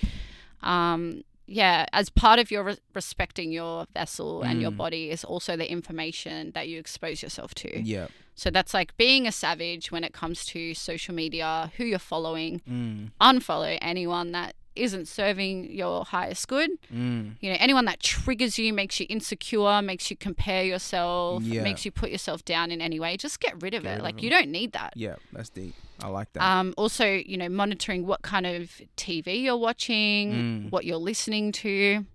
Um, 0.63 1.23
yeah, 1.47 1.87
as 1.93 2.11
part 2.11 2.39
of 2.39 2.51
your 2.51 2.63
re- 2.65 2.77
respecting 2.95 3.53
your 3.53 3.87
vessel 3.95 4.43
and 4.43 4.61
your 4.61 4.71
Mm. 4.71 4.77
body 4.77 5.11
is 5.11 5.25
also 5.25 5.57
the 5.57 5.71
information 5.71 6.53
that 6.53 6.69
you 6.69 6.79
expose 6.79 7.23
yourself 7.23 7.55
to. 7.57 7.81
yeah. 7.83 8.09
So 8.35 8.51
that's 8.51 8.73
like 8.73 8.97
being 8.97 9.27
a 9.27 9.33
savage 9.33 9.91
when 9.91 10.05
it 10.05 10.13
comes 10.13 10.45
to 10.47 10.73
social 10.73 11.13
media, 11.13 11.73
who 11.77 11.85
you're 11.85 11.99
following, 11.99 12.61
Mm. 12.71 13.11
unfollow 13.21 13.77
anyone 13.83 14.31
that 14.33 14.55
isn't 14.79 15.07
serving 15.09 15.71
your 15.73 16.05
highest 16.05 16.49
good. 16.49 16.71
Mm. 16.93 17.35
You 17.41 17.51
know, 17.51 17.57
anyone 17.61 17.85
that 17.87 18.01
triggers 18.01 18.59
you, 18.59 18.73
makes 18.73 18.99
you 19.01 19.07
insecure, 19.09 19.83
makes 19.83 20.11
you 20.11 20.17
compare 20.17 20.65
yourself, 20.65 21.43
Yeah. 21.43 21.63
makes 21.63 21.85
you 21.85 21.91
put 21.91 22.11
yourself 22.11 22.45
down 22.45 22.71
in 22.71 22.81
any 22.81 22.99
way. 23.01 23.17
Just 23.17 23.41
get 23.41 23.61
rid 23.63 23.75
of 23.75 23.83
Get 23.83 23.91
it. 23.91 23.95
rid 23.97 24.03
like 24.03 24.15
of 24.17 24.25
you 24.25 24.31
don't 24.31 24.49
need 24.51 24.73
that. 24.73 24.93
Yeah. 24.97 25.17
That's 25.33 25.51
deep. 25.51 25.75
I 26.01 26.09
like 26.09 26.33
that. 26.35 26.43
Um, 26.43 26.75
also, 26.77 27.07
you 27.07 27.37
know, 27.37 27.49
monitoring 27.49 28.07
what 28.07 28.23
kind 28.23 28.47
of 28.47 28.81
TV 28.97 29.43
you're 29.43 29.57
watching, 29.57 30.33
Mm. 30.33 30.71
what 30.71 30.85
you're 30.85 30.97
listening 30.97 31.51
to, 31.53 32.07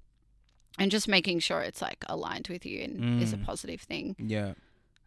and 0.79 0.89
just 0.89 1.07
making 1.07 1.39
sure 1.39 1.61
it's 1.61 1.81
like 1.81 2.03
aligned 2.07 2.47
with 2.47 2.65
you 2.65 2.81
and 2.83 3.21
is 3.21 3.33
a 3.33 3.37
Mm. 3.37 3.45
positive 3.45 3.81
thing. 3.81 4.15
yeah. 4.19 4.53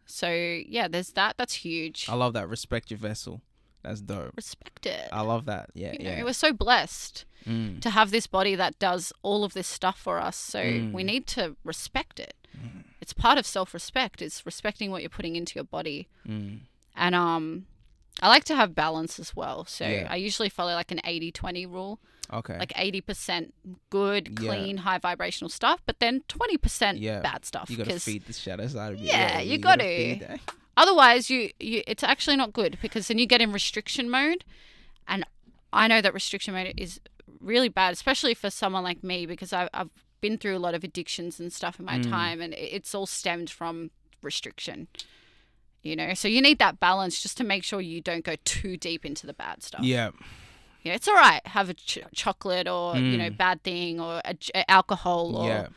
So 0.09 0.29
yeah, 0.31 0.87
there's 0.87 1.09
that. 1.11 1.35
That's 1.37 1.55
huge. 1.55 2.05
I 2.07 2.15
love 2.15 2.31
that. 2.33 2.47
Respect 2.47 2.89
your 2.91 2.97
vessel. 2.97 3.41
That's 3.83 4.01
dope. 4.01 4.33
respect 4.35 4.85
it. 4.85 5.07
I 5.11 5.21
love 5.21 5.45
that. 5.45 5.69
Yeah, 5.73 5.93
you 5.93 6.03
know, 6.03 6.25
we're 6.25 6.33
so 6.33 6.51
blessed 6.53 7.25
Mm. 7.45 7.79
to 7.81 7.91
have 7.91 8.11
this 8.11 8.27
body 8.27 8.55
that 8.55 8.77
does 8.77 9.13
all 9.21 9.45
of 9.45 9.53
this 9.53 9.67
stuff 9.67 9.97
for 9.97 10.19
us. 10.19 10.35
So 10.35 10.59
Mm. 10.61 10.91
we 10.91 11.03
need 11.03 11.27
to 11.27 11.55
respect 11.63 12.19
it. 12.19 12.33
It's 12.99 13.13
part 13.13 13.37
of 13.37 13.45
self-respect. 13.45 14.21
It's 14.21 14.45
respecting 14.45 14.91
what 14.91 15.01
you're 15.01 15.09
putting 15.09 15.35
into 15.37 15.55
your 15.55 15.63
body. 15.63 16.09
Mm. 16.27 16.61
And 16.95 17.15
um 17.15 17.67
I 18.21 18.27
like 18.27 18.43
to 18.45 18.55
have 18.55 18.73
balance 18.75 19.19
as 19.19 19.35
well. 19.35 19.63
So 19.65 19.87
Yeah. 19.87 20.07
I 20.09 20.15
usually 20.17 20.49
follow 20.49 20.73
like 20.73 20.91
an 20.91 20.99
80-20 21.05 21.65
rule. 21.67 21.99
Okay. 22.33 22.57
Like 22.57 22.73
80% 22.75 23.53
good, 23.91 24.27
Yeah. 24.41 24.49
clean, 24.49 24.77
high 24.77 24.97
vibrational 24.97 25.49
stuff, 25.49 25.81
but 25.85 25.99
then 25.99 26.23
20% 26.27 26.97
Yeah. 26.99 27.21
bad 27.21 27.45
stuff 27.45 27.69
you 27.69 27.77
gotta 27.77 27.97
feed 27.99 28.25
the 28.25 28.33
shadow 28.33 28.67
side 28.67 28.93
of 28.93 28.99
you. 28.99 29.05
Yeah, 29.07 29.39
you 29.39 29.57
gotta 29.59 29.83
gotta. 29.83 29.95
feed 29.95 30.19
that. 30.21 30.39
Otherwise 30.77 31.29
you, 31.29 31.49
you 31.59 31.81
it's 31.87 32.03
actually 32.03 32.35
not 32.37 32.53
good 32.53 32.77
because 32.81 33.07
then 33.09 33.17
you 33.17 33.25
get 33.25 33.41
in 33.41 33.51
restriction 33.51 34.09
mode 34.09 34.45
and 35.07 35.25
i 35.73 35.87
know 35.87 35.99
that 36.01 36.13
restriction 36.13 36.53
mode 36.53 36.73
is 36.77 37.01
really 37.41 37.67
bad 37.69 37.91
especially 37.93 38.33
for 38.33 38.49
someone 38.49 38.83
like 38.83 39.03
me 39.03 39.25
because 39.25 39.51
i've, 39.51 39.69
I've 39.73 39.89
been 40.21 40.37
through 40.37 40.55
a 40.57 40.59
lot 40.59 40.73
of 40.73 40.83
addictions 40.83 41.39
and 41.39 41.51
stuff 41.51 41.79
in 41.79 41.85
my 41.85 41.99
Mm. 41.99 42.09
time 42.09 42.41
and 42.41 42.53
it's 42.53 42.95
all 42.95 43.05
stemmed 43.05 43.49
from 43.49 43.91
restriction 44.21 44.87
you 45.83 45.95
know 45.95 46.13
so 46.13 46.27
you 46.27 46.41
need 46.41 46.59
that 46.59 46.79
balance 46.79 47.21
just 47.21 47.37
to 47.37 47.43
make 47.43 47.63
sure 47.63 47.79
you 47.81 48.01
don't 48.01 48.23
go 48.23 48.35
too 48.45 48.77
deep 48.77 49.05
into 49.05 49.25
the 49.27 49.33
bad 49.33 49.61
stuff 49.63 49.81
Yeah. 49.83 50.09
you 50.83 50.91
know, 50.91 50.95
it's 50.95 51.07
all 51.07 51.15
right 51.15 51.45
have 51.47 51.69
a 51.69 51.73
ch- 51.73 51.99
chocolate 52.15 52.67
or 52.67 52.95
you 52.97 53.17
know 53.17 53.29
Mm. 53.29 53.37
bad 53.37 53.63
thing 53.63 53.99
or 53.99 54.21
a, 54.25 54.33
j- 54.33 54.63
alcohol 54.67 55.35
or 55.35 55.47
Yeah. 55.49 55.67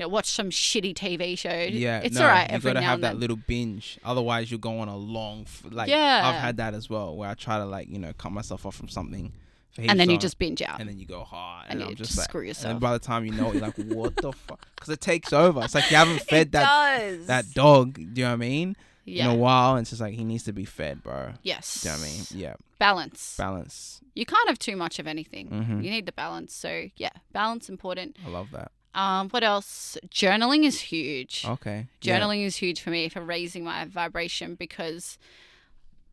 You 0.00 0.06
know 0.06 0.08
watch 0.08 0.30
some 0.30 0.48
shitty 0.48 0.94
tv 0.94 1.36
show 1.36 1.50
Yeah. 1.50 2.00
it's 2.00 2.16
no, 2.16 2.22
all 2.22 2.28
right 2.28 2.50
You 2.50 2.58
gotta 2.58 2.80
have 2.80 3.02
that 3.02 3.18
little 3.18 3.36
binge. 3.36 3.98
Otherwise, 4.04 4.50
you'll 4.50 4.60
go 4.60 4.78
on 4.80 4.88
a 4.88 4.96
long. 4.96 5.42
F- 5.42 5.64
like 5.70 5.90
Yeah. 5.90 6.22
I've 6.24 6.40
had 6.40 6.56
that 6.56 6.72
as 6.74 6.88
well, 6.88 7.14
where 7.16 7.28
I 7.28 7.34
try 7.34 7.58
to 7.58 7.66
like 7.66 7.88
you 7.90 7.98
know 7.98 8.12
cut 8.16 8.32
myself 8.32 8.64
off 8.64 8.74
from 8.76 8.88
something. 8.88 9.32
and 9.78 10.00
then 10.00 10.08
you 10.10 10.18
just 10.18 10.38
binge 10.38 10.62
out 10.62 10.80
and 10.80 10.88
then 10.88 10.98
you 10.98 11.06
go 11.06 11.22
hard, 11.22 11.66
and 11.68 11.80
and, 11.80 11.90
you 11.90 11.96
just 11.96 12.10
just 12.10 12.18
like, 12.18 12.24
screw 12.30 12.40
and 12.40 12.48
yourself. 12.48 12.72
then 12.72 12.78
by 12.78 12.92
the 12.92 12.98
time 12.98 13.24
you 13.26 13.32
know 13.32 13.48
it, 13.48 13.54
you're 13.54 13.62
like, 13.62 13.76
what 13.76 14.16
the 14.16 14.32
fuck? 14.32 14.66
Because 14.74 14.88
it 14.88 15.00
takes 15.02 15.32
over. 15.32 15.62
It's 15.64 15.74
like 15.74 15.90
you 15.90 15.96
haven't 15.96 16.22
fed 16.32 16.52
that 16.52 16.66
does. 16.66 17.26
that 17.26 17.52
dog. 17.54 17.94
Do 17.94 18.02
you 18.02 18.08
know 18.24 18.28
what 18.30 18.32
I 18.32 18.36
mean? 18.36 18.76
yeah. 19.04 19.24
In 19.26 19.30
a 19.30 19.34
while, 19.36 19.72
and 19.76 19.82
it's 19.82 19.90
just 19.90 20.00
like 20.02 20.14
he 20.14 20.24
needs 20.24 20.44
to 20.44 20.52
be 20.52 20.64
fed, 20.64 21.02
bro. 21.02 21.32
yes. 21.42 21.82
Do 21.82 21.88
you 21.88 21.94
know 21.94 22.00
what 22.00 22.08
I 22.08 22.12
mean? 22.12 22.24
Yeah. 22.34 22.54
Balance. 22.78 23.34
Balance. 23.36 24.00
you 24.14 24.24
can't 24.26 24.48
have 24.48 24.58
too 24.58 24.76
much 24.76 24.98
of 24.98 25.06
anything. 25.06 25.48
Mhm. 25.48 25.84
You 25.84 25.90
need 25.90 26.06
the 26.06 26.12
balance. 26.12 26.54
So 26.54 26.86
yeah, 26.96 27.10
balance 27.32 27.68
important. 27.68 28.16
I 28.26 28.28
love 28.30 28.50
that. 28.52 28.72
Um, 28.94 29.28
what 29.30 29.44
else? 29.44 29.96
Journaling 30.08 30.64
is 30.64 30.80
huge. 30.80 31.44
Okay. 31.46 31.86
Yeah. 32.02 32.18
Journaling 32.20 32.44
is 32.44 32.56
huge 32.56 32.80
for 32.80 32.90
me 32.90 33.08
for 33.08 33.20
raising 33.22 33.62
my 33.64 33.84
vibration 33.84 34.56
because, 34.56 35.16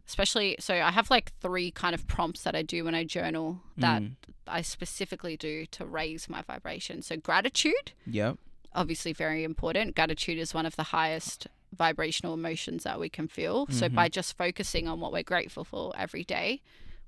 especially, 0.08 0.56
so 0.60 0.76
I 0.76 0.92
have 0.92 1.10
like 1.10 1.32
three 1.42 1.72
kind 1.72 1.94
of 1.94 2.08
prompts 2.08 2.44
that 2.44 2.56
I 2.56 2.62
do 2.62 2.84
when 2.84 2.96
I 2.96 3.04
journal 3.04 3.62
that 3.78 4.02
Mm. 4.02 4.16
I 4.48 4.62
specifically 4.62 5.36
do 5.36 5.66
to 5.68 5.86
raise 5.86 6.30
my 6.30 6.42
vibration. 6.44 7.02
So 7.02 7.18
gratitude, 7.18 7.92
Yep. 8.06 8.38
obviously 8.74 9.12
very 9.12 9.44
important. 9.44 9.96
Gratitude 9.96 10.38
is 10.38 10.54
one 10.54 10.66
of 10.66 10.76
the 10.76 10.84
highest 10.84 11.48
vibrational 11.76 12.34
emotions 12.34 12.84
that 12.84 13.00
we 13.00 13.10
can 13.10 13.28
feel. 13.28 13.68
So 13.68 13.90
Mhm. 13.90 13.96
by 13.96 14.08
just 14.08 14.38
focusing 14.38 14.88
on 14.88 15.00
what 15.02 15.12
we're 15.12 15.24
grateful 15.24 15.66
for 15.66 15.94
every 15.98 16.24
day, 16.24 16.62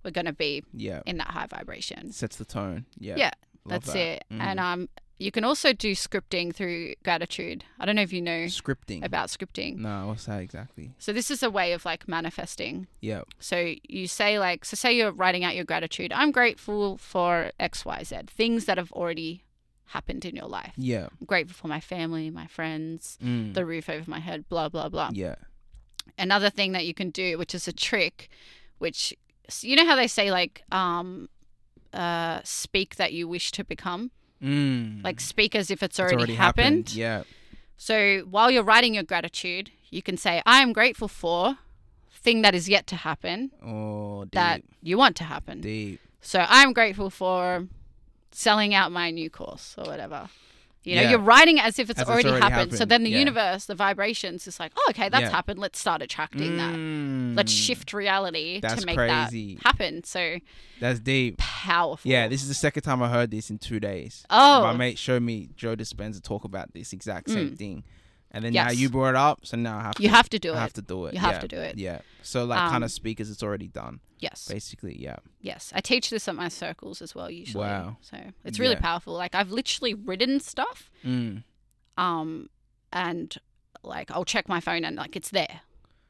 we're 0.04 0.12
going 0.12 0.26
to 0.26 0.34
be 0.34 0.64
Yeah. 0.74 1.02
in 1.06 1.18
that 1.18 1.30
high 1.30 1.46
vibration. 1.48 2.12
Sets 2.12 2.36
the 2.38 2.44
tone. 2.46 2.86
Yeah. 2.98 3.16
Yeah, 3.18 3.32
Love 3.66 3.84
That's 3.86 3.94
that. 3.94 4.00
it. 4.00 4.24
Mhm. 4.32 4.40
And 4.42 4.60
um 4.60 4.90
you 5.20 5.32
can 5.32 5.44
also 5.44 5.74
do 5.74 5.92
scripting 5.94 6.56
through 6.56 6.96
gratitude. 7.04 7.66
I 7.80 7.86
don't 7.86 7.96
know 7.98 8.02
if 8.02 8.14
you 8.14 8.22
know 8.22 8.46
scripting. 8.46 9.04
about 9.04 9.28
scripting. 9.28 9.76
No, 9.78 10.08
what's 10.08 10.26
that 10.26 10.40
exactly? 10.42 10.92
So 10.98 11.12
this 11.14 11.30
is 11.30 11.44
a 11.44 11.50
way 11.52 11.74
of 11.74 11.84
like 11.86 12.08
manifesting. 12.08 12.88
Yeah. 13.02 13.22
So 13.40 13.74
you 13.84 14.08
say 14.08 14.40
like 14.40 14.64
so 14.66 14.76
say 14.76 14.94
you're 14.96 15.12
writing 15.12 15.44
out 15.44 15.56
your 15.56 15.66
gratitude. 15.66 16.12
I'm 16.14 16.32
grateful 16.32 16.98
for 16.98 17.52
XYZ, 17.60 18.28
things 18.30 18.66
that 18.66 18.78
have 18.78 18.92
already 18.94 19.44
happened 19.88 20.24
in 20.24 20.36
your 20.36 20.46
life. 20.48 20.74
Yeah. 20.78 21.08
I'm 21.20 21.26
grateful 21.26 21.56
for 21.56 21.68
my 21.68 21.80
family, 21.82 22.30
my 22.30 22.48
friends, 22.48 23.18
Mm. 23.24 23.54
the 23.56 23.66
roof 23.66 23.90
over 23.90 24.10
my 24.10 24.20
head, 24.20 24.48
blah 24.48 24.70
blah 24.70 24.88
blah. 24.90 25.10
yeah. 25.14 25.36
Another 26.18 26.50
thing 26.50 26.72
that 26.72 26.86
you 26.86 26.94
can 26.94 27.10
do, 27.12 27.38
which 27.38 27.54
is 27.54 27.68
a 27.68 27.74
trick, 27.74 28.30
which 28.78 29.14
you 29.62 29.76
know 29.76 29.86
how 29.86 29.96
they 29.96 30.08
say 30.08 30.32
like 30.32 30.64
um 30.72 31.28
uh 31.94 32.40
speak 32.44 32.96
that 32.96 33.12
you 33.14 33.28
wish 33.28 33.52
to 33.52 33.64
become? 33.64 34.12
Mm. 34.44 35.04
Like 35.04 35.20
speak 35.20 35.56
as 35.56 35.70
if 35.72 35.84
it's 35.84 36.00
It's 36.00 36.14
already, 36.14 36.36
happened. 36.36 36.94
Yeah. 36.94 37.24
So 37.78 38.20
while 38.30 38.50
you're 38.52 38.64
writing 38.64 38.94
your 38.94 39.04
gratitude, 39.04 39.72
you 39.90 40.02
can 40.02 40.18
say, 40.18 40.42
I 40.46 40.62
am 40.62 40.74
grateful 40.74 41.08
for 41.08 41.58
thing 42.12 42.42
that 42.42 42.54
is 42.54 42.68
yet 42.68 42.86
to 42.88 42.96
happen 42.98 43.52
Oh, 43.66 44.24
deep. 44.26 44.32
that 44.34 44.62
you 44.82 44.98
want 44.98 45.16
to 45.18 45.24
happen. 45.24 45.62
deep. 45.62 46.00
So 46.22 46.46
I'm 46.48 46.74
grateful 46.74 47.10
for 47.10 47.68
selling 48.32 48.74
out 48.74 48.92
my 48.92 49.10
new 49.10 49.30
course 49.30 49.76
or 49.78 49.86
whatever. 49.86 50.30
You 50.84 50.96
know, 50.96 51.02
Yeah. 51.02 51.10
you're 51.12 51.20
writing 51.20 51.58
it 51.58 51.66
as 51.66 51.78
if 51.78 51.90
it's, 51.90 52.00
As 52.00 52.04
it's 52.04 52.10
already, 52.10 52.30
already 52.30 52.42
happened. 52.50 52.74
So 52.78 52.86
then 52.86 53.04
the 53.04 53.10
yeah. 53.10 53.20
universe, 53.20 53.66
the 53.66 53.76
vibrations, 53.76 54.48
is 54.48 54.60
like, 54.62 54.72
oh, 54.78 54.88
okay, 54.92 55.10
that's 55.10 55.24
Yeah. 55.24 55.30
happened. 55.30 55.60
Let's 55.60 55.78
start 55.78 56.02
attracting 56.02 56.56
that. 56.58 56.74
Let's 57.36 57.54
Mm. 57.54 57.66
shift 57.66 57.94
reality 57.94 58.60
That's 58.62 58.80
to 58.82 58.86
make 58.86 58.96
crazy. 58.96 59.56
that 59.56 59.64
happen. 59.66 60.04
So 60.06 60.38
That's 60.80 61.00
deep. 61.02 61.38
powerful. 61.38 62.10
Yeah, 62.10 62.30
this 62.30 62.42
is 62.42 62.48
the 62.48 62.54
second 62.54 62.84
time 62.84 63.04
I 63.04 63.10
heard 63.10 63.30
this 63.30 63.50
in 63.50 63.58
two 63.58 63.80
days. 63.82 64.26
Oh. 64.30 64.64
My 64.64 64.74
mate 64.74 64.98
showed 64.98 65.22
me 65.22 65.50
Joe 65.58 65.76
Dispenza 65.76 66.24
talk 66.24 66.46
about 66.46 66.74
this 66.74 66.94
exact 66.94 67.30
same 67.30 67.52
Mm. 67.52 67.58
thing. 67.58 67.84
And 68.32 68.44
then 68.46 68.54
now 68.54 68.70
you 68.70 68.90
brought 68.90 69.10
it 69.10 69.16
up, 69.16 69.46
so 69.46 69.58
now 69.58 69.80
I 69.80 69.82
have 69.82 69.96
to 69.96 70.04
You 70.04 70.10
have 70.10 70.30
to 70.30 70.38
do 70.40 70.54
I 70.54 70.58
it. 70.58 70.60
have 70.60 70.74
to 70.74 70.82
do 70.84 71.06
it. 71.08 71.14
You 71.16 71.20
have 71.20 71.32
yeah. 71.34 71.40
to 71.40 71.48
do 71.48 71.58
it. 71.58 71.78
Yeah. 71.78 72.02
So 72.22 72.44
like 72.46 72.60
kind 72.60 72.78
Um, 72.78 72.84
of 72.84 72.92
speak 72.92 73.20
as 73.20 73.30
it's 73.32 73.42
already 73.42 73.68
done. 73.68 74.02
Yes. 74.20 74.48
Basically, 74.48 74.96
yeah. 75.02 75.16
Yes, 75.42 75.72
I 75.76 75.82
teach 75.82 76.10
this 76.12 76.28
at 76.28 76.36
my 76.36 76.48
circles 76.50 77.02
as 77.02 77.16
well 77.16 77.32
usually. 77.32 77.64
Wow. 77.66 77.98
So 78.02 78.18
it's 78.44 78.60
really 78.60 78.76
Yeah. 78.76 78.82
powerful. 78.82 79.14
Like 79.14 79.34
I've 79.34 79.50
literally 79.52 79.94
written 79.96 80.40
stuff, 80.40 80.92
Mm. 81.04 81.44
um, 81.98 82.50
and 82.94 83.36
like 83.84 84.12
I'll 84.12 84.26
check 84.26 84.48
my 84.48 84.60
phone 84.60 84.84
and 84.84 84.96
like 84.96 85.16
it's 85.16 85.30
there, 85.32 85.62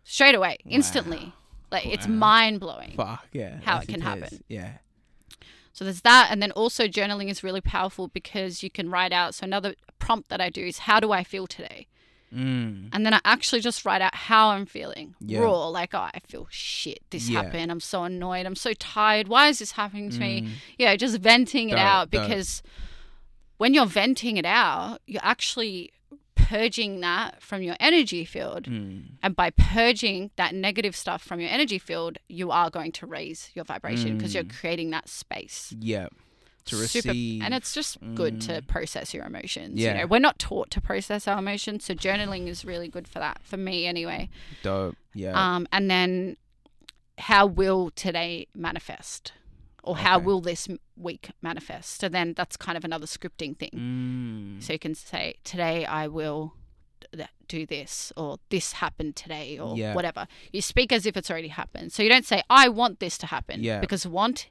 straight 0.04 0.36
away, 0.36 0.58
instantly. 0.66 1.34
Like 1.72 1.86
it's 1.86 2.08
mind 2.08 2.60
blowing. 2.60 2.94
Fuck 2.98 3.28
yeah. 3.32 3.60
How 3.64 3.76
that's 3.76 3.84
it 3.86 3.88
can 3.94 4.02
intense. 4.02 4.22
happen. 4.24 4.44
Yeah. 4.50 4.72
So 5.72 5.86
there's 5.86 6.02
that, 6.02 6.30
and 6.32 6.42
then 6.42 6.52
also 6.52 6.88
journaling 6.88 7.30
is 7.30 7.44
really 7.44 7.62
powerful 7.62 8.08
because 8.10 8.64
you 8.64 8.70
can 8.70 8.90
write 8.90 9.14
out. 9.14 9.36
So 9.36 9.46
another 9.46 9.76
prompt 10.00 10.28
that 10.30 10.42
I 10.42 10.50
do 10.50 10.66
is 10.66 10.80
how 10.80 11.00
do 11.00 11.12
I 11.14 11.24
feel 11.24 11.48
today, 11.48 11.88
Mm. 12.34 12.90
and 12.94 13.06
then 13.06 13.14
I 13.14 13.20
actually 13.26 13.62
just 13.62 13.86
write 13.86 14.02
out 14.02 14.14
how 14.16 14.50
I'm 14.50 14.66
feeling, 14.66 15.16
Yeah. 15.20 15.40
raw. 15.40 15.68
Like 15.68 15.94
oh, 15.94 16.10
I 16.14 16.20
feel 16.28 16.48
shit. 16.50 17.00
This 17.10 17.28
Yeah. 17.30 17.44
happened. 17.44 17.72
I'm 17.72 17.80
so 17.80 18.04
annoyed. 18.04 18.46
I'm 18.46 18.56
so 18.56 18.74
tired. 18.74 19.28
Why 19.28 19.48
is 19.50 19.60
this 19.60 19.72
happening 19.74 20.10
to 20.12 20.20
me? 20.20 20.42
Mm. 20.42 20.50
yeah, 20.78 20.96
just 20.96 21.18
venting 21.20 21.70
it 21.70 21.76
Dope, 21.76 21.82
out 21.82 22.12
because 22.12 22.62
when 23.58 23.74
you're 23.74 23.86
venting 23.86 24.38
it 24.38 24.46
out, 24.46 25.00
you're 25.08 25.26
actually 25.26 25.92
purging 26.36 27.02
that 27.02 27.42
from 27.44 27.62
your 27.62 27.76
energy 27.80 28.26
field. 28.26 28.64
Mm. 28.66 29.04
And 29.22 29.36
by 29.36 29.50
purging 29.52 30.32
that 30.36 30.56
negative 30.56 30.96
stuff 30.96 31.22
from 31.22 31.40
your 31.40 31.50
energy 31.50 31.78
field, 31.78 32.18
you 32.28 32.50
are 32.52 32.70
going 32.70 32.92
to 32.94 33.06
raise 33.06 33.52
your 33.54 33.66
vibration 33.66 34.18
because 34.18 34.34
you're 34.34 34.44
Mm. 34.46 34.56
creating 34.60 34.90
that 34.92 35.10
space. 35.10 35.74
Yeah. 35.80 36.08
To 36.70 36.76
Super- 36.88 37.10
receive. 37.10 37.42
and 37.44 37.54
it's 37.54 37.74
just 37.74 37.98
good 38.16 38.42
to 38.42 38.62
Mm. 38.62 38.68
process 38.68 39.14
your 39.14 39.26
emotions. 39.26 39.80
Yeah. 39.80 39.94
You 39.94 39.98
know, 40.02 40.08
we're 40.08 40.20
not 40.20 40.40
taught 40.40 40.70
to 40.72 40.82
process 40.82 41.28
our 41.28 41.38
emotions, 41.40 41.86
so 41.86 41.94
journaling 41.94 42.48
is 42.48 42.64
really 42.66 42.88
good 42.88 43.08
for 43.08 43.20
that, 43.20 43.40
for 43.44 43.58
me 43.58 43.86
anyway. 43.86 44.30
dope. 44.64 44.96
Yeah. 45.14 45.34
Um, 45.36 45.68
and 45.72 45.90
then 45.90 46.38
how 47.18 47.46
will 47.46 47.90
today 47.92 48.48
manifest? 48.56 49.34
Or 49.84 49.98
how 49.98 50.18
Okay. 50.18 50.26
will 50.26 50.42
this 50.42 50.68
week 50.98 51.32
manifest? 51.42 52.00
So 52.02 52.10
then 52.10 52.34
that's 52.34 52.58
kind 52.58 52.78
of 52.78 52.84
another 52.86 53.06
scripting 53.08 53.58
thing. 53.58 54.58
mm. 54.60 54.64
So 54.64 54.74
you 54.74 54.80
can 54.80 54.94
say, 54.94 55.36
today 55.44 55.86
I 55.86 56.08
will 56.08 56.54
do 57.48 57.66
this, 57.66 58.14
or 58.16 58.38
this 58.50 58.74
happened 58.74 59.16
today, 59.16 59.58
or 59.58 59.76
Yeah. 59.76 59.96
whatever. 59.96 60.28
You 60.54 60.62
speak 60.62 60.92
as 60.92 61.06
if 61.08 61.18
it's 61.18 61.32
already 61.32 61.48
happened. 61.48 61.92
So 61.92 62.04
you 62.04 62.10
don't 62.10 62.26
say, 62.26 62.44
I 62.50 62.70
want 62.70 63.00
this 63.00 63.18
to 63.20 63.26
happen. 63.28 63.64
Yeah. 63.64 63.80
Because 63.80 64.06
want 64.06 64.50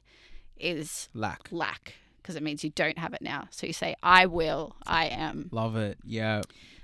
is 0.57 1.07
Lack. 1.13 1.47
lack, 1.51 1.93
because 2.21 2.35
it 2.35 2.43
means 2.43 2.63
you 2.63 2.69
don't 2.71 2.97
have 2.97 3.13
it 3.13 3.21
now. 3.21 3.47
So 3.51 3.67
you 3.67 3.73
say, 3.73 3.95
I 4.03 4.25
will, 4.25 4.75
I 4.85 5.05
am. 5.07 5.49
Love 5.51 5.75
it. 5.75 5.97
Yeah. 6.05 6.41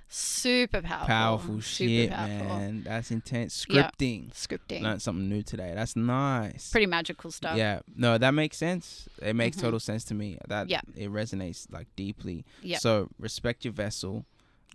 Super 0.08 0.82
powerful. 0.82 1.08
Powerful 1.08 1.62
Super 1.62 1.90
shit, 1.90 2.10
powerful. 2.12 2.46
man. 2.48 2.84
That's 2.84 3.10
intense. 3.12 3.66
Yeah. 3.68 3.90
Scripting. 3.92 4.32
Scripting. 4.34 4.82
Learned 4.82 5.02
something 5.02 5.28
new 5.28 5.42
today. 5.42 5.72
That's 5.76 5.96
nice. 5.96 6.70
Pretty 6.70 6.86
magical 6.86 7.32
stuff. 7.32 7.58
Yeah, 7.58 7.80
no, 7.96 8.18
that 8.18 8.32
makes 8.32 8.56
sense. 8.58 9.10
It 9.22 9.36
makes 9.36 9.58
Mhm. 9.58 9.62
total 9.62 9.80
sense 9.80 10.04
to 10.06 10.14
me. 10.14 10.38
That 10.48 10.70
Yeah. 10.70 10.82
it 10.96 11.10
resonates 11.12 11.72
like 11.72 11.88
deeply. 11.96 12.46
Yeah. 12.62 12.78
So 12.78 13.10
respect 13.20 13.66
your 13.66 13.74
vessel, 13.74 14.26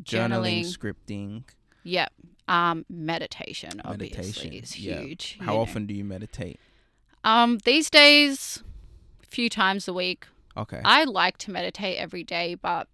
journaling, 0.02 0.62
Journaling. 0.64 0.94
scripting, 1.06 1.44
Yep. 1.84 2.12
Um, 2.48 2.84
meditation 2.90 3.80
obviously 3.84 4.16
meditation. 4.18 4.52
is 4.52 4.78
yeah. 4.78 5.00
huge. 5.00 5.38
How 5.40 5.54
know. 5.54 5.60
often 5.60 5.86
do 5.86 5.94
you 5.94 6.04
meditate? 6.04 6.58
Um, 7.22 7.58
these 7.64 7.88
days, 7.88 8.62
a 9.22 9.26
few 9.26 9.48
times 9.48 9.86
a 9.86 9.92
week. 9.92 10.26
Okay. 10.56 10.80
I 10.84 11.04
like 11.04 11.38
to 11.38 11.50
meditate 11.50 11.98
every 11.98 12.24
day, 12.24 12.54
but 12.54 12.88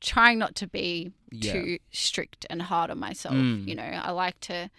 trying 0.00 0.38
not 0.38 0.54
to 0.56 0.66
be 0.66 1.12
yeah. 1.30 1.52
too 1.52 1.78
strict 1.90 2.46
and 2.50 2.62
hard 2.62 2.90
on 2.90 2.98
myself. 2.98 3.34
Mm. 3.34 3.66
You 3.66 3.74
know, 3.74 3.82
I 3.82 4.10
like 4.10 4.38
to 4.40 4.70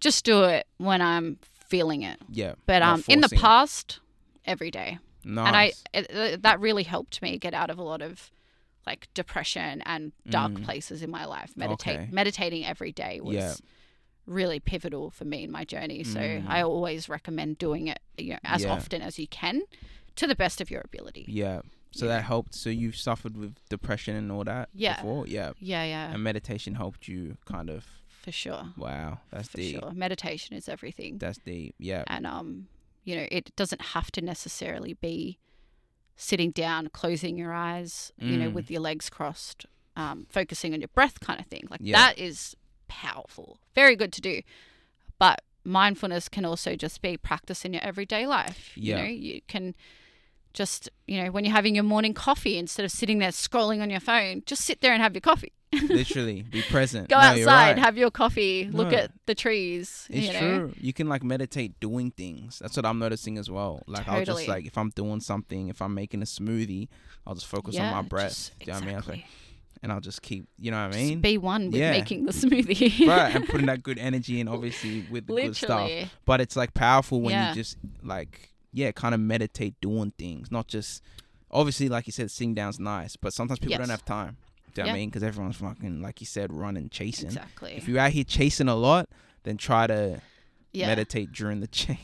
just 0.00 0.24
do 0.24 0.44
it 0.44 0.66
when 0.78 1.00
I'm 1.00 1.38
feeling 1.68 2.02
it. 2.02 2.18
Yeah. 2.30 2.54
But 2.66 2.82
um, 2.82 3.02
in 3.08 3.20
the 3.20 3.28
forcing 3.28 3.38
it. 3.38 3.42
past, 3.42 4.00
every 4.44 4.70
day, 4.70 4.98
nice. 5.24 5.46
and 5.46 5.56
I 5.56 5.72
it- 5.94 6.42
that 6.42 6.60
really 6.60 6.82
helped 6.82 7.22
me 7.22 7.38
get 7.38 7.54
out 7.54 7.70
of 7.70 7.78
a 7.78 7.82
lot 7.82 8.02
of 8.02 8.30
like 8.86 9.08
depression 9.14 9.80
and 9.82 10.12
dark 10.28 10.52
Mm. 10.52 10.64
places 10.64 11.02
in 11.02 11.10
my 11.10 11.24
life. 11.24 11.56
Meditate, 11.56 12.00
Okay. 12.00 12.08
meditating 12.10 12.64
every 12.66 12.90
day 12.90 13.20
was 13.20 13.36
Yeah. 13.36 13.54
really 14.26 14.58
pivotal 14.58 15.10
for 15.10 15.24
me 15.24 15.44
in 15.44 15.52
my 15.52 15.64
journey. 15.64 16.02
So 16.02 16.18
Mm. 16.18 16.48
I 16.48 16.62
always 16.62 17.08
recommend 17.08 17.58
doing 17.58 17.86
it 17.86 18.00
you 18.18 18.30
know, 18.32 18.38
as 18.44 18.62
Yeah. 18.64 18.72
often 18.72 19.00
as 19.00 19.18
you 19.20 19.28
can, 19.28 19.62
to 20.16 20.26
the 20.26 20.34
best 20.34 20.60
of 20.60 20.70
your 20.70 20.82
ability. 20.84 21.24
Yeah. 21.28 21.62
So 21.92 22.06
Yeah. 22.06 22.12
that 22.16 22.24
helped. 22.24 22.54
So 22.54 22.70
you've 22.70 22.96
suffered 22.96 23.36
with 23.36 23.56
depression 23.68 24.16
and 24.16 24.32
all 24.32 24.44
that 24.44 24.68
Yeah. 24.74 24.96
before? 24.96 25.26
Yeah. 25.26 25.52
Yeah, 25.58 25.84
yeah, 25.84 26.12
And 26.12 26.22
meditation 26.22 26.74
helped 26.76 27.08
you 27.08 27.36
kind 27.44 27.68
of. 27.70 27.84
for 28.22 28.30
sure, 28.32 28.72
Wow. 28.76 29.20
That's 29.30 29.48
for 29.48 29.56
deep. 29.58 29.80
sure. 29.80 29.90
Meditation 29.92 30.56
is 30.56 30.68
everything. 30.68 31.18
That's 31.18 31.38
deep. 31.38 31.74
Yeah. 31.78 32.04
and 32.06 32.26
um 32.26 32.68
you 33.04 33.16
know 33.16 33.26
it 33.32 33.50
doesn't 33.56 33.82
have 33.82 34.12
to 34.12 34.20
necessarily 34.20 34.94
be 34.94 35.38
sitting 36.16 36.52
down 36.52 36.88
closing 36.90 37.36
your 37.36 37.52
eyes 37.52 38.12
you 38.18 38.36
know 38.36 38.48
Mm. 38.50 38.52
with 38.52 38.70
your 38.70 38.80
legs 38.80 39.10
crossed 39.10 39.66
um, 39.96 40.26
focusing 40.30 40.72
on 40.72 40.80
your 40.80 40.88
breath 40.88 41.18
kind 41.20 41.40
of 41.40 41.46
thing 41.46 41.66
like 41.68 41.80
Yeah. 41.82 41.96
that 41.98 42.18
is 42.18 42.54
powerful 42.86 43.58
very 43.74 43.96
good 43.96 44.12
to 44.12 44.20
do 44.20 44.42
but 45.18 45.42
mindfulness 45.64 46.28
can 46.28 46.44
also 46.44 46.76
just 46.76 47.02
be 47.02 47.16
practice 47.16 47.64
in 47.64 47.72
your 47.72 47.82
everyday 47.82 48.24
life 48.26 48.72
Yeah. 48.76 48.98
you 48.98 49.02
know 49.02 49.08
you 49.10 49.40
can 49.48 49.74
just 50.52 50.88
you 51.06 51.22
know 51.22 51.30
when 51.30 51.44
you're 51.44 51.54
having 51.54 51.74
your 51.74 51.84
morning 51.84 52.14
coffee 52.14 52.58
instead 52.58 52.84
of 52.84 52.90
sitting 52.90 53.18
there 53.18 53.30
scrolling 53.30 53.80
on 53.82 53.88
your 53.90 54.00
phone 54.00 54.42
just 54.46 54.62
sit 54.64 54.80
there 54.80 54.92
and 54.92 55.02
have 55.02 55.14
your 55.14 55.20
coffee 55.20 55.52
Literally, 55.88 56.42
be 56.42 56.60
present. 56.62 57.08
go 57.08 57.16
No, 57.16 57.22
outside 57.22 57.46
right. 57.46 57.78
have 57.78 57.96
your 57.96 58.10
coffee 58.10 58.68
look 58.70 58.92
at 58.92 59.10
the 59.24 59.34
trees 59.34 60.06
It's 60.10 60.26
you 60.26 60.32
know 60.34 60.38
true. 60.58 60.74
You 60.78 60.92
can 60.92 61.08
like 61.08 61.22
meditate 61.24 61.80
doing 61.80 62.10
things. 62.10 62.58
That's 62.58 62.76
what 62.76 62.84
I'm 62.84 62.98
noticing 62.98 63.38
as 63.38 63.50
well. 63.50 63.82
Like 63.86 64.06
I'll 64.06 64.22
just 64.22 64.46
like 64.48 64.66
if 64.66 64.76
I'm 64.76 64.90
doing 64.90 65.20
something, 65.20 65.68
if 65.68 65.80
I'm 65.80 65.94
making 65.94 66.20
a 66.20 66.26
smoothie, 66.26 66.88
I'll 67.26 67.34
just 67.34 67.46
focus 67.46 67.78
on 67.78 67.90
my 67.90 68.02
breath. 68.02 68.28
just- 68.28 68.52
you 68.60 68.66
know 68.66 68.74
what 68.74 68.82
I 68.82 68.86
mean? 68.86 68.94
I 68.94 68.98
was 68.98 69.08
like, 69.08 69.16
exactly. 69.20 69.36
and 69.82 69.92
I'll 69.92 70.00
just 70.00 70.20
keep, 70.20 70.46
you 70.58 70.70
know 70.70 70.76
what 70.76 70.88
I 70.94 70.98
Just 70.98 71.04
mean? 71.08 71.20
be 71.22 71.38
one 71.38 71.70
with 71.70 71.80
Yeah. 71.80 71.92
making 71.92 72.26
the 72.26 72.32
smoothie. 72.32 73.06
right, 73.08 73.34
and 73.34 73.48
putting 73.48 73.66
that 73.72 73.82
good 73.82 73.98
energy 73.98 74.40
in, 74.40 74.48
obviously 74.48 75.06
with 75.10 75.26
the 75.26 75.32
good 75.34 75.56
stuff. 75.56 75.88
Literally. 75.88 76.10
But 76.26 76.42
it's 76.42 76.54
like 76.54 76.74
powerful 76.74 77.22
when 77.22 77.30
Yeah. 77.32 77.48
you 77.48 77.54
just 77.54 77.78
like, 78.02 78.51
yeah, 78.72 78.92
kind 78.92 79.14
of 79.14 79.20
meditate 79.20 79.74
doing 79.80 80.12
things, 80.18 80.50
not 80.50 80.68
just. 80.68 81.02
Obviously, 81.54 81.90
like 81.90 82.06
you 82.06 82.12
said, 82.12 82.30
sitting 82.30 82.54
down's 82.54 82.80
nice, 82.80 83.14
but 83.14 83.34
sometimes 83.34 83.58
people 83.58 83.76
don't 83.76 83.90
have 83.90 84.06
time. 84.06 84.38
Do 84.74 84.80
you 84.80 84.86
know 84.86 84.92
what 84.92 84.96
I 84.96 84.98
mean? 85.00 85.10
Because 85.10 85.22
everyone's 85.22 85.56
fucking, 85.56 86.00
like 86.00 86.20
you 86.20 86.26
said, 86.26 86.50
running, 86.50 86.88
chasing. 86.88 87.26
Exactly. 87.26 87.72
If 87.72 87.86
you're 87.86 87.98
out 87.98 88.12
here 88.12 88.24
chasing 88.24 88.68
a 88.68 88.74
lot, 88.74 89.10
then 89.42 89.58
try 89.58 89.86
to 89.86 90.22
yeah. 90.72 90.86
meditate 90.86 91.32
during 91.32 91.60
the 91.60 91.66
chase. 91.68 91.98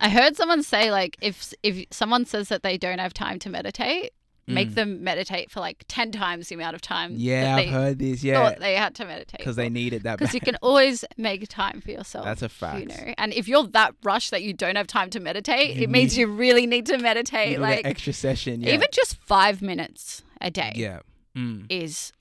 I 0.00 0.08
heard 0.08 0.36
someone 0.36 0.62
say 0.62 0.90
like 0.90 1.16
if 1.20 1.54
if 1.62 1.86
someone 1.90 2.24
says 2.24 2.48
that 2.48 2.62
they 2.62 2.76
don't 2.76 2.98
have 2.98 3.14
time 3.14 3.38
to 3.40 3.50
meditate, 3.50 4.12
make 4.48 4.70
Mm. 4.70 4.74
them 4.74 5.04
meditate 5.04 5.50
for 5.50 5.60
like 5.60 5.84
10 5.88 6.10
times 6.12 6.48
the 6.48 6.54
amount 6.54 6.74
of 6.74 6.80
time 6.80 7.12
Yeah, 7.16 7.54
I've 7.56 7.68
heard 7.68 7.98
this. 7.98 8.24
Yeah, 8.24 8.34
thought 8.50 8.58
they 8.60 8.74
had 8.74 8.94
to 8.96 9.04
meditate. 9.04 9.38
because 9.38 9.56
they 9.56 9.68
needed 9.68 10.02
that 10.04 10.18
because 10.18 10.32
you 10.34 10.40
can 10.40 10.56
always 10.62 11.04
make 11.16 11.46
time 11.48 11.80
for 11.80 11.90
yourself. 11.90 12.24
That's 12.24 12.42
a 12.42 12.48
fact. 12.48 12.80
You 12.80 12.86
know, 12.86 13.14
and 13.18 13.32
if 13.34 13.46
you're 13.46 13.66
that 13.68 13.94
rushed 14.02 14.30
that 14.30 14.42
you 14.42 14.52
don't 14.52 14.76
have 14.76 14.86
time 14.86 15.10
to 15.10 15.20
meditate, 15.20 15.76
You 15.76 15.82
it 15.84 15.90
means 15.90 16.16
you 16.18 16.26
really 16.26 16.66
need 16.66 16.86
to 16.86 16.98
meditate. 16.98 17.50
need 17.50 17.58
like 17.58 17.84
extra 17.84 18.12
session. 18.12 18.62
Yeah. 18.62 18.74
even 18.74 18.88
just 18.92 19.16
five 19.22 19.60
minutes 19.62 20.22
a 20.40 20.50
day 20.50 20.72
yeah. 20.76 21.00
Mm, 21.36 21.66
is 21.68 22.12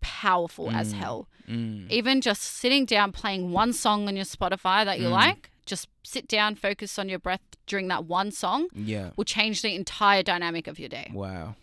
powerful 0.00 0.70
as 0.70 0.92
Mm. 0.92 0.98
hell. 0.98 1.28
mm. 1.48 1.90
even 1.90 2.20
just 2.22 2.42
sitting 2.42 2.84
down 2.86 3.12
playing 3.12 3.52
one 3.52 3.72
song 3.72 4.08
on 4.08 4.16
your 4.16 4.24
Spotify 4.24 4.84
that 4.84 4.98
you 4.98 5.08
Mm. 5.08 5.12
like, 5.12 5.50
just 5.66 5.88
sit 6.02 6.28
down, 6.28 6.54
focus 6.54 6.98
on 6.98 7.08
your 7.08 7.18
breath 7.18 7.40
during 7.66 7.88
that 7.88 8.04
one 8.04 8.30
song 8.30 8.68
Yeah. 8.74 9.10
will 9.16 9.24
change 9.24 9.62
the 9.62 9.74
entire 9.74 10.22
dynamic 10.22 10.66
of 10.66 10.78
your 10.78 10.88
day. 10.88 11.10
Wow. 11.12 11.56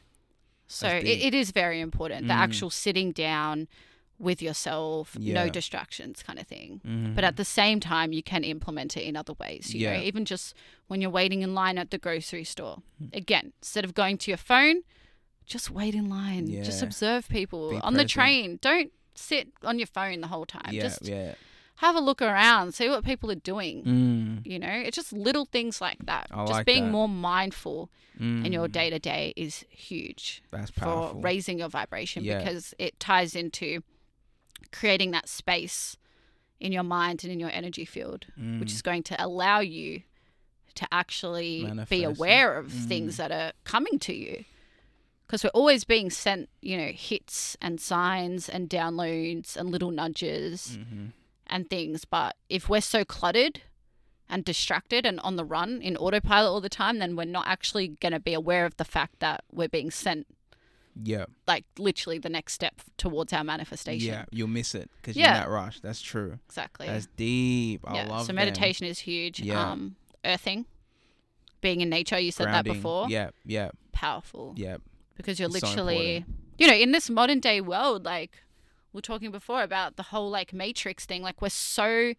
So 0.68 0.88
it, 0.88 1.06
it 1.06 1.34
is 1.34 1.52
very 1.52 1.80
important. 1.82 2.28
The 2.28 2.34
Mm. 2.34 2.38
actual 2.48 2.70
sitting 2.70 3.12
down 3.12 3.68
with 4.18 4.42
yourself, 4.42 5.18
no 5.18 5.50
distractions 5.50 6.22
kind 6.24 6.38
of 6.40 6.46
thing. 6.48 6.80
Mm. 6.86 7.16
But 7.16 7.24
at 7.24 7.38
the 7.38 7.44
same 7.46 7.80
time, 7.80 8.14
you 8.14 8.22
can 8.24 8.44
implement 8.44 8.96
it 8.96 9.02
in 9.04 9.16
other 9.18 9.34
ways. 9.34 9.74
You 9.74 9.82
Yeah. 9.82 9.98
know, 9.98 10.04
even 10.04 10.26
just 10.26 10.54
when 10.88 11.02
you're 11.02 11.10
waiting 11.10 11.42
in 11.42 11.54
line 11.56 11.78
at 11.80 11.90
the 11.92 11.98
grocery 11.98 12.44
store. 12.44 12.84
Mm. 13.04 13.16
Again, 13.16 13.54
instead 13.62 13.84
of 13.84 13.94
going 13.94 14.18
to 14.20 14.32
your 14.32 14.38
phone, 14.38 14.84
just 15.46 15.70
wait 15.72 15.96
in 15.96 16.08
line. 16.10 16.48
Yeah. 16.48 16.62
Just 16.64 16.82
observe 16.84 17.28
people 17.30 17.72
Be 17.72 17.78
on 17.78 17.96
the 17.96 18.06
train. 18.06 18.60
Don't 18.62 18.92
sit 19.16 19.50
on 19.64 19.78
your 19.80 19.88
phone 19.88 20.22
the 20.22 20.28
whole 20.28 20.46
time. 20.46 20.70
yeah. 20.72 20.82
just 20.84 21.06
yeah. 21.06 21.34
Have 21.82 21.96
a 21.96 22.00
look 22.00 22.22
around, 22.22 22.74
see 22.74 22.88
what 22.90 23.04
people 23.04 23.30
are 23.32 23.36
doing. 23.54 23.84
Mm. 23.84 24.46
You 24.52 24.60
know, 24.60 24.70
it's 24.86 24.96
just 24.96 25.12
little 25.14 25.46
things 25.46 25.82
like 25.82 25.98
that. 26.06 26.28
I 26.32 26.42
just 26.44 26.52
like 26.52 26.66
being 26.66 26.86
that. 26.86 26.92
more 26.92 27.10
mindful 27.10 27.90
in 28.20 28.52
your 28.54 28.68
Mm. 28.68 28.72
day 28.72 28.90
to 28.92 29.00
day 29.00 29.34
is 29.36 29.66
huge 29.70 30.44
That's 30.52 30.70
powerful. 30.70 31.14
for 31.16 31.22
raising 31.26 31.58
your 31.58 31.70
vibration 31.70 32.24
Yeah. 32.24 32.38
because 32.38 32.76
it 32.78 33.00
ties 33.00 33.36
into 33.36 33.82
creating 34.72 35.12
that 35.12 35.28
space 35.28 35.98
in 36.60 36.72
your 36.72 36.84
mind 36.84 37.24
and 37.24 37.34
in 37.34 37.40
your 37.40 37.50
energy 37.50 37.86
field, 37.86 38.26
which 38.60 38.70
Mm. 38.70 38.76
is 38.78 38.82
going 38.84 39.04
to 39.04 39.16
allow 39.26 39.60
you 39.60 40.04
to 40.76 40.88
actually 40.92 41.64
Manifest 41.64 41.90
be 41.90 42.04
aware 42.04 42.58
of 42.60 42.68
Mm. 42.72 42.88
things 42.88 43.18
that 43.18 43.32
are 43.32 43.54
coming 43.64 43.98
to 44.00 44.14
you. 44.14 44.46
Because 45.26 45.44
we're 45.44 45.50
always 45.62 45.84
being 45.86 46.10
sent, 46.12 46.50
you 46.62 46.78
know, 46.78 46.92
hits 46.94 47.58
and 47.62 47.82
signs 47.82 48.48
and 48.50 48.70
downloads 48.70 49.56
and 49.58 49.72
little 49.72 49.90
nudges 49.92 50.78
Mhm. 50.78 51.14
And 51.52 51.70
things. 51.70 52.06
But 52.06 52.36
if 52.50 52.68
we're 52.70 52.82
so 52.82 53.04
cluttered 53.06 53.62
and 54.30 54.44
distracted 54.46 55.06
and 55.06 55.20
on 55.20 55.36
the 55.36 55.46
run 55.46 55.82
in 55.82 55.98
autopilot 55.98 56.50
all 56.50 56.62
the 56.62 56.70
time, 56.70 57.00
then 57.00 57.16
we're 57.16 57.26
not 57.26 57.48
actually 57.48 57.90
going 57.90 58.14
to 58.14 58.20
be 58.20 58.34
aware 58.34 58.66
of 58.66 58.78
the 58.78 58.86
fact 58.86 59.20
that 59.20 59.44
we're 59.52 59.68
being 59.68 59.92
sent, 59.92 60.26
Yeah. 61.04 61.26
like, 61.48 61.66
literally 61.78 62.18
the 62.18 62.30
next 62.30 62.54
step 62.54 62.82
towards 62.98 63.34
our 63.34 63.44
manifestation. 63.44 64.08
Yeah. 64.08 64.26
You'll 64.32 64.48
miss 64.48 64.74
it 64.74 64.90
because 64.96 65.18
Yeah. 65.18 65.24
you're 65.26 65.36
in 65.36 65.42
that 65.42 65.50
rush. 65.50 65.80
That's 65.82 66.02
true. 66.02 66.40
Exactly. 66.48 66.88
That's 66.88 67.08
deep. 67.18 67.82
I 67.86 67.96
yeah. 67.96 68.08
love 68.08 68.22
so 68.22 68.28
them. 68.28 68.38
meditation 68.38 68.86
is 68.88 69.00
huge. 69.00 69.42
Yeah. 69.42 69.72
Um, 69.72 69.96
earthing, 70.24 70.66
being 71.60 71.82
in 71.82 71.90
nature. 71.90 72.18
You 72.18 72.32
said 72.32 72.46
Grounding. 72.46 72.72
that 72.74 72.78
before. 72.80 73.10
Yeah. 73.10 73.32
Yeah. 73.46 73.72
Powerful. 73.92 74.54
Yeah. 74.56 74.78
because 75.18 75.40
you're 75.40 75.50
It's 75.50 75.60
so 75.60 75.68
literally 75.68 76.26
you 76.58 76.68
know 76.68 76.74
in 76.74 76.92
this 76.94 77.10
modern 77.10 77.40
day 77.40 77.60
world 77.62 78.06
like 78.06 78.32
we 78.94 79.00
are 79.00 79.02
talking 79.02 79.32
before 79.32 79.64
about 79.64 79.96
the 79.96 80.04
whole 80.04 80.30
like 80.30 80.54
matrix 80.54 81.06
thing 81.06 81.22
like 81.22 81.42
we're 81.42 81.50
so 81.50 82.14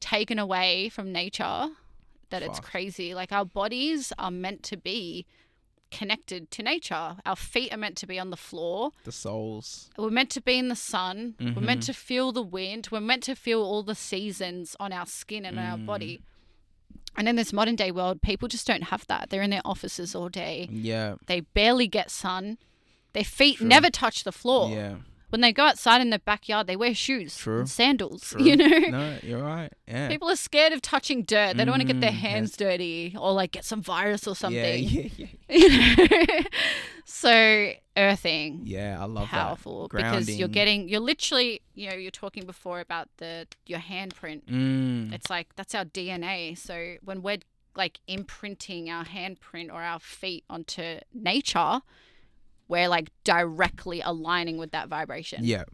taken 0.00 0.38
away 0.38 0.88
from 0.88 1.12
nature 1.12 1.68
that 2.30 2.42
it's 2.42 2.60
crazy 2.60 3.14
like 3.14 3.32
our 3.32 3.44
bodies 3.44 4.12
are 4.18 4.30
meant 4.30 4.62
to 4.62 4.76
be 4.76 5.24
connected 5.90 6.50
to 6.50 6.62
nature 6.62 7.16
our 7.24 7.36
feet 7.36 7.72
are 7.72 7.76
meant 7.76 7.96
to 7.96 8.06
be 8.06 8.18
on 8.18 8.30
the 8.30 8.36
floor 8.36 8.90
The 9.04 9.12
souls. 9.12 9.88
we're 9.96 10.10
meant 10.10 10.30
to 10.30 10.40
be 10.40 10.58
in 10.58 10.68
the 10.68 10.74
sun 10.76 11.34
we're 11.38 11.60
meant 11.62 11.82
Mhm. 11.82 11.86
to 11.86 11.94
feel 11.94 12.32
the 12.32 12.42
wind 12.42 12.88
we're 12.90 13.00
meant 13.00 13.22
to 13.24 13.36
feel 13.36 13.62
all 13.62 13.82
the 13.84 13.94
seasons 13.94 14.74
on 14.80 14.92
our 14.92 15.06
skin 15.06 15.44
and 15.44 15.58
on 15.58 15.64
our 15.64 15.78
Mm. 15.78 15.86
body 15.86 16.20
and 17.16 17.28
in 17.28 17.36
this 17.36 17.52
modern 17.52 17.76
day 17.76 17.92
world 17.92 18.20
people 18.20 18.48
just 18.48 18.66
don't 18.66 18.84
have 18.84 19.06
that 19.06 19.30
they're 19.30 19.42
in 19.42 19.50
their 19.50 19.62
offices 19.64 20.14
all 20.14 20.28
day 20.28 20.68
Yeah. 20.70 21.16
they 21.26 21.40
barely 21.40 21.86
get 21.86 22.10
sun. 22.10 22.58
Their 23.12 23.24
feet 23.24 23.58
True. 23.58 23.66
never 23.68 23.88
touch 23.88 24.24
the 24.24 24.32
floor. 24.32 24.68
Yeah. 24.70 24.96
When 25.30 25.40
they 25.40 25.52
go 25.52 25.64
outside 25.64 26.00
in 26.00 26.10
their 26.10 26.18
backyard, 26.20 26.66
they 26.66 26.76
wear 26.76 26.94
shoes 26.94 27.36
True. 27.36 27.58
and 27.60 27.68
sandals. 27.68 28.22
True. 28.30 28.44
You 28.44 28.56
know, 28.56 28.66
No, 28.68 29.18
you're 29.22 29.42
right. 29.42 29.72
Yeah. 29.88 30.08
people 30.08 30.30
are 30.30 30.36
scared 30.36 30.72
of 30.72 30.80
touching 30.82 31.22
dirt. 31.24 31.56
They 31.56 31.64
don't 31.64 31.72
want 31.72 31.82
to 31.82 31.86
get 31.92 32.00
their 32.00 32.10
Mm, 32.10 32.14
hands 32.28 32.56
dirty 32.56 33.14
or 33.18 33.32
like 33.32 33.52
get 33.52 33.64
some 33.64 33.82
virus 33.82 34.26
or 34.28 34.36
something. 34.36 34.84
Yeah. 34.84 35.08
Yeah. 35.16 35.26
Yeah. 35.26 35.26
You 35.48 35.68
know? 36.28 36.40
so 37.04 37.72
earthing, 37.96 38.60
Yeah. 38.64 38.98
I 39.00 39.04
love 39.06 39.28
powerful 39.28 39.88
that. 39.88 39.96
because 39.96 40.36
you're 40.38 40.48
getting, 40.48 40.88
you're 40.88 41.00
literally, 41.00 41.62
you 41.74 41.88
know, 41.90 41.94
you're 41.96 42.10
talking 42.10 42.44
before 42.44 42.80
about 42.80 43.08
the 43.18 43.46
your 43.66 43.78
handprint. 43.78 44.44
Mm. 44.46 45.12
It's 45.12 45.30
like 45.30 45.54
that's 45.56 45.74
our 45.74 45.84
DNA. 45.84 46.56
So 46.58 46.96
when 47.04 47.22
we're 47.22 47.38
like 47.76 48.00
imprinting 48.08 48.90
our 48.90 49.04
handprint 49.04 49.72
or 49.72 49.82
our 49.82 49.98
feet 50.00 50.44
onto 50.50 50.98
nature, 51.14 51.80
we're 52.68 52.88
like 52.88 53.10
directly 53.24 54.00
aligning 54.00 54.58
with 54.58 54.72
that 54.72 54.88
vibration. 54.88 55.40
Yeah. 55.44 55.64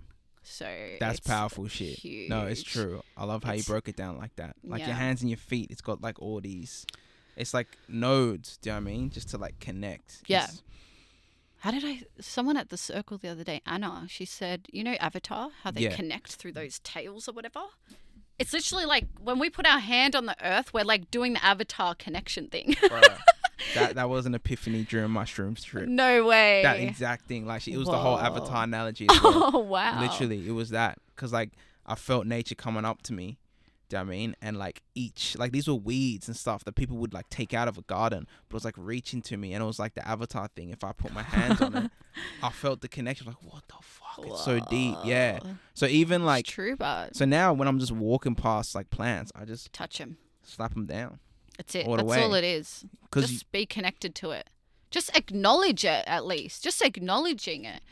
So 0.44 0.66
That's 0.98 1.18
it's 1.18 1.26
powerful 1.26 1.68
shit. 1.68 1.98
No, 2.28 2.46
it's 2.46 2.62
true. 2.62 3.02
I 3.16 3.24
love 3.24 3.44
how 3.44 3.52
you 3.52 3.62
broke 3.62 3.88
it 3.88 3.94
down 3.96 4.18
like 4.18 4.34
that. 4.36 4.56
Like 4.64 4.84
your 4.84 4.96
hands 4.96 5.20
and 5.20 5.30
your 5.30 5.36
feet, 5.38 5.70
it's 5.70 5.80
got 5.80 6.02
like 6.02 6.20
all 6.20 6.40
these. 6.40 6.84
It's 7.36 7.54
like 7.54 7.68
nodes. 7.88 8.56
Do 8.58 8.70
you 8.70 8.72
know 8.74 8.80
what 8.82 8.90
I 8.90 8.92
mean? 8.92 9.10
Just 9.10 9.30
to 9.30 9.38
like 9.38 9.58
connect. 9.60 10.22
Yeah. 10.26 10.44
It's- 10.44 10.62
How 11.58 11.70
did 11.70 11.84
I? 11.84 12.02
Someone 12.20 12.56
at 12.56 12.70
the 12.70 12.76
circle 12.76 13.18
the 13.18 13.28
other 13.28 13.44
day, 13.44 13.60
Anna, 13.64 14.06
she 14.08 14.24
said, 14.24 14.66
you 14.72 14.82
know, 14.82 14.94
Avatar, 14.94 15.50
how 15.62 15.70
they 15.70 15.82
Yeah. 15.82 15.94
connect 15.94 16.32
through 16.34 16.52
those 16.52 16.80
tails 16.80 17.28
or 17.28 17.32
whatever. 17.32 17.60
It's 18.38 18.52
literally 18.52 18.84
like 18.84 19.04
when 19.20 19.38
we 19.38 19.48
put 19.48 19.64
our 19.66 19.78
hand 19.78 20.16
on 20.16 20.26
the 20.26 20.34
earth, 20.44 20.74
we're 20.74 20.82
like 20.84 21.08
doing 21.12 21.34
the 21.34 21.44
Avatar 21.44 21.94
connection 21.94 22.48
thing. 22.48 22.74
that 23.74 23.94
that 23.96 24.08
was 24.08 24.26
an 24.26 24.34
epiphany 24.34 24.84
during 24.84 25.10
my 25.10 25.24
shroom 25.24 25.60
trip. 25.62 25.88
no 25.88 26.24
way. 26.26 26.62
That 26.62 26.80
exact 26.80 27.26
thing. 27.26 27.46
Like 27.46 27.66
it 27.68 27.76
was 27.76 27.88
the 27.88 27.98
whole 27.98 28.18
avatar 28.18 28.64
analogy. 28.64 29.06
Oh, 29.24 29.30
well. 29.32 29.50
oh 29.54 29.58
wow. 29.60 30.00
Literally, 30.00 30.46
it 30.48 30.52
was 30.52 30.70
that 30.70 30.98
because 31.14 31.32
like 31.32 31.50
I 31.86 31.94
felt 31.94 32.26
nature 32.26 32.54
coming 32.54 32.84
up 32.84 33.02
to 33.02 33.12
me. 33.12 33.38
Do 33.88 33.96
you 33.98 34.04
know 34.04 34.06
what 34.06 34.14
I 34.14 34.16
mean? 34.16 34.36
And 34.40 34.56
like 34.56 34.80
each, 34.94 35.36
like 35.36 35.52
these 35.52 35.68
were 35.68 35.74
weeds 35.74 36.26
and 36.26 36.34
stuff 36.34 36.64
that 36.64 36.74
people 36.76 36.96
would 36.96 37.12
like 37.12 37.28
take 37.28 37.52
out 37.52 37.68
of 37.68 37.76
a 37.76 37.82
garden, 37.82 38.26
but 38.48 38.54
it 38.54 38.56
was 38.56 38.64
like 38.64 38.74
reaching 38.78 39.20
to 39.22 39.36
me, 39.36 39.52
and 39.52 39.62
it 39.62 39.66
was 39.66 39.78
like 39.78 39.92
the 39.92 40.08
avatar 40.08 40.48
thing. 40.56 40.70
If 40.70 40.82
I 40.82 40.92
put 40.92 41.12
my 41.12 41.22
hands 41.22 41.60
on 41.60 41.76
it, 41.76 41.90
I 42.42 42.48
felt 42.48 42.80
the 42.80 42.88
connection. 42.88 43.26
Like, 43.26 43.42
what 43.42 43.62
the 43.68 43.74
fuck? 43.82 44.24
It's 44.26 44.44
so 44.44 44.60
deep. 44.70 44.96
Yeah. 45.04 45.40
So 45.74 45.84
even 45.86 46.22
It's 46.22 46.26
like, 46.26 46.46
true, 46.46 46.74
but 46.74 47.14
so 47.14 47.26
now 47.26 47.52
when 47.52 47.68
I'm 47.68 47.78
just 47.78 47.92
walking 47.92 48.34
past 48.34 48.74
like 48.74 48.88
plants, 48.88 49.30
I 49.34 49.44
just 49.44 49.70
touch 49.74 49.98
them, 49.98 50.16
slap 50.42 50.72
them 50.72 50.86
down. 50.86 51.18
That's 51.62 51.74
it. 51.76 51.86
All 51.86 51.96
That's 51.96 52.18
all 52.22 52.34
it 52.34 52.44
is. 52.44 52.84
Just 53.14 53.50
be 53.52 53.66
connected 53.66 54.14
to 54.16 54.30
it. 54.32 54.48
Just 54.90 55.14
acknowledge 55.16 55.84
it 55.84 56.04
at 56.06 56.26
least. 56.26 56.64
Just 56.64 56.82
acknowledging 56.82 57.64
it, 57.64 57.82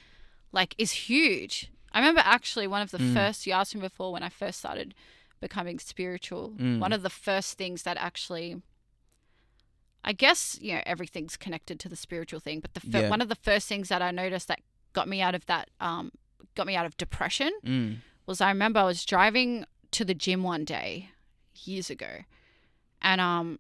like, 0.52 0.74
is 0.76 0.92
huge. 1.08 1.70
I 1.92 2.00
remember 2.00 2.22
actually 2.24 2.66
one 2.66 2.82
of 2.82 2.90
the 2.90 2.98
Mm. 2.98 3.14
first 3.14 3.46
you 3.46 3.52
asked 3.52 3.74
me 3.74 3.80
before 3.80 4.12
when 4.12 4.22
I 4.22 4.28
first 4.28 4.58
started 4.58 4.94
becoming 5.40 5.78
spiritual. 5.78 6.50
Mm. 6.58 6.78
One 6.80 6.92
of 6.92 7.02
the 7.02 7.10
first 7.10 7.56
things 7.58 7.82
that 7.84 7.96
actually, 7.96 8.60
I 10.04 10.12
guess 10.12 10.58
you 10.60 10.74
know 10.74 10.82
everything's 10.86 11.36
connected 11.36 11.78
to 11.80 11.88
the 11.88 11.96
spiritual 11.96 12.40
thing, 12.40 12.60
but 12.60 12.74
the 12.74 12.80
fir- 12.80 13.02
Yeah. 13.02 13.08
one 13.10 13.20
of 13.20 13.28
the 13.28 13.34
first 13.36 13.68
things 13.68 13.88
that 13.88 14.02
I 14.02 14.10
noticed 14.10 14.48
that 14.48 14.60
got 14.92 15.08
me 15.08 15.20
out 15.20 15.34
of 15.34 15.46
that, 15.46 15.70
um, 15.80 16.12
got 16.54 16.66
me 16.66 16.74
out 16.76 16.86
of 16.86 16.96
depression 16.96 17.52
mm, 17.64 17.98
was 18.26 18.40
I 18.40 18.48
remember 18.48 18.80
I 18.80 18.84
was 18.84 19.04
driving 19.04 19.64
to 19.92 20.04
the 20.04 20.14
gym 20.14 20.42
one 20.42 20.64
day 20.64 21.10
years 21.64 21.90
ago. 21.90 22.24
And 23.03 23.20
um 23.20 23.59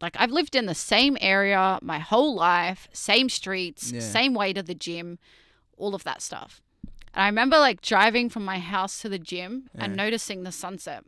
like 0.00 0.16
I've 0.18 0.30
lived 0.30 0.54
in 0.54 0.66
the 0.66 0.74
same 0.74 1.16
area 1.20 1.78
my 1.82 1.98
whole 1.98 2.34
life, 2.34 2.88
same 2.92 3.28
streets, 3.28 3.92
Yeah. 3.92 4.00
same 4.00 4.34
way 4.34 4.52
to 4.52 4.62
the 4.62 4.74
gym, 4.74 5.18
all 5.76 5.94
of 5.94 6.04
that 6.04 6.22
stuff. 6.22 6.62
And 7.12 7.22
I 7.24 7.26
remember 7.26 7.58
like 7.58 7.80
driving 7.82 8.30
from 8.30 8.44
my 8.44 8.58
house 8.60 9.00
to 9.02 9.08
the 9.08 9.18
gym 9.18 9.68
and 9.74 9.96
noticing 9.96 10.42
the 10.44 10.52
sunset. 10.52 11.04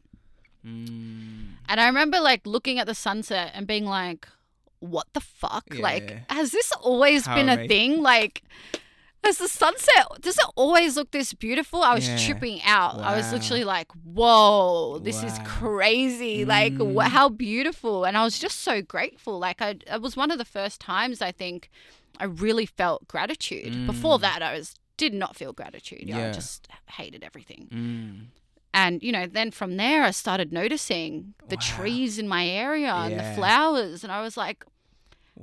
mm, 0.67 1.55
And 1.69 1.81
I 1.81 1.87
remember 1.87 2.21
like 2.21 2.47
looking 2.47 2.79
at 2.79 2.87
the 2.87 2.95
sunset 2.95 3.53
and 3.55 3.67
being 3.67 3.85
like, 3.87 4.29
what 4.81 5.07
the 5.13 5.21
fuck? 5.21 5.65
Yeah, 5.73 5.81
like, 5.81 6.11
yeah. 6.11 6.35
has 6.37 6.51
this 6.51 6.73
always 6.73 7.25
How 7.27 7.37
been 7.37 7.49
a 7.49 7.69
thing? 7.69 8.03
Like, 8.03 8.43
has 9.25 9.39
the 9.39 9.49
sunset, 9.49 10.07
does 10.21 10.37
it 10.37 10.45
always 10.57 10.97
look 10.97 11.11
this 11.13 11.33
beautiful? 11.33 11.83
I 11.83 11.95
was 11.95 12.09
Yeah. 12.09 12.19
tripping 12.19 12.61
out. 12.65 12.99
I 13.01 13.17
was 13.17 13.33
literally 13.33 13.65
like, 13.65 13.89
whoa, 14.05 14.99
this 14.99 15.23
is 15.23 15.33
Wow. 15.39 15.45
crazy. 15.47 16.45
Like, 16.45 16.75
Mm. 16.75 17.01
wh- 17.01 17.09
how 17.11 17.29
beautiful. 17.29 18.05
And 18.05 18.17
I 18.17 18.25
was 18.25 18.39
just 18.39 18.61
so 18.61 18.83
grateful. 18.83 19.39
Like, 19.39 19.63
I, 19.63 19.77
it 19.87 20.01
was 20.03 20.17
one 20.17 20.31
of 20.31 20.39
the 20.39 20.45
first 20.45 20.81
times 20.81 21.23
I 21.23 21.31
think 21.33 21.71
I 22.19 22.25
really 22.25 22.67
felt 22.67 23.07
gratitude. 23.09 23.87
Before 23.87 24.19
Mm. 24.19 24.23
that, 24.23 24.43
I 24.43 24.55
was 24.55 24.75
did 24.99 25.15
not 25.15 25.35
feel 25.37 25.53
gratitude. 25.53 26.03
Yeah. 26.05 26.29
I 26.29 26.33
just 26.33 26.69
hated 26.87 27.25
everything. 27.25 27.69
mm. 27.73 28.27
And, 28.75 29.03
you 29.03 29.11
know, 29.13 29.27
then 29.27 29.51
from 29.51 29.77
there, 29.77 30.03
I 30.05 30.11
started 30.13 30.53
noticing 30.53 31.35
the 31.49 31.57
Wow. 31.57 31.63
trees 31.63 32.19
in 32.19 32.27
my 32.29 32.47
area 32.47 32.93
and 32.95 33.19
the 33.19 33.25
flowers. 33.35 34.03
And 34.05 34.13
I 34.13 34.23
was 34.23 34.37
like, 34.37 34.65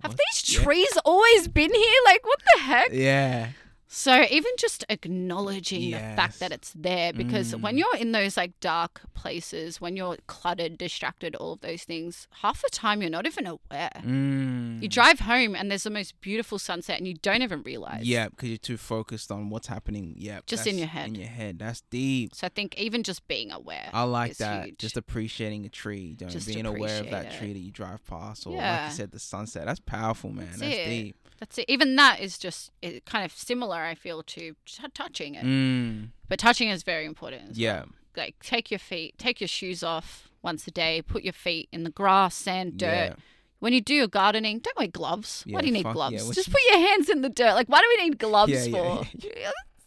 have 0.02 0.12
What? 0.14 0.20
these 0.32 0.54
Yeah. 0.54 0.64
trees 0.64 0.98
always 1.06 1.48
been 1.48 1.74
here? 1.74 2.00
Like, 2.06 2.26
what 2.26 2.40
the 2.56 2.62
heck? 2.62 2.90
Yeah. 2.92 3.50
So, 3.92 4.24
even 4.30 4.52
just 4.60 4.86
acknowledging 4.88 5.90
the 5.92 5.98
fact 5.98 6.40
that 6.40 6.52
it's 6.52 6.72
there, 6.78 7.12
because 7.12 7.56
when 7.56 7.76
Mm. 7.76 7.80
you're 7.80 7.96
in 7.98 8.12
those 8.12 8.38
like 8.38 8.58
dark 8.60 9.02
places, 9.16 9.82
when 9.82 9.98
you're 9.98 10.16
cluttered, 10.28 10.78
distracted, 10.78 11.36
all 11.36 11.54
of 11.54 11.62
those 11.62 11.86
things, 11.86 12.28
half 12.42 12.62
the 12.62 12.70
time 12.70 13.02
you're 13.02 13.10
not 13.10 13.26
even 13.26 13.48
aware. 13.48 13.90
Mm. 13.96 14.82
You 14.84 14.88
drive 14.90 15.22
home 15.22 15.56
and 15.56 15.72
there's 15.72 15.84
the 15.84 15.90
most 15.90 16.22
beautiful 16.22 16.60
sunset 16.60 17.00
and 17.00 17.08
you 17.08 17.16
don't 17.16 17.42
even 17.42 17.64
realize. 17.64 18.06
Yeah, 18.06 18.30
because 18.30 18.50
you're 18.50 18.58
too 18.60 18.78
focused 18.78 19.32
on 19.32 19.50
what's 19.50 19.68
happening. 19.68 20.14
Yeah, 20.18 20.42
Just 20.46 20.68
in 20.68 20.78
your 20.78 20.88
head. 20.88 21.08
In 21.08 21.16
your 21.16 21.28
head, 21.28 21.58
that's 21.58 21.82
deep. 21.90 22.36
So, 22.36 22.46
I 22.46 22.50
think 22.52 22.78
even 22.78 23.02
just 23.02 23.28
being 23.28 23.52
aware. 23.52 23.90
I 23.92 24.04
like 24.04 24.38
that. 24.38 24.66
huge. 24.66 24.78
Just 24.78 24.98
appreciating 24.98 25.66
a 25.66 25.70
tree, 25.70 26.16
you 26.20 26.26
know, 26.28 26.32
Just 26.32 26.48
being 26.48 26.68
aware 26.68 27.00
of 27.02 27.10
that 27.10 27.26
it. 27.34 27.38
tree 27.40 27.54
that 27.54 27.60
you 27.60 27.72
drive 27.72 28.06
past, 28.06 28.46
or 28.46 28.52
like 28.52 28.60
Yeah. 28.60 28.86
you 28.90 28.94
said, 28.96 29.10
the 29.12 29.20
sunset. 29.20 29.66
That's 29.66 29.80
powerful, 29.80 30.30
man. 30.30 30.46
That's 30.50 30.60
That's, 30.60 30.76
deep. 30.76 31.16
That's 31.40 31.58
it. 31.58 31.66
Even 31.70 31.96
that 31.96 32.20
is 32.20 32.38
just 32.38 32.70
it, 32.82 33.06
kind 33.06 33.24
of 33.24 33.32
similar, 33.32 33.79
I 33.86 33.96
feel, 33.96 34.24
to 34.24 34.56
t- 34.66 34.84
touching 34.94 35.36
it. 35.36 35.46
Mm. 35.46 36.10
But 36.28 36.40
touching 36.40 36.70
is 36.70 36.84
very 36.84 37.06
important. 37.06 37.56
Yeah, 37.56 37.80
well. 37.80 37.88
Like 38.18 38.36
take 38.42 38.72
your 38.72 38.80
feet, 38.80 39.18
take 39.18 39.40
your 39.42 39.48
shoes 39.48 39.84
off 39.84 40.30
once 40.42 40.68
a 40.68 40.72
day. 40.72 41.02
Put 41.02 41.24
your 41.24 41.34
feet 41.34 41.70
in 41.72 41.84
the 41.84 41.90
grass, 41.90 42.36
sand, 42.36 42.78
dirt. 42.78 42.88
yeah. 42.88 43.14
When 43.60 43.74
you 43.74 43.82
do 43.82 43.94
your 43.94 44.08
gardening, 44.08 44.60
don't 44.60 44.78
wear 44.78 44.88
gloves. 44.88 45.44
Yeah, 45.46 45.56
why 45.56 45.62
do 45.62 45.68
you 45.68 45.74
need 45.74 45.84
fuck- 45.84 45.94
gloves? 45.94 46.24
what's- 46.24 46.36
Just 46.36 46.50
put 46.52 46.62
your 46.72 46.80
hands 46.80 47.10
in 47.10 47.22
the 47.22 47.30
dirt. 47.30 47.54
Like, 47.56 47.68
why 47.68 47.80
do 47.82 47.86
we 47.98 48.04
need 48.06 48.18
gloves 48.18 48.52
Yeah, 48.52 48.64
yeah, 48.64 49.04
for? 49.04 49.08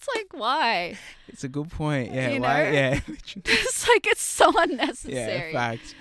It's 0.05 0.09
like 0.17 0.33
why? 0.33 0.99
It's 1.29 1.45
a 1.45 1.49
good 1.49 1.71
point. 1.71 2.13
Yeah, 2.13 2.31
You 2.31 2.41
why? 2.41 2.65
know? 2.65 2.71
Yeah, 2.73 3.01
it's 3.37 3.89
like 3.89 4.05
it's 4.09 4.21
so 4.21 4.53
unnecessary. 4.57 5.53
yeah, 5.53 5.53
fact. 5.53 5.95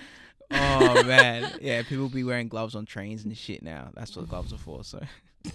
Oh 0.50 1.02
man, 1.04 1.52
yeah. 1.62 1.82
People 1.82 2.08
be 2.08 2.24
wearing 2.24 2.48
gloves 2.48 2.74
on 2.74 2.84
trains 2.84 3.24
and 3.24 3.36
shit 3.38 3.62
now. 3.62 3.90
That's 3.94 4.16
what 4.16 4.28
gloves 4.28 4.52
are 4.52 4.58
for. 4.58 4.82
So 4.82 5.00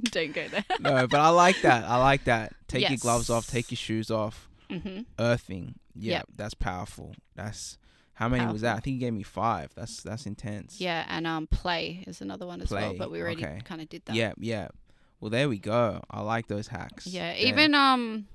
don't 0.10 0.32
go 0.32 0.48
there. 0.48 0.64
no, 0.80 1.06
but 1.06 1.20
I 1.20 1.28
like 1.30 1.60
that. 1.62 1.84
I 1.84 1.96
like 1.96 2.24
that. 2.24 2.52
Take 2.68 2.88
your 2.88 2.98
gloves 2.98 3.30
off. 3.30 3.46
Take 3.46 3.70
your 3.70 3.76
shoes 3.76 4.10
off. 4.10 4.48
hmm 4.70 5.00
Earthing. 5.18 5.74
Yeah, 5.94 6.18
Yep. 6.18 6.26
that's 6.36 6.54
powerful. 6.54 7.14
That's 7.34 7.76
how 8.14 8.28
many 8.28 8.46
was 8.52 8.62
that? 8.62 8.76
I 8.76 8.80
think 8.80 8.94
you 8.94 9.00
gave 9.00 9.12
me 9.12 9.22
five. 9.22 9.70
That's 9.74 10.02
that's 10.02 10.26
intense. 10.26 10.80
Yeah, 10.80 11.04
and 11.08 11.26
um, 11.26 11.46
play 11.46 12.04
is 12.06 12.20
another 12.20 12.46
one 12.46 12.60
as 12.60 12.70
well. 12.70 12.94
But 12.94 13.10
we 13.10 13.20
already 13.20 13.44
okay. 13.44 13.60
kind 13.64 13.80
of 13.80 13.88
did 13.88 14.04
that. 14.06 14.14
Yeah, 14.16 14.32
yeah. 14.38 14.68
Well, 15.20 15.30
there 15.30 15.48
we 15.48 15.58
go. 15.58 16.02
I 16.10 16.20
like 16.22 16.46
those 16.46 16.68
hacks. 16.68 17.06
Yeah, 17.06 17.32
Damn. 17.34 17.48
even 17.48 17.74
um, 17.74 18.26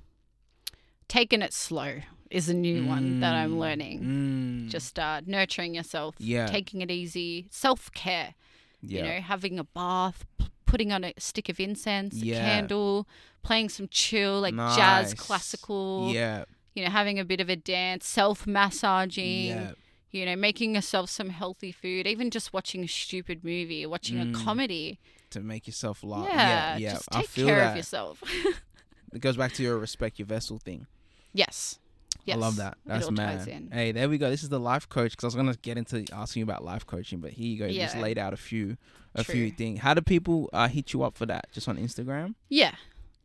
taking 1.08 1.42
it 1.42 1.54
slow 1.54 2.00
is 2.30 2.50
a 2.50 2.54
new 2.54 2.86
one 2.86 3.20
that 3.22 3.34
I'm 3.34 3.54
Mm, 3.54 3.58
learning. 3.60 4.00
mm, 4.02 4.70
Just 4.70 4.98
uh, 5.00 5.22
nurturing 5.26 5.74
yourself, 5.76 6.16
Yeah. 6.18 6.48
taking 6.48 6.82
it 6.82 6.92
easy, 6.92 7.48
self 7.52 7.92
care. 7.94 8.34
yeah, 8.82 8.98
You 9.00 9.04
know, 9.14 9.22
having 9.22 9.58
a 9.60 9.64
bath, 9.64 10.26
p- 10.38 10.48
putting 10.66 10.92
on 10.92 11.04
a 11.04 11.14
stick 11.18 11.50
of 11.50 11.60
incense, 11.60 12.16
Yeah. 12.16 12.38
a 12.38 12.40
candle, 12.40 13.08
playing 13.44 13.70
some 13.70 13.88
chill 13.90 14.42
like 14.42 14.54
Nice. 14.54 14.76
jazz, 14.76 15.14
classical. 15.14 16.12
yeah, 16.14 16.46
You 16.74 16.84
know, 16.86 16.92
having 16.92 17.20
a 17.20 17.26
bit 17.26 17.40
of 17.40 17.50
a 17.50 17.56
dance, 17.56 18.06
self 18.06 18.46
massaging. 18.48 19.46
yeah, 19.48 19.72
You 20.12 20.26
know, 20.26 20.36
making 20.36 20.76
yourself 20.76 21.10
some 21.10 21.30
healthy 21.30 21.72
food, 21.72 22.08
even 22.08 22.32
just 22.32 22.54
watching 22.54 22.84
a 22.84 22.88
stupid 22.88 23.44
movie, 23.44 23.86
watching 23.86 24.18
Mm. 24.18 24.30
a 24.40 24.44
comedy. 24.44 25.00
to 25.32 25.42
make 25.42 25.68
yourself 25.68 26.02
laugh. 26.04 26.28
yeah, 26.30 26.38
Yeah, 26.38 26.78
yeah. 26.78 26.94
just 26.94 27.10
take 27.12 27.34
care 27.34 27.56
that. 27.58 27.72
of 27.72 27.76
yourself. 27.78 28.24
It 29.14 29.20
goes 29.20 29.38
back 29.38 29.54
to 29.54 29.64
your 29.64 29.78
respect 29.78 30.20
your 30.20 30.26
vessel 30.26 30.58
thing. 30.58 30.88
yes. 31.34 31.80
Yes. 32.26 32.38
I 32.38 32.40
love 32.40 32.56
that. 32.58 32.78
That's 32.86 33.10
mad. 33.12 33.48
Hey, 33.72 33.92
there 33.92 34.10
we 34.10 34.18
go. 34.18 34.30
This 34.30 34.42
is 34.44 34.50
the 34.50 34.60
life 34.60 34.90
coach 34.90 35.12
because 35.12 35.24
I 35.24 35.28
was 35.28 35.36
gonna 35.36 35.56
get 35.62 35.78
into 35.78 36.06
asking 36.12 36.40
you 36.42 36.44
about 36.44 36.64
life 36.64 36.86
coaching, 36.86 37.20
but 37.20 37.32
here 37.32 37.46
you 37.48 37.60
go. 37.60 37.66
You 37.68 37.80
just 37.82 37.98
laid 37.98 38.18
out 38.18 38.34
a 38.34 38.38
few, 38.38 38.78
a 39.14 39.24
few 39.24 39.52
things. 39.52 39.80
How 39.80 39.94
do 39.94 40.02
people 40.02 40.50
uh, 40.52 40.68
hit 40.68 40.92
you 40.94 41.04
up 41.04 41.16
for 41.18 41.26
that? 41.28 41.52
Just 41.52 41.68
on 41.70 41.78
Instagram? 41.78 42.34
Yeah, 42.50 42.74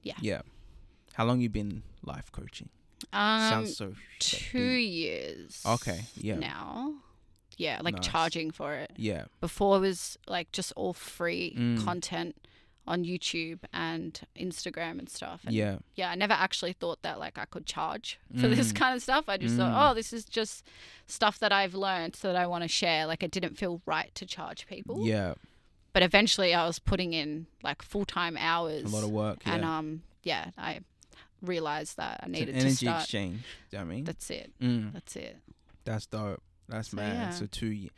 yeah. 0.03 0.15
Yeah. 0.21 0.43
How 1.15 1.25
long 1.25 1.41
you 1.41 1.49
been 1.49 1.83
life 2.05 2.31
coaching? 2.31 2.69
Um, 3.13 3.41
Sounds 3.51 3.77
so 3.77 3.95
two 4.19 4.77
deep. 4.77 4.93
years. 4.93 5.63
Okay, 5.67 6.03
yeah. 6.17 6.37
Now, 6.37 6.95
yeah, 7.57 7.81
like 7.83 7.95
Nice. 7.97 8.07
charging 8.07 8.51
for 8.51 8.75
it. 8.75 8.93
Yeah. 8.97 9.25
Before 9.41 9.77
it 9.79 9.81
was 9.81 10.19
like 10.29 10.53
just 10.53 10.73
all 10.77 10.93
free 10.93 11.55
Mm. 11.59 11.83
content 11.85 12.37
on 12.87 13.05
YouTube 13.05 13.61
and 13.73 14.21
Instagram 14.37 14.99
and 14.99 15.09
stuff. 15.09 15.43
And 15.45 15.55
Yeah. 15.55 15.79
yeah, 15.95 16.11
I 16.11 16.15
never 16.15 16.33
actually 16.33 16.73
thought 16.73 17.03
that 17.03 17.19
like 17.21 17.39
I 17.39 17.45
could 17.45 17.67
charge 17.67 18.19
for 18.41 18.49
this 18.49 18.73
Mm. 18.73 18.77
kind 18.77 18.97
of 18.97 19.03
stuff. 19.03 19.29
I 19.29 19.37
just 19.37 19.57
thought, 19.57 19.73
Mm. 19.73 19.91
oh, 19.91 19.95
this 19.95 20.13
is 20.13 20.25
just 20.25 20.65
stuff 21.07 21.39
that 21.39 21.53
I've 21.53 21.75
learned 21.75 22.15
that 22.23 22.35
I 22.37 22.47
want 22.47 22.63
to 22.63 22.69
share. 22.69 23.07
Like 23.07 23.23
it 23.23 23.31
didn't 23.31 23.57
feel 23.57 23.81
right 23.87 24.13
to 24.15 24.27
charge 24.27 24.67
people. 24.67 25.07
Yeah. 25.07 25.35
But 25.93 26.03
eventually, 26.03 26.55
I 26.55 26.67
was 26.67 26.79
putting 26.79 27.13
in 27.13 27.47
like 27.63 27.83
full 27.83 28.05
time 28.05 28.37
hours. 28.37 28.85
A 28.85 28.95
lot 28.97 29.05
of 29.05 29.11
work. 29.11 29.41
Yeah. 29.47 29.55
And 29.55 29.65
um, 29.65 30.03
yeah, 30.23 30.51
I 30.57 30.81
realized 31.43 31.97
that 31.97 32.21
I 32.23 32.29
needed 32.29 32.55
energy 32.55 32.71
to 32.71 32.77
start. 32.77 33.03
exchange. 33.03 33.41
Do 33.71 33.77
you 33.77 33.79
know 33.83 33.87
what 33.87 33.93
I 33.93 33.95
mean? 33.97 34.05
That's 34.05 34.31
it. 34.31 34.53
Mm. 34.61 34.93
That's 34.93 35.17
it. 35.17 35.37
That's 35.85 36.07
dope. 36.07 36.43
That's 36.69 36.91
So, 36.91 36.97
mad. 36.97 37.15
yeah. 37.15 37.31
So 37.31 37.47
two 37.47 37.67
years. 37.73 37.93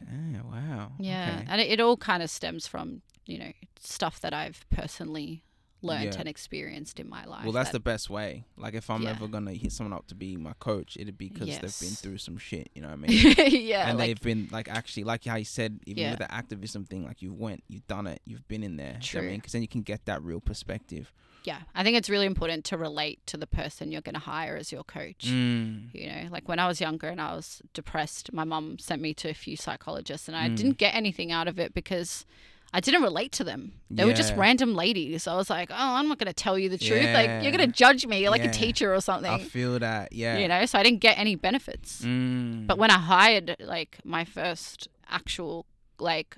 Yeah, 0.00 0.42
wow. 0.42 0.92
Yeah, 0.98 1.36
Okay. 1.38 1.46
and 1.48 1.60
it, 1.60 1.70
it 1.70 1.80
all 1.80 1.96
kind 1.96 2.22
of 2.22 2.30
stems 2.30 2.66
from 2.66 3.02
you 3.26 3.38
know 3.38 3.52
stuff 3.80 4.20
that 4.20 4.32
I've 4.34 4.64
personally 4.70 5.42
learned 5.84 6.14
Yeah. 6.14 6.20
and 6.20 6.28
experienced 6.28 7.00
in 7.00 7.08
my 7.08 7.24
life. 7.24 7.42
Well, 7.42 7.50
that's 7.52 7.70
that- 7.70 7.78
the 7.78 7.80
best 7.80 8.08
way. 8.08 8.44
Like, 8.56 8.74
if 8.74 8.88
I'm 8.88 9.02
Yeah. 9.02 9.10
ever 9.10 9.26
gonna 9.26 9.52
hit 9.52 9.72
someone 9.72 9.92
up 9.92 10.06
to 10.08 10.14
be 10.14 10.36
my 10.36 10.52
coach, 10.60 10.96
it'd 11.00 11.18
be 11.18 11.28
because 11.28 11.48
they've 11.58 11.88
been 11.88 11.96
through 11.96 12.18
some 12.18 12.38
shit. 12.38 12.70
You 12.74 12.82
know 12.82 12.88
what 12.88 12.98
I 12.98 13.06
mean? 13.08 13.66
yeah, 13.66 13.88
and 13.88 13.98
like, 13.98 14.06
they've 14.06 14.20
been 14.20 14.48
like 14.52 14.68
actually, 14.68 15.02
like 15.02 15.24
how 15.24 15.34
you 15.34 15.44
said, 15.44 15.80
even 15.86 16.02
Yeah. 16.04 16.10
with 16.10 16.20
the 16.20 16.32
activism 16.32 16.84
thing, 16.84 17.04
like 17.04 17.20
you 17.20 17.32
went, 17.32 17.64
you've 17.68 17.86
done 17.88 18.06
it, 18.06 18.22
you've 18.24 18.46
been 18.46 18.62
in 18.62 18.76
there. 18.76 18.96
Do 19.00 19.08
you 19.08 19.14
know 19.14 19.18
I 19.18 19.22
True. 19.22 19.22
mean? 19.30 19.38
Because 19.40 19.52
then 19.52 19.62
you 19.62 19.66
can 19.68 19.82
get 19.82 20.04
that 20.04 20.22
real 20.22 20.40
perspective. 20.40 21.12
yeah. 21.44 21.62
I 21.74 21.82
think 21.82 21.96
it's 21.96 22.08
really 22.08 22.26
important 22.26 22.64
to 22.66 22.76
relate 22.78 23.18
to 23.26 23.36
the 23.36 23.48
person 23.48 23.90
you're 23.90 24.00
going 24.02 24.14
to 24.14 24.20
hire 24.20 24.56
as 24.56 24.70
your 24.70 24.84
coach. 24.84 25.24
Mm. 25.26 25.92
You 25.92 26.06
know, 26.06 26.28
like 26.30 26.48
when 26.48 26.60
I 26.60 26.68
was 26.68 26.80
younger 26.80 27.08
and 27.08 27.20
I 27.20 27.34
was 27.34 27.60
depressed, 27.74 28.32
my 28.32 28.44
mum 28.44 28.78
sent 28.78 29.02
me 29.02 29.12
to 29.14 29.28
a 29.30 29.34
few 29.34 29.56
psychologists, 29.56 30.28
and 30.28 30.36
I 30.36 30.48
Mm. 30.48 30.56
didn't 30.56 30.78
get 30.78 30.94
anything 30.94 31.32
out 31.32 31.48
of 31.48 31.58
it 31.58 31.74
because 31.74 32.24
I 32.74 32.80
didn't 32.80 33.02
relate 33.02 33.32
to 33.32 33.44
them. 33.44 33.74
They 33.90 34.04
were 34.06 34.14
just 34.14 34.34
random 34.34 34.74
ladies. 34.74 35.26
I 35.26 35.36
was 35.36 35.50
like, 35.50 35.70
oh, 35.70 35.74
I'm 35.76 36.08
not 36.08 36.18
going 36.18 36.28
to 36.28 36.32
tell 36.32 36.58
you 36.58 36.70
the 36.70 36.78
truth. 36.78 37.04
Like, 37.12 37.42
you're 37.42 37.52
going 37.52 37.58
to 37.58 37.66
judge 37.66 38.06
me. 38.06 38.20
You're 38.22 38.30
like 38.30 38.42
Yeah. 38.42 38.48
a 38.48 38.52
teacher 38.52 38.94
or 38.94 39.00
something. 39.02 39.30
I 39.30 39.40
feel 39.40 39.78
that. 39.78 40.12
Yeah. 40.14 40.38
You 40.38 40.48
know, 40.48 40.64
so 40.64 40.78
I 40.78 40.82
didn't 40.82 41.00
get 41.00 41.18
any 41.18 41.34
benefits. 41.34 42.00
Mm. 42.02 42.66
But 42.66 42.78
when 42.78 42.90
I 42.90 42.98
hired 42.98 43.56
like 43.60 43.98
my 44.04 44.24
first 44.24 44.88
actual 45.08 45.66
like 45.98 46.36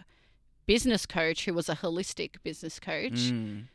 business 0.66 1.06
coach, 1.06 1.44
who 1.44 1.54
was 1.54 1.68
a 1.68 1.76
holistic 1.76 2.36
business 2.42 2.80
coach, 2.80 3.12
Mm. 3.30 3.66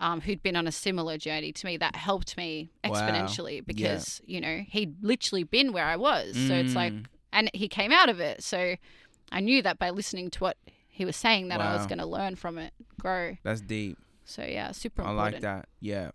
um, 0.00 0.22
who'd 0.22 0.42
been 0.42 0.56
on 0.56 0.66
a 0.66 0.72
similar 0.72 1.18
journey 1.18 1.52
to 1.52 1.66
me, 1.66 1.76
that 1.76 1.94
helped 1.94 2.36
me 2.36 2.70
Wow. 2.84 2.90
exponentially 2.90 3.64
because 3.64 4.20
you 4.26 4.40
know 4.40 4.64
he'd 4.68 4.96
literally 5.04 5.44
been 5.44 5.72
where 5.72 5.84
I 5.86 5.94
was. 5.96 6.34
So 6.48 6.54
it's 6.54 6.74
like, 6.74 6.92
Mm. 6.92 7.04
and 7.32 7.50
he 7.54 7.68
came 7.68 7.92
out 7.92 8.08
of 8.08 8.18
it. 8.18 8.42
So 8.42 8.74
I 9.30 9.40
knew 9.40 9.62
that 9.62 9.78
by 9.78 9.90
listening 9.90 10.30
to 10.30 10.38
what 10.40 10.56
he 10.92 11.04
was 11.04 11.16
saying, 11.16 11.48
that 11.48 11.60
I 11.60 11.74
was 11.74 11.86
going 11.86 11.98
to 11.98 12.06
learn 12.06 12.36
from 12.36 12.58
it, 12.58 12.72
grow. 13.00 13.36
That's 13.42 13.60
deep. 13.60 13.98
So 14.24 14.44
yeah, 14.44 14.70
super 14.72 15.02
I 15.02 15.10
like 15.10 15.40
that. 15.40 15.66
Yeah. 15.80 16.10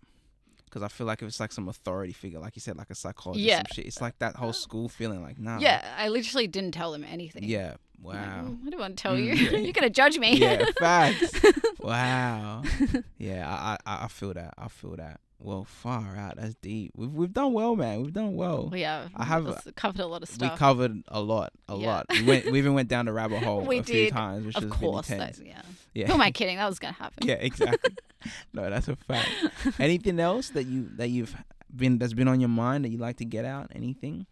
Because 0.66 0.82
I 0.84 0.88
feel 0.88 1.08
like 1.08 1.22
if 1.22 1.28
it's 1.28 1.40
like 1.40 1.52
some 1.52 1.68
authority 1.68 2.14
figure, 2.14 2.40
like 2.40 2.56
you 2.56 2.62
said, 2.62 2.78
like 2.78 2.90
a 2.90 2.95
psychologist, 2.95 3.45
Yeah. 3.48 3.64
shit, 3.74 3.86
it's 3.86 4.02
like 4.02 4.18
that 4.20 4.36
whole 4.36 4.54
school 4.54 4.88
feeling 4.90 5.22
like, 5.22 5.40
nah. 5.40 5.60
Yeah, 5.60 5.84
I 5.98 6.10
literally 6.10 6.48
didn't 6.48 6.72
tell 6.74 6.91
them 6.91 7.04
anything. 7.04 7.44
Yeah. 7.44 7.76
I'm 7.99 8.04
like, 8.06 8.16
Wow. 8.16 8.44
"Mm, 8.49 8.68
I 8.68 8.70
don't 8.70 8.80
want 8.80 8.98
to 8.98 9.02
tell 9.02 9.16
Mm, 9.16 9.36
you. 9.36 9.58
You're 9.64 9.72
gonna 9.74 9.90
judge 9.90 10.20
me. 10.20 10.38
yeah, 10.38 10.66
facts. 10.80 11.32
wow. 11.80 12.62
Yeah, 13.18 13.48
I, 13.49 13.78
I 13.91 14.06
I 14.06 14.08
feel 14.08 14.34
that. 14.36 14.54
I 14.58 14.68
feel 14.68 14.95
that. 14.98 15.20
Well, 15.39 15.65
far 15.65 16.15
out. 16.15 16.38
That's 16.38 16.55
deep. 16.55 16.91
We've 16.95 17.11
we've 17.14 17.31
done 17.31 17.53
well, 17.53 17.76
man. 17.76 18.01
We've 18.01 18.11
done 18.14 18.35
well. 18.35 18.69
We 18.72 18.81
have. 18.81 19.11
I 19.15 19.23
have- 19.23 19.68
covered 19.76 20.01
a 20.01 20.07
lot 20.07 20.23
of 20.23 20.30
stuff. 20.30 20.53
We 20.53 20.57
covered 20.57 21.03
a 21.09 21.22
lot, 21.22 21.51
a 21.69 21.76
Yeah. 21.77 21.88
lot. 21.88 22.05
We 22.09 22.23
went. 22.23 22.51
We 22.51 22.57
even 22.57 22.73
went 22.73 22.89
down 22.89 23.05
the 23.05 23.14
rabbit 23.22 23.43
hole 23.43 23.61
We 23.61 23.77
a 23.80 23.84
few 23.84 24.05
did. 24.05 24.14
times, 24.14 24.45
which 24.47 24.55
of 24.57 24.64
has 24.64 24.72
course, 24.72 25.09
intense. 25.11 25.39
yeah. 25.45 25.61
Yeah. 25.93 26.07
Who 26.07 26.14
am 26.14 26.22
I 26.22 26.31
kidding? 26.31 26.57
That 26.57 26.68
was 26.68 26.80
gonna 26.80 26.93
happen. 26.93 27.27
yeah, 27.27 27.35
exactly. 27.35 27.95
no, 28.53 28.68
that's 28.69 28.88
a 28.88 28.95
fact. 28.95 29.30
Anything 29.80 30.19
else 30.19 30.49
that 30.49 30.64
you 30.64 30.89
that 30.95 31.09
you've 31.09 31.35
been 31.76 31.99
that's 31.99 32.14
been 32.14 32.27
on 32.27 32.39
your 32.39 32.49
mind 32.49 32.84
that 32.85 32.89
you 32.89 32.97
like 32.97 33.18
to 33.18 33.26
get 33.26 33.45
out? 33.45 33.72
Anything? 33.76 34.26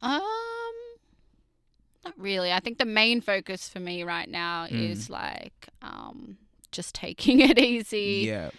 Um, 0.00 0.20
not 2.04 2.14
really. 2.16 2.52
I 2.52 2.60
think 2.60 2.78
the 2.78 2.84
main 2.84 3.20
focus 3.20 3.68
for 3.68 3.80
me 3.80 4.02
right 4.04 4.28
now 4.28 4.66
Mm. 4.66 4.90
is 4.90 5.10
like 5.10 5.68
um 5.82 6.38
just 6.70 6.94
taking 6.94 7.40
it 7.40 7.58
easy, 7.58 8.24
Yeah. 8.26 8.50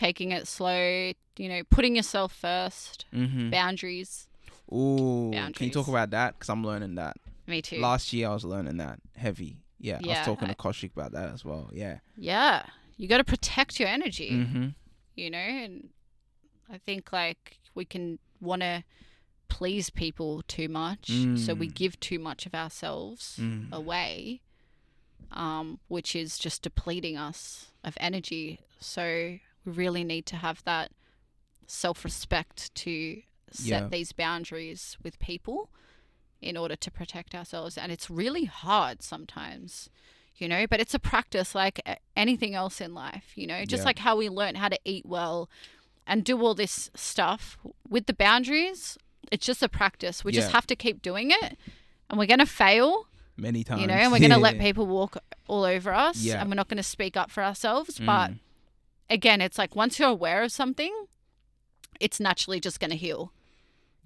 Taking 0.00 0.32
it 0.32 0.48
slow. 0.48 1.12
You 1.36 1.48
know, 1.48 1.62
putting 1.70 1.96
yourself 1.96 2.32
first. 2.34 3.06
Mm-hmm. 3.14 3.50
Boundaries. 3.50 4.26
Ooh, 4.72 5.30
can 5.32 5.66
you 5.66 5.70
talk 5.72 5.88
about 5.88 6.10
that? 6.10 6.34
Because 6.34 6.48
I'm 6.48 6.64
learning 6.64 6.94
that. 6.96 7.16
Me 7.46 7.60
too. 7.62 7.80
Last 7.80 8.12
year 8.12 8.28
I 8.28 8.34
was 8.34 8.44
learning 8.44 8.76
that 8.78 8.98
heavy. 9.16 9.56
Yeah, 9.80 9.98
I 10.04 10.06
was 10.06 10.18
talking 10.26 10.48
I- 10.48 10.52
to 10.52 10.56
Koshik 10.56 10.92
about 10.92 11.12
that 11.12 11.32
as 11.32 11.44
well. 11.44 11.70
Yeah. 11.72 11.98
yeah, 12.16 12.64
you 12.96 13.08
got 13.08 13.18
to 13.18 13.24
protect 13.24 13.80
your 13.80 13.88
energy. 13.88 14.30
Mm-hmm. 14.32 14.66
you 15.16 15.28
know 15.30 15.38
and 15.64 15.88
i 16.72 16.78
think 16.86 17.12
like 17.12 17.58
we 17.74 17.84
can 17.84 18.18
want 18.40 18.62
to 18.62 18.84
please 19.48 19.90
people 19.90 20.42
too 20.46 20.68
much 20.68 21.08
so 21.44 21.52
we 21.52 21.68
Mm. 21.68 21.74
give 21.74 21.98
too 22.00 22.18
much 22.18 22.46
of 22.46 22.54
ourselves 22.54 23.36
Mm. 23.40 23.72
away 23.72 24.40
um, 25.32 25.80
which 25.88 26.14
is 26.14 26.38
just 26.38 26.62
depleting 26.62 27.16
us 27.16 27.66
of 27.82 27.94
energy 28.00 28.60
so 28.78 29.38
we 29.64 29.72
really 29.72 30.04
need 30.04 30.26
to 30.26 30.36
have 30.36 30.62
that 30.64 30.90
self-respect 31.66 32.74
to 32.74 33.22
set 33.50 33.66
Yeah. 33.82 33.88
these 33.88 34.12
boundaries 34.12 34.96
with 35.02 35.18
people 35.18 35.70
in 36.40 36.56
order 36.56 36.76
to 36.76 36.90
protect 36.90 37.34
ourselves 37.34 37.76
and 37.76 37.92
it's 37.92 38.08
really 38.08 38.44
hard 38.44 39.02
sometimes 39.02 39.90
you 40.36 40.48
know 40.48 40.66
but 40.66 40.80
it's 40.80 40.94
a 40.94 40.98
practice 40.98 41.54
like 41.54 41.80
anything 42.16 42.54
else 42.54 42.80
in 42.80 42.94
life 42.94 43.32
you 43.34 43.46
know 43.46 43.64
just 43.64 43.82
Yeah. 43.82 43.86
like 43.86 43.98
how 43.98 44.16
we 44.16 44.28
learn 44.28 44.54
how 44.54 44.68
to 44.68 44.78
eat 44.84 45.04
well 45.04 45.50
and 46.06 46.24
do 46.24 46.40
all 46.40 46.54
this 46.54 46.90
stuff 46.94 47.58
with 47.88 48.06
the 48.06 48.14
boundaries 48.14 48.96
it's 49.30 49.44
just 49.44 49.62
a 49.62 49.68
practice 49.68 50.24
we 50.24 50.32
just 50.32 50.50
have 50.52 50.66
to 50.68 50.76
keep 50.76 51.02
doing 51.02 51.30
it 51.30 51.58
and 52.08 52.18
we're 52.18 52.26
going 52.26 52.38
to 52.38 52.46
fail 52.46 53.06
Many 53.36 53.62
times. 53.64 53.80
you 53.82 53.86
know 53.86 53.94
and 53.94 54.10
we're 54.10 54.18
going 54.18 54.30
to 54.30 54.38
let 54.38 54.58
people 54.68 54.86
walk 54.86 55.18
all 55.46 55.64
over 55.64 55.92
us 55.92 56.16
Yeah. 56.18 56.40
and 56.40 56.48
we're 56.48 56.54
not 56.56 56.68
going 56.68 56.78
to 56.78 56.82
speak 56.82 57.16
up 57.16 57.30
for 57.30 57.42
ourselves 57.42 57.98
but 57.98 58.30
Mm. 58.30 58.38
Again 59.10 59.40
it's 59.40 59.58
like 59.58 59.74
once 59.76 59.98
you're 59.98 60.08
aware 60.08 60.42
of 60.42 60.50
something 60.52 60.94
it's 62.00 62.18
naturally 62.20 62.60
just 62.60 62.80
going 62.80 62.90
to 62.90 62.96
heal 62.96 63.32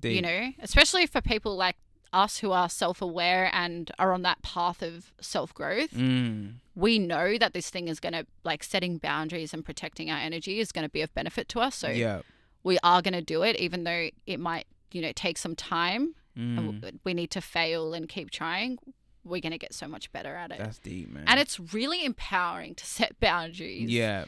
you 0.03 0.21
know 0.23 0.51
especially 0.61 1.07
for 1.07 1.21
people 1.21 1.57
like 1.57 1.77
us 2.13 2.39
who 2.39 2.53
are 2.53 2.69
self-aware 2.69 3.51
and 3.53 3.91
are 3.99 4.13
on 4.13 4.23
that 4.23 4.41
path 4.43 4.83
of 4.83 5.13
self-growth 5.21 5.91
Mm. 5.93 6.55
we 6.75 6.99
know 6.99 7.39
that 7.39 7.53
this 7.55 7.71
thing 7.71 7.89
is 7.89 8.01
going 8.01 8.13
to 8.13 8.27
like 8.45 8.63
setting 8.63 8.99
boundaries 8.99 9.53
and 9.55 9.65
protecting 9.65 10.11
our 10.11 10.19
energy 10.19 10.61
is 10.61 10.73
going 10.73 10.85
to 10.85 10.91
be 10.91 11.01
of 11.03 11.13
benefit 11.15 11.49
to 11.51 11.61
us 11.61 11.75
so 11.75 11.89
yeah. 11.89 12.21
we 12.63 12.79
are 12.83 13.01
going 13.03 13.15
to 13.15 13.23
do 13.23 13.43
it 13.43 13.57
even 13.57 13.85
though 13.85 14.09
it 14.27 14.39
might 14.41 14.67
you 14.93 15.01
know 15.03 15.13
take 15.13 15.39
some 15.39 15.55
time 15.57 16.15
Mm. 16.37 16.99
we 17.05 17.15
need 17.15 17.31
to 17.31 17.41
fail 17.41 17.95
and 17.95 18.09
keep 18.09 18.29
trying 18.29 18.77
we're 19.23 19.41
going 19.41 19.53
to 19.53 19.59
get 19.59 19.73
so 19.73 19.87
much 19.87 20.11
better 20.13 20.35
at 20.35 20.51
it 20.51 20.59
That's 20.59 20.81
deep, 20.81 21.09
man. 21.13 21.23
and 21.29 21.39
it's 21.39 21.61
really 21.73 22.05
empowering 22.05 22.75
to 22.75 22.85
set 22.85 23.19
boundaries 23.21 23.89
yeah. 23.89 24.25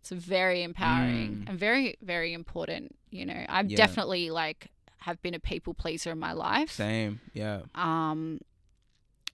It's 0.00 0.10
very 0.10 0.62
empowering 0.62 1.44
Mm. 1.44 1.48
and 1.50 1.58
very 1.58 1.96
very 2.02 2.32
important 2.32 2.96
you 3.10 3.24
know 3.26 3.44
i'm 3.48 3.68
Yeah. 3.68 3.76
definitely 3.76 4.30
like 4.30 4.68
have 4.98 5.20
been 5.22 5.34
a 5.34 5.40
people 5.40 5.72
pleaser 5.74 6.10
in 6.12 6.18
my 6.18 6.32
life 6.32 6.70
Same. 6.72 7.20
Yeah. 7.34 7.60
um 7.74 8.40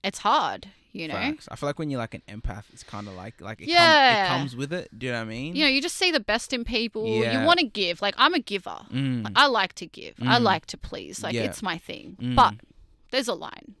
it's 0.03 0.19
hard 0.19 0.67
you 0.93 1.07
know 1.07 1.13
Facts. 1.15 1.47
I 1.51 1.55
feel 1.55 1.67
like 1.69 1.77
when 1.77 1.89
you're 1.91 1.99
like 1.99 2.13
an 2.15 2.23
empath, 2.27 2.63
it's 2.73 2.81
kind 2.83 3.07
of 3.07 3.13
like 3.13 3.39
like 3.41 3.61
it, 3.61 3.67
Yeah. 3.67 4.27
com- 4.27 4.35
it 4.35 4.39
comes 4.39 4.55
with 4.55 4.73
it. 4.73 4.89
Do 4.97 5.05
you 5.05 5.11
know 5.11 5.19
what 5.19 5.25
I 5.27 5.29
mean? 5.29 5.55
you 5.55 5.63
know 5.63 5.69
you 5.69 5.81
just 5.81 5.95
see 5.97 6.11
the 6.11 6.19
best 6.19 6.53
in 6.53 6.63
people 6.63 7.05
Yeah. 7.07 7.39
you 7.39 7.45
want 7.45 7.59
to 7.59 7.65
give 7.65 8.01
like 8.01 8.15
i'm 8.17 8.33
a 8.33 8.39
giver 8.39 8.79
Mm. 8.91 9.23
Like, 9.25 9.33
i 9.35 9.45
like 9.47 9.73
to 9.73 9.85
give 9.85 10.15
i 10.21 10.37
Mm. 10.39 10.43
like 10.43 10.65
to 10.67 10.77
please 10.77 11.21
like 11.21 11.33
Yeah. 11.35 11.43
it's 11.43 11.61
my 11.61 11.77
thing 11.77 12.17
Mm. 12.19 12.35
but 12.35 12.55
there's 13.11 13.27
a 13.27 13.35
line 13.35 13.75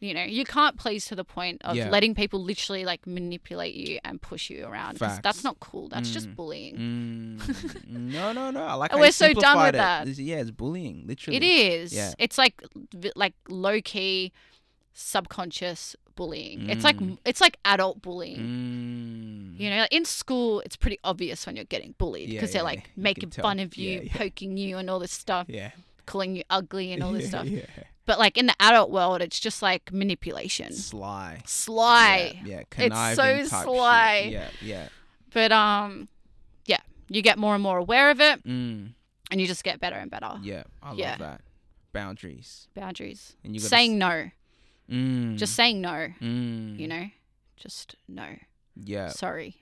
you 0.00 0.14
know 0.14 0.22
you 0.24 0.44
can't 0.44 0.76
please 0.78 1.04
to 1.06 1.14
the 1.14 1.24
point 1.24 1.60
of 1.64 1.76
Yeah. 1.76 1.90
letting 1.90 2.14
people 2.14 2.42
literally 2.42 2.84
like 2.84 3.06
manipulate 3.06 3.74
you 3.74 3.98
and 4.04 4.20
push 4.20 4.48
you 4.50 4.64
around. 4.66 4.96
That's 4.98 5.44
not 5.44 5.60
cool 5.60 5.88
that's 5.88 6.10
just 6.10 6.28
Mm. 6.30 6.36
bullying 6.36 6.76
Mm. 6.76 7.86
no, 7.88 8.32
no, 8.32 8.50
no. 8.50 8.62
I 8.64 8.74
like. 8.74 8.94
We're 8.94 9.12
so 9.12 9.32
done 9.32 9.58
with 9.58 9.68
it. 9.68 9.72
that. 9.78 10.08
Yeah, 10.08 10.36
it's 10.40 10.50
bullying, 10.50 11.04
literally. 11.06 11.36
It 11.36 11.42
is. 11.42 11.92
Yeah. 11.94 12.12
It's 12.18 12.38
like 12.38 12.62
like 13.14 13.34
low 13.48 13.80
key 13.80 14.32
subconscious 14.92 15.96
bullying. 16.16 16.68
It's 16.68 16.84
like 16.84 16.98
Mm. 16.98 17.18
it's 17.24 17.40
like 17.40 17.58
adult 17.64 18.02
bullying. 18.02 18.38
Mm. 19.56 19.60
You 19.60 19.70
know, 19.70 19.76
like 19.78 19.92
in 19.92 20.04
school, 20.04 20.60
it's 20.60 20.76
pretty 20.76 20.98
obvious 21.04 21.46
when 21.46 21.56
you're 21.56 21.64
getting 21.64 21.94
bullied 21.98 22.28
Yeah, 22.28 22.36
because 22.40 22.52
they're 22.52 22.60
yeah, 22.60 22.64
like 22.64 22.78
yeah. 22.96 23.02
Making 23.02 23.30
fun 23.30 23.58
of 23.58 23.76
you, 23.76 24.02
Yeah, 24.04 24.16
poking 24.16 24.56
you, 24.56 24.78
and 24.78 24.88
all 24.90 24.98
this 24.98 25.12
stuff, 25.12 25.46
Yeah. 25.48 25.70
calling 26.06 26.36
you 26.36 26.42
ugly 26.50 26.92
and 26.92 27.02
all 27.02 27.12
this 27.12 27.28
stuff. 27.32 27.46
Yeah. 27.46 27.64
But 28.10 28.18
like 28.18 28.36
in 28.36 28.46
the 28.46 28.56
adult 28.58 28.90
world, 28.90 29.22
it's 29.22 29.38
just 29.38 29.62
like 29.62 29.92
manipulation, 29.92 30.72
Sly. 30.72 31.42
sly. 31.46 32.40
Yeah. 32.44 32.62
yeah. 32.76 32.86
It's 32.86 33.16
so 33.16 33.22
type 33.22 33.38
shit. 33.38 33.48
sly. 33.48 34.28
Yeah. 34.32 34.48
Yeah. 34.60 34.88
But 35.32 35.52
um, 35.52 36.08
yeah, 36.66 36.80
you 37.08 37.22
get 37.22 37.38
more 37.38 37.54
and 37.54 37.62
more 37.62 37.78
aware 37.78 38.10
of 38.10 38.20
it, 38.20 38.42
Mm. 38.42 38.94
and 39.30 39.40
you 39.40 39.46
just 39.46 39.62
get 39.62 39.78
better 39.78 39.94
and 39.94 40.10
better. 40.10 40.40
Yeah. 40.42 40.64
I 40.82 40.94
Yeah. 40.94 41.10
love 41.10 41.18
that. 41.20 41.40
Boundaries. 41.92 42.66
Boundaries. 42.74 43.36
And 43.44 43.54
you 43.54 43.60
Saying 43.60 43.96
no. 43.96 44.30
Mm. 44.90 45.36
Just 45.36 45.54
saying 45.54 45.80
no. 45.80 46.08
Mm. 46.20 46.76
You 46.80 46.88
know, 46.88 47.04
just 47.56 47.94
no. 48.08 48.26
Yeah. 48.74 49.10
Sorry. 49.10 49.54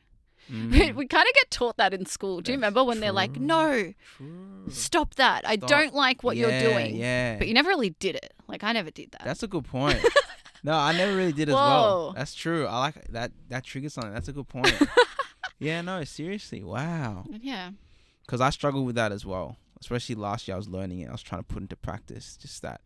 Mm. 0.51 0.95
we 0.95 1.07
kind 1.07 1.27
of 1.27 1.35
get 1.35 1.51
taught 1.51 1.77
that 1.77 1.93
in 1.93 2.07
school. 2.07 2.41
Do 2.41 2.53
you 2.53 2.57
That's 2.57 2.63
remember 2.63 2.85
when 2.85 3.01
they're 3.01 3.13
like, 3.13 3.37
no, 3.37 3.93
True. 4.17 4.65
stop 4.71 5.15
that. 5.17 5.47
I 5.47 5.57
Stop. 5.57 5.69
don't 5.69 5.95
like 5.95 6.23
what 6.23 6.37
you're 6.37 6.59
doing. 6.59 6.97
Yeah. 6.97 7.37
But 7.39 7.49
you 7.49 7.55
never 7.55 7.69
really 7.69 7.91
did 7.91 8.17
it. 8.17 8.33
Like, 8.47 8.65
I 8.65 8.73
never 8.73 8.91
did 8.91 9.13
that. 9.13 9.23
That's 9.25 9.43
a 9.43 9.49
good 9.49 9.65
point. 9.65 9.99
no, 10.63 10.73
I 10.73 10.93
never 10.93 11.15
really 11.15 11.33
did 11.33 11.49
as 11.49 11.55
well. 11.55 12.13
That's 12.17 12.35
true. 12.35 12.67
I 12.67 12.79
like 12.79 13.09
that. 13.09 13.33
That 13.49 13.65
triggers 13.65 13.95
something. 13.95 14.13
That's 14.13 14.29
a 14.29 14.33
good 14.33 14.49
point. 14.49 14.75
yeah. 15.59 15.81
No. 15.83 16.05
Seriously. 16.05 16.63
Wow. 16.65 17.25
yeah. 17.29 17.71
Because 18.25 18.41
I 18.41 18.51
struggled 18.51 18.87
with 18.87 18.97
that 18.97 19.13
as 19.13 19.25
well. 19.25 19.57
Especially 19.81 20.15
last 20.15 20.49
year, 20.49 20.55
I 20.55 20.59
was 20.59 20.69
learning 20.69 21.01
it. 21.01 21.09
I 21.09 21.13
was 21.13 21.23
trying 21.23 21.41
to 21.43 21.47
put 21.47 21.63
into 21.63 21.77
practice 21.77 22.37
just 22.37 22.63
that. 22.63 22.81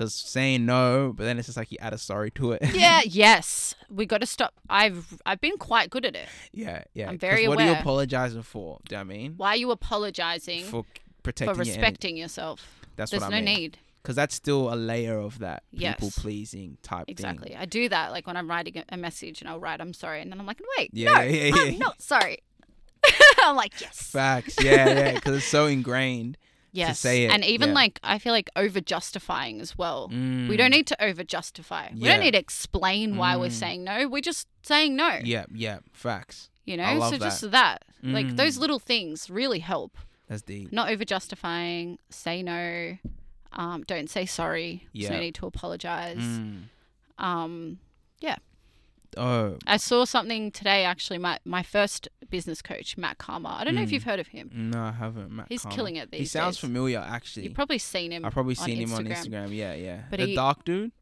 Because 0.00 0.14
saying 0.14 0.64
no, 0.64 1.12
but 1.14 1.24
then 1.24 1.38
it's 1.38 1.44
just 1.46 1.58
like 1.58 1.70
you 1.70 1.76
add 1.78 1.92
a 1.92 1.98
sorry 1.98 2.30
to 2.30 2.52
it. 2.52 2.62
Yeah. 2.74 3.02
yes. 3.04 3.74
We 3.90 4.06
got 4.06 4.22
to 4.22 4.26
stop. 4.26 4.54
I've 4.70 5.20
I've 5.26 5.42
been 5.42 5.58
quite 5.58 5.90
good 5.90 6.06
at 6.06 6.16
it. 6.16 6.26
yeah. 6.54 6.84
Yeah. 6.94 7.10
I'm 7.10 7.18
very 7.18 7.46
What 7.46 7.58
are 7.58 7.64
you 7.64 7.68
aware. 7.72 7.80
apologizing 7.82 8.42
for? 8.42 8.78
Do 8.88 8.94
you 8.94 8.98
know 9.02 9.06
what 9.06 9.14
I 9.14 9.18
mean? 9.18 9.34
Why 9.36 9.48
are 9.50 9.56
you 9.56 9.70
apologizing 9.72 10.64
For 10.64 10.84
for, 10.84 10.86
protecting 11.22 11.54
your 11.54 11.62
energy. 11.64 11.70
respecting 11.72 12.16
yourself? 12.16 12.80
That's 12.96 13.10
There's 13.10 13.20
what 13.20 13.28
no 13.32 13.36
I 13.36 13.42
mean. 13.42 13.54
need. 13.56 13.78
Because 14.02 14.16
that's 14.16 14.34
still 14.34 14.72
a 14.72 14.76
layer 14.76 15.18
of 15.18 15.40
that 15.40 15.64
people 15.70 16.06
Yes. 16.08 16.18
pleasing 16.18 16.78
type 16.82 17.04
thing. 17.08 17.12
Exactly. 17.12 17.54
I 17.54 17.66
do 17.66 17.90
that 17.90 18.10
like 18.10 18.26
when 18.26 18.38
I'm 18.38 18.48
writing 18.48 18.78
a- 18.78 18.84
a 18.94 18.96
message 18.96 19.42
and 19.42 19.50
I'll 19.50 19.60
write, 19.60 19.82
I'm 19.82 19.92
sorry. 19.92 20.22
And 20.22 20.32
then 20.32 20.40
I'm 20.40 20.46
like, 20.46 20.62
wait, 20.78 20.88
Yeah, 20.94 21.12
no, 21.12 21.20
yeah, 21.20 21.54
yeah, 21.54 21.62
I'm 21.72 21.78
not 21.78 22.00
sorry. 22.00 22.38
I'm 23.42 23.54
like, 23.54 23.78
yes. 23.82 24.00
Facts. 24.10 24.56
Yeah, 24.64 24.88
yeah. 24.88 25.12
Because 25.12 25.36
it's 25.36 25.44
so 25.46 25.66
ingrained 25.66 26.38
yes. 26.72 26.98
say 27.00 27.24
it, 27.24 27.32
and 27.32 27.44
even 27.44 27.70
yeah. 27.70 27.74
like 27.74 28.00
I 28.02 28.18
feel 28.18 28.32
like 28.32 28.48
over 28.56 28.80
justifying 28.80 29.60
as 29.60 29.76
well. 29.76 30.08
We 30.08 30.16
Mm. 30.16 30.56
don't 30.58 30.70
need 30.70 30.86
to 30.88 31.02
over 31.04 31.24
justify. 31.24 31.88
We 31.94 32.08
don't 32.08 32.20
need 32.20 32.32
to 32.32 32.38
explain 32.38 33.16
why 33.16 33.36
we're 33.36 33.48
Mm. 33.48 33.52
saying 33.52 33.84
no. 33.84 34.08
We're 34.08 34.20
just 34.22 34.46
saying 34.62 34.96
no. 34.96 35.18
Yeah, 35.22 35.46
yeah, 35.52 35.78
facts. 35.92 36.50
You 36.64 36.76
know, 36.76 37.00
so 37.00 37.10
that. 37.12 37.20
just 37.20 37.50
that, 37.50 37.84
like 38.02 38.36
those 38.36 38.56
Mm. 38.56 38.60
little 38.60 38.78
things 38.78 39.28
really 39.30 39.58
help. 39.60 39.98
That's 40.28 40.42
deep. 40.42 40.72
Not 40.72 40.90
over 40.90 41.04
justifying. 41.04 41.98
Say 42.10 42.42
no. 42.42 42.98
Um, 43.52 43.82
don't 43.82 44.08
say 44.08 44.26
sorry. 44.26 44.86
There's 44.94 45.10
no 45.10 45.18
need 45.18 45.34
to 45.36 45.46
apologize. 45.46 46.18
Mm. 46.18 46.62
Um, 47.18 47.78
Oh 49.16 49.56
I 49.66 49.76
saw 49.76 50.04
something 50.04 50.50
today. 50.52 50.84
Actually, 50.84 51.18
my 51.18 51.38
my 51.44 51.62
first 51.62 52.08
business 52.30 52.62
coach, 52.62 52.96
Matt 52.96 53.18
Karma. 53.18 53.56
I 53.58 53.64
don't 53.64 53.74
know 53.74 53.82
if 53.82 53.88
Mm. 53.88 53.92
you've 53.92 54.04
heard 54.04 54.20
of 54.20 54.28
him. 54.28 54.50
no, 54.52 54.80
I 54.82 54.92
haven't. 54.92 55.30
Matt 55.32 55.46
He's 55.48 55.62
Karma. 55.62 55.74
killing 55.76 55.96
it 55.96 56.10
these 56.10 56.20
He 56.20 56.26
sounds 56.26 56.56
days. 56.56 56.60
familiar, 56.60 56.98
actually. 57.00 57.44
You've 57.44 57.54
probably 57.54 57.78
seen 57.78 58.12
him. 58.12 58.24
I've 58.24 58.32
probably 58.32 58.54
seen 58.54 58.76
him 58.78 58.92
on 58.92 59.04
Instagram. 59.06 59.54
Yeah, 59.54 59.74
yeah. 59.74 60.02
But 60.10 60.20
the 60.20 60.26
he- 60.26 60.34
dark 60.34 60.64
dude. 60.64 60.92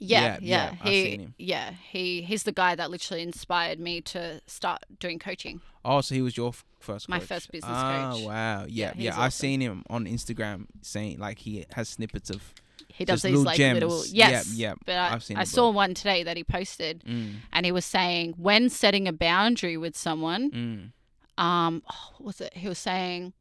Yeah, 0.00 0.38
Yeah, 0.40 0.74
yeah. 0.80 0.88
he, 0.88 1.04
seen 1.10 1.20
him. 1.20 1.34
Yeah, 1.38 1.72
he 1.90 2.22
he's 2.22 2.44
the 2.44 2.52
guy 2.52 2.76
that 2.76 2.88
literally 2.90 3.22
inspired 3.24 3.80
me 3.80 4.00
to 4.02 4.40
start 4.46 4.84
doing 5.00 5.18
coaching. 5.18 5.60
Oh, 5.84 6.00
so 6.02 6.14
he 6.14 6.22
was 6.22 6.36
your 6.36 6.50
f- 6.50 6.64
first. 6.78 7.08
My 7.08 7.18
first 7.18 7.50
business 7.50 7.72
ah, 7.74 8.12
coach. 8.12 8.22
Oh, 8.22 8.26
wow. 8.28 8.60
Yeah, 8.68 8.68
Yeah, 8.68 8.92
yeah. 8.96 9.12
I've 9.14 9.18
awesome. 9.18 9.30
seen 9.40 9.60
him 9.60 9.84
on 9.90 10.04
Instagram 10.04 10.66
saying 10.82 11.18
like 11.18 11.38
he 11.40 11.64
has 11.72 11.88
snippets 11.88 12.30
of. 12.30 12.54
He 12.98 13.04
does 13.04 13.22
Just 13.22 13.24
these 13.24 13.30
little 13.32 13.44
like 13.44 13.56
gems. 13.56 13.80
little 13.80 14.04
yes. 14.08 14.52
yep. 14.54 14.78
But 14.84 14.96
I, 14.96 15.12
I've 15.14 15.22
seen 15.22 15.36
I 15.36 15.44
saw 15.44 15.70
bro. 15.70 15.76
one 15.76 15.94
today 15.94 16.24
that 16.24 16.36
he 16.36 16.42
posted, 16.44 17.04
Mm, 17.06 17.36
and 17.52 17.64
he 17.64 17.70
was 17.72 17.84
saying 17.84 18.34
when 18.36 18.68
setting 18.68 19.06
a 19.06 19.12
boundary 19.12 19.76
with 19.76 19.96
someone, 19.96 20.50
mm, 20.50 21.42
um, 21.42 21.82
oh, 21.90 22.10
what 22.18 22.26
was 22.26 22.40
it? 22.40 22.54
He 22.54 22.66
was 22.68 22.78
saying, 22.78 23.32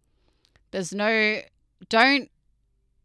"There's 0.72 0.94
no, 0.94 1.42
don't, 1.90 2.30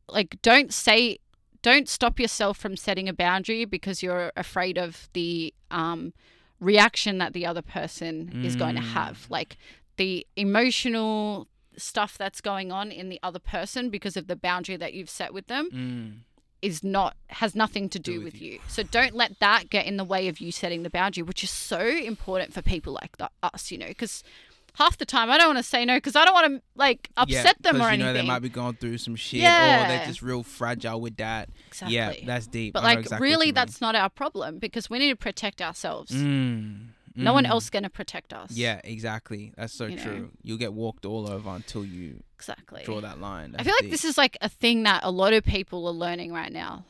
like, 0.08 0.36
don't 0.42 0.74
say, 0.74 1.18
don't 1.62 1.88
stop 1.88 2.20
yourself 2.20 2.58
from 2.58 2.76
setting 2.76 3.08
a 3.08 3.14
boundary 3.14 3.64
because 3.64 4.02
you're 4.02 4.30
afraid 4.36 4.76
of 4.76 5.08
the 5.14 5.54
um 5.70 6.12
reaction 6.60 7.16
that 7.18 7.32
the 7.32 7.46
other 7.46 7.62
person 7.62 8.42
is 8.44 8.56
going 8.56 8.74
to 8.76 8.82
Mm. 8.82 8.92
have, 8.92 9.26
like 9.30 9.56
the 9.96 10.26
emotional." 10.36 11.48
stuff 11.78 12.18
that's 12.18 12.42
going 12.42 12.70
on 12.70 12.92
in 12.92 13.08
the 13.08 13.18
other 13.22 13.38
person 13.38 13.88
because 13.88 14.14
of 14.14 14.26
the 14.26 14.36
boundary 14.36 14.76
that 14.76 14.92
you've 14.92 15.08
set 15.08 15.32
with 15.32 15.46
them 15.46 15.70
mm. 15.72 16.12
Is 16.62 16.84
not 16.84 17.16
has 17.26 17.54
nothing 17.54 17.88
to 17.90 17.98
do, 17.98 18.20
with, 18.22 18.40
you. 18.40 18.60
So 18.68 18.82
don't 18.84 19.14
let 19.14 19.38
that 19.40 19.68
get 19.68 19.84
in 19.86 19.96
the 19.96 20.04
way 20.04 20.28
of 20.28 20.40
you 20.40 20.52
setting 20.52 20.84
the 20.84 20.90
boundary, 20.90 21.22
which 21.24 21.42
is 21.42 21.50
so 21.50 21.80
important 21.80 22.54
for 22.54 22.62
people 22.62 22.92
like 22.92 23.16
the, 23.18 23.28
us, 23.42 23.70
you 23.72 23.78
know, 23.78 23.88
because 23.88 24.22
half 24.74 24.96
the 24.96 25.04
time 25.04 25.30
I 25.30 25.38
don't 25.38 25.48
want 25.48 25.58
to 25.58 25.62
say 25.62 25.84
no 25.84 25.96
because 25.96 26.16
I 26.16 26.24
don't 26.24 26.34
want 26.34 26.54
to 26.54 26.62
like 26.76 27.10
upset 27.16 27.56
yeah, 27.60 27.72
them 27.72 27.82
or 27.82 27.88
anything. 27.88 28.00
You 28.00 28.06
know, 28.06 28.12
they 28.14 28.26
might 28.26 28.38
be 28.38 28.48
going 28.48 28.74
through 28.76 28.98
some 28.98 29.16
shit, 29.16 29.40
or 29.40 29.42
Yeah. 29.42 29.88
they're 29.88 30.06
just 30.06 30.22
real 30.22 30.42
fragile 30.42 31.00
with 31.00 31.16
that. 31.16 31.48
exactly. 31.68 31.94
Yeah, 31.96 32.12
that's 32.24 32.46
deep. 32.46 32.74
but 32.74 32.82
I 32.82 32.86
like 32.86 32.98
exactly 33.00 33.28
really, 33.28 33.50
that's 33.50 33.80
not 33.80 33.94
our 33.94 34.08
problem 34.08 34.58
because 34.58 34.88
we 34.88 34.98
need 34.98 35.10
to 35.10 35.16
protect 35.16 35.60
ourselves. 35.60 36.12
Mm, 36.12 36.88
No 37.14 37.32
one 37.32 37.44
mm. 37.44 37.48
else 37.48 37.70
going 37.70 37.82
to 37.82 37.90
protect 37.90 38.32
us. 38.32 38.52
Yeah, 38.52 38.80
exactly. 38.84 39.52
That's 39.56 39.72
so 39.72 39.86
You 39.86 39.96
know? 39.96 40.02
true. 40.02 40.30
You'll 40.42 40.58
get 40.58 40.72
walked 40.72 41.04
all 41.04 41.30
over 41.30 41.50
until 41.50 41.84
you 41.84 42.22
exactly. 42.36 42.82
draw 42.84 43.00
that 43.00 43.20
line. 43.20 43.54
I 43.58 43.62
feel 43.62 43.74
like 43.80 43.90
this 43.90 44.04
is 44.04 44.16
like 44.16 44.38
a 44.40 44.48
thing 44.48 44.84
that 44.84 45.02
a 45.04 45.10
lot 45.10 45.32
of 45.32 45.44
people 45.44 45.86
are 45.86 45.92
learning 45.92 46.32
right 46.32 46.52
now. 46.52 46.84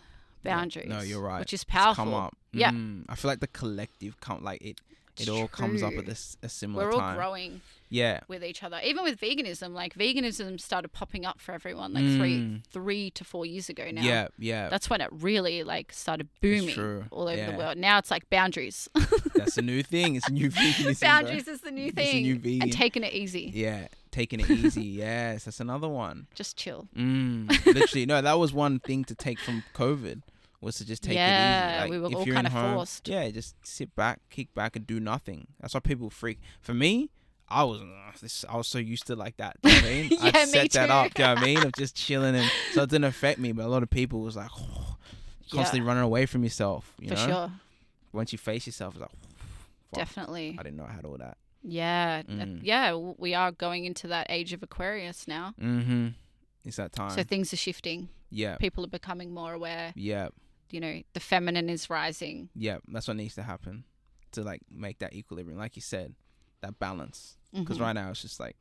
Boundaries. 0.45 0.89
No, 0.89 1.01
you're 1.01 1.21
right. 1.21 1.39
Which 1.39 1.53
is 1.53 1.63
powerful. 1.63 2.05
Come 2.05 2.15
up. 2.15 2.37
Yeah. 2.53 2.73
Mm, 2.73 3.05
I 3.09 3.15
feel 3.15 3.31
like 3.31 3.41
the 3.41 3.47
collective 3.47 4.21
come 4.21 4.43
like 4.43 4.61
it. 4.63 4.81
It 5.19 5.29
all 5.29 5.47
comes 5.47 5.83
up 5.83 5.91
true. 5.91 6.01
at 6.01 6.07
this 6.07 6.37
a 6.43 6.49
similar 6.49 6.85
time. 6.85 6.91
We're 6.91 6.95
all 6.95 7.01
time. 7.01 7.17
growing 7.17 7.61
Yeah. 7.93 8.21
with 8.29 8.43
each 8.43 8.63
other. 8.63 8.81
Even 8.83 9.05
with 9.05 9.21
veganism, 9.21 9.73
like 9.75 9.95
veganism 9.95 10.59
started 10.61 10.89
popping 10.93 11.25
up 11.27 11.41
for 11.41 11.53
everyone 11.53 11.93
like 11.93 12.05
three 12.05 12.39
Mm. 12.39 12.65
three 12.67 13.11
to 13.11 13.23
four 13.25 13.45
years 13.47 13.69
ago 13.69 13.91
now. 13.93 14.03
Yeah. 14.03 14.29
Yeah. 14.39 14.69
That's 14.69 14.89
when 14.91 15.01
it 15.01 15.11
really 15.13 15.63
like 15.63 15.93
started 15.93 16.29
booming 16.41 17.07
all 17.11 17.29
over 17.29 17.37
Yeah. 17.37 17.51
the 17.53 17.57
world. 17.59 17.77
Now 17.79 17.99
it's 17.99 18.11
like 18.11 18.29
boundaries. 18.31 18.89
That's 19.35 19.59
a 19.59 19.63
new 19.63 19.83
thing. 19.95 20.17
It's 20.17 20.29
a 20.29 20.33
new 20.33 20.51
veganism. 20.51 21.01
bro. 21.01 21.09
boundaries 21.09 21.47
is 21.49 21.61
the 21.61 21.71
new 21.71 21.87
It's 21.87 21.99
a 21.99 22.03
thing. 22.13 22.23
new 22.23 22.39
vegan. 22.39 22.63
and 22.63 22.73
taking 22.73 23.05
it 23.05 23.13
easy. 23.13 23.51
Yeah. 23.55 23.89
Taking 24.11 24.41
it 24.41 24.51
easy. 24.51 24.83
yes, 25.05 25.45
that's 25.45 25.61
another 25.61 25.89
one. 25.89 26.27
Just 26.35 26.57
chill. 26.57 26.87
Mm, 26.97 27.49
literally, 27.65 28.05
no. 28.07 28.21
That 28.21 28.39
was 28.39 28.53
one 28.53 28.79
thing 28.81 29.05
to 29.05 29.15
take 29.15 29.39
from 29.39 29.65
COVID 29.75 30.21
was 30.61 30.77
to 30.77 30.85
just 30.87 31.03
take 31.03 31.15
Yeah, 31.15 31.27
it 31.27 31.77
easy. 31.77 31.81
Like, 31.83 31.91
we 31.91 31.99
were 31.99 32.09
if 32.09 32.15
all 32.17 32.25
you're 32.27 32.35
kinda 32.37 32.51
home, 32.51 32.75
forced. 32.77 33.09
Yeah, 33.09 33.29
just 33.31 33.57
sit 33.67 33.97
back, 33.97 34.21
kick 34.31 34.55
back, 34.55 34.77
and 34.77 34.87
do 34.87 35.01
nothing. 35.01 35.47
That's 35.61 35.73
why 35.75 35.81
people 35.81 36.11
freak. 36.11 36.39
For 36.61 36.75
me, 36.75 37.11
I 37.49 37.65
was 37.65 37.81
uh. 37.81 38.47
I 38.49 38.57
was 38.57 38.69
so 38.69 38.79
used 38.79 39.07
to 39.09 39.17
like 39.17 39.37
that. 39.39 39.57
You 39.65 39.71
know 39.73 39.79
I 39.79 39.83
mean? 39.83 40.09
Yeah, 40.11 40.33
me 40.33 40.47
set 40.47 40.71
that 40.73 40.87
too. 40.87 40.93
up. 40.93 41.15
Do 41.15 41.23
you 41.23 41.29
know 41.29 41.35
what 41.35 41.43
I 41.43 41.47
mean? 41.47 41.59
Of 41.67 41.73
just 41.73 41.97
chilling, 41.97 42.35
and 42.37 42.51
so 42.73 42.83
it 42.83 42.91
didn't 42.91 43.05
affect 43.05 43.39
me. 43.39 43.53
But 43.53 43.65
a 43.65 43.69
lot 43.69 43.83
of 43.83 43.91
people 43.91 44.21
was 44.21 44.37
like 44.37 44.51
constantly 45.51 45.87
running 45.87 46.03
away 46.03 46.27
from 46.27 46.43
yourself. 46.45 46.93
You 46.99 47.09
for 47.09 47.15
know, 47.15 47.27
sure. 47.27 47.53
once 48.13 48.33
you 48.33 48.39
face 48.39 48.67
yourself, 48.67 48.95
it's 48.95 49.01
like 49.03 49.11
Definitely. 49.95 50.57
I 50.59 50.63
didn't 50.63 50.77
know 50.77 50.87
I 50.89 50.93
had 50.93 51.05
all 51.05 51.17
that. 51.19 51.37
Yeah. 51.63 52.23
Mm. 52.23 52.61
Yeah. 52.63 52.95
We 52.97 53.35
are 53.35 53.53
going 53.53 53.85
into 53.85 54.09
that 54.09 54.27
age 54.31 54.53
of 54.53 54.63
Aquarius 54.63 55.29
now. 55.29 55.55
Mm-hmm. 55.61 56.09
It's 56.65 56.77
that 56.77 56.93
time. 56.93 57.11
So 57.11 57.23
things 57.23 57.53
are 57.53 57.57
shifting. 57.57 58.09
yeah, 58.31 58.57
People 58.57 58.85
are 58.85 58.89
becoming 58.89 59.35
more 59.35 59.53
aware. 59.53 59.93
yeah, 59.97 60.29
You 60.71 60.81
know, 60.81 61.03
the 61.13 61.21
feminine 61.21 61.69
is 61.69 61.91
rising. 61.91 62.49
yeah. 62.55 62.79
That's 62.89 63.07
what 63.09 63.17
needs 63.17 63.35
to 63.35 63.43
happen 63.43 63.85
to 64.33 64.43
like 64.43 64.61
make 64.71 64.99
that 65.01 65.13
equilibrium, 65.13 65.59
like 65.59 65.77
you 65.77 65.83
said, 65.83 66.15
that 66.63 66.79
balance. 66.79 67.37
Because 67.53 67.77
Mhm. 67.79 67.83
right 67.83 67.93
now 67.93 68.11
it's 68.11 68.23
just 68.23 68.41
like 68.41 68.57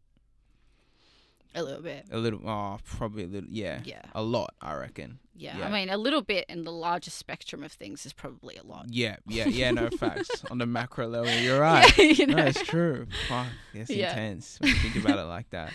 a 1.53 1.61
little 1.64 1.82
bit. 1.82 2.06
a 2.11 2.18
little, 2.18 2.40
oh, 2.48 2.80
probably 2.86 3.23
a 3.26 3.28
little, 3.28 3.49
yeah, 3.49 3.82
Yeah. 3.84 4.02
a 4.15 4.22
lot, 4.22 4.53
I 4.61 4.73
reckon. 4.76 5.19
Yeah. 5.36 5.57
Yeah. 5.57 5.68
I 5.68 5.72
mean, 5.72 5.90
a 5.90 5.98
little 5.98 6.22
bit 6.22 6.45
in 6.48 6.64
the 6.64 6.72
larger 6.72 7.11
spectrum 7.11 7.61
of 7.64 7.72
things 7.73 8.06
is 8.06 8.14
probably 8.14 8.56
a 8.56 8.64
lot. 8.64 8.86
Yeah, 8.90 9.18
yeah, 9.28 9.48
yeah. 9.48 9.72
No 9.72 9.90
facts 9.99 10.30
on 10.49 10.60
the 10.60 10.65
macro 10.65 11.07
level. 11.07 11.30
You're 11.41 11.60
right. 11.60 11.91
Yeah, 11.98 12.03
you 12.19 12.28
know. 12.28 12.36
No, 12.38 12.45
it's 12.45 12.61
true. 12.64 13.07
Fuck, 13.28 13.48
it's 13.73 13.90
Yeah. 13.90 14.11
intense 14.11 14.60
when 14.61 14.69
you 14.72 14.76
think 14.78 14.95
about 15.03 15.19
it 15.19 15.23
like 15.23 15.49
that. 15.49 15.73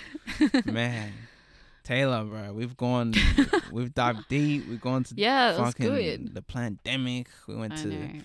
Man, 0.67 1.13
Taylor, 1.85 2.25
bro, 2.25 2.53
we've 2.55 2.77
gone, 2.77 3.13
we've 3.71 3.93
dived 3.95 4.29
deep. 4.29 4.67
We've 4.69 4.81
gone 4.81 5.05
to 5.05 5.15
yeah, 5.17 5.57
fucking 5.59 5.87
good. 5.87 6.35
the 6.35 6.43
pandemic. 6.43 7.29
We 7.47 7.55
went 7.57 7.75
I 7.75 7.77
to, 7.77 7.89
know. 7.89 8.21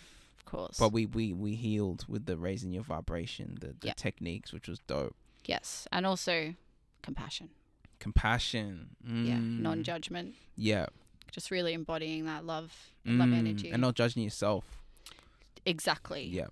Course. 0.52 0.78
but 0.78 0.92
we 0.92 1.06
we 1.06 1.32
we 1.34 1.56
healed 1.56 2.06
with 2.08 2.26
the 2.26 2.36
raising 2.38 2.72
your 2.74 2.84
vibration, 2.84 3.58
the 3.62 3.68
the 3.80 3.88
Yeah. 3.88 3.94
techniques, 3.94 4.52
which 4.54 4.68
was 4.68 4.80
dope. 4.88 5.16
yes. 5.46 5.88
And 5.92 6.06
also 6.06 6.56
compassion. 7.02 7.50
Compassion. 8.00 8.96
Yeah. 9.06 9.36
Mm, 9.38 9.60
Non 9.62 9.84
judgment. 9.84 10.36
Yeah. 10.56 10.88
Just 11.32 11.50
really 11.52 11.74
embodying 11.74 12.26
that 12.26 12.46
love, 12.46 12.92
love 13.06 13.30
Mm, 13.30 13.34
energy. 13.38 13.70
and 13.72 13.82
not 13.82 13.96
judging 13.96 14.24
yourself. 14.24 14.66
exactly. 15.66 16.24
Yeah. 16.26 16.48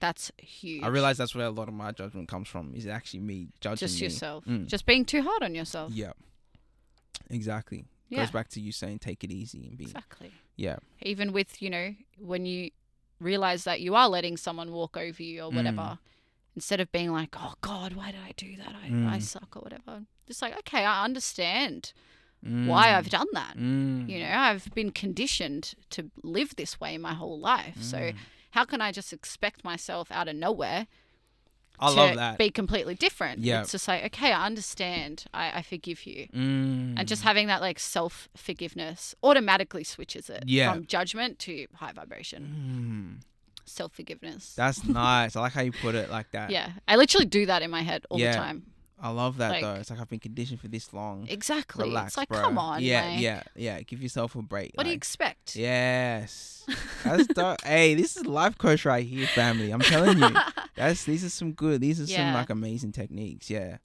That's 0.00 0.30
huge. 0.36 0.82
I 0.82 0.88
realize 0.88 1.16
that's 1.16 1.34
where 1.34 1.46
a 1.46 1.50
lot 1.50 1.68
of 1.68 1.74
my 1.74 1.90
judgment 1.92 2.28
comes 2.28 2.46
from. 2.48 2.74
Is 2.74 2.86
actually 2.86 3.20
me 3.20 3.48
judging 3.60 3.88
just 3.88 4.00
yourself. 4.00 4.44
Mm. 4.44 4.66
Just 4.66 4.84
being 4.86 5.04
too 5.04 5.22
hard 5.22 5.42
on 5.42 5.54
yourself. 5.54 5.92
Yeah. 5.92 6.12
Exactly. 7.30 7.86
Yeah. 8.10 8.20
Goes 8.20 8.30
back 8.30 8.48
to 8.50 8.60
you 8.60 8.70
saying 8.72 8.98
take 8.98 9.24
it 9.24 9.32
easy 9.32 9.66
and 9.66 9.76
be 9.78 9.84
Exactly. 9.84 10.30
yeah. 10.56 10.76
Even 11.02 11.32
with, 11.32 11.62
you 11.62 11.70
know, 11.70 11.94
when 12.18 12.44
you 12.46 12.70
realize 13.24 13.64
that 13.64 13.80
you 13.80 13.94
are 13.94 14.08
letting 14.08 14.36
someone 14.36 14.70
walk 14.72 14.96
over 14.96 15.22
you 15.22 15.42
or 15.42 15.50
whatever, 15.50 15.82
Mm. 15.82 15.98
instead 16.56 16.80
of 16.80 16.92
being 16.92 17.10
like, 17.12 17.34
oh 17.38 17.54
God, 17.60 17.94
why 17.94 18.12
did 18.12 18.20
I 18.20 18.32
do 18.36 18.56
that? 18.56 18.74
I, 18.82 18.86
I 18.86 19.18
Mm. 19.18 19.22
suck 19.22 19.56
or 19.56 19.60
whatever. 19.62 20.02
Just 20.26 20.40
like, 20.42 20.56
okay, 20.58 20.84
I 20.84 21.04
understand 21.04 21.92
why 22.42 22.88
Mm. 22.88 22.94
I've 22.96 23.08
done 23.10 23.26
that. 23.32 23.56
Mm. 23.56 24.08
You 24.08 24.18
know, 24.20 24.30
I've 24.30 24.72
been 24.74 24.90
conditioned 24.90 25.74
to 25.90 26.10
live 26.22 26.54
this 26.56 26.78
way 26.78 26.98
my 26.98 27.14
whole 27.14 27.38
life. 27.40 27.82
So 27.82 27.98
Mm. 27.98 28.16
how 28.50 28.64
can 28.64 28.80
I 28.80 28.92
just 28.92 29.12
expect 29.12 29.64
myself 29.64 30.12
out 30.12 30.28
of 30.28 30.36
nowhere 30.36 30.86
I 31.78 31.90
to 31.90 31.96
love 31.96 32.14
that. 32.16 32.38
be 32.38 32.50
completely 32.50 32.94
different? 32.94 33.40
Yeah. 33.40 33.62
It's 33.62 33.72
just 33.72 33.88
like, 33.88 34.04
okay, 34.06 34.32
I 34.32 34.46
understand. 34.46 35.24
I, 35.34 35.58
I 35.58 35.62
forgive 35.62 36.06
you. 36.06 36.28
Mm. 36.34 36.94
And 36.98 37.08
just 37.08 37.22
having 37.22 37.48
that 37.48 37.60
like 37.60 37.78
self 37.78 38.28
forgiveness 38.36 39.14
automatically 39.22 39.84
switches 39.84 40.30
it 40.30 40.44
Yeah. 40.46 40.72
from 40.72 40.86
judgment 40.86 41.38
to 41.40 41.66
high 41.74 41.92
vibration. 41.92 43.18
Mm. 43.20 43.24
Self 43.66 43.92
forgiveness. 43.92 44.54
That's 44.56 44.84
nice. 44.84 45.36
I 45.36 45.40
like 45.40 45.52
how 45.52 45.62
you 45.62 45.72
put 45.72 45.94
it 45.94 46.10
like 46.10 46.30
that. 46.32 46.50
Yeah. 46.56 46.70
I 46.86 46.96
literally 46.96 47.26
do 47.26 47.46
that 47.46 47.62
in 47.62 47.70
my 47.70 47.82
head 47.82 48.04
all 48.10 48.18
Yeah. 48.20 48.32
the 48.32 48.38
time. 48.38 48.62
I 49.04 49.10
love 49.10 49.36
that 49.36 49.50
Like- 49.50 49.62
though. 49.62 49.74
It's 49.74 49.90
like 49.90 50.00
I've 50.00 50.08
been 50.08 50.18
conditioned 50.18 50.60
for 50.60 50.68
this 50.68 50.94
long. 50.94 51.26
Exactly. 51.28 51.84
Relax, 51.84 52.12
it's 52.12 52.16
like, 52.16 52.28
bro. 52.30 52.40
come 52.40 52.56
on. 52.56 52.82
Yeah, 52.82 53.04
like, 53.06 53.20
yeah, 53.20 53.42
yeah. 53.54 53.80
Give 53.82 54.02
yourself 54.02 54.34
a 54.34 54.40
break. 54.40 54.72
What 54.76 54.84
do 54.84 54.88
you 54.88 54.96
expect? 54.96 55.56
Yes. 55.56 56.64
That's 57.04 57.26
dope. 57.26 57.60
hey, 57.62 57.94
this 57.94 58.16
is 58.16 58.24
life 58.24 58.56
coach 58.56 58.86
right 58.86 59.04
here, 59.04 59.26
family. 59.26 59.70
I'm 59.72 59.80
telling 59.80 60.18
you. 60.18 60.30
That's 60.74 61.04
these 61.04 61.22
are 61.22 61.28
some 61.28 61.52
good. 61.52 61.82
These 61.82 62.00
are 62.00 62.06
some 62.06 62.32
like 62.32 62.48
amazing 62.48 62.92
techniques. 62.92 63.50
Yeah. 63.50 63.76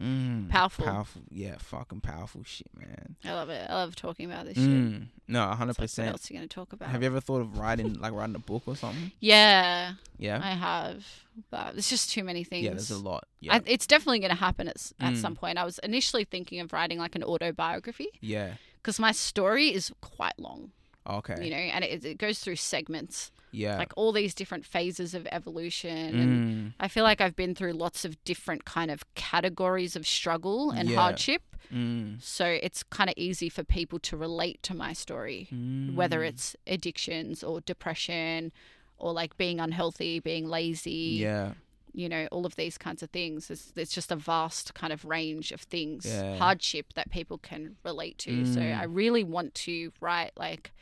Mm, 0.00 0.48
Powerful. 0.48 0.84
Powerful. 0.84 1.22
Yeah, 1.30 1.56
fucking 1.58 2.00
powerful 2.02 2.44
shit, 2.44 2.68
man. 2.76 3.16
I 3.24 3.32
love 3.34 3.48
it. 3.50 3.68
I 3.68 3.74
love 3.74 3.96
talking 3.96 4.30
about 4.30 4.44
this 4.46 4.54
shit. 4.54 4.64
Mm, 4.64 5.06
no, 5.26 5.44
hundred 5.48 5.76
It's 5.80 5.98
like, 5.98 6.06
what 6.06 6.12
else 6.12 6.30
are 6.30 6.34
you 6.34 6.38
going 6.40 6.48
to 6.48 6.54
talk 6.54 6.72
about? 6.72 6.88
Have 6.90 7.02
you 7.02 7.06
ever 7.06 7.20
thought 7.20 7.40
of 7.40 7.58
writing, 7.58 7.94
like 7.94 8.12
writing 8.12 8.36
a 8.36 8.38
book 8.40 8.62
or 8.66 8.76
something? 8.76 9.10
Yeah, 9.18 9.94
Yeah. 10.18 10.40
I 10.42 10.50
have. 10.50 11.04
But 11.50 11.74
it's 11.76 11.90
just 11.90 12.10
too 12.10 12.22
many 12.24 12.44
things. 12.44 12.64
Yeah, 12.64 12.70
there's 12.70 12.90
a 12.90 12.98
lot. 12.98 13.24
Yeah. 13.40 13.56
I, 13.56 13.60
it's 13.66 13.86
definitely 13.86 14.20
going 14.20 14.30
to 14.30 14.36
happen 14.36 14.68
at, 14.68 14.76
at 15.00 15.14
Mm. 15.14 15.16
some 15.16 15.34
point. 15.36 15.58
I 15.58 15.64
was 15.64 15.78
initially 15.80 16.24
thinking 16.24 16.60
of 16.60 16.72
writing 16.72 16.98
like 16.98 17.14
an 17.16 17.22
autobiography 17.24 18.08
yeah. 18.20 18.54
because 18.76 18.98
my 19.00 19.12
story 19.12 19.68
is 19.74 19.92
quite 20.00 20.38
long, 20.38 20.70
Okay. 21.08 21.36
you 21.44 21.50
know, 21.50 21.56
and 21.56 21.84
it, 21.84 22.04
it 22.04 22.18
goes 22.18 22.38
through 22.40 22.56
segments, 22.56 23.30
yeah. 23.50 23.78
like 23.78 23.92
all 23.96 24.12
these 24.12 24.34
different 24.34 24.64
phases 24.66 25.14
of 25.14 25.26
evolution. 25.32 26.18
And 26.20 26.28
Mm, 26.70 26.74
I 26.80 26.88
feel 26.88 27.04
like 27.04 27.20
I've 27.20 27.36
been 27.36 27.54
through 27.54 27.72
lots 27.72 28.04
of 28.04 28.22
different 28.24 28.64
kind 28.64 28.90
of 28.90 29.02
categories 29.14 29.96
of 29.96 30.06
struggle 30.06 30.70
and 30.70 30.88
Yeah. 30.88 30.96
hardship. 30.96 31.42
mm, 31.72 32.20
So 32.22 32.44
it's 32.46 32.82
kind 32.82 33.08
of 33.10 33.14
easy 33.16 33.48
for 33.48 33.64
people 33.64 33.98
to 34.00 34.16
relate 34.16 34.62
to 34.64 34.74
my 34.74 34.92
story, 34.92 35.48
whether 35.94 36.20
mm. 36.20 36.28
it's 36.28 36.56
addictions 36.66 37.42
or 37.42 37.60
depression 37.62 38.52
or 38.98 39.12
like 39.12 39.36
being 39.36 39.60
unhealthy, 39.60 40.18
being 40.20 40.46
lazy, 40.48 41.18
Yeah. 41.20 41.54
you 41.94 42.08
know, 42.08 42.26
all 42.30 42.44
of 42.46 42.56
these 42.56 42.76
kinds 42.78 43.02
of 43.02 43.10
things. 43.10 43.50
It's, 43.50 43.72
it's 43.76 43.92
just 43.92 44.10
a 44.12 44.16
vast 44.16 44.74
kind 44.74 44.92
of 44.92 45.04
range 45.04 45.52
of 45.52 45.60
things, 45.62 46.04
Yeah. 46.06 46.36
hardship 46.36 46.92
that 46.94 47.10
people 47.10 47.38
can 47.38 47.76
relate 47.84 48.18
to. 48.18 48.44
So 48.44 48.60
Mm. 48.60 48.78
I 48.78 48.84
really 48.84 49.24
want 49.24 49.54
to 49.66 49.92
write 50.00 50.32
like 50.36 50.72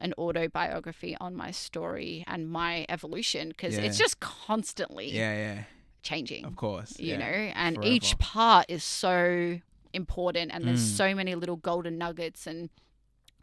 an 0.00 0.14
autobiography 0.18 1.16
on 1.20 1.34
my 1.34 1.50
story 1.50 2.24
and 2.26 2.48
my 2.50 2.86
evolution 2.88 3.48
because 3.48 3.76
it's 3.76 3.98
just 3.98 4.20
constantly 4.20 5.10
Yeah. 5.10 5.34
Yeah. 5.34 5.62
changing 6.02 6.44
Of 6.44 6.56
course. 6.56 6.98
you 6.98 7.12
yeah. 7.12 7.18
know 7.18 7.24
and 7.54 7.76
forever. 7.76 7.92
each 7.92 8.18
part 8.18 8.66
is 8.68 8.84
so 8.84 9.58
important 9.92 10.50
and 10.54 10.64
there's 10.64 10.82
Mm. 10.92 10.96
so 10.96 11.14
many 11.14 11.34
little 11.34 11.56
golden 11.56 11.98
nuggets 11.98 12.46
and 12.46 12.70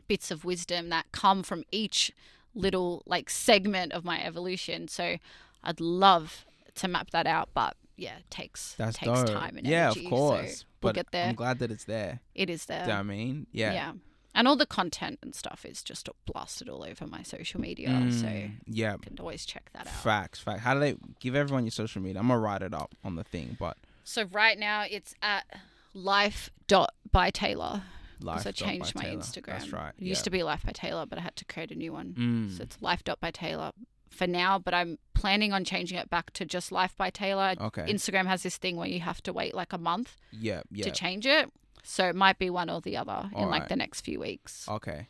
bits 0.07 0.31
of 0.31 0.45
wisdom 0.45 0.89
that 0.89 1.05
come 1.11 1.43
from 1.43 1.63
each 1.71 2.11
little 2.53 3.03
like 3.05 3.29
segment 3.29 3.91
of 3.91 4.05
my 4.05 4.23
evolution 4.23 4.87
so 4.87 5.17
i'd 5.63 5.81
love 5.81 6.45
to 6.75 6.87
map 6.87 7.09
that 7.11 7.27
out 7.27 7.49
but 7.53 7.75
yeah 7.97 8.17
it 8.19 8.29
takes 8.29 8.75
That's 8.77 8.97
takes 8.97 9.23
dope. 9.23 9.27
time 9.29 9.57
and 9.57 9.65
yeah, 9.67 9.85
energy 9.87 10.05
of 10.05 10.09
course. 10.09 10.59
so 10.59 10.65
we'll 10.81 10.91
but 10.93 10.95
get 10.95 11.11
there 11.11 11.25
I'm 11.27 11.35
glad 11.35 11.59
that 11.59 11.71
it's 11.71 11.83
there. 11.85 12.19
it 12.35 12.49
is 12.49 12.65
there 12.65 12.81
Do 12.85 12.85
you 12.85 12.87
know 12.89 12.93
what 12.93 12.99
I 12.99 13.03
mean? 13.03 13.47
Yeah. 13.51 13.73
yeah 13.73 13.91
and 14.35 14.47
all 14.47 14.55
the 14.55 14.65
content 14.67 15.17
and 15.23 15.33
stuff 15.33 15.65
is 15.65 15.81
just 15.81 16.07
blasted 16.25 16.69
all 16.69 16.83
over 16.83 17.07
my 17.07 17.23
social 17.23 17.59
media 17.59 17.87
so 18.11 18.25
Mm, 18.27 18.51
yeah. 18.67 18.91
you 18.93 18.97
can 18.99 19.17
always 19.19 19.45
check 19.45 19.69
that 19.73 19.87
out 19.87 19.93
Facts. 19.93 20.39
Facts. 20.39 20.61
How 20.61 20.73
do 20.75 20.79
they 20.81 20.95
give 21.19 21.35
everyone 21.35 21.63
your 21.63 21.71
social 21.71 22.01
media? 22.01 22.19
I'm 22.19 22.27
gonna 22.27 22.39
write 22.39 22.61
it 22.61 22.73
up 22.73 22.93
on 23.03 23.15
the 23.15 23.23
thing, 23.23 23.57
but 23.59 23.77
so 24.03 24.25
right 24.31 24.59
now 24.59 24.83
it's 24.89 25.15
at 25.23 25.45
life 25.93 26.49
dot 26.67 26.91
by 27.11 27.29
taylor 27.31 27.81
life. 28.19 28.43
because 28.43 28.47
I 28.47 28.51
changed 28.51 28.95
my 28.95 29.03
Taylor. 29.03 29.21
Instagram. 29.21 29.45
That's 29.45 29.71
right. 29.73 29.93
It 29.97 30.03
used 30.05 30.23
to 30.25 30.29
be 30.29 30.43
Life 30.43 30.63
by 30.65 30.71
Taylor, 30.71 31.05
but 31.05 31.17
I 31.19 31.21
had 31.21 31.35
to 31.37 31.45
create 31.45 31.71
a 31.71 31.75
new 31.75 31.91
one. 31.93 32.15
Mm. 32.17 32.57
So 32.57 32.63
it's 32.63 32.77
Life 32.81 33.03
dot 33.03 33.19
by 33.19 33.31
Taylor 33.31 33.71
for 34.09 34.27
now, 34.27 34.57
but 34.59 34.73
I'm 34.73 34.97
planning 35.13 35.51
on 35.53 35.63
changing 35.65 35.97
it 35.97 36.09
back 36.09 36.31
to 36.33 36.45
just 36.45 36.71
Life 36.71 36.95
by 36.97 37.09
Taylor. 37.09 37.55
okay. 37.59 37.83
Instagram 37.83 38.25
has 38.27 38.43
this 38.43 38.57
thing 38.57 38.77
where 38.77 38.87
you 38.87 38.99
have 39.01 39.21
to 39.23 39.33
wait 39.33 39.53
like 39.53 39.73
a 39.73 39.77
month 39.77 40.15
yeah. 40.31 40.61
Yeah. 40.71 40.85
to 40.85 40.91
change 40.91 41.25
it. 41.25 41.51
So 41.85 42.05
it 42.07 42.15
might 42.15 42.37
be 42.39 42.49
one 42.49 42.69
or 42.69 42.81
the 42.81 42.97
other 42.97 43.29
in 43.35 43.49
like 43.49 43.67
the 43.69 43.75
next 43.75 44.01
few 44.01 44.19
weeks. 44.19 44.67
Okay. 44.69 45.07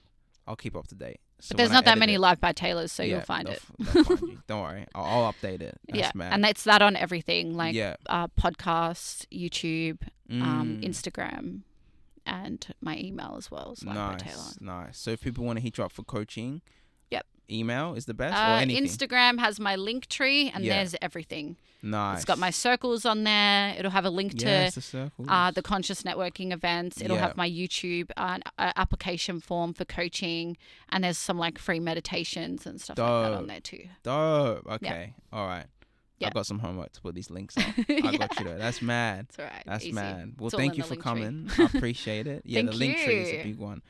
I'll 0.47 0.55
keep 0.55 0.75
up 0.75 0.87
to 0.87 0.95
date. 0.95 1.19
So 1.39 1.49
but 1.53 1.57
there's 1.57 1.69
when 1.69 1.75
I 1.75 1.77
not 1.79 1.85
that 1.85 1.97
many 1.97 2.13
it- 2.15 2.19
Life 2.19 2.39
by 2.39 2.51
Taylors, 2.53 2.91
so 2.91 3.03
yeah, 3.03 3.15
you'll 3.15 3.21
find 3.21 3.49
it. 3.49 3.59
f- 3.81 3.87
find 4.05 4.21
you. 4.21 4.39
Don't 4.47 4.61
worry. 4.61 4.85
I'll, 4.95 5.23
I'll 5.23 5.33
update 5.33 5.61
it. 5.61 5.77
That's 5.87 5.99
yeah, 5.99 6.11
mad. 6.15 6.33
and 6.33 6.45
it's 6.45 6.63
that 6.63 6.81
on 6.81 6.95
everything 6.95 7.55
like 7.57 7.75
yeah. 7.75 7.95
uh, 8.07 8.27
podcasts, 8.27 9.25
YouTube, 9.31 9.97
um, 10.29 10.79
Mm. 10.81 10.83
Instagram, 10.87 11.61
and 12.25 12.67
my 12.81 12.97
email 12.97 13.35
as 13.37 13.51
well. 13.51 13.73
Is 13.73 13.83
Life 13.83 13.95
by 13.95 14.15
Taylor. 14.17 14.35
Nice, 14.37 14.61
nice. 14.61 14.97
So 14.97 15.11
if 15.11 15.21
people 15.21 15.43
want 15.45 15.57
to 15.57 15.61
hit 15.63 15.77
you 15.77 15.83
up 15.83 15.91
for 15.91 16.03
coaching, 16.03 16.61
Yep. 17.11 17.25
email 17.49 17.93
is 17.93 18.05
the 18.05 18.13
best 18.13 18.33
or 18.35 18.37
Uh, 18.37 18.59
anything. 18.59 18.83
Instagram 18.85 19.39
has 19.39 19.59
my 19.59 19.75
link 19.75 20.07
tree, 20.07 20.51
and 20.53 20.63
Yeah. 20.63 20.77
there's 20.77 20.95
everything. 21.01 21.57
nice. 21.83 22.17
It's 22.17 22.25
got 22.25 22.39
my 22.39 22.49
circles 22.49 23.05
on 23.05 23.23
there. 23.25 23.75
It'll 23.77 23.91
have 23.91 24.05
a 24.05 24.09
link 24.09 24.33
yes, 24.41 24.73
to 24.73 24.79
the 24.79 24.81
circles. 24.81 25.27
uh, 25.29 25.51
the 25.51 25.61
conscious 25.61 26.01
networking 26.01 26.51
events. 26.51 26.99
It'll 26.99 27.17
Yeah. 27.17 27.27
have 27.27 27.37
my 27.37 27.47
YouTube 27.47 28.09
uh, 28.17 28.39
uh, 28.57 28.71
application 28.75 29.39
form 29.39 29.73
for 29.75 29.85
coaching, 29.85 30.57
and 30.89 31.03
there's 31.03 31.19
some 31.19 31.37
like 31.37 31.59
free 31.59 31.79
meditations 31.79 32.65
and 32.65 32.81
stuff 32.81 32.97
like 32.97 33.07
that 33.07 33.33
on 33.37 33.45
there 33.47 33.59
too. 33.61 33.87
Dope. 34.01 34.65
Okay. 34.67 35.13
All 35.31 35.45
right. 35.45 35.67
Yeah. 36.17 36.27
I 36.29 36.31
got 36.31 36.47
some 36.47 36.59
homework 36.59 36.93
to 36.93 37.01
put 37.01 37.13
these 37.13 37.29
links 37.29 37.55
on. 37.57 37.63
I 37.89 38.17
got 38.17 38.39
you 38.39 38.45
there. 38.45 38.57
That's 38.57 38.81
mad. 38.81 39.27
Right. 39.37 39.51
That's 39.67 39.83
easy. 39.83 39.91
mad. 39.93 40.35
Well, 40.39 40.47
It's 40.47 40.55
thank 40.55 40.77
you 40.77 40.83
for 40.83 40.95
coming. 40.95 41.51
I 41.59 41.63
appreciate 41.65 42.25
it. 42.25 42.41
Yeah, 42.45 42.59
Thank 42.61 42.71
the 42.71 42.77
link 42.77 42.97
tree 42.97 43.15
is 43.21 43.29
a 43.29 43.43
big 43.43 43.57
one. 43.59 43.83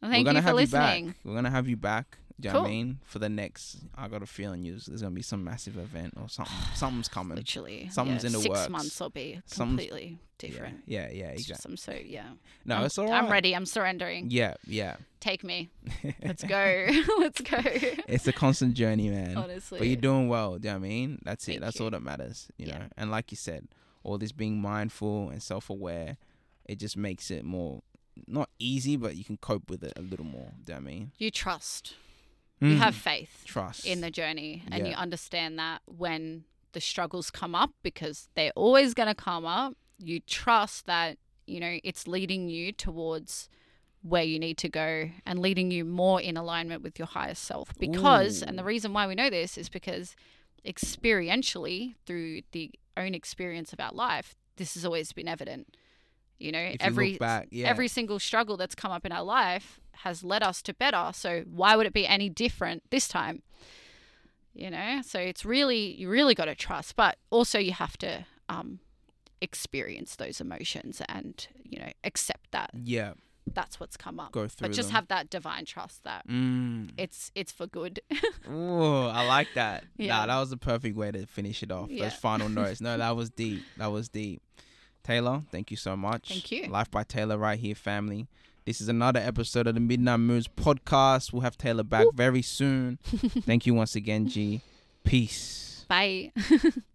Well, 0.00 0.10
thank 0.12 0.24
We're 0.26 0.28
gonna 0.34 0.38
you 0.38 0.42
for 0.42 0.46
have 0.48 0.56
listening. 0.56 1.04
you 1.06 1.10
back. 1.12 1.16
We're 1.24 1.34
gonna 1.34 1.50
have 1.50 1.66
you 1.68 1.76
back. 1.78 2.18
Do 2.40 2.48
you 2.48 2.52
know 2.54 2.62
what 2.62 2.66
I 2.66 2.70
mean? 2.70 2.98
For 3.04 3.20
the 3.20 3.28
next, 3.28 3.78
I 3.94 4.08
got 4.08 4.22
a 4.22 4.26
feeling 4.26 4.64
you 4.64 4.72
there's 4.72 5.02
gonna 5.02 5.14
be 5.14 5.22
some 5.22 5.44
massive 5.44 5.76
event 5.78 6.14
or 6.20 6.28
something. 6.28 6.54
Something's 6.74 7.08
coming. 7.08 7.36
Literally, 7.36 7.88
Something's 7.92 8.24
yeah, 8.24 8.28
in 8.28 8.32
the 8.32 8.38
six 8.40 8.48
works. 8.58 8.70
months 8.70 9.00
will 9.00 9.10
be 9.10 9.40
Something's- 9.46 9.88
completely 9.88 10.18
different. 10.38 10.82
Yeah, 10.86 11.08
yeah, 11.12 11.26
yeah 11.26 11.30
exactly. 11.30 11.70
I'm 11.70 11.76
so 11.76 11.92
yeah. 11.92 12.24
No, 12.64 12.76
I'm, 12.78 12.84
it's 12.86 12.98
all 12.98 13.08
right. 13.08 13.22
I'm 13.22 13.30
ready. 13.30 13.54
I'm 13.54 13.66
surrendering. 13.66 14.30
Yeah, 14.30 14.54
yeah. 14.66 14.96
Take 15.20 15.44
me. 15.44 15.70
Let's 16.24 16.42
go. 16.42 16.86
Let's 17.18 17.40
go. 17.40 17.58
it's 17.62 18.26
a 18.26 18.32
constant 18.32 18.74
journey, 18.74 19.10
man. 19.10 19.36
Honestly. 19.36 19.78
But 19.78 19.86
you're 19.86 19.96
doing 19.96 20.28
well. 20.28 20.58
Do 20.58 20.66
you 20.68 20.74
know 20.74 20.80
what 20.80 20.86
I 20.86 20.88
mean? 20.88 21.20
That's 21.24 21.46
Thank 21.46 21.58
it. 21.58 21.60
That's 21.60 21.78
you. 21.78 21.84
all 21.84 21.90
that 21.92 22.02
matters. 22.02 22.48
You 22.58 22.66
Yeah. 22.66 22.78
know. 22.78 22.84
And 22.96 23.10
like 23.12 23.30
you 23.30 23.36
said, 23.36 23.68
all 24.02 24.18
this 24.18 24.32
being 24.32 24.60
mindful 24.60 25.30
and 25.30 25.40
self-aware, 25.40 26.16
it 26.66 26.80
just 26.80 26.96
makes 26.96 27.30
it 27.30 27.44
more 27.44 27.82
not 28.26 28.50
easy, 28.58 28.96
but 28.96 29.16
you 29.16 29.24
can 29.24 29.36
cope 29.36 29.70
with 29.70 29.82
it 29.84 29.92
a 29.96 30.02
little 30.02 30.26
more. 30.26 30.52
Do 30.64 30.72
you 30.72 30.78
know 30.78 30.84
what 30.84 30.90
I 30.90 30.94
mean? 30.94 31.12
you 31.16 31.30
trust. 31.30 31.94
You 32.64 32.76
Mm. 32.76 32.78
have 32.78 32.94
faith. 32.94 33.42
trust 33.44 33.84
in 33.86 34.00
the 34.00 34.10
journey 34.10 34.62
and 34.70 34.86
you 34.88 34.94
understand 34.94 35.58
that 35.58 35.82
when 35.86 36.44
the 36.72 36.80
struggles 36.80 37.30
come 37.30 37.54
up 37.54 37.70
because 37.82 38.28
they're 38.34 38.52
always 38.56 38.94
going 38.94 39.08
to 39.08 39.14
come 39.14 39.44
up 39.46 39.74
you 39.98 40.18
trust 40.20 40.86
that 40.86 41.18
you 41.46 41.60
know 41.60 41.78
it's 41.84 42.06
leading 42.08 42.48
you 42.48 42.72
towards 42.72 43.48
where 44.02 44.24
you 44.24 44.38
need 44.38 44.58
to 44.58 44.68
go 44.68 45.08
and 45.24 45.38
leading 45.38 45.70
you 45.70 45.84
more 45.84 46.20
in 46.20 46.36
alignment 46.36 46.82
with 46.82 46.98
your 46.98 47.06
higher 47.06 47.34
self 47.34 47.68
because 47.78 48.42
and 48.42 48.58
the 48.58 48.64
reason 48.64 48.92
why 48.92 49.06
we 49.06 49.14
know 49.14 49.30
this 49.30 49.56
is 49.56 49.68
because 49.68 50.16
experientially 50.66 51.94
through 52.06 52.40
the 52.52 52.70
own 52.96 53.14
experience 53.14 53.72
of 53.72 53.80
our 53.80 53.92
life 53.92 54.34
this 54.56 54.74
has 54.74 54.84
always 54.84 55.12
been 55.12 55.28
evident 55.28 55.76
you 56.38 56.50
know 56.52 56.58
If 56.58 56.72
you 56.72 56.76
every 56.80 57.10
look 57.12 57.20
back, 57.20 57.48
yeah. 57.50 57.68
every 57.68 57.88
single 57.88 58.18
struggle 58.18 58.56
that's 58.56 58.74
come 58.74 58.90
up 58.92 59.04
in 59.06 59.12
our 59.12 59.22
life 59.24 59.80
has 60.02 60.22
led 60.24 60.42
us 60.42 60.60
to 60.62 60.74
better. 60.74 61.10
So 61.14 61.42
why 61.50 61.76
would 61.76 61.86
it 61.86 61.92
be 61.92 62.06
any 62.06 62.28
different 62.28 62.82
this 62.90 63.08
time? 63.08 63.42
You 64.54 64.70
know, 64.70 65.00
so 65.02 65.18
it's 65.18 65.44
really 65.44 65.92
you 65.94 66.08
really 66.08 66.34
got 66.34 66.44
to 66.44 66.54
trust, 66.54 66.94
but 66.96 67.16
also 67.30 67.58
you 67.58 67.72
have 67.72 67.96
to 67.98 68.24
um, 68.48 68.78
experience 69.40 70.16
those 70.16 70.40
emotions 70.40 71.02
and 71.08 71.46
you 71.64 71.78
know 71.80 71.90
accept 72.04 72.50
that 72.52 72.70
yeah, 72.82 73.14
that's 73.52 73.80
what's 73.80 73.96
come 73.96 74.20
up. 74.20 74.30
go 74.30 74.46
through 74.46 74.68
But 74.68 74.74
just 74.76 74.88
them. 74.90 74.94
have 74.94 75.08
that 75.08 75.28
divine 75.28 75.64
trust 75.64 76.04
that 76.04 76.26
Mm. 76.28 76.92
it's 76.96 77.32
it's 77.34 77.50
for 77.50 77.66
good. 77.66 77.98
Ooh, 78.48 79.06
I 79.06 79.26
like 79.26 79.48
that. 79.54 79.84
Yeah. 79.96 80.18
Nah, 80.18 80.26
that 80.26 80.38
was 80.38 80.50
the 80.50 80.56
perfect 80.56 80.96
way 80.96 81.10
to 81.10 81.26
finish 81.26 81.62
it 81.64 81.72
off. 81.72 81.90
Yeah. 81.90 82.04
Those 82.04 82.14
final 82.14 82.48
notes. 82.60 82.80
No, 82.80 82.96
that 82.96 83.16
was 83.16 83.30
deep. 83.30 83.64
That 83.78 83.88
was 83.90 84.08
deep. 84.08 84.40
Taylor, 85.02 85.42
thank 85.50 85.70
you 85.72 85.76
so 85.76 85.96
much. 85.96 86.28
Thank 86.28 86.50
you. 86.52 86.68
Life 86.68 86.90
by 86.90 87.02
Taylor 87.02 87.36
right 87.36 87.58
here, 87.58 87.74
family. 87.74 88.26
This 88.66 88.80
is 88.80 88.88
another 88.88 89.20
episode 89.20 89.66
of 89.66 89.74
the 89.74 89.80
Midnight 89.80 90.20
Moods 90.20 90.48
podcast. 90.48 91.34
We'll 91.34 91.42
have 91.42 91.58
Taylor 91.58 91.82
back 91.82 92.06
very 92.14 92.40
soon. 92.40 92.98
thank 93.04 93.66
you 93.66 93.74
once 93.74 93.94
again, 93.94 94.26
G. 94.26 94.62
Peace. 95.04 95.84
Bye. 95.86 96.32